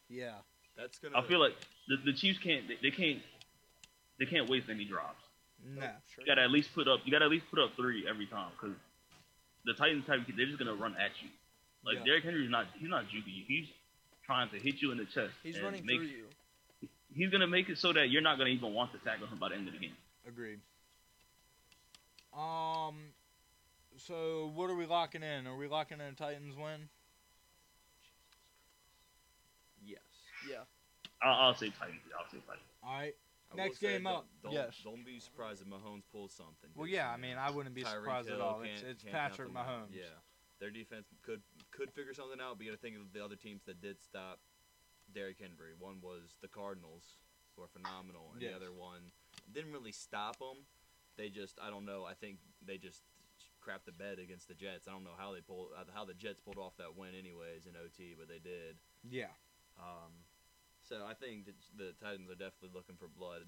Yeah. 0.10 0.36
That's 0.78 1.00
gonna. 1.00 1.18
I 1.18 1.28
feel 1.28 1.40
like 1.40 1.54
the, 1.88 1.98
the 2.06 2.14
Chiefs 2.14 2.40
can't, 2.40 2.68
they, 2.68 2.78
they 2.82 2.96
can't, 2.96 3.20
they 4.20 4.26
can't 4.26 4.50
waste 4.50 4.70
any 4.70 4.86
drops. 4.86 5.24
No. 5.64 5.82
Nope, 5.82 5.92
sure 6.14 6.24
You 6.24 6.28
gotta 6.28 6.44
at 6.44 6.52
least 6.52 6.74
put 6.76 6.88
up, 6.88 7.00
you 7.06 7.12
gotta 7.12 7.26
at 7.26 7.32
least 7.32 7.46
put 7.50 7.60
up 7.60 7.72
three 7.76 8.06
every 8.08 8.28
time, 8.28 8.52
because 8.60 8.76
the 9.66 9.74
Titans 9.74 10.06
type, 10.06 10.22
they're 10.36 10.46
just 10.46 10.60
gonna 10.60 10.76
run 10.76 10.96
at 11.00 11.12
you. 11.24 11.30
Like 11.86 11.98
Yeah. 12.00 12.04
Derrick 12.06 12.24
Henry's 12.24 12.50
not, 12.50 12.68
he's 12.78 12.90
not 12.90 13.06
juking 13.06 13.34
you. 13.36 13.44
He's 13.48 13.68
trying 14.26 14.50
to 14.50 14.58
hit 14.60 14.82
you 14.82 14.92
in 14.92 14.98
the 14.98 15.06
chest. 15.06 15.34
He's 15.44 15.62
running 15.62 15.86
make, 15.86 15.98
through 15.98 16.08
you. 16.08 16.26
He's 17.14 17.30
gonna 17.30 17.48
make 17.48 17.70
it 17.70 17.78
so 17.78 17.94
that 17.94 18.10
you're 18.10 18.22
not 18.22 18.38
gonna 18.38 18.50
even 18.50 18.74
want 18.74 18.92
to 18.92 18.98
tackle 19.00 19.28
him 19.28 19.38
by 19.40 19.50
the 19.50 19.56
end 19.56 19.68
of 19.68 19.74
the 19.74 19.80
game. 19.80 19.96
Agreed. 20.28 20.60
Um. 22.38 22.96
So 23.98 24.52
what 24.56 24.70
are 24.70 24.76
we 24.76 24.86
locking 24.86 25.24
in? 25.24 25.48
Are 25.48 25.56
we 25.56 25.68
locking 25.68 26.00
in 26.00 26.08
a 26.08 26.12
Titans 26.14 26.56
win? 26.58 26.90
yes. 29.86 30.00
Yeah. 30.50 30.58
I'll, 31.22 31.48
I'll 31.48 31.56
say 31.56 31.72
Titans. 31.80 32.02
I'll 32.18 32.30
say 32.30 32.40
Titans. 32.46 32.66
All 32.84 32.94
right. 32.94 33.16
I 33.54 33.56
Next 33.56 33.80
game 33.80 34.04
don't- 34.04 34.14
up. 34.14 34.26
Don't, 34.44 34.52
Yes. 34.54 34.76
Don't 34.84 35.06
be 35.06 35.20
surprised 35.20 35.62
if 35.62 35.68
Mahomes 35.68 36.02
pulls 36.12 36.34
something. 36.34 36.70
Well, 36.76 36.88
yeah. 36.88 37.10
I 37.10 37.16
mean, 37.18 37.38
I 37.38 37.52
wouldn't 37.52 37.74
be 37.76 37.84
Tyreek 37.84 37.94
surprised 37.94 38.30
at 38.30 38.42
all. 38.42 38.62
It's 38.64 38.82
it's 38.82 39.04
Patrick 39.04 39.54
count 39.54 39.54
them 39.54 39.58
out. 39.58 39.90
Mahomes. 39.90 39.96
Yeah, 39.96 40.04
their 40.66 40.74
defense 40.74 41.06
could 41.22 41.46
could 41.70 41.94
figure 41.94 42.14
something 42.18 42.42
out, 42.42 42.58
but 42.58 42.66
you 42.66 42.72
got 42.74 42.82
to 42.82 42.82
think 42.82 42.98
of 42.98 43.14
the 43.14 43.22
other 43.24 43.36
teams 43.38 43.62
that 43.70 43.78
did 43.86 44.02
stop 44.02 44.40
Derrick 45.14 45.38
Henry. 45.38 45.78
One 45.78 46.02
was 46.02 46.42
the 46.42 46.48
Cardinals, 46.50 47.22
who 47.54 47.62
are 47.62 47.70
phenomenal, 47.70 48.34
and 48.34 48.42
Yes. 48.42 48.50
the 48.50 48.58
other 48.58 48.74
one 48.74 49.14
didn't 49.54 49.72
really 49.72 49.92
stop 49.94 50.40
them. 50.42 50.66
They 51.18 51.30
just, 51.30 51.60
I 51.62 51.70
don't 51.70 51.86
know. 51.86 52.02
I 52.04 52.16
think 52.18 52.40
they 52.66 52.78
just 52.82 53.04
crapped 53.62 53.86
the 53.86 53.92
bed 53.94 54.18
against 54.18 54.48
the 54.48 54.56
Jets. 54.58 54.88
I 54.88 54.92
don't 54.92 55.04
know 55.06 55.14
how 55.16 55.34
they 55.38 55.42
pulled 55.46 55.70
uh, 55.78 55.86
how 55.94 56.04
the 56.04 56.18
Jets 56.18 56.42
pulled 56.42 56.58
off 56.58 56.74
that 56.82 56.98
win, 56.98 57.14
anyways, 57.14 57.70
in 57.70 57.78
OT, 57.78 58.16
but 58.18 58.26
they 58.28 58.40
did. 58.42 58.82
Yeah. 59.06 59.38
Um, 59.78 60.26
so 60.82 61.06
I 61.06 61.14
think 61.14 61.46
that 61.46 61.56
the 61.78 61.94
Titans 62.02 62.26
are 62.34 62.40
definitely 62.42 62.74
looking 62.74 62.98
for 62.98 63.06
blood 63.08 63.46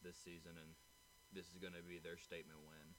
this 0.00 0.16
season, 0.16 0.56
and 0.56 0.72
this 1.36 1.52
is 1.52 1.58
going 1.60 1.76
to 1.76 1.84
be 1.84 1.98
their 2.00 2.16
statement 2.16 2.64
win. 2.64 2.96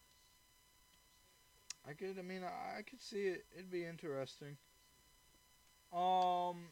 I 1.90 1.94
could. 1.94 2.20
I 2.20 2.22
mean, 2.22 2.42
I, 2.44 2.80
I 2.80 2.82
could 2.84 3.02
see 3.02 3.24
it. 3.24 3.46
It'd 3.56 3.72
be 3.72 3.86
interesting. 3.86 4.58
Um. 5.94 6.70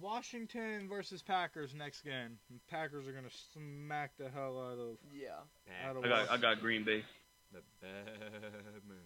Washington 0.00 0.88
versus 0.88 1.22
Packers 1.22 1.74
next 1.74 2.02
game. 2.02 2.38
Packers 2.70 3.08
are 3.08 3.12
gonna 3.12 3.28
smack 3.52 4.12
the 4.18 4.28
hell 4.28 4.58
out 4.58 4.78
of. 4.78 4.96
Yeah. 5.12 5.30
Out 5.84 5.96
of 5.96 6.04
I 6.04 6.08
got, 6.08 6.30
I 6.30 6.36
got 6.36 6.60
Green 6.60 6.84
Bay. 6.84 7.02
The 7.52 7.60
bad 7.80 8.82
man. 8.88 8.98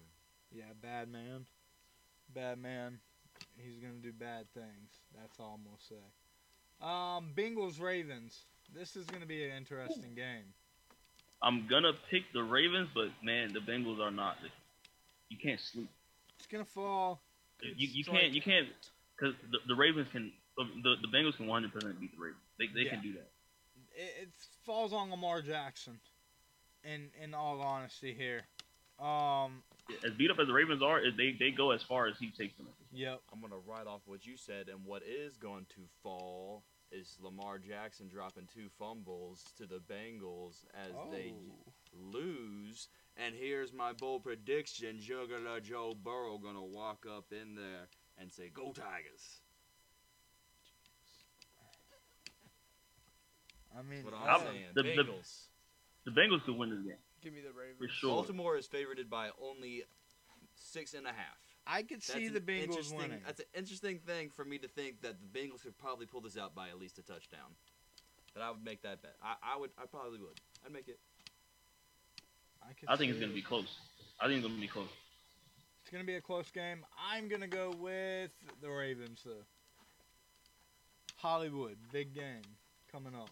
Yeah, 0.50 0.64
bad 0.82 1.10
man. 1.10 1.46
Bad 2.34 2.58
man. 2.58 2.98
He's 3.56 3.78
gonna 3.78 4.02
do 4.02 4.12
bad 4.12 4.52
things. 4.52 4.90
That's 5.18 5.38
all 5.40 5.58
I'm 5.58 5.64
gonna 5.64 5.76
say. 5.88 6.04
Um, 6.82 7.32
Bengals 7.34 7.80
Ravens. 7.80 8.44
This 8.74 8.96
is 8.96 9.06
gonna 9.06 9.26
be 9.26 9.44
an 9.44 9.56
interesting 9.56 10.14
game. 10.14 10.52
I'm 11.42 11.66
gonna 11.68 11.92
pick 12.10 12.22
the 12.32 12.42
Ravens, 12.42 12.88
but 12.94 13.08
man, 13.22 13.52
the 13.52 13.60
Bengals 13.60 13.98
are 14.00 14.10
not. 14.10 14.36
You 15.28 15.36
can't 15.36 15.60
sleep. 15.60 15.88
It's 16.38 16.46
gonna 16.46 16.64
fall. 16.64 17.20
You, 17.62 17.88
you 17.92 18.04
can't. 18.04 18.32
You 18.32 18.42
can't 18.42 18.68
because 19.16 19.34
the, 19.50 19.58
the 19.68 19.74
Ravens 19.74 20.08
can. 20.12 20.32
The, 20.56 20.94
the 21.00 21.08
Bengals 21.08 21.36
can 21.36 21.46
100 21.46 21.72
percent 21.72 21.98
beat 22.00 22.14
the 22.16 22.22
Ravens. 22.22 22.40
They 22.58 22.66
they 22.68 22.82
Yeah. 22.86 22.90
can 22.90 23.02
do 23.02 23.12
that. 23.14 23.28
It, 23.94 24.22
it 24.22 24.28
falls 24.64 24.92
on 24.92 25.10
Lamar 25.10 25.42
Jackson. 25.42 25.98
In 26.84 27.08
in 27.22 27.34
all 27.34 27.60
honesty 27.60 28.14
here. 28.14 28.42
Um. 29.04 29.62
As 30.04 30.12
beat 30.12 30.30
up 30.30 30.38
as 30.38 30.46
the 30.46 30.52
Ravens 30.52 30.82
are, 30.82 31.00
they 31.16 31.34
they 31.38 31.50
go 31.50 31.72
as 31.72 31.82
far 31.82 32.06
as 32.06 32.16
he 32.18 32.30
takes 32.30 32.56
them. 32.56 32.68
Yep. 32.92 33.20
I'm 33.32 33.40
gonna 33.40 33.60
write 33.66 33.86
off 33.86 34.00
what 34.06 34.24
you 34.24 34.36
said, 34.36 34.68
and 34.68 34.84
what 34.84 35.02
is 35.02 35.36
going 35.36 35.66
to 35.74 35.80
fall 36.02 36.62
is 36.92 37.16
Lamar 37.20 37.58
Jackson 37.58 38.08
dropping 38.08 38.46
two 38.52 38.68
fumbles 38.78 39.42
to 39.56 39.66
the 39.66 39.80
Bengals 39.80 40.64
as 40.74 40.92
they 41.10 41.32
Oh. 41.34 41.72
lose. 41.92 42.88
And 43.16 43.34
here's 43.34 43.72
my 43.72 43.92
bold 43.92 44.22
prediction: 44.24 45.00
Juggler 45.00 45.60
Joe 45.60 45.94
Burrow 45.94 46.38
gonna 46.38 46.62
walk 46.64 47.04
up 47.06 47.32
in 47.32 47.54
there 47.54 47.88
and 48.18 48.32
say, 48.32 48.48
"Go 48.50 48.72
Tigers." 48.72 49.40
I 53.76 53.82
mean, 53.82 54.04
What 54.04 54.14
I'm 54.14 54.28
I'll- 54.28 54.40
saying, 54.40 54.66
the- 54.74 54.82
the- 54.82 54.88
Bengals. 54.90 55.48
The 56.04 56.10
Bengals 56.10 56.44
could 56.44 56.56
win 56.56 56.70
this 56.70 56.82
game 56.84 56.98
Give 57.22 57.32
me 57.32 57.40
the 57.40 57.52
Ravens. 57.52 57.78
for 57.78 57.88
sure. 57.88 58.10
Baltimore 58.16 58.56
is 58.56 58.66
favored 58.66 59.08
by 59.08 59.30
only 59.40 59.84
six 60.54 60.94
and 60.94 61.06
a 61.06 61.12
half. 61.12 61.41
I 61.66 61.82
could 61.82 62.02
see 62.02 62.28
the 62.28 62.40
Bengals 62.40 62.94
winning. 62.94 63.20
That's 63.24 63.40
an 63.40 63.46
interesting 63.54 63.98
thing 63.98 64.30
for 64.30 64.44
me 64.44 64.58
to 64.58 64.68
think 64.68 65.00
that 65.02 65.14
the 65.20 65.38
Bengals 65.38 65.62
could 65.62 65.78
probably 65.78 66.06
pull 66.06 66.20
this 66.20 66.36
out 66.36 66.54
by 66.54 66.68
at 66.68 66.78
least 66.78 66.98
a 66.98 67.02
touchdown. 67.02 67.54
That 68.34 68.42
I 68.42 68.50
would 68.50 68.64
make 68.64 68.82
that 68.82 69.02
bet. 69.02 69.14
I, 69.22 69.34
I 69.54 69.58
would. 69.58 69.70
I 69.78 69.86
probably 69.86 70.18
would. 70.18 70.40
I'd 70.64 70.72
make 70.72 70.88
it. 70.88 70.98
I, 72.62 72.72
could 72.72 72.88
I 72.88 72.96
think 72.96 73.10
it's 73.10 73.20
gonna 73.20 73.32
be 73.32 73.42
close. 73.42 73.76
I 74.20 74.26
think 74.26 74.38
it's 74.38 74.46
gonna 74.46 74.60
be 74.60 74.68
close. 74.68 74.88
It's 75.82 75.90
gonna 75.90 76.04
be 76.04 76.14
a 76.14 76.20
close 76.20 76.50
game. 76.50 76.84
I'm 77.12 77.28
gonna 77.28 77.48
go 77.48 77.74
with 77.78 78.30
the 78.62 78.70
Ravens 78.70 79.20
though. 79.24 79.44
Hollywood, 81.16 81.76
big 81.92 82.14
game 82.14 82.42
coming 82.90 83.12
up. 83.14 83.30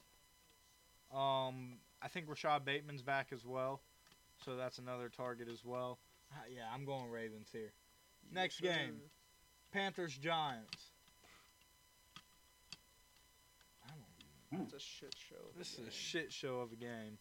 Um, 1.17 1.79
I 2.03 2.09
think 2.09 2.29
Rashad 2.29 2.65
Bateman's 2.65 3.03
back 3.03 3.29
as 3.33 3.45
well, 3.45 3.81
so 4.45 4.57
that's 4.57 4.79
another 4.79 5.09
target 5.09 5.49
as 5.49 5.65
well. 5.65 5.99
Uh, 6.31 6.43
yeah, 6.55 6.63
I'm 6.73 6.85
going 6.85 7.11
Ravens 7.11 7.49
here. 7.53 7.73
Next 8.33 8.61
game. 8.61 9.01
Panthers 9.73 10.17
Giants. 10.17 10.91
I 13.85 13.91
don't. 14.53 14.63
It's 14.65 14.75
a 14.75 14.81
shit 14.81 15.15
show. 15.29 15.37
of 15.37 15.55
a 15.55 15.59
This 15.59 15.79
is 15.79 15.89
a 15.89 15.91
shit 15.91 16.33
show 16.33 16.61
of 16.61 16.73
a 16.73 16.77
game. 16.77 17.19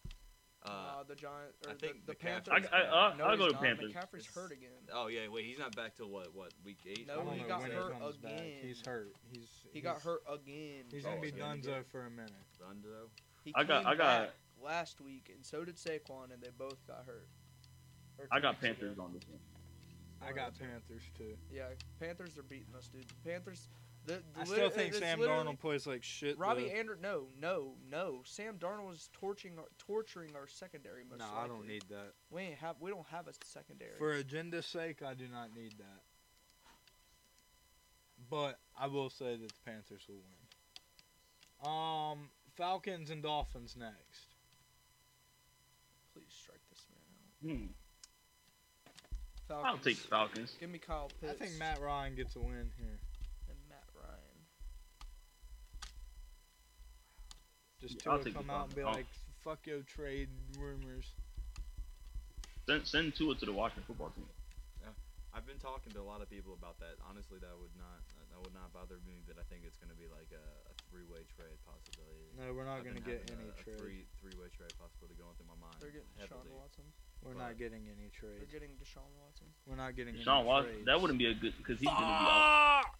Uh, 0.66 0.70
Uh, 0.70 1.04
the 1.08 1.16
Giant 1.16 1.54
or 1.66 1.72
I 1.72 1.74
the, 1.74 1.80
think 1.80 2.06
the 2.06 2.16
McCaffrey's 2.16 2.48
Panthers. 2.50 2.70
I, 2.74 2.78
I, 2.78 2.82
I'll, 2.82 3.18
no, 3.18 3.24
I'll 3.26 3.38
go 3.38 3.48
to 3.48 3.54
not. 3.54 3.62
Panthers. 3.64 3.94
McCaffrey's 3.94 4.26
It's- 4.28 4.36
hurt 4.36 4.52
again. 4.52 4.70
oh 4.94 5.08
yeah, 5.08 5.28
wait. 5.30 5.46
He's 5.46 5.58
not 5.60 5.74
back 5.76 5.96
till 5.96 6.10
what? 6.10 6.36
What 6.36 6.52
week 6.66 6.80
eight? 6.86 7.08
No, 7.08 7.22
he 7.32 7.44
got 7.44 7.62
when 7.62 7.72
hurt 7.72 7.98
comes 7.98 8.18
back. 8.18 8.34
again. 8.34 8.60
He's 8.62 8.82
hurt. 8.86 9.14
He's 9.32 9.48
He 9.72 9.80
got 9.80 10.02
hurt 10.02 10.22
again. 10.30 10.84
He's 10.92 11.06
Oh, 11.06 11.10
gonna 11.10 11.22
be 11.22 11.32
Dunzo 11.32 11.64
again. 11.68 11.84
for 11.90 12.06
a 12.06 12.10
minute. 12.10 12.34
Dunzo. 12.62 13.08
He 13.46 13.54
I 13.56 13.64
got- 13.64 13.84
came 13.84 13.88
I 13.88 13.96
got- 13.96 14.28
back 14.28 14.30
last 14.62 15.00
week, 15.00 15.32
and 15.34 15.46
so 15.46 15.64
did 15.64 15.76
Saquon, 15.78 16.34
and 16.34 16.42
they 16.44 16.50
both 16.58 16.86
got 16.86 17.06
hurt. 17.06 17.30
I 18.32 18.42
got 18.42 18.56
weeks 18.56 18.64
ago. 18.64 18.68
Panthers 18.74 19.00
on 19.00 19.14
this 19.14 19.24
one. 19.30 19.40
I 20.28 20.32
got 20.34 20.58
Panthers 20.60 21.04
too. 21.18 21.36
Yeah, 21.52 21.64
Panthers 22.00 22.38
are 22.38 22.44
beating 22.44 22.76
us, 22.78 22.88
dude. 22.90 23.06
Panthers. 23.26 23.70
The, 24.06 24.14
the 24.14 24.22
I 24.38 24.40
lit- 24.40 24.48
still 24.48 24.70
think 24.70 24.90
it's 24.90 25.00
Sam 25.00 25.20
literally- 25.20 25.44
Darnold 25.54 25.60
plays 25.60 25.86
like 25.86 26.04
shit. 26.04 26.38
Robbie 26.40 26.64
though. 26.70 26.76
Ander, 26.76 26.98
no, 27.02 27.28
no, 27.40 27.74
no. 27.90 28.22
Sam 28.26 28.58
Darnold 28.58 28.94
is 28.94 29.10
torturing 29.14 29.58
our, 29.60 29.66
torturing 29.78 30.36
our 30.36 30.48
secondary. 30.48 31.04
Most 31.10 31.20
No, 31.20 31.26
I 31.36 31.48
don't 31.48 31.68
need 31.68 31.84
that. 31.90 32.14
We 32.32 32.42
ain't 32.44 32.58
have. 32.60 32.76
We 32.80 32.92
don't 32.92 33.08
have 33.08 33.28
a 33.28 33.34
secondary. 33.46 33.98
For 33.98 34.14
agenda's 34.14 34.66
sake, 34.66 35.02
I 35.04 35.14
do 35.14 35.26
not 35.32 35.54
need 35.56 35.76
that. 35.80 36.02
But 38.30 38.60
I 38.80 38.88
will 38.88 39.10
say 39.10 39.36
that 39.36 39.48
the 39.48 39.60
Panthers 39.72 40.06
will 40.08 40.16
win. 40.16 41.72
Um, 41.72 42.30
Falcons 42.56 43.10
and 43.10 43.22
Dolphins 43.24 43.76
next. 43.78 44.36
Please 46.14 46.26
strike 46.30 46.62
this 46.70 46.86
man 46.92 47.54
out. 47.54 47.58
Hmm. 47.60 47.68
Falcons. 49.50 49.66
I'll 49.74 49.82
take 49.84 49.98
the 50.02 50.08
Falcons. 50.08 50.54
Give 50.60 50.70
me 50.70 50.78
Kyle 50.78 51.10
Pitts. 51.20 51.34
I 51.34 51.46
think 51.46 51.58
Matt 51.58 51.82
Ryan 51.82 52.14
gets 52.16 52.36
a 52.36 52.40
win 52.40 52.70
here. 52.78 53.00
and 53.50 53.58
Matt 53.68 53.90
Ryan. 53.98 54.38
Just 57.82 58.06
Yeah, 58.06 58.12
I'll 58.14 58.22
to 58.24 58.32
come 58.32 58.50
out 58.50 58.68
and 58.68 58.76
be 58.76 58.82
Falcons. 58.82 59.08
like, 59.08 59.12
"Fuck 59.42 59.66
your 59.66 59.82
trade 59.84 60.30
rumors." 60.58 61.12
Send 62.68 62.86
send 62.86 63.16
Tua 63.16 63.34
to 63.36 63.46
the 63.46 63.54
Washington 63.54 63.84
football 63.88 64.12
team. 64.12 64.30
Yeah, 64.82 64.94
I've 65.34 65.48
been 65.48 65.58
talking 65.58 65.92
to 65.94 66.00
a 66.02 66.06
lot 66.06 66.22
of 66.22 66.30
people 66.30 66.54
about 66.54 66.78
that. 66.80 67.02
Honestly, 67.10 67.40
that 67.40 67.58
would 67.58 67.74
not 67.76 68.06
that 68.30 68.38
would 68.38 68.54
not 68.54 68.72
bother 68.72 69.00
me. 69.08 69.24
But 69.26 69.40
I 69.42 69.44
think 69.50 69.64
it's 69.66 69.78
going 69.82 69.90
to 69.90 69.98
be 69.98 70.06
like 70.12 70.30
a, 70.30 70.46
a 70.70 70.74
three-way 70.92 71.26
trade 71.34 71.58
possibility. 71.66 72.30
No, 72.38 72.54
we're 72.54 72.70
not 72.70 72.84
going 72.84 72.96
to 72.96 73.02
get 73.02 73.26
any 73.34 73.50
a, 73.50 73.58
a 73.58 73.78
three 73.80 74.06
three-way 74.22 74.54
trade 74.54 74.76
possibility 74.78 75.18
going 75.18 75.34
through 75.40 75.50
my 75.50 75.58
mind. 75.58 75.80
They're 75.82 75.90
getting 75.96 76.14
Deshaun 76.14 76.46
heavily. 76.46 76.54
Watson. 76.54 76.86
We're 77.24 77.34
but- 77.34 77.40
not 77.40 77.58
getting 77.58 77.88
any 77.88 78.10
trades. 78.10 78.40
We're 78.40 78.46
trades. 78.48 78.52
getting 78.54 78.70
Deshaun 78.78 79.10
Watson. 79.22 79.48
We're 79.66 79.76
not 79.76 79.96
getting 79.96 80.16
Deshaun 80.16 80.40
any 80.40 80.48
Watson, 80.48 80.72
trades. 80.74 80.86
that 80.86 81.02
wouldn't 81.02 81.20
be 81.20 81.26
a 81.28 81.34
good 81.34 81.54
because 81.58 81.80
he's 81.80 81.90
gonna 81.90 82.00
be 82.00 82.06
out. 82.06 82.84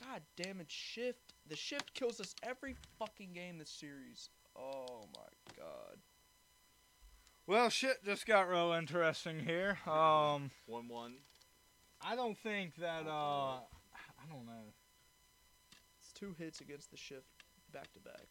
God 0.00 0.22
damn 0.36 0.60
it, 0.60 0.70
shift. 0.70 1.32
The 1.48 1.56
shift 1.56 1.94
kills 1.94 2.20
us 2.20 2.34
every 2.42 2.76
fucking 2.98 3.32
game 3.32 3.58
this 3.58 3.70
series. 3.70 4.28
Oh 4.56 5.06
my 5.14 5.28
god. 5.56 5.98
Well, 7.46 7.68
shit 7.68 8.04
just 8.04 8.24
got 8.26 8.48
real 8.48 8.72
interesting 8.72 9.40
here. 9.40 9.78
Um, 9.86 10.50
One-one. 10.66 11.14
I 12.00 12.16
don't 12.16 12.38
think 12.38 12.76
that. 12.76 13.06
Uh, 13.06 13.56
I 13.60 14.26
don't 14.30 14.46
know. 14.46 14.72
It's 16.00 16.12
two 16.12 16.34
hits 16.38 16.60
against 16.60 16.90
the 16.90 16.96
shift 16.96 17.26
back 17.72 17.92
to 17.94 18.00
back. 18.00 18.26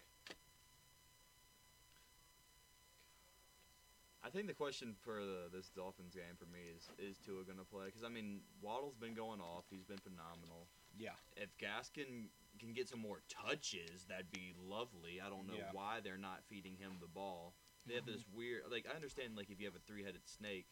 I 4.26 4.30
think 4.30 4.48
the 4.48 4.54
question 4.54 4.96
for 5.04 5.20
the, 5.20 5.52
this 5.52 5.70
Dolphins 5.70 6.16
game 6.16 6.36
for 6.40 6.46
me 6.46 6.60
is 6.76 6.88
is 6.98 7.18
Tua 7.20 7.44
gonna 7.44 7.66
play? 7.68 7.88
Because 7.88 8.04
I 8.04 8.10
mean, 8.10 8.40
Waddle's 8.62 8.96
been 8.96 9.14
going 9.14 9.42
off. 9.42 9.66
He's 9.70 9.84
been 9.84 10.00
phenomenal. 10.00 10.68
Yeah. 10.98 11.18
If 11.36 11.50
Gaskin 11.58 12.30
can 12.60 12.72
get 12.74 12.88
some 12.88 13.00
more 13.00 13.20
touches, 13.28 14.06
that'd 14.08 14.32
be 14.32 14.54
lovely. 14.58 15.20
I 15.20 15.28
don't 15.30 15.48
know 15.48 15.58
Yeah. 15.58 15.72
why 15.74 16.00
they're 16.02 16.18
not 16.18 16.44
feeding 16.48 16.76
him 16.78 16.98
the 17.02 17.08
ball. 17.08 17.56
They 17.86 17.96
have 17.96 18.06
this 18.06 18.24
weird, 18.34 18.64
like 18.72 18.86
I 18.90 18.96
understand, 18.96 19.36
like 19.36 19.50
if 19.50 19.60
you 19.60 19.66
have 19.68 19.76
a 19.76 19.84
three-headed 19.86 20.24
snake, 20.26 20.68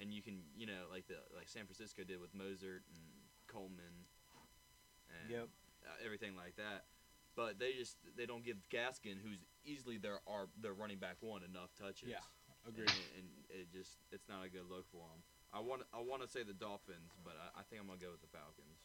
and 0.00 0.12
you 0.12 0.20
can, 0.22 0.42
you 0.56 0.66
know, 0.66 0.88
like 0.90 1.06
the 1.06 1.22
like 1.36 1.46
San 1.48 1.66
Francisco 1.66 2.02
did 2.02 2.18
with 2.20 2.34
Mostert 2.34 2.82
and 2.90 3.06
Coleman, 3.46 4.08
and 5.22 5.30
Yep. 5.30 5.48
uh, 5.86 6.04
everything 6.04 6.34
like 6.34 6.56
that. 6.56 6.86
But 7.36 7.60
they 7.60 7.72
just 7.74 7.96
they 8.16 8.26
don't 8.26 8.42
give 8.44 8.56
Gaskin, 8.68 9.20
who's 9.22 9.44
easily 9.64 9.98
their 9.98 10.18
our 10.26 10.48
their 10.60 10.74
running 10.74 10.98
back 10.98 11.16
one, 11.20 11.44
enough 11.44 11.70
touches. 11.78 12.08
Yeah. 12.08 12.18
Agreed. 12.68 12.88
And, 12.88 12.96
and 13.18 13.26
it 13.50 13.66
just 13.72 13.96
it's 14.12 14.28
not 14.28 14.44
a 14.44 14.50
good 14.50 14.68
look 14.68 14.86
for 14.90 15.04
them. 15.10 15.22
I 15.52 15.60
want 15.60 15.82
I 15.92 15.98
want 16.00 16.22
to 16.22 16.28
say 16.28 16.42
the 16.42 16.54
Dolphins, 16.56 17.10
but 17.24 17.34
I, 17.34 17.60
I 17.60 17.62
think 17.68 17.82
I'm 17.82 17.88
gonna 17.88 17.98
go 17.98 18.12
with 18.12 18.22
the 18.22 18.30
Falcons. 18.30 18.78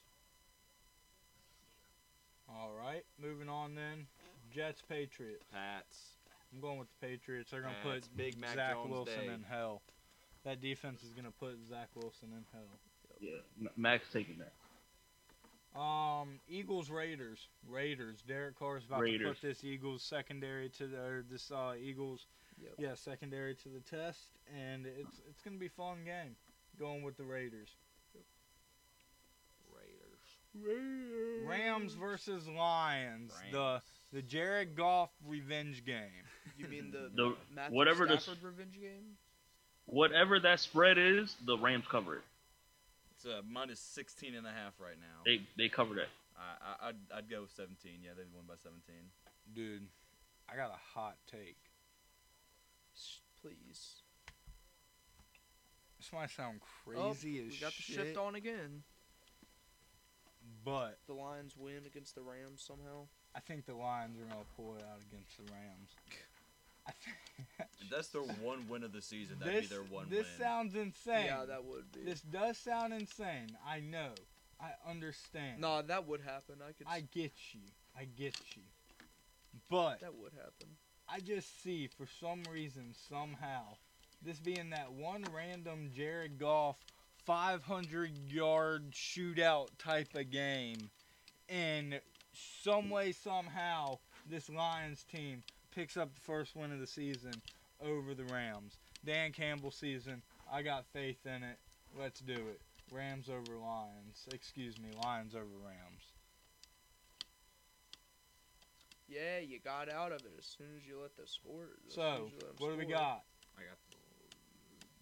All 2.49 2.71
right. 2.77 3.03
Moving 3.21 3.49
on 3.49 3.75
then. 3.75 4.07
Jets, 4.53 4.81
Patriots. 4.87 5.43
Pats. 5.51 6.17
I'm 6.53 6.61
going 6.61 6.77
with 6.79 6.87
the 6.99 7.07
Patriots. 7.07 7.51
They're 7.51 7.61
going 7.61 7.73
to 7.73 7.89
Pats, 7.89 8.07
put 8.07 8.17
Big 8.17 8.39
Mac 8.39 8.55
Zach 8.55 8.73
Jones 8.73 8.91
Wilson 8.91 9.27
Day. 9.27 9.33
in 9.33 9.43
hell. 9.43 9.81
That 10.43 10.61
defense 10.61 11.03
is 11.03 11.11
going 11.13 11.25
to 11.25 11.31
put 11.31 11.57
Zach 11.67 11.89
Wilson 11.95 12.29
in 12.31 12.45
hell. 12.53 12.79
Yeah, 13.19 13.31
M- 13.59 13.69
Max 13.75 14.05
taking 14.13 14.37
that. 14.37 14.53
Um, 15.75 16.39
Eagles 16.47 16.89
Raiders. 16.89 17.47
Raiders. 17.69 18.23
Derek 18.27 18.57
Carr 18.57 18.77
is 18.77 18.85
about 18.85 19.01
to 19.05 19.19
put 19.27 19.41
this 19.41 19.63
Eagles 19.63 20.03
secondary 20.03 20.69
to 20.69 20.87
the 20.87 20.97
or 20.97 21.25
this 21.29 21.51
uh, 21.51 21.73
Eagles 21.81 22.25
Yep. 22.61 22.73
yeah 22.77 22.93
secondary 22.95 23.53
to 23.55 23.67
the 23.69 23.81
test, 23.81 24.29
and 24.57 24.85
it's 24.85 25.19
it's 25.29 25.41
gonna 25.41 25.57
be 25.57 25.65
a 25.65 25.69
fun 25.69 25.97
game. 26.05 26.37
Going 26.79 27.03
with 27.03 27.17
the 27.17 27.25
Raiders. 27.25 27.67
Raiders. 30.55 31.47
Rams 31.47 31.93
versus 31.93 32.47
Lions. 32.47 33.33
The 33.51 33.57
Rams. 33.59 33.83
the 34.13 34.21
Jared 34.21 34.75
Goff 34.75 35.09
revenge 35.27 35.85
game. 35.85 36.23
You 36.57 36.67
mean 36.67 36.91
the, 36.91 37.09
The- 37.13 37.35
Matthew 37.53 37.75
whatever 37.75 38.07
the 38.07 38.17
Stafford 38.19 38.43
revenge 38.43 38.75
game? 38.79 39.17
Whatever 39.87 40.39
that 40.39 40.59
spread 40.61 40.97
is, 40.97 41.35
the 41.45 41.57
Rams 41.57 41.85
cover 41.91 42.15
it. 42.15 42.21
It's 43.25 43.33
uh, 43.33 43.41
minus 43.49 43.79
16 43.79 44.35
and 44.35 44.45
a 44.45 44.51
half 44.51 44.79
right 44.79 44.97
now. 44.99 45.21
They 45.25 45.41
they 45.57 45.69
cover 45.69 45.95
that. 45.95 46.09
I, 46.37 46.85
I 46.85 46.89
I'd, 46.89 46.95
I'd 47.15 47.29
go 47.29 47.41
with 47.41 47.51
17. 47.51 47.91
Yeah, 48.03 48.11
they 48.15 48.23
won 48.33 48.43
by 48.47 48.55
17. 48.61 48.81
Dude, 49.53 49.87
I 50.51 50.55
got 50.55 50.69
a 50.69 50.79
hot 50.99 51.17
take. 51.31 51.57
S- 52.95 53.19
Please. 53.41 54.01
This 55.97 56.11
might 56.13 56.29
sound 56.29 56.59
Oh, 56.61 56.91
crazy 57.13 57.39
as 57.39 57.51
we 57.53 57.57
got 57.59 57.73
the 57.75 57.81
shift 57.81 58.17
on 58.17 58.35
again. 58.35 58.83
but 60.63 60.99
The 61.07 61.13
Lions 61.13 61.55
win 61.57 61.85
against 61.87 62.15
the 62.15 62.21
Rams 62.21 62.61
somehow. 62.61 63.07
I 63.35 63.39
think 63.39 63.65
the 63.65 63.75
Lions 63.75 64.17
are 64.19 64.25
gonna 64.25 64.45
pull 64.55 64.75
it 64.75 64.83
out 64.83 65.01
against 65.11 65.37
the 65.37 65.51
Rams. 65.51 65.95
I 66.87 66.91
think 67.03 67.69
If 67.81 67.89
that's 67.89 68.07
their 68.09 68.21
one 68.21 68.67
win 68.69 68.83
of 68.83 68.91
the 68.93 69.01
season, 69.01 69.37
that'd 69.39 69.53
this 69.53 69.69
be 69.69 69.75
their 69.75 69.83
one 69.83 70.09
win. 70.09 70.09
this 70.09 70.27
win. 70.37 70.39
sounds 70.47 70.75
insane. 70.75 71.25
Yeah, 71.25 71.45
that 71.45 71.63
would 71.65 71.91
be. 71.91 72.01
This 72.03 72.21
does 72.21 72.57
sound 72.57 72.93
insane. 72.93 73.55
I 73.67 73.79
know. 73.79 74.09
I 74.59 74.69
understand. 74.89 75.59
no, 75.61 75.81
that 75.81 76.07
would 76.07 76.21
happen. 76.21 76.55
I 76.67 76.71
could. 76.71 76.87
I 76.87 76.97
s- 76.99 77.03
get 77.11 77.31
you. 77.53 77.61
I 77.97 78.05
get 78.05 78.35
you. 78.55 78.61
But 79.69 79.99
that 80.01 80.15
would 80.15 80.31
happen. 80.33 80.67
I 81.07 81.19
just 81.19 81.61
see 81.61 81.87
for 81.87 82.07
some 82.19 82.43
reason, 82.51 82.93
somehow, 83.09 83.63
this 84.21 84.39
being 84.39 84.69
that 84.71 84.91
one 84.91 85.23
random 85.33 85.91
Jared 85.95 86.39
Goff 86.39 86.77
500 87.25 88.11
yard 88.31 88.91
shootout 88.91 89.67
type 89.77 90.15
of 90.15 90.31
game, 90.31 90.89
and 91.49 91.99
some 92.63 92.89
way, 92.89 93.11
somehow, 93.11 93.97
this 94.29 94.49
Lions 94.49 95.03
team 95.03 95.43
picks 95.75 95.97
up 95.97 96.13
the 96.15 96.21
first 96.21 96.55
win 96.55 96.71
of 96.71 96.79
the 96.79 96.87
season 96.87 97.33
over 97.81 98.13
the 98.13 98.23
Rams. 98.25 98.77
Dan 99.03 99.31
Campbell 99.33 99.71
season, 99.71 100.21
I 100.51 100.61
got 100.61 100.85
faith 100.93 101.25
in 101.25 101.43
it. 101.43 101.57
Let's 101.99 102.21
do 102.21 102.33
it. 102.33 102.61
Rams 102.91 103.29
over 103.29 103.57
Lions. 103.57 104.27
Excuse 104.31 104.79
me, 104.79 104.89
Lions 105.03 105.35
over 105.35 105.45
Rams. 105.63 106.03
Yeah, 109.07 109.39
you 109.39 109.59
got 109.59 109.91
out 109.91 110.11
of 110.11 110.21
it 110.21 110.31
as 110.39 110.45
soon 110.45 110.67
as 110.77 110.87
you 110.87 110.99
let 111.01 111.15
the 111.15 111.27
score. 111.27 111.69
as 111.87 111.93
So, 111.93 112.01
as 112.27 112.31
you 112.31 112.37
let 112.41 112.49
'em 112.49 112.55
what 112.57 112.71
do 112.71 112.77
we 112.77 112.85
got? 112.85 113.23
I 113.57 113.61
got 113.63 113.77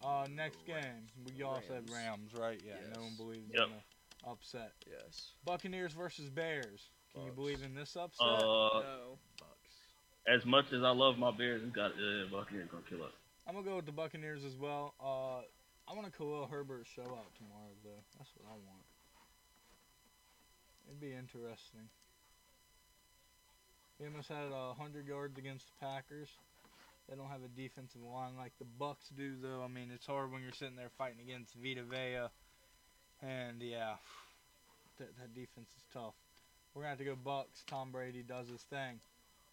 the 0.02 0.08
Uh, 0.08 0.28
next 0.30 0.58
Rams. 0.68 1.10
game. 1.12 1.36
We 1.38 1.44
all 1.44 1.62
said 1.62 1.90
Rams. 1.90 2.34
Rams, 2.34 2.34
right? 2.34 2.62
Yeah, 2.64 2.80
no 2.96 3.04
one 3.04 3.16
believes 3.16 3.50
Yep. 3.54 3.68
in 3.68 3.72
the 3.74 4.30
upset. 4.30 4.74
Yes. 4.88 5.34
Buccaneers 5.46 5.94
versus 5.94 6.30
Bears. 6.30 6.90
Can 7.14 7.26
you 7.26 7.32
believe 7.32 7.62
in 7.64 7.74
this 7.76 7.96
upset? 7.96 8.26
Uh, 8.28 8.80
no. 8.82 9.20
As 10.28 10.46
much 10.46 10.72
as 10.72 10.84
I 10.84 10.92
love 10.92 11.18
my 11.18 11.32
Bears, 11.32 11.62
it's 11.64 11.76
got 11.76 11.92
uh, 11.92 12.32
Buccaneers 12.32 12.70
gonna 12.72 12.84
kill 12.90 13.04
us. 13.04 13.12
I'm 13.48 13.56
gonna 13.56 13.68
go 13.68 13.76
with 13.76 13.86
the 13.86 13.92
Buccaneers 13.92 14.44
as 14.46 14.56
well. 14.56 14.94
Uh, 15.00 15.44
I 15.88 15.94
want 15.94 16.08
a 16.08 16.12
Khalil 16.12 16.48
Herbert 16.50 16.88
show 16.96 17.04
out 17.04 17.36
tomorrow, 17.36 17.76
though. 17.84 18.04
That's 18.18 18.32
what 18.38 18.48
I 18.48 18.56
want. 18.56 18.88
It'd 20.88 21.02
be 21.02 21.12
interesting. 21.12 21.92
He 24.00 24.06
almost 24.06 24.30
had 24.30 24.48
uh, 24.52 24.74
100 24.76 25.08
yards 25.08 25.38
against 25.38 25.68
the 25.68 25.86
Packers. 25.86 26.30
They 27.10 27.16
don't 27.16 27.28
have 27.28 27.44
a 27.44 27.50
defensive 27.50 28.02
line 28.02 28.38
like 28.38 28.54
the 28.60 28.66
Bucks 28.80 29.10
do, 29.16 29.34
though. 29.42 29.62
I 29.64 29.68
mean, 29.68 29.92
it's 29.94 30.06
hard 30.06 30.32
when 30.32 30.42
you're 30.42 30.54
sitting 30.54 30.78
there 30.78 30.92
fighting 30.98 31.20
against 31.20 31.54
Vita 31.56 31.84
Vea, 31.84 32.32
and 33.22 33.62
yeah, 33.62 33.96
that, 35.00 35.10
that 35.20 35.34
defense 35.34 35.70
is 35.76 35.84
tough. 35.94 36.16
We're 36.74 36.84
gonna 36.84 36.90
have 36.92 37.00
to 37.00 37.06
go 37.06 37.16
Bucks. 37.16 37.64
Tom 37.68 37.92
Brady 37.92 38.24
does 38.24 38.48
his 38.48 38.62
thing. 38.64 39.00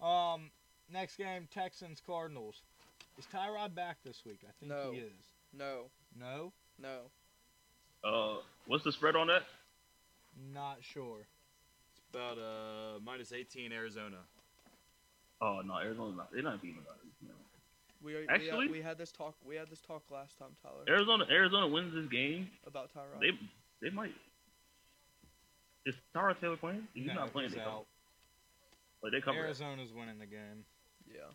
Um, 0.00 0.50
next 0.92 1.16
game, 1.16 1.48
Texans 1.52 2.00
Cardinals. 2.06 2.62
Is 3.18 3.26
Tyrod 3.32 3.74
back 3.74 3.98
this 4.04 4.22
week? 4.24 4.40
I 4.48 4.52
think 4.58 4.70
No. 4.70 4.92
he 4.92 4.98
is. 5.00 5.12
No. 5.52 5.84
No, 6.18 6.52
No. 6.78 7.00
Uh, 8.02 8.40
what's 8.66 8.82
the 8.84 8.92
spread 8.92 9.14
on 9.16 9.26
that? 9.26 9.42
not 10.54 10.78
sure. 10.80 11.26
It's 11.92 12.02
about 12.14 12.38
uh 12.38 12.98
minus 13.04 13.32
18 13.32 13.72
Arizona. 13.72 14.16
Oh 15.42 15.60
no, 15.64 15.74
Arizona's 15.76 16.16
not. 16.16 16.32
They're 16.32 16.42
not 16.42 16.62
beating 16.62 16.76
anybody. 16.78 17.10
No. 17.22 17.34
We 18.02 18.14
we, 18.14 18.28
Actually- 18.28 18.66
had, 18.66 18.70
we 18.70 18.80
had 18.80 18.96
this 18.96 19.12
talk. 19.12 19.34
We 19.44 19.56
had 19.56 19.68
this 19.68 19.80
talk 19.82 20.02
last 20.10 20.38
time, 20.38 20.48
Tyler, 20.62 20.84
Arizona, 20.88 21.26
Arizona 21.30 21.66
wins 21.68 21.92
this 21.92 22.06
game. 22.06 22.48
about 22.66 22.90
Tyrod. 22.94 23.20
They 23.20 23.32
they 23.82 23.90
might. 23.94 24.14
Is 25.84 25.94
Tyrod 26.14 26.40
Taylor 26.40 26.56
playing? 26.56 26.86
He's 26.94 27.06
No, 27.08 27.14
not 27.14 27.32
playing. 27.32 27.50
he's 27.50 27.56
They 27.58 27.64
cover. 27.64 27.76
out. 27.76 27.86
Like 29.02 29.12
they 29.12 29.20
cover. 29.20 29.38
it. 29.38 29.42
Arizona's 29.42 29.92
winning 29.92 30.18
the 30.18 30.26
game. 30.26 30.64
Yeah. 31.14 31.30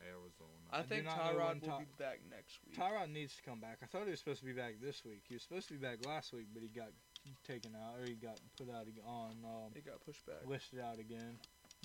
Arizona. 0.00 0.56
I, 0.72 0.78
I 0.80 0.82
think 0.82 1.04
not 1.04 1.18
Tyrod 1.18 1.60
will 1.60 1.68
Ty- 1.68 1.78
be 1.80 1.86
back 1.98 2.20
next 2.30 2.58
week. 2.66 2.76
Tyrod 2.78 3.12
needs 3.12 3.36
to 3.36 3.42
come 3.42 3.60
back. 3.60 3.78
I 3.82 3.86
thought 3.86 4.04
he 4.04 4.10
was 4.10 4.18
supposed 4.18 4.40
to 4.40 4.46
be 4.46 4.52
back 4.54 4.74
this 4.80 5.04
week. 5.04 5.22
He 5.28 5.34
was 5.34 5.42
supposed 5.42 5.68
to 5.68 5.74
be 5.74 5.78
back 5.80 6.04
last 6.06 6.32
week, 6.32 6.46
but 6.54 6.62
he 6.62 6.68
got 6.68 6.88
taken 7.46 7.72
out 7.76 8.00
or 8.00 8.06
he 8.06 8.14
got 8.14 8.38
put 8.56 8.70
out 8.70 8.86
on 9.06 9.32
um, 9.44 9.72
It 9.74 9.84
got 9.84 10.00
pushed 10.06 10.24
back. 10.24 10.46
listed 10.46 10.80
out 10.80 10.98
again. 10.98 11.36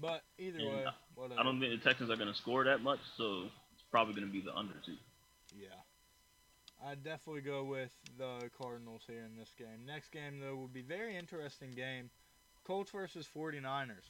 But 0.01 0.23
either 0.39 0.59
And 0.59 0.67
way, 0.69 0.85
I- 0.88 0.91
whatever. 1.15 1.39
I 1.39 1.43
don't 1.43 1.59
think 1.59 1.77
the 1.81 1.84
Texans 1.89 2.09
are 2.09 2.15
gonna 2.15 2.34
score 2.35 2.63
that 2.63 2.81
much, 2.81 2.99
so 3.17 3.43
it's 3.73 3.84
probably 3.91 4.13
gonna 4.13 4.31
be 4.31 4.41
the 4.41 4.55
under 4.55 4.76
too. 4.85 4.95
Yeah. 5.53 5.67
I'd 6.85 7.03
definitely 7.03 7.41
go 7.41 7.63
with 7.63 7.91
the 8.17 8.49
Cardinals 8.61 9.03
here 9.07 9.23
in 9.23 9.38
this 9.38 9.51
game. 9.57 9.85
Next 9.85 10.11
game, 10.11 10.39
though, 10.39 10.55
will 10.55 10.67
be 10.67 10.81
very 10.81 11.15
interesting 11.17 11.72
game. 11.72 12.09
Colts 12.65 12.91
versus 12.91 13.27
49ers. 13.34 14.03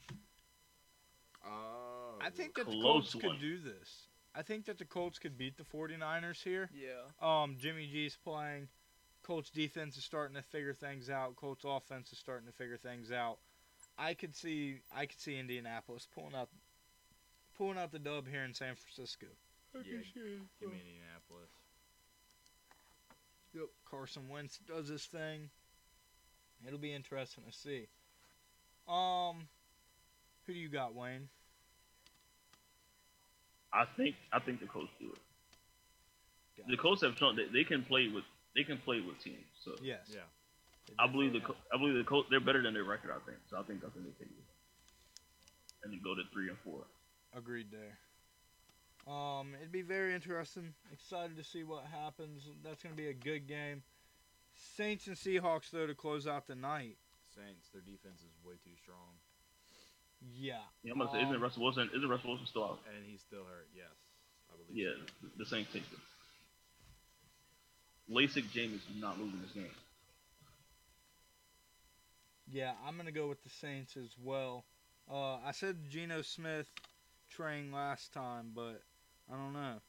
Oh. 1.45 2.17
I 2.21 2.29
think 2.29 2.55
that 2.55 2.65
the 2.65 2.81
Colts 2.81 3.15
one. 3.15 3.21
could 3.23 3.39
do 3.39 3.57
this. 3.57 4.07
I 4.35 4.41
think 4.41 4.65
that 4.65 4.77
the 4.77 4.85
Colts 4.85 5.19
could 5.19 5.37
beat 5.37 5.57
the 5.57 5.63
49ers 5.63 6.43
here. 6.43 6.69
Yeah. 6.73 7.03
Um, 7.21 7.57
Jimmy 7.59 7.87
G's 7.91 8.17
playing. 8.23 8.67
Colts 9.23 9.49
defense 9.49 9.97
is 9.97 10.03
starting 10.03 10.35
to 10.35 10.43
figure 10.43 10.73
things 10.73 11.09
out. 11.09 11.35
Colts 11.35 11.63
offense 11.65 12.11
is 12.11 12.19
starting 12.19 12.47
to 12.47 12.53
figure 12.53 12.77
things 12.77 13.11
out. 13.11 13.37
I 13.97 14.13
could 14.13 14.35
see 14.35 14.81
I 14.95 15.05
could 15.05 15.19
see 15.19 15.39
Indianapolis 15.39 16.07
pulling 16.13 16.35
out 16.35 16.49
pulling 17.57 17.77
out 17.77 17.91
the 17.91 17.99
dub 17.99 18.27
here 18.27 18.43
in 18.43 18.53
San 18.53 18.75
Francisco. 18.75 19.27
Yeah, 19.73 19.81
give 20.59 20.69
me 20.69 20.77
Indianapolis. 20.79 21.49
Yep. 23.53 23.69
Carson 23.89 24.29
Wentz 24.29 24.59
does 24.67 24.89
his 24.89 25.05
thing. 25.05 25.49
It'll 26.67 26.79
be 26.79 26.93
interesting 26.93 27.43
to 27.49 27.57
see. 27.57 27.87
Um, 28.87 29.47
who 30.45 30.53
do 30.53 30.59
you 30.59 30.69
got, 30.69 30.95
Wayne? 30.95 31.27
I 33.73 33.85
think 33.97 34.15
I 34.31 34.39
think 34.39 34.59
the 34.59 34.67
Colts 34.67 34.91
do 34.99 35.07
it. 35.07 35.19
Got 36.57 36.67
The. 36.69 36.77
Colts 36.77 37.01
have 37.01 37.17
shown 37.17 37.35
that 37.35 37.51
they 37.51 37.63
can 37.63 37.83
play 37.83 38.07
with 38.07 38.23
they 38.55 38.63
can 38.63 38.77
play 38.77 39.01
with 39.01 39.19
teams. 39.21 39.43
So 39.63 39.75
Yes. 39.81 40.07
Yeah. 40.13 40.21
I 40.99 41.07
believe 41.07 41.33
the 41.33 41.39
definitely 41.39 41.61
Col- 41.69 41.73
I 41.73 41.77
believe 41.81 41.97
the 41.97 42.03
Colts 42.09 42.27
they're 42.29 42.39
better 42.39 42.61
than 42.61 42.73
their 42.73 42.83
record. 42.85 43.11
I 43.11 43.19
think 43.25 43.37
so. 43.49 43.57
I 43.59 43.63
think 43.63 43.83
I 43.83 43.89
think 43.89 44.05
they 44.05 44.25
take 44.25 44.31
it 44.31 44.45
and 45.83 45.93
then 45.93 46.01
go 46.03 46.15
to 46.15 46.21
three 46.33 46.49
and 46.49 46.57
four. 46.63 46.81
Agreed 47.35 47.67
there. 47.71 47.97
Um, 49.13 49.53
it'd 49.59 49.71
be 49.71 49.83
very 49.83 50.15
interesting. 50.15 50.73
Excited 50.91 51.37
to 51.37 51.43
see 51.43 51.63
what 51.63 51.85
happens. 51.85 52.49
That's 52.63 52.81
gonna 52.81 52.95
be 52.95 53.07
a 53.09 53.13
good 53.13 53.47
game. 53.47 53.83
Saints 54.77 55.07
and 55.07 55.15
Seahawks 55.17 55.69
though 55.69 55.85
to 55.85 55.93
close 55.93 56.27
out 56.27 56.47
the 56.47 56.55
night. 56.55 56.97
Saints, 57.35 57.67
their 57.73 57.81
defense 57.81 58.21
is 58.21 58.31
way 58.45 58.53
too 58.63 58.71
strong, 58.81 59.19
Yeah. 60.33 60.59
Yeah, 60.83 60.93
I'm 60.93 60.99
gonna 60.99 61.11
say, 61.11 61.21
isn't 61.21 61.35
Um, 61.35 61.41
Russell 61.41 61.63
Wilson 61.63 61.89
isn't 61.93 62.09
Russell 62.09 62.29
Wilson 62.31 62.47
still 62.47 62.63
out? 62.65 62.79
and 62.93 63.05
he's 63.05 63.21
still 63.21 63.43
hurt. 63.45 63.67
Yes, 63.75 63.91
I 64.49 64.57
believe. 64.57 64.85
Yeah, 64.85 65.05
so. 65.21 65.27
the 65.37 65.45
Saints 65.45 65.71
take 65.71 65.83
it. 65.83 65.99
LASIK 68.09 68.51
James 68.51 68.81
is 68.89 68.95
not 69.01 69.19
losing 69.19 69.41
this 69.41 69.51
game. 69.51 69.71
Yeah, 72.51 72.73
I'm 72.85 72.97
gonna 72.97 73.11
go 73.11 73.27
with 73.27 73.43
the 73.43 73.49
Saints 73.49 73.97
as 73.97 74.15
well. 74.21 74.65
Uh, 75.09 75.35
I 75.37 75.51
said 75.51 75.89
Geno 75.89 76.21
Smith 76.21 76.67
train 77.29 77.71
last 77.71 78.13
time, 78.13 78.51
but 78.53 78.81
I 79.31 79.35
don't 79.35 79.53
know. 79.53 79.81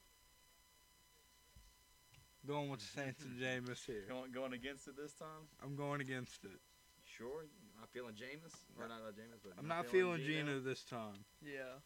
Going 2.46 2.70
with 2.70 2.80
the 2.80 2.86
Saints 2.86 3.24
and 3.24 3.38
Jameis 3.40 3.84
here. 3.84 4.04
Going, 4.08 4.30
going 4.30 4.52
against 4.52 4.86
it 4.88 4.96
this 4.96 5.12
time? 5.14 5.48
I'm 5.62 5.74
going 5.74 6.00
against 6.00 6.44
it. 6.44 6.60
Sure, 7.04 7.42
you're 7.42 7.65
not 7.78 7.88
feeling 7.90 8.14
Jameis 8.14 8.54
or 8.78 8.88
not, 8.88 9.00
not 9.04 9.14
Jameis, 9.14 9.40
but 9.42 9.52
I'm 9.58 9.66
you're 9.66 9.76
not 9.76 9.86
feeling 9.86 10.20
Geno? 10.20 10.52
Geno 10.52 10.60
this 10.60 10.82
time. 10.82 11.24
Yeah. 11.42 11.80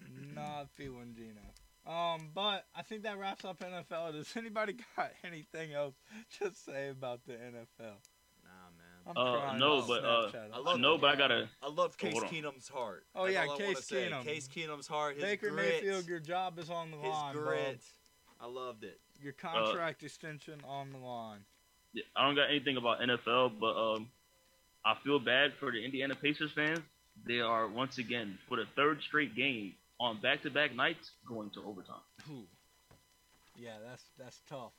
not 0.34 0.70
feeling 0.70 1.14
Geno. 1.16 1.40
Um, 1.86 2.30
but 2.34 2.64
I 2.74 2.82
think 2.82 3.02
that 3.02 3.18
wraps 3.18 3.44
up 3.44 3.60
NFL. 3.60 4.12
Does 4.12 4.34
anybody 4.36 4.76
got 4.96 5.12
anything 5.22 5.74
else 5.74 5.94
to 6.38 6.50
say 6.52 6.88
about 6.88 7.20
the 7.26 7.34
NFL? 7.34 7.98
Nah, 8.42 8.70
man. 8.76 8.94
I'm 9.06 9.16
Uh, 9.16 9.56
no, 9.58 9.82
but, 9.86 10.02
uh, 10.02 10.30
I 10.52 10.58
love 10.58 10.80
no, 10.80 10.96
but 10.96 11.10
I 11.10 11.16
gotta. 11.16 11.48
I 11.62 11.68
love 11.68 11.98
Case 11.98 12.12
hold 12.12 12.24
on. 12.24 12.30
Keenum's 12.30 12.68
heart. 12.68 13.04
Oh, 13.14 13.24
That's 13.24 13.34
yeah, 13.34 13.46
all 13.46 13.54
I 13.54 13.58
Case 13.58 13.84
say. 13.84 14.08
Keenum. 14.10 14.24
Case 14.24 14.48
Keenum's 14.48 14.86
heart. 14.86 15.16
His 15.16 15.24
Baker 15.24 15.50
grit, 15.50 15.82
Mayfield, 15.82 16.06
your 16.08 16.20
job 16.20 16.58
is 16.58 16.70
on 16.70 16.90
the 16.90 16.96
his 16.96 17.10
line, 17.10 17.34
bro. 17.34 17.44
grit. 17.44 17.82
I 18.40 18.46
loved 18.46 18.84
it. 18.84 18.98
Your 19.22 19.32
contract 19.32 20.02
extension 20.02 20.60
on 20.66 20.92
the 20.92 20.98
line. 20.98 21.40
Yeah, 21.92 22.02
I 22.16 22.26
don't 22.26 22.34
got 22.34 22.48
anything 22.50 22.76
about 22.76 23.00
NFL, 23.00 23.52
but 23.60 23.76
um, 23.76 24.08
I 24.84 24.94
feel 25.02 25.18
bad 25.18 25.52
for 25.58 25.70
the 25.72 25.84
Indiana 25.84 26.14
Pacers 26.14 26.52
fans. 26.54 26.80
They 27.26 27.40
are 27.40 27.68
once 27.68 27.98
again 27.98 28.38
for 28.48 28.56
the 28.56 28.64
third 28.76 29.00
straight 29.02 29.34
game 29.36 29.74
on 30.00 30.20
back-to-back 30.20 30.74
nights 30.74 31.10
going 31.28 31.50
to 31.50 31.60
overtime. 31.64 32.02
Ooh. 32.30 32.46
Yeah, 33.56 33.76
that's 33.88 34.02
that's 34.18 34.40
tough. 34.48 34.72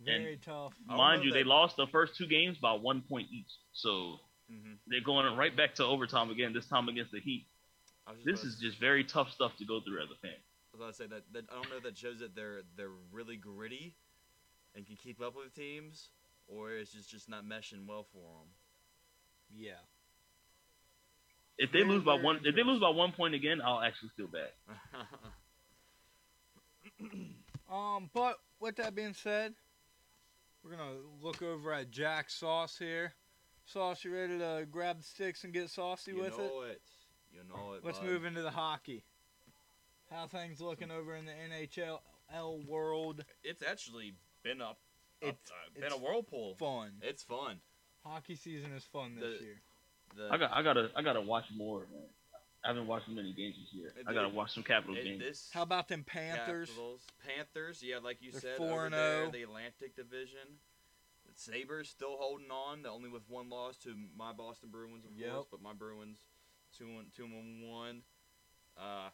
Very 0.00 0.38
tough. 0.44 0.72
Mind 0.86 1.24
you, 1.24 1.30
they 1.32 1.44
lost 1.44 1.76
the 1.76 1.86
first 1.86 2.16
two 2.16 2.26
games 2.26 2.56
by 2.58 2.72
one 2.72 3.02
point 3.02 3.28
each, 3.32 3.50
so 3.72 4.18
Mm-hmm. 4.52 4.72
they're 4.86 5.00
going 5.00 5.34
right 5.36 5.56
back 5.56 5.74
to 5.76 5.84
overtime 5.84 6.28
again. 6.30 6.52
This 6.52 6.66
time 6.66 6.88
against 6.88 7.12
the 7.12 7.20
Heat. 7.20 7.46
I 8.06 8.10
was 8.10 8.20
just 8.22 8.42
This 8.42 8.44
is 8.44 8.60
just 8.60 8.78
very 8.78 9.02
tough 9.04 9.30
stuff 9.30 9.52
to 9.58 9.64
go 9.64 9.80
through 9.80 10.02
as 10.02 10.10
a 10.10 10.18
fan. 10.20 10.34
I 10.34 10.76
was 10.76 10.80
about 10.80 10.88
to 10.88 10.94
say 10.94 11.06
that, 11.06 11.22
that 11.32 11.44
I 11.50 11.54
don't 11.54 11.70
know 11.70 11.76
if 11.76 11.84
that 11.84 11.96
shows 11.96 12.18
that 12.18 12.34
they're 12.34 12.62
they're 12.76 12.90
really 13.12 13.36
gritty 13.36 13.94
and 14.74 14.84
can 14.86 14.96
keep 14.96 15.22
up 15.22 15.36
with 15.36 15.54
teams, 15.54 16.08
or 16.48 16.72
it's 16.72 16.92
just 16.92 17.08
just 17.08 17.28
not 17.30 17.44
meshing 17.46 17.86
well 17.86 18.04
for 18.12 18.18
them. 18.18 18.48
Yeah. 19.56 19.72
If 21.58 21.70
they 21.72 21.84
lose 21.84 22.02
by 22.02 22.14
one, 22.14 22.40
if 22.44 22.56
they 22.56 22.62
lose 22.62 22.80
by 22.80 22.88
one 22.88 23.12
point 23.12 23.34
again, 23.34 23.60
I'll 23.64 23.80
actually 23.80 24.10
feel 24.16 24.26
bad. 24.26 24.50
Um, 27.72 28.10
but 28.12 28.36
with 28.60 28.76
that 28.76 28.94
being 28.94 29.14
said, 29.14 29.54
we're 30.62 30.72
gonna 30.72 30.98
look 31.22 31.40
over 31.42 31.72
at 31.72 31.90
Jack 31.90 32.28
Sauce 32.28 32.76
here. 32.78 33.14
Sauce, 33.64 34.04
you 34.04 34.12
ready 34.12 34.38
to 34.38 34.66
grab 34.70 34.98
the 34.98 35.04
sticks 35.04 35.44
and 35.44 35.54
get 35.54 35.70
saucy 35.70 36.12
you 36.12 36.18
with 36.18 36.38
it? 36.38 36.42
You 36.42 36.48
know 36.48 36.62
it. 36.62 36.82
You 37.32 37.40
know 37.48 37.72
it. 37.72 37.84
Let's 37.84 37.98
bud. 37.98 38.08
move 38.08 38.24
into 38.26 38.42
the 38.42 38.50
hockey. 38.50 39.04
How 40.10 40.26
things 40.26 40.60
looking 40.60 40.90
over 40.90 41.16
in 41.16 41.24
the 41.24 41.32
NHL 41.32 42.00
world? 42.66 43.24
It's 43.42 43.62
actually 43.62 44.12
been 44.42 44.60
up. 44.60 44.78
It's- 45.22 45.34
up 45.46 45.52
uh, 45.52 45.74
been 45.74 45.84
it's 45.84 45.94
a 45.94 45.98
whirlpool. 45.98 46.56
Fun. 46.58 46.92
It's 47.00 47.22
fun. 47.22 47.60
Hockey 48.04 48.34
season 48.36 48.72
is 48.72 48.84
fun 48.84 49.14
this 49.16 49.38
The- 49.38 49.44
year. 49.44 49.60
The, 50.16 50.28
I 50.30 50.36
got, 50.36 50.52
I 50.52 50.62
gotta, 50.62 50.90
I 50.94 51.02
gotta 51.02 51.20
watch 51.22 51.44
more, 51.56 51.80
man. 51.90 52.02
I 52.64 52.68
haven't 52.68 52.86
watched 52.86 53.08
many 53.08 53.32
games 53.32 53.56
this 53.58 53.72
year. 53.72 53.88
It 53.98 54.04
I 54.06 54.12
gotta 54.12 54.28
watch 54.28 54.52
some 54.52 54.62
Capitals 54.62 54.98
games. 55.02 55.20
this 55.20 55.50
How 55.52 55.62
about 55.62 55.88
them 55.88 56.04
Panthers? 56.04 56.68
Capitals, 56.68 57.00
Panthers, 57.26 57.82
yeah, 57.82 57.98
like 57.98 58.18
you 58.20 58.30
They're 58.30 58.40
said, 58.40 58.56
4 58.58 58.66
over 58.70 58.84
and 58.86 58.94
there, 58.94 59.30
the 59.30 59.42
Atlantic 59.42 59.96
Division. 59.96 60.58
The 61.26 61.32
Sabres 61.34 61.88
still 61.88 62.16
holding 62.18 62.50
on, 62.50 62.84
only 62.86 63.08
with 63.08 63.22
one 63.28 63.48
loss 63.48 63.76
to 63.78 63.94
my 64.16 64.32
Boston 64.32 64.68
Bruins, 64.70 65.04
of 65.06 65.16
Yep. 65.16 65.32
course, 65.32 65.46
but 65.50 65.62
my 65.62 65.72
Bruins 65.72 66.18
two 66.76 66.86
and 66.98 67.10
two 67.16 67.24
and 67.24 67.68
one. 67.68 68.02
Uh, 68.76 69.08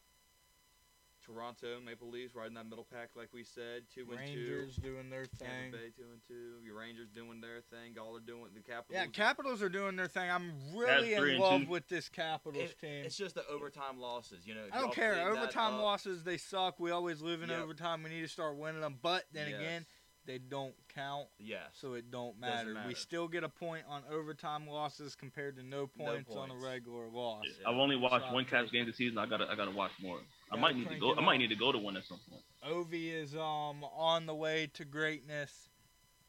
Toronto 1.38 1.78
Maple 1.84 2.08
Leafs 2.08 2.34
riding 2.34 2.54
that 2.54 2.64
middle 2.68 2.86
pack, 2.90 3.10
like 3.14 3.28
we 3.32 3.44
said, 3.44 3.82
two 3.94 4.06
Rangers 4.06 4.76
doing 4.76 5.10
their 5.10 5.20
and 5.22 5.30
two. 5.30 5.36
thing. 5.36 5.48
Tampa 5.72 5.76
Bay 5.76 5.90
two 5.96 6.04
and 6.12 6.20
two. 6.26 6.64
Your 6.64 6.78
Rangers 6.78 7.08
doing 7.14 7.40
their 7.40 7.60
thing. 7.70 7.92
Y'all 7.94 8.16
are 8.16 8.20
doing 8.20 8.46
the 8.54 8.60
Capitals. 8.60 8.90
Yeah, 8.92 9.06
Capitals 9.06 9.62
are 9.62 9.68
doing 9.68 9.96
their 9.96 10.08
thing. 10.08 10.30
I'm 10.30 10.52
really 10.74 11.14
three 11.14 11.34
in 11.34 11.40
love 11.40 11.68
with 11.68 11.86
this 11.88 12.08
Capitals 12.08 12.70
It- 12.70 12.78
team. 12.80 13.04
it's 13.04 13.16
just 13.16 13.34
the 13.34 13.46
overtime 13.48 14.00
losses, 14.00 14.46
you 14.46 14.54
know. 14.54 14.66
I 14.72 14.80
don't 14.80 14.94
care. 14.94 15.28
Overtime 15.30 15.74
up- 15.74 15.82
losses, 15.82 16.24
they 16.24 16.38
suck. 16.38 16.80
We 16.80 16.90
always 16.90 17.20
live 17.20 17.42
in 17.42 17.50
Yep. 17.50 17.60
overtime. 17.60 18.02
We 18.02 18.10
need 18.10 18.22
to 18.22 18.28
start 18.28 18.56
winning 18.56 18.80
them. 18.80 18.98
But 19.02 19.26
then 19.32 19.50
Yes. 19.50 19.60
again, 19.60 19.86
they 20.24 20.38
don't 20.38 20.74
count, 20.88 21.26
Yes. 21.38 21.70
so 21.78 21.94
it 21.94 22.10
don't 22.10 22.38
Doesn't 22.40 22.74
matter. 22.74 22.86
We 22.88 22.94
still 22.94 23.28
get 23.28 23.44
a 23.44 23.48
point 23.48 23.86
on 23.86 24.04
overtime 24.10 24.66
losses 24.66 25.14
compared 25.14 25.56
to 25.56 25.62
no 25.62 25.86
points, 25.86 26.34
on 26.34 26.50
a 26.50 26.56
regular 26.56 27.08
loss. 27.08 27.44
Yeah. 27.46 27.70
I've 27.70 27.76
only 27.76 27.96
watched 27.96 28.26
So 28.26 28.32
one 28.34 28.44
I'll 28.44 28.50
Caps 28.50 28.70
game 28.70 28.84
this 28.86 28.96
season. 28.96 29.16
I 29.16 29.24
gotta, 29.26 29.48
I 29.50 29.54
gotta 29.54 29.70
watch 29.70 29.92
more. 30.00 30.20
I 30.50 30.56
might 30.56 30.76
need 30.76 30.88
to 30.88 30.96
go. 30.98 31.14
I 31.14 31.20
might 31.20 31.38
need 31.38 31.48
to 31.50 31.56
go 31.56 31.72
to 31.72 31.78
one 31.78 31.96
at 31.96 32.04
some 32.04 32.20
point. 32.30 32.42
Ovi 32.66 33.12
is 33.12 33.34
um 33.34 33.84
on 33.96 34.26
the 34.26 34.34
way 34.34 34.68
to 34.74 34.84
greatness. 34.84 35.68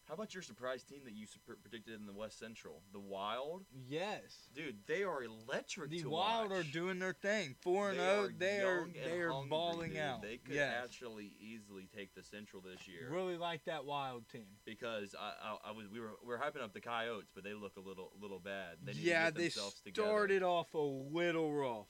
How 0.08 0.16
about 0.16 0.34
your 0.34 0.42
surprise 0.42 0.84
team 0.84 1.02
that 1.06 1.14
you 1.14 1.28
predicted 1.62 1.94
in 2.00 2.08
the 2.08 2.14
West 2.14 2.40
Central? 2.40 2.82
The 2.94 3.00
Wild? 3.00 3.66
Yes. 3.88 4.50
Dude, 4.56 4.78
they 4.88 5.04
are 5.04 5.22
electric 5.24 5.92
The 5.92 6.02
to 6.02 6.10
Wild 6.10 6.50
watch. 6.50 6.60
are 6.60 6.64
doing 6.64 6.98
their 6.98 7.14
thing. 7.14 7.54
Four 7.62 7.92
and 7.92 8.00
They 8.00 8.04
zero. 8.04 8.30
They 8.40 8.62
are 8.62 8.88
they 9.08 9.20
are 9.22 9.32
hungry, 9.32 9.50
balling 9.52 9.90
dude. 9.92 10.00
out. 10.00 10.22
They 10.24 10.38
could 10.38 10.56
yes. 10.56 10.74
actually 10.84 11.34
easily 11.40 11.88
take 11.96 12.16
the 12.16 12.24
Central 12.24 12.60
this 12.64 12.88
year 12.88 13.08
Really 13.12 13.38
like 13.38 13.66
that 13.66 13.86
Wild 13.86 14.28
team. 14.30 14.48
because 14.66 15.14
I, 15.14 15.34
I, 15.48 15.70
I 15.70 15.72
was 15.74 15.86
we 15.94 16.00
were 16.00 16.14
we 16.24 16.30
were 16.30 16.40
hyping 16.40 16.64
up 16.64 16.74
the 16.74 16.82
Coyotes, 16.82 17.30
but 17.36 17.44
they 17.44 17.54
look 17.54 17.74
a 17.78 17.80
little 17.82 18.12
little 18.20 18.40
bad. 18.40 18.78
They 18.84 18.94
need 18.94 19.04
yeah, 19.04 19.26
to 19.28 19.32
get 19.32 19.36
they 19.36 19.44
themselves 19.44 19.80
together. 19.82 20.08
started 20.08 20.42
off 20.42 20.74
a 20.74 20.78
little 20.80 21.54
rough. 21.54 21.86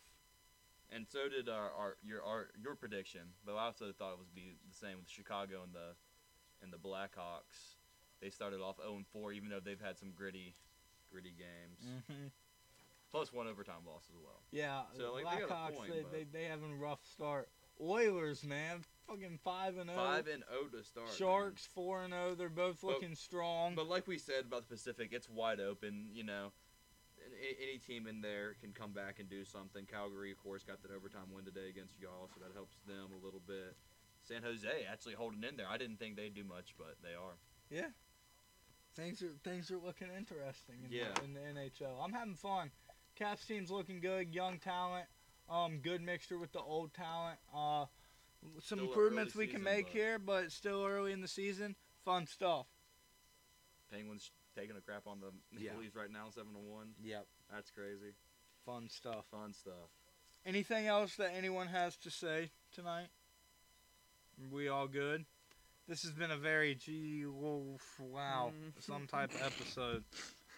And 0.91 1.05
so 1.07 1.29
did 1.29 1.49
our, 1.49 1.71
our 1.77 1.97
your 2.03 2.23
our 2.23 2.47
your 2.61 2.75
prediction. 2.75 3.21
But 3.45 3.55
I 3.55 3.65
also 3.65 3.91
thought 3.97 4.13
it 4.13 4.19
would 4.19 4.33
be 4.35 4.55
the 4.69 4.75
same 4.75 4.97
with 4.99 5.09
Chicago 5.09 5.61
and 5.63 5.73
the 5.73 5.95
and 6.63 6.71
the 6.73 6.77
Blackhawks. 6.77 7.75
They 8.21 8.29
started 8.29 8.59
off 8.59 8.77
0 8.81 8.99
4, 9.13 9.31
even 9.31 9.49
though 9.49 9.61
they've 9.63 9.79
had 9.79 9.97
some 9.97 10.11
gritty 10.15 10.55
gritty 11.11 11.33
games, 11.37 12.03
hmm 12.07 12.27
plus 13.11 13.33
one 13.33 13.47
overtime 13.47 13.81
loss 13.87 14.03
as 14.07 14.15
well. 14.23 14.39
Yeah, 14.51 14.81
So, 14.95 15.13
like, 15.13 15.23
they 15.25 15.41
got 15.41 15.49
a 15.49 15.51
Blackhawks 15.51 15.75
point, 15.77 15.91
they, 16.11 16.19
they 16.19 16.23
they 16.31 16.43
having 16.45 16.73
a 16.73 16.75
rough 16.75 16.99
start. 17.11 17.49
Oilers, 17.81 18.43
man, 18.45 18.81
fucking 19.07 19.39
five 19.43 19.77
and 19.77 19.89
zero. 19.89 19.97
Five 19.99 20.27
and 20.27 20.43
0 20.51 20.65
to 20.79 20.83
start. 20.83 21.07
man. 21.07 21.15
Sharks 21.17 21.65
four 21.73 22.03
and 22.03 22.13
zero. 22.13 22.35
They're 22.35 22.49
both 22.49 22.81
But- 22.81 22.87
looking 22.87 23.15
strong. 23.15 23.73
But 23.73 23.87
like 23.87 24.05
we 24.05 24.17
said 24.19 24.45
about 24.45 24.67
the 24.69 24.75
Pacific, 24.75 25.09
it's 25.11 25.27
wide 25.29 25.59
open. 25.59 26.09
You 26.13 26.23
know, 26.25 26.51
any, 27.39 27.77
team 27.77 28.07
in 28.07 28.21
there 28.21 28.55
can 28.61 28.71
come 28.73 28.91
back 28.91 29.19
and 29.19 29.29
do 29.29 29.43
something. 29.45 29.85
Calgary, 29.85 30.31
of 30.31 30.37
course, 30.43 30.63
got 30.63 30.81
that 30.83 30.91
overtime 30.91 31.31
win 31.33 31.45
today 31.45 31.69
against 31.69 31.99
y'all, 31.99 32.29
so 32.33 32.39
that 32.41 32.53
helps 32.53 32.77
them 32.87 33.09
a 33.19 33.25
little 33.25 33.41
bit. 33.47 33.75
San 34.27 34.43
Jose 34.43 34.67
actually 34.91 35.13
holding 35.15 35.43
in 35.43 35.55
there. 35.57 35.67
I 35.69 35.77
didn't 35.77 35.97
think 35.97 36.15
they'd 36.17 36.33
do 36.33 36.43
much, 36.43 36.75
but 36.77 36.95
they 37.01 37.13
are. 37.15 37.35
yeah, 37.69 37.87
things 38.95 39.21
are 39.21 39.31
things 39.43 39.71
are 39.71 39.77
looking 39.77 40.09
interesting 40.15 40.75
in, 40.85 40.91
Yeah. 40.91 41.13
the, 41.15 41.23
in 41.23 41.33
the 41.33 41.39
NHL. 41.61 42.03
I'm 42.03 42.11
having 42.13 42.35
fun. 42.35 42.71
Caps 43.15 43.45
team's 43.45 43.71
looking 43.71 43.99
good. 44.01 44.33
Young 44.33 44.59
talent. 44.59 45.05
Um, 45.49 45.79
good 45.79 46.01
mixture 46.01 46.37
with 46.37 46.51
the 46.51 46.59
old 46.59 46.93
talent. 46.93 47.39
Uh, 47.53 47.85
some 48.61 48.77
Still 48.79 48.87
improvements 48.87 49.35
we 49.35 49.47
can 49.47 49.63
make 49.63 49.85
but- 49.87 49.93
here, 49.93 50.19
but 50.19 50.51
still 50.51 50.85
early 50.85 51.11
in 51.11 51.21
the 51.21 51.27
season. 51.27 51.75
Fun 52.05 52.27
stuff. 52.27 52.67
Penguins 53.91 54.31
taking 54.55 54.75
a 54.77 54.81
crap 54.81 55.07
on 55.07 55.19
the 55.19 55.31
Maple 55.51 55.73
Yeah. 55.75 55.79
Leafs 55.79 55.95
right 55.95 56.11
now, 56.11 56.29
seven 56.33 56.53
to 56.53 56.59
one. 56.59 56.93
Yep. 57.03 57.25
That's 57.53 57.71
crazy. 57.71 58.13
Fun 58.65 58.89
stuff. 58.89 59.25
Fun 59.31 59.53
stuff. 59.53 59.89
Anything 60.45 60.87
else 60.87 61.15
that 61.15 61.31
anyone 61.35 61.67
has 61.67 61.95
to 61.97 62.09
say 62.11 62.51
tonight? 62.73 63.07
We 64.51 64.67
all 64.69 64.87
good? 64.87 65.25
This 65.87 66.03
has 66.03 66.11
been 66.11 66.31
a 66.31 66.37
very 66.37 66.75
G 66.75 67.25
wolf 67.25 67.81
wow 67.99 68.51
Mm. 68.55 68.83
some 68.83 69.07
type 69.07 69.33
of 69.33 69.41
episode. 69.41 70.03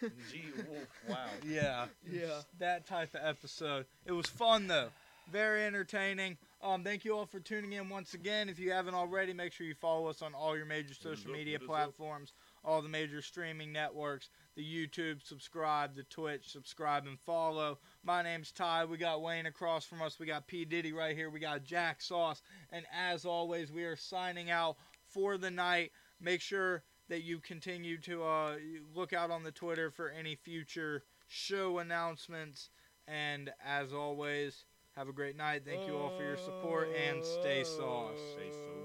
G 0.30 0.42
wolf, 0.68 0.86
wow. 1.08 1.26
Yeah. 1.44 1.86
Yeah. 2.08 2.40
That 2.58 2.86
type 2.86 3.14
of 3.14 3.20
episode. 3.24 3.86
It 4.04 4.12
was 4.12 4.26
fun 4.26 4.66
though. 4.68 4.88
Very 5.30 5.64
entertaining. 5.64 6.36
Um, 6.62 6.84
thank 6.84 7.04
you 7.04 7.16
all 7.16 7.26
for 7.26 7.40
tuning 7.40 7.72
in 7.72 7.88
once 7.88 8.12
again. 8.14 8.48
If 8.48 8.58
you 8.58 8.72
haven't 8.72 8.94
already, 8.94 9.32
make 9.32 9.52
sure 9.52 9.66
you 9.66 9.74
follow 9.74 10.06
us 10.08 10.20
on 10.22 10.34
all 10.34 10.56
your 10.56 10.66
major 10.66 10.94
social 10.94 11.30
media 11.32 11.58
platforms. 11.58 12.32
up. 12.36 12.51
All 12.64 12.82
the 12.82 12.88
major 12.88 13.22
streaming 13.22 13.72
networks, 13.72 14.30
the 14.54 14.62
YouTube, 14.62 15.26
subscribe, 15.26 15.94
the 15.94 16.04
Twitch, 16.04 16.50
subscribe 16.50 17.06
and 17.06 17.18
follow. 17.18 17.78
My 18.04 18.22
name's 18.22 18.52
Ty. 18.52 18.84
We 18.84 18.96
got 18.96 19.22
Wayne 19.22 19.46
across 19.46 19.84
from 19.84 20.02
us. 20.02 20.18
We 20.18 20.26
got 20.26 20.46
P. 20.46 20.64
Diddy 20.64 20.92
right 20.92 21.16
here. 21.16 21.30
We 21.30 21.40
got 21.40 21.64
Jack 21.64 22.00
Sauce. 22.00 22.42
And 22.70 22.84
as 22.92 23.24
always, 23.24 23.72
we 23.72 23.84
are 23.84 23.96
signing 23.96 24.50
out 24.50 24.76
for 25.06 25.38
the 25.38 25.50
night. 25.50 25.92
Make 26.20 26.40
sure 26.40 26.82
that 27.08 27.22
you 27.22 27.40
continue 27.40 27.98
to 27.98 28.24
uh, 28.24 28.54
look 28.94 29.12
out 29.12 29.30
on 29.30 29.42
the 29.42 29.52
Twitter 29.52 29.90
for 29.90 30.10
any 30.10 30.36
future 30.36 31.02
show 31.28 31.78
announcements. 31.78 32.70
And 33.08 33.50
as 33.66 33.92
always, 33.92 34.64
have 34.96 35.08
a 35.08 35.12
great 35.12 35.36
night. 35.36 35.62
Thank 35.64 35.86
you 35.86 35.96
all 35.96 36.16
for 36.16 36.22
your 36.22 36.36
support 36.36 36.88
and 36.94 37.24
stay 37.24 37.64
sauce. 37.64 38.18
Stay 38.34 38.50
sauce. 38.50 38.81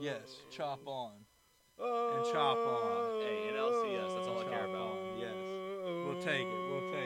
Hey, 0.00 0.06
stop 0.06 0.16
that. 0.16 0.20
Yes, 0.20 0.36
chop 0.50 0.80
on. 0.86 1.12
And 1.80 2.32
chop 2.32 2.58
on. 2.58 3.20
Hey, 3.22 3.50
NLCS, 3.52 4.14
that's 4.16 4.28
all 4.28 4.40
I 4.40 4.44
care 4.44 4.64
about. 4.64 4.98
on, 4.98 5.18
Yes. 5.20 5.34
We'll 6.04 6.22
take 6.22 6.46
it. 6.46 6.70
We'll 6.70 6.80
take 6.80 6.94
it. 6.94 6.98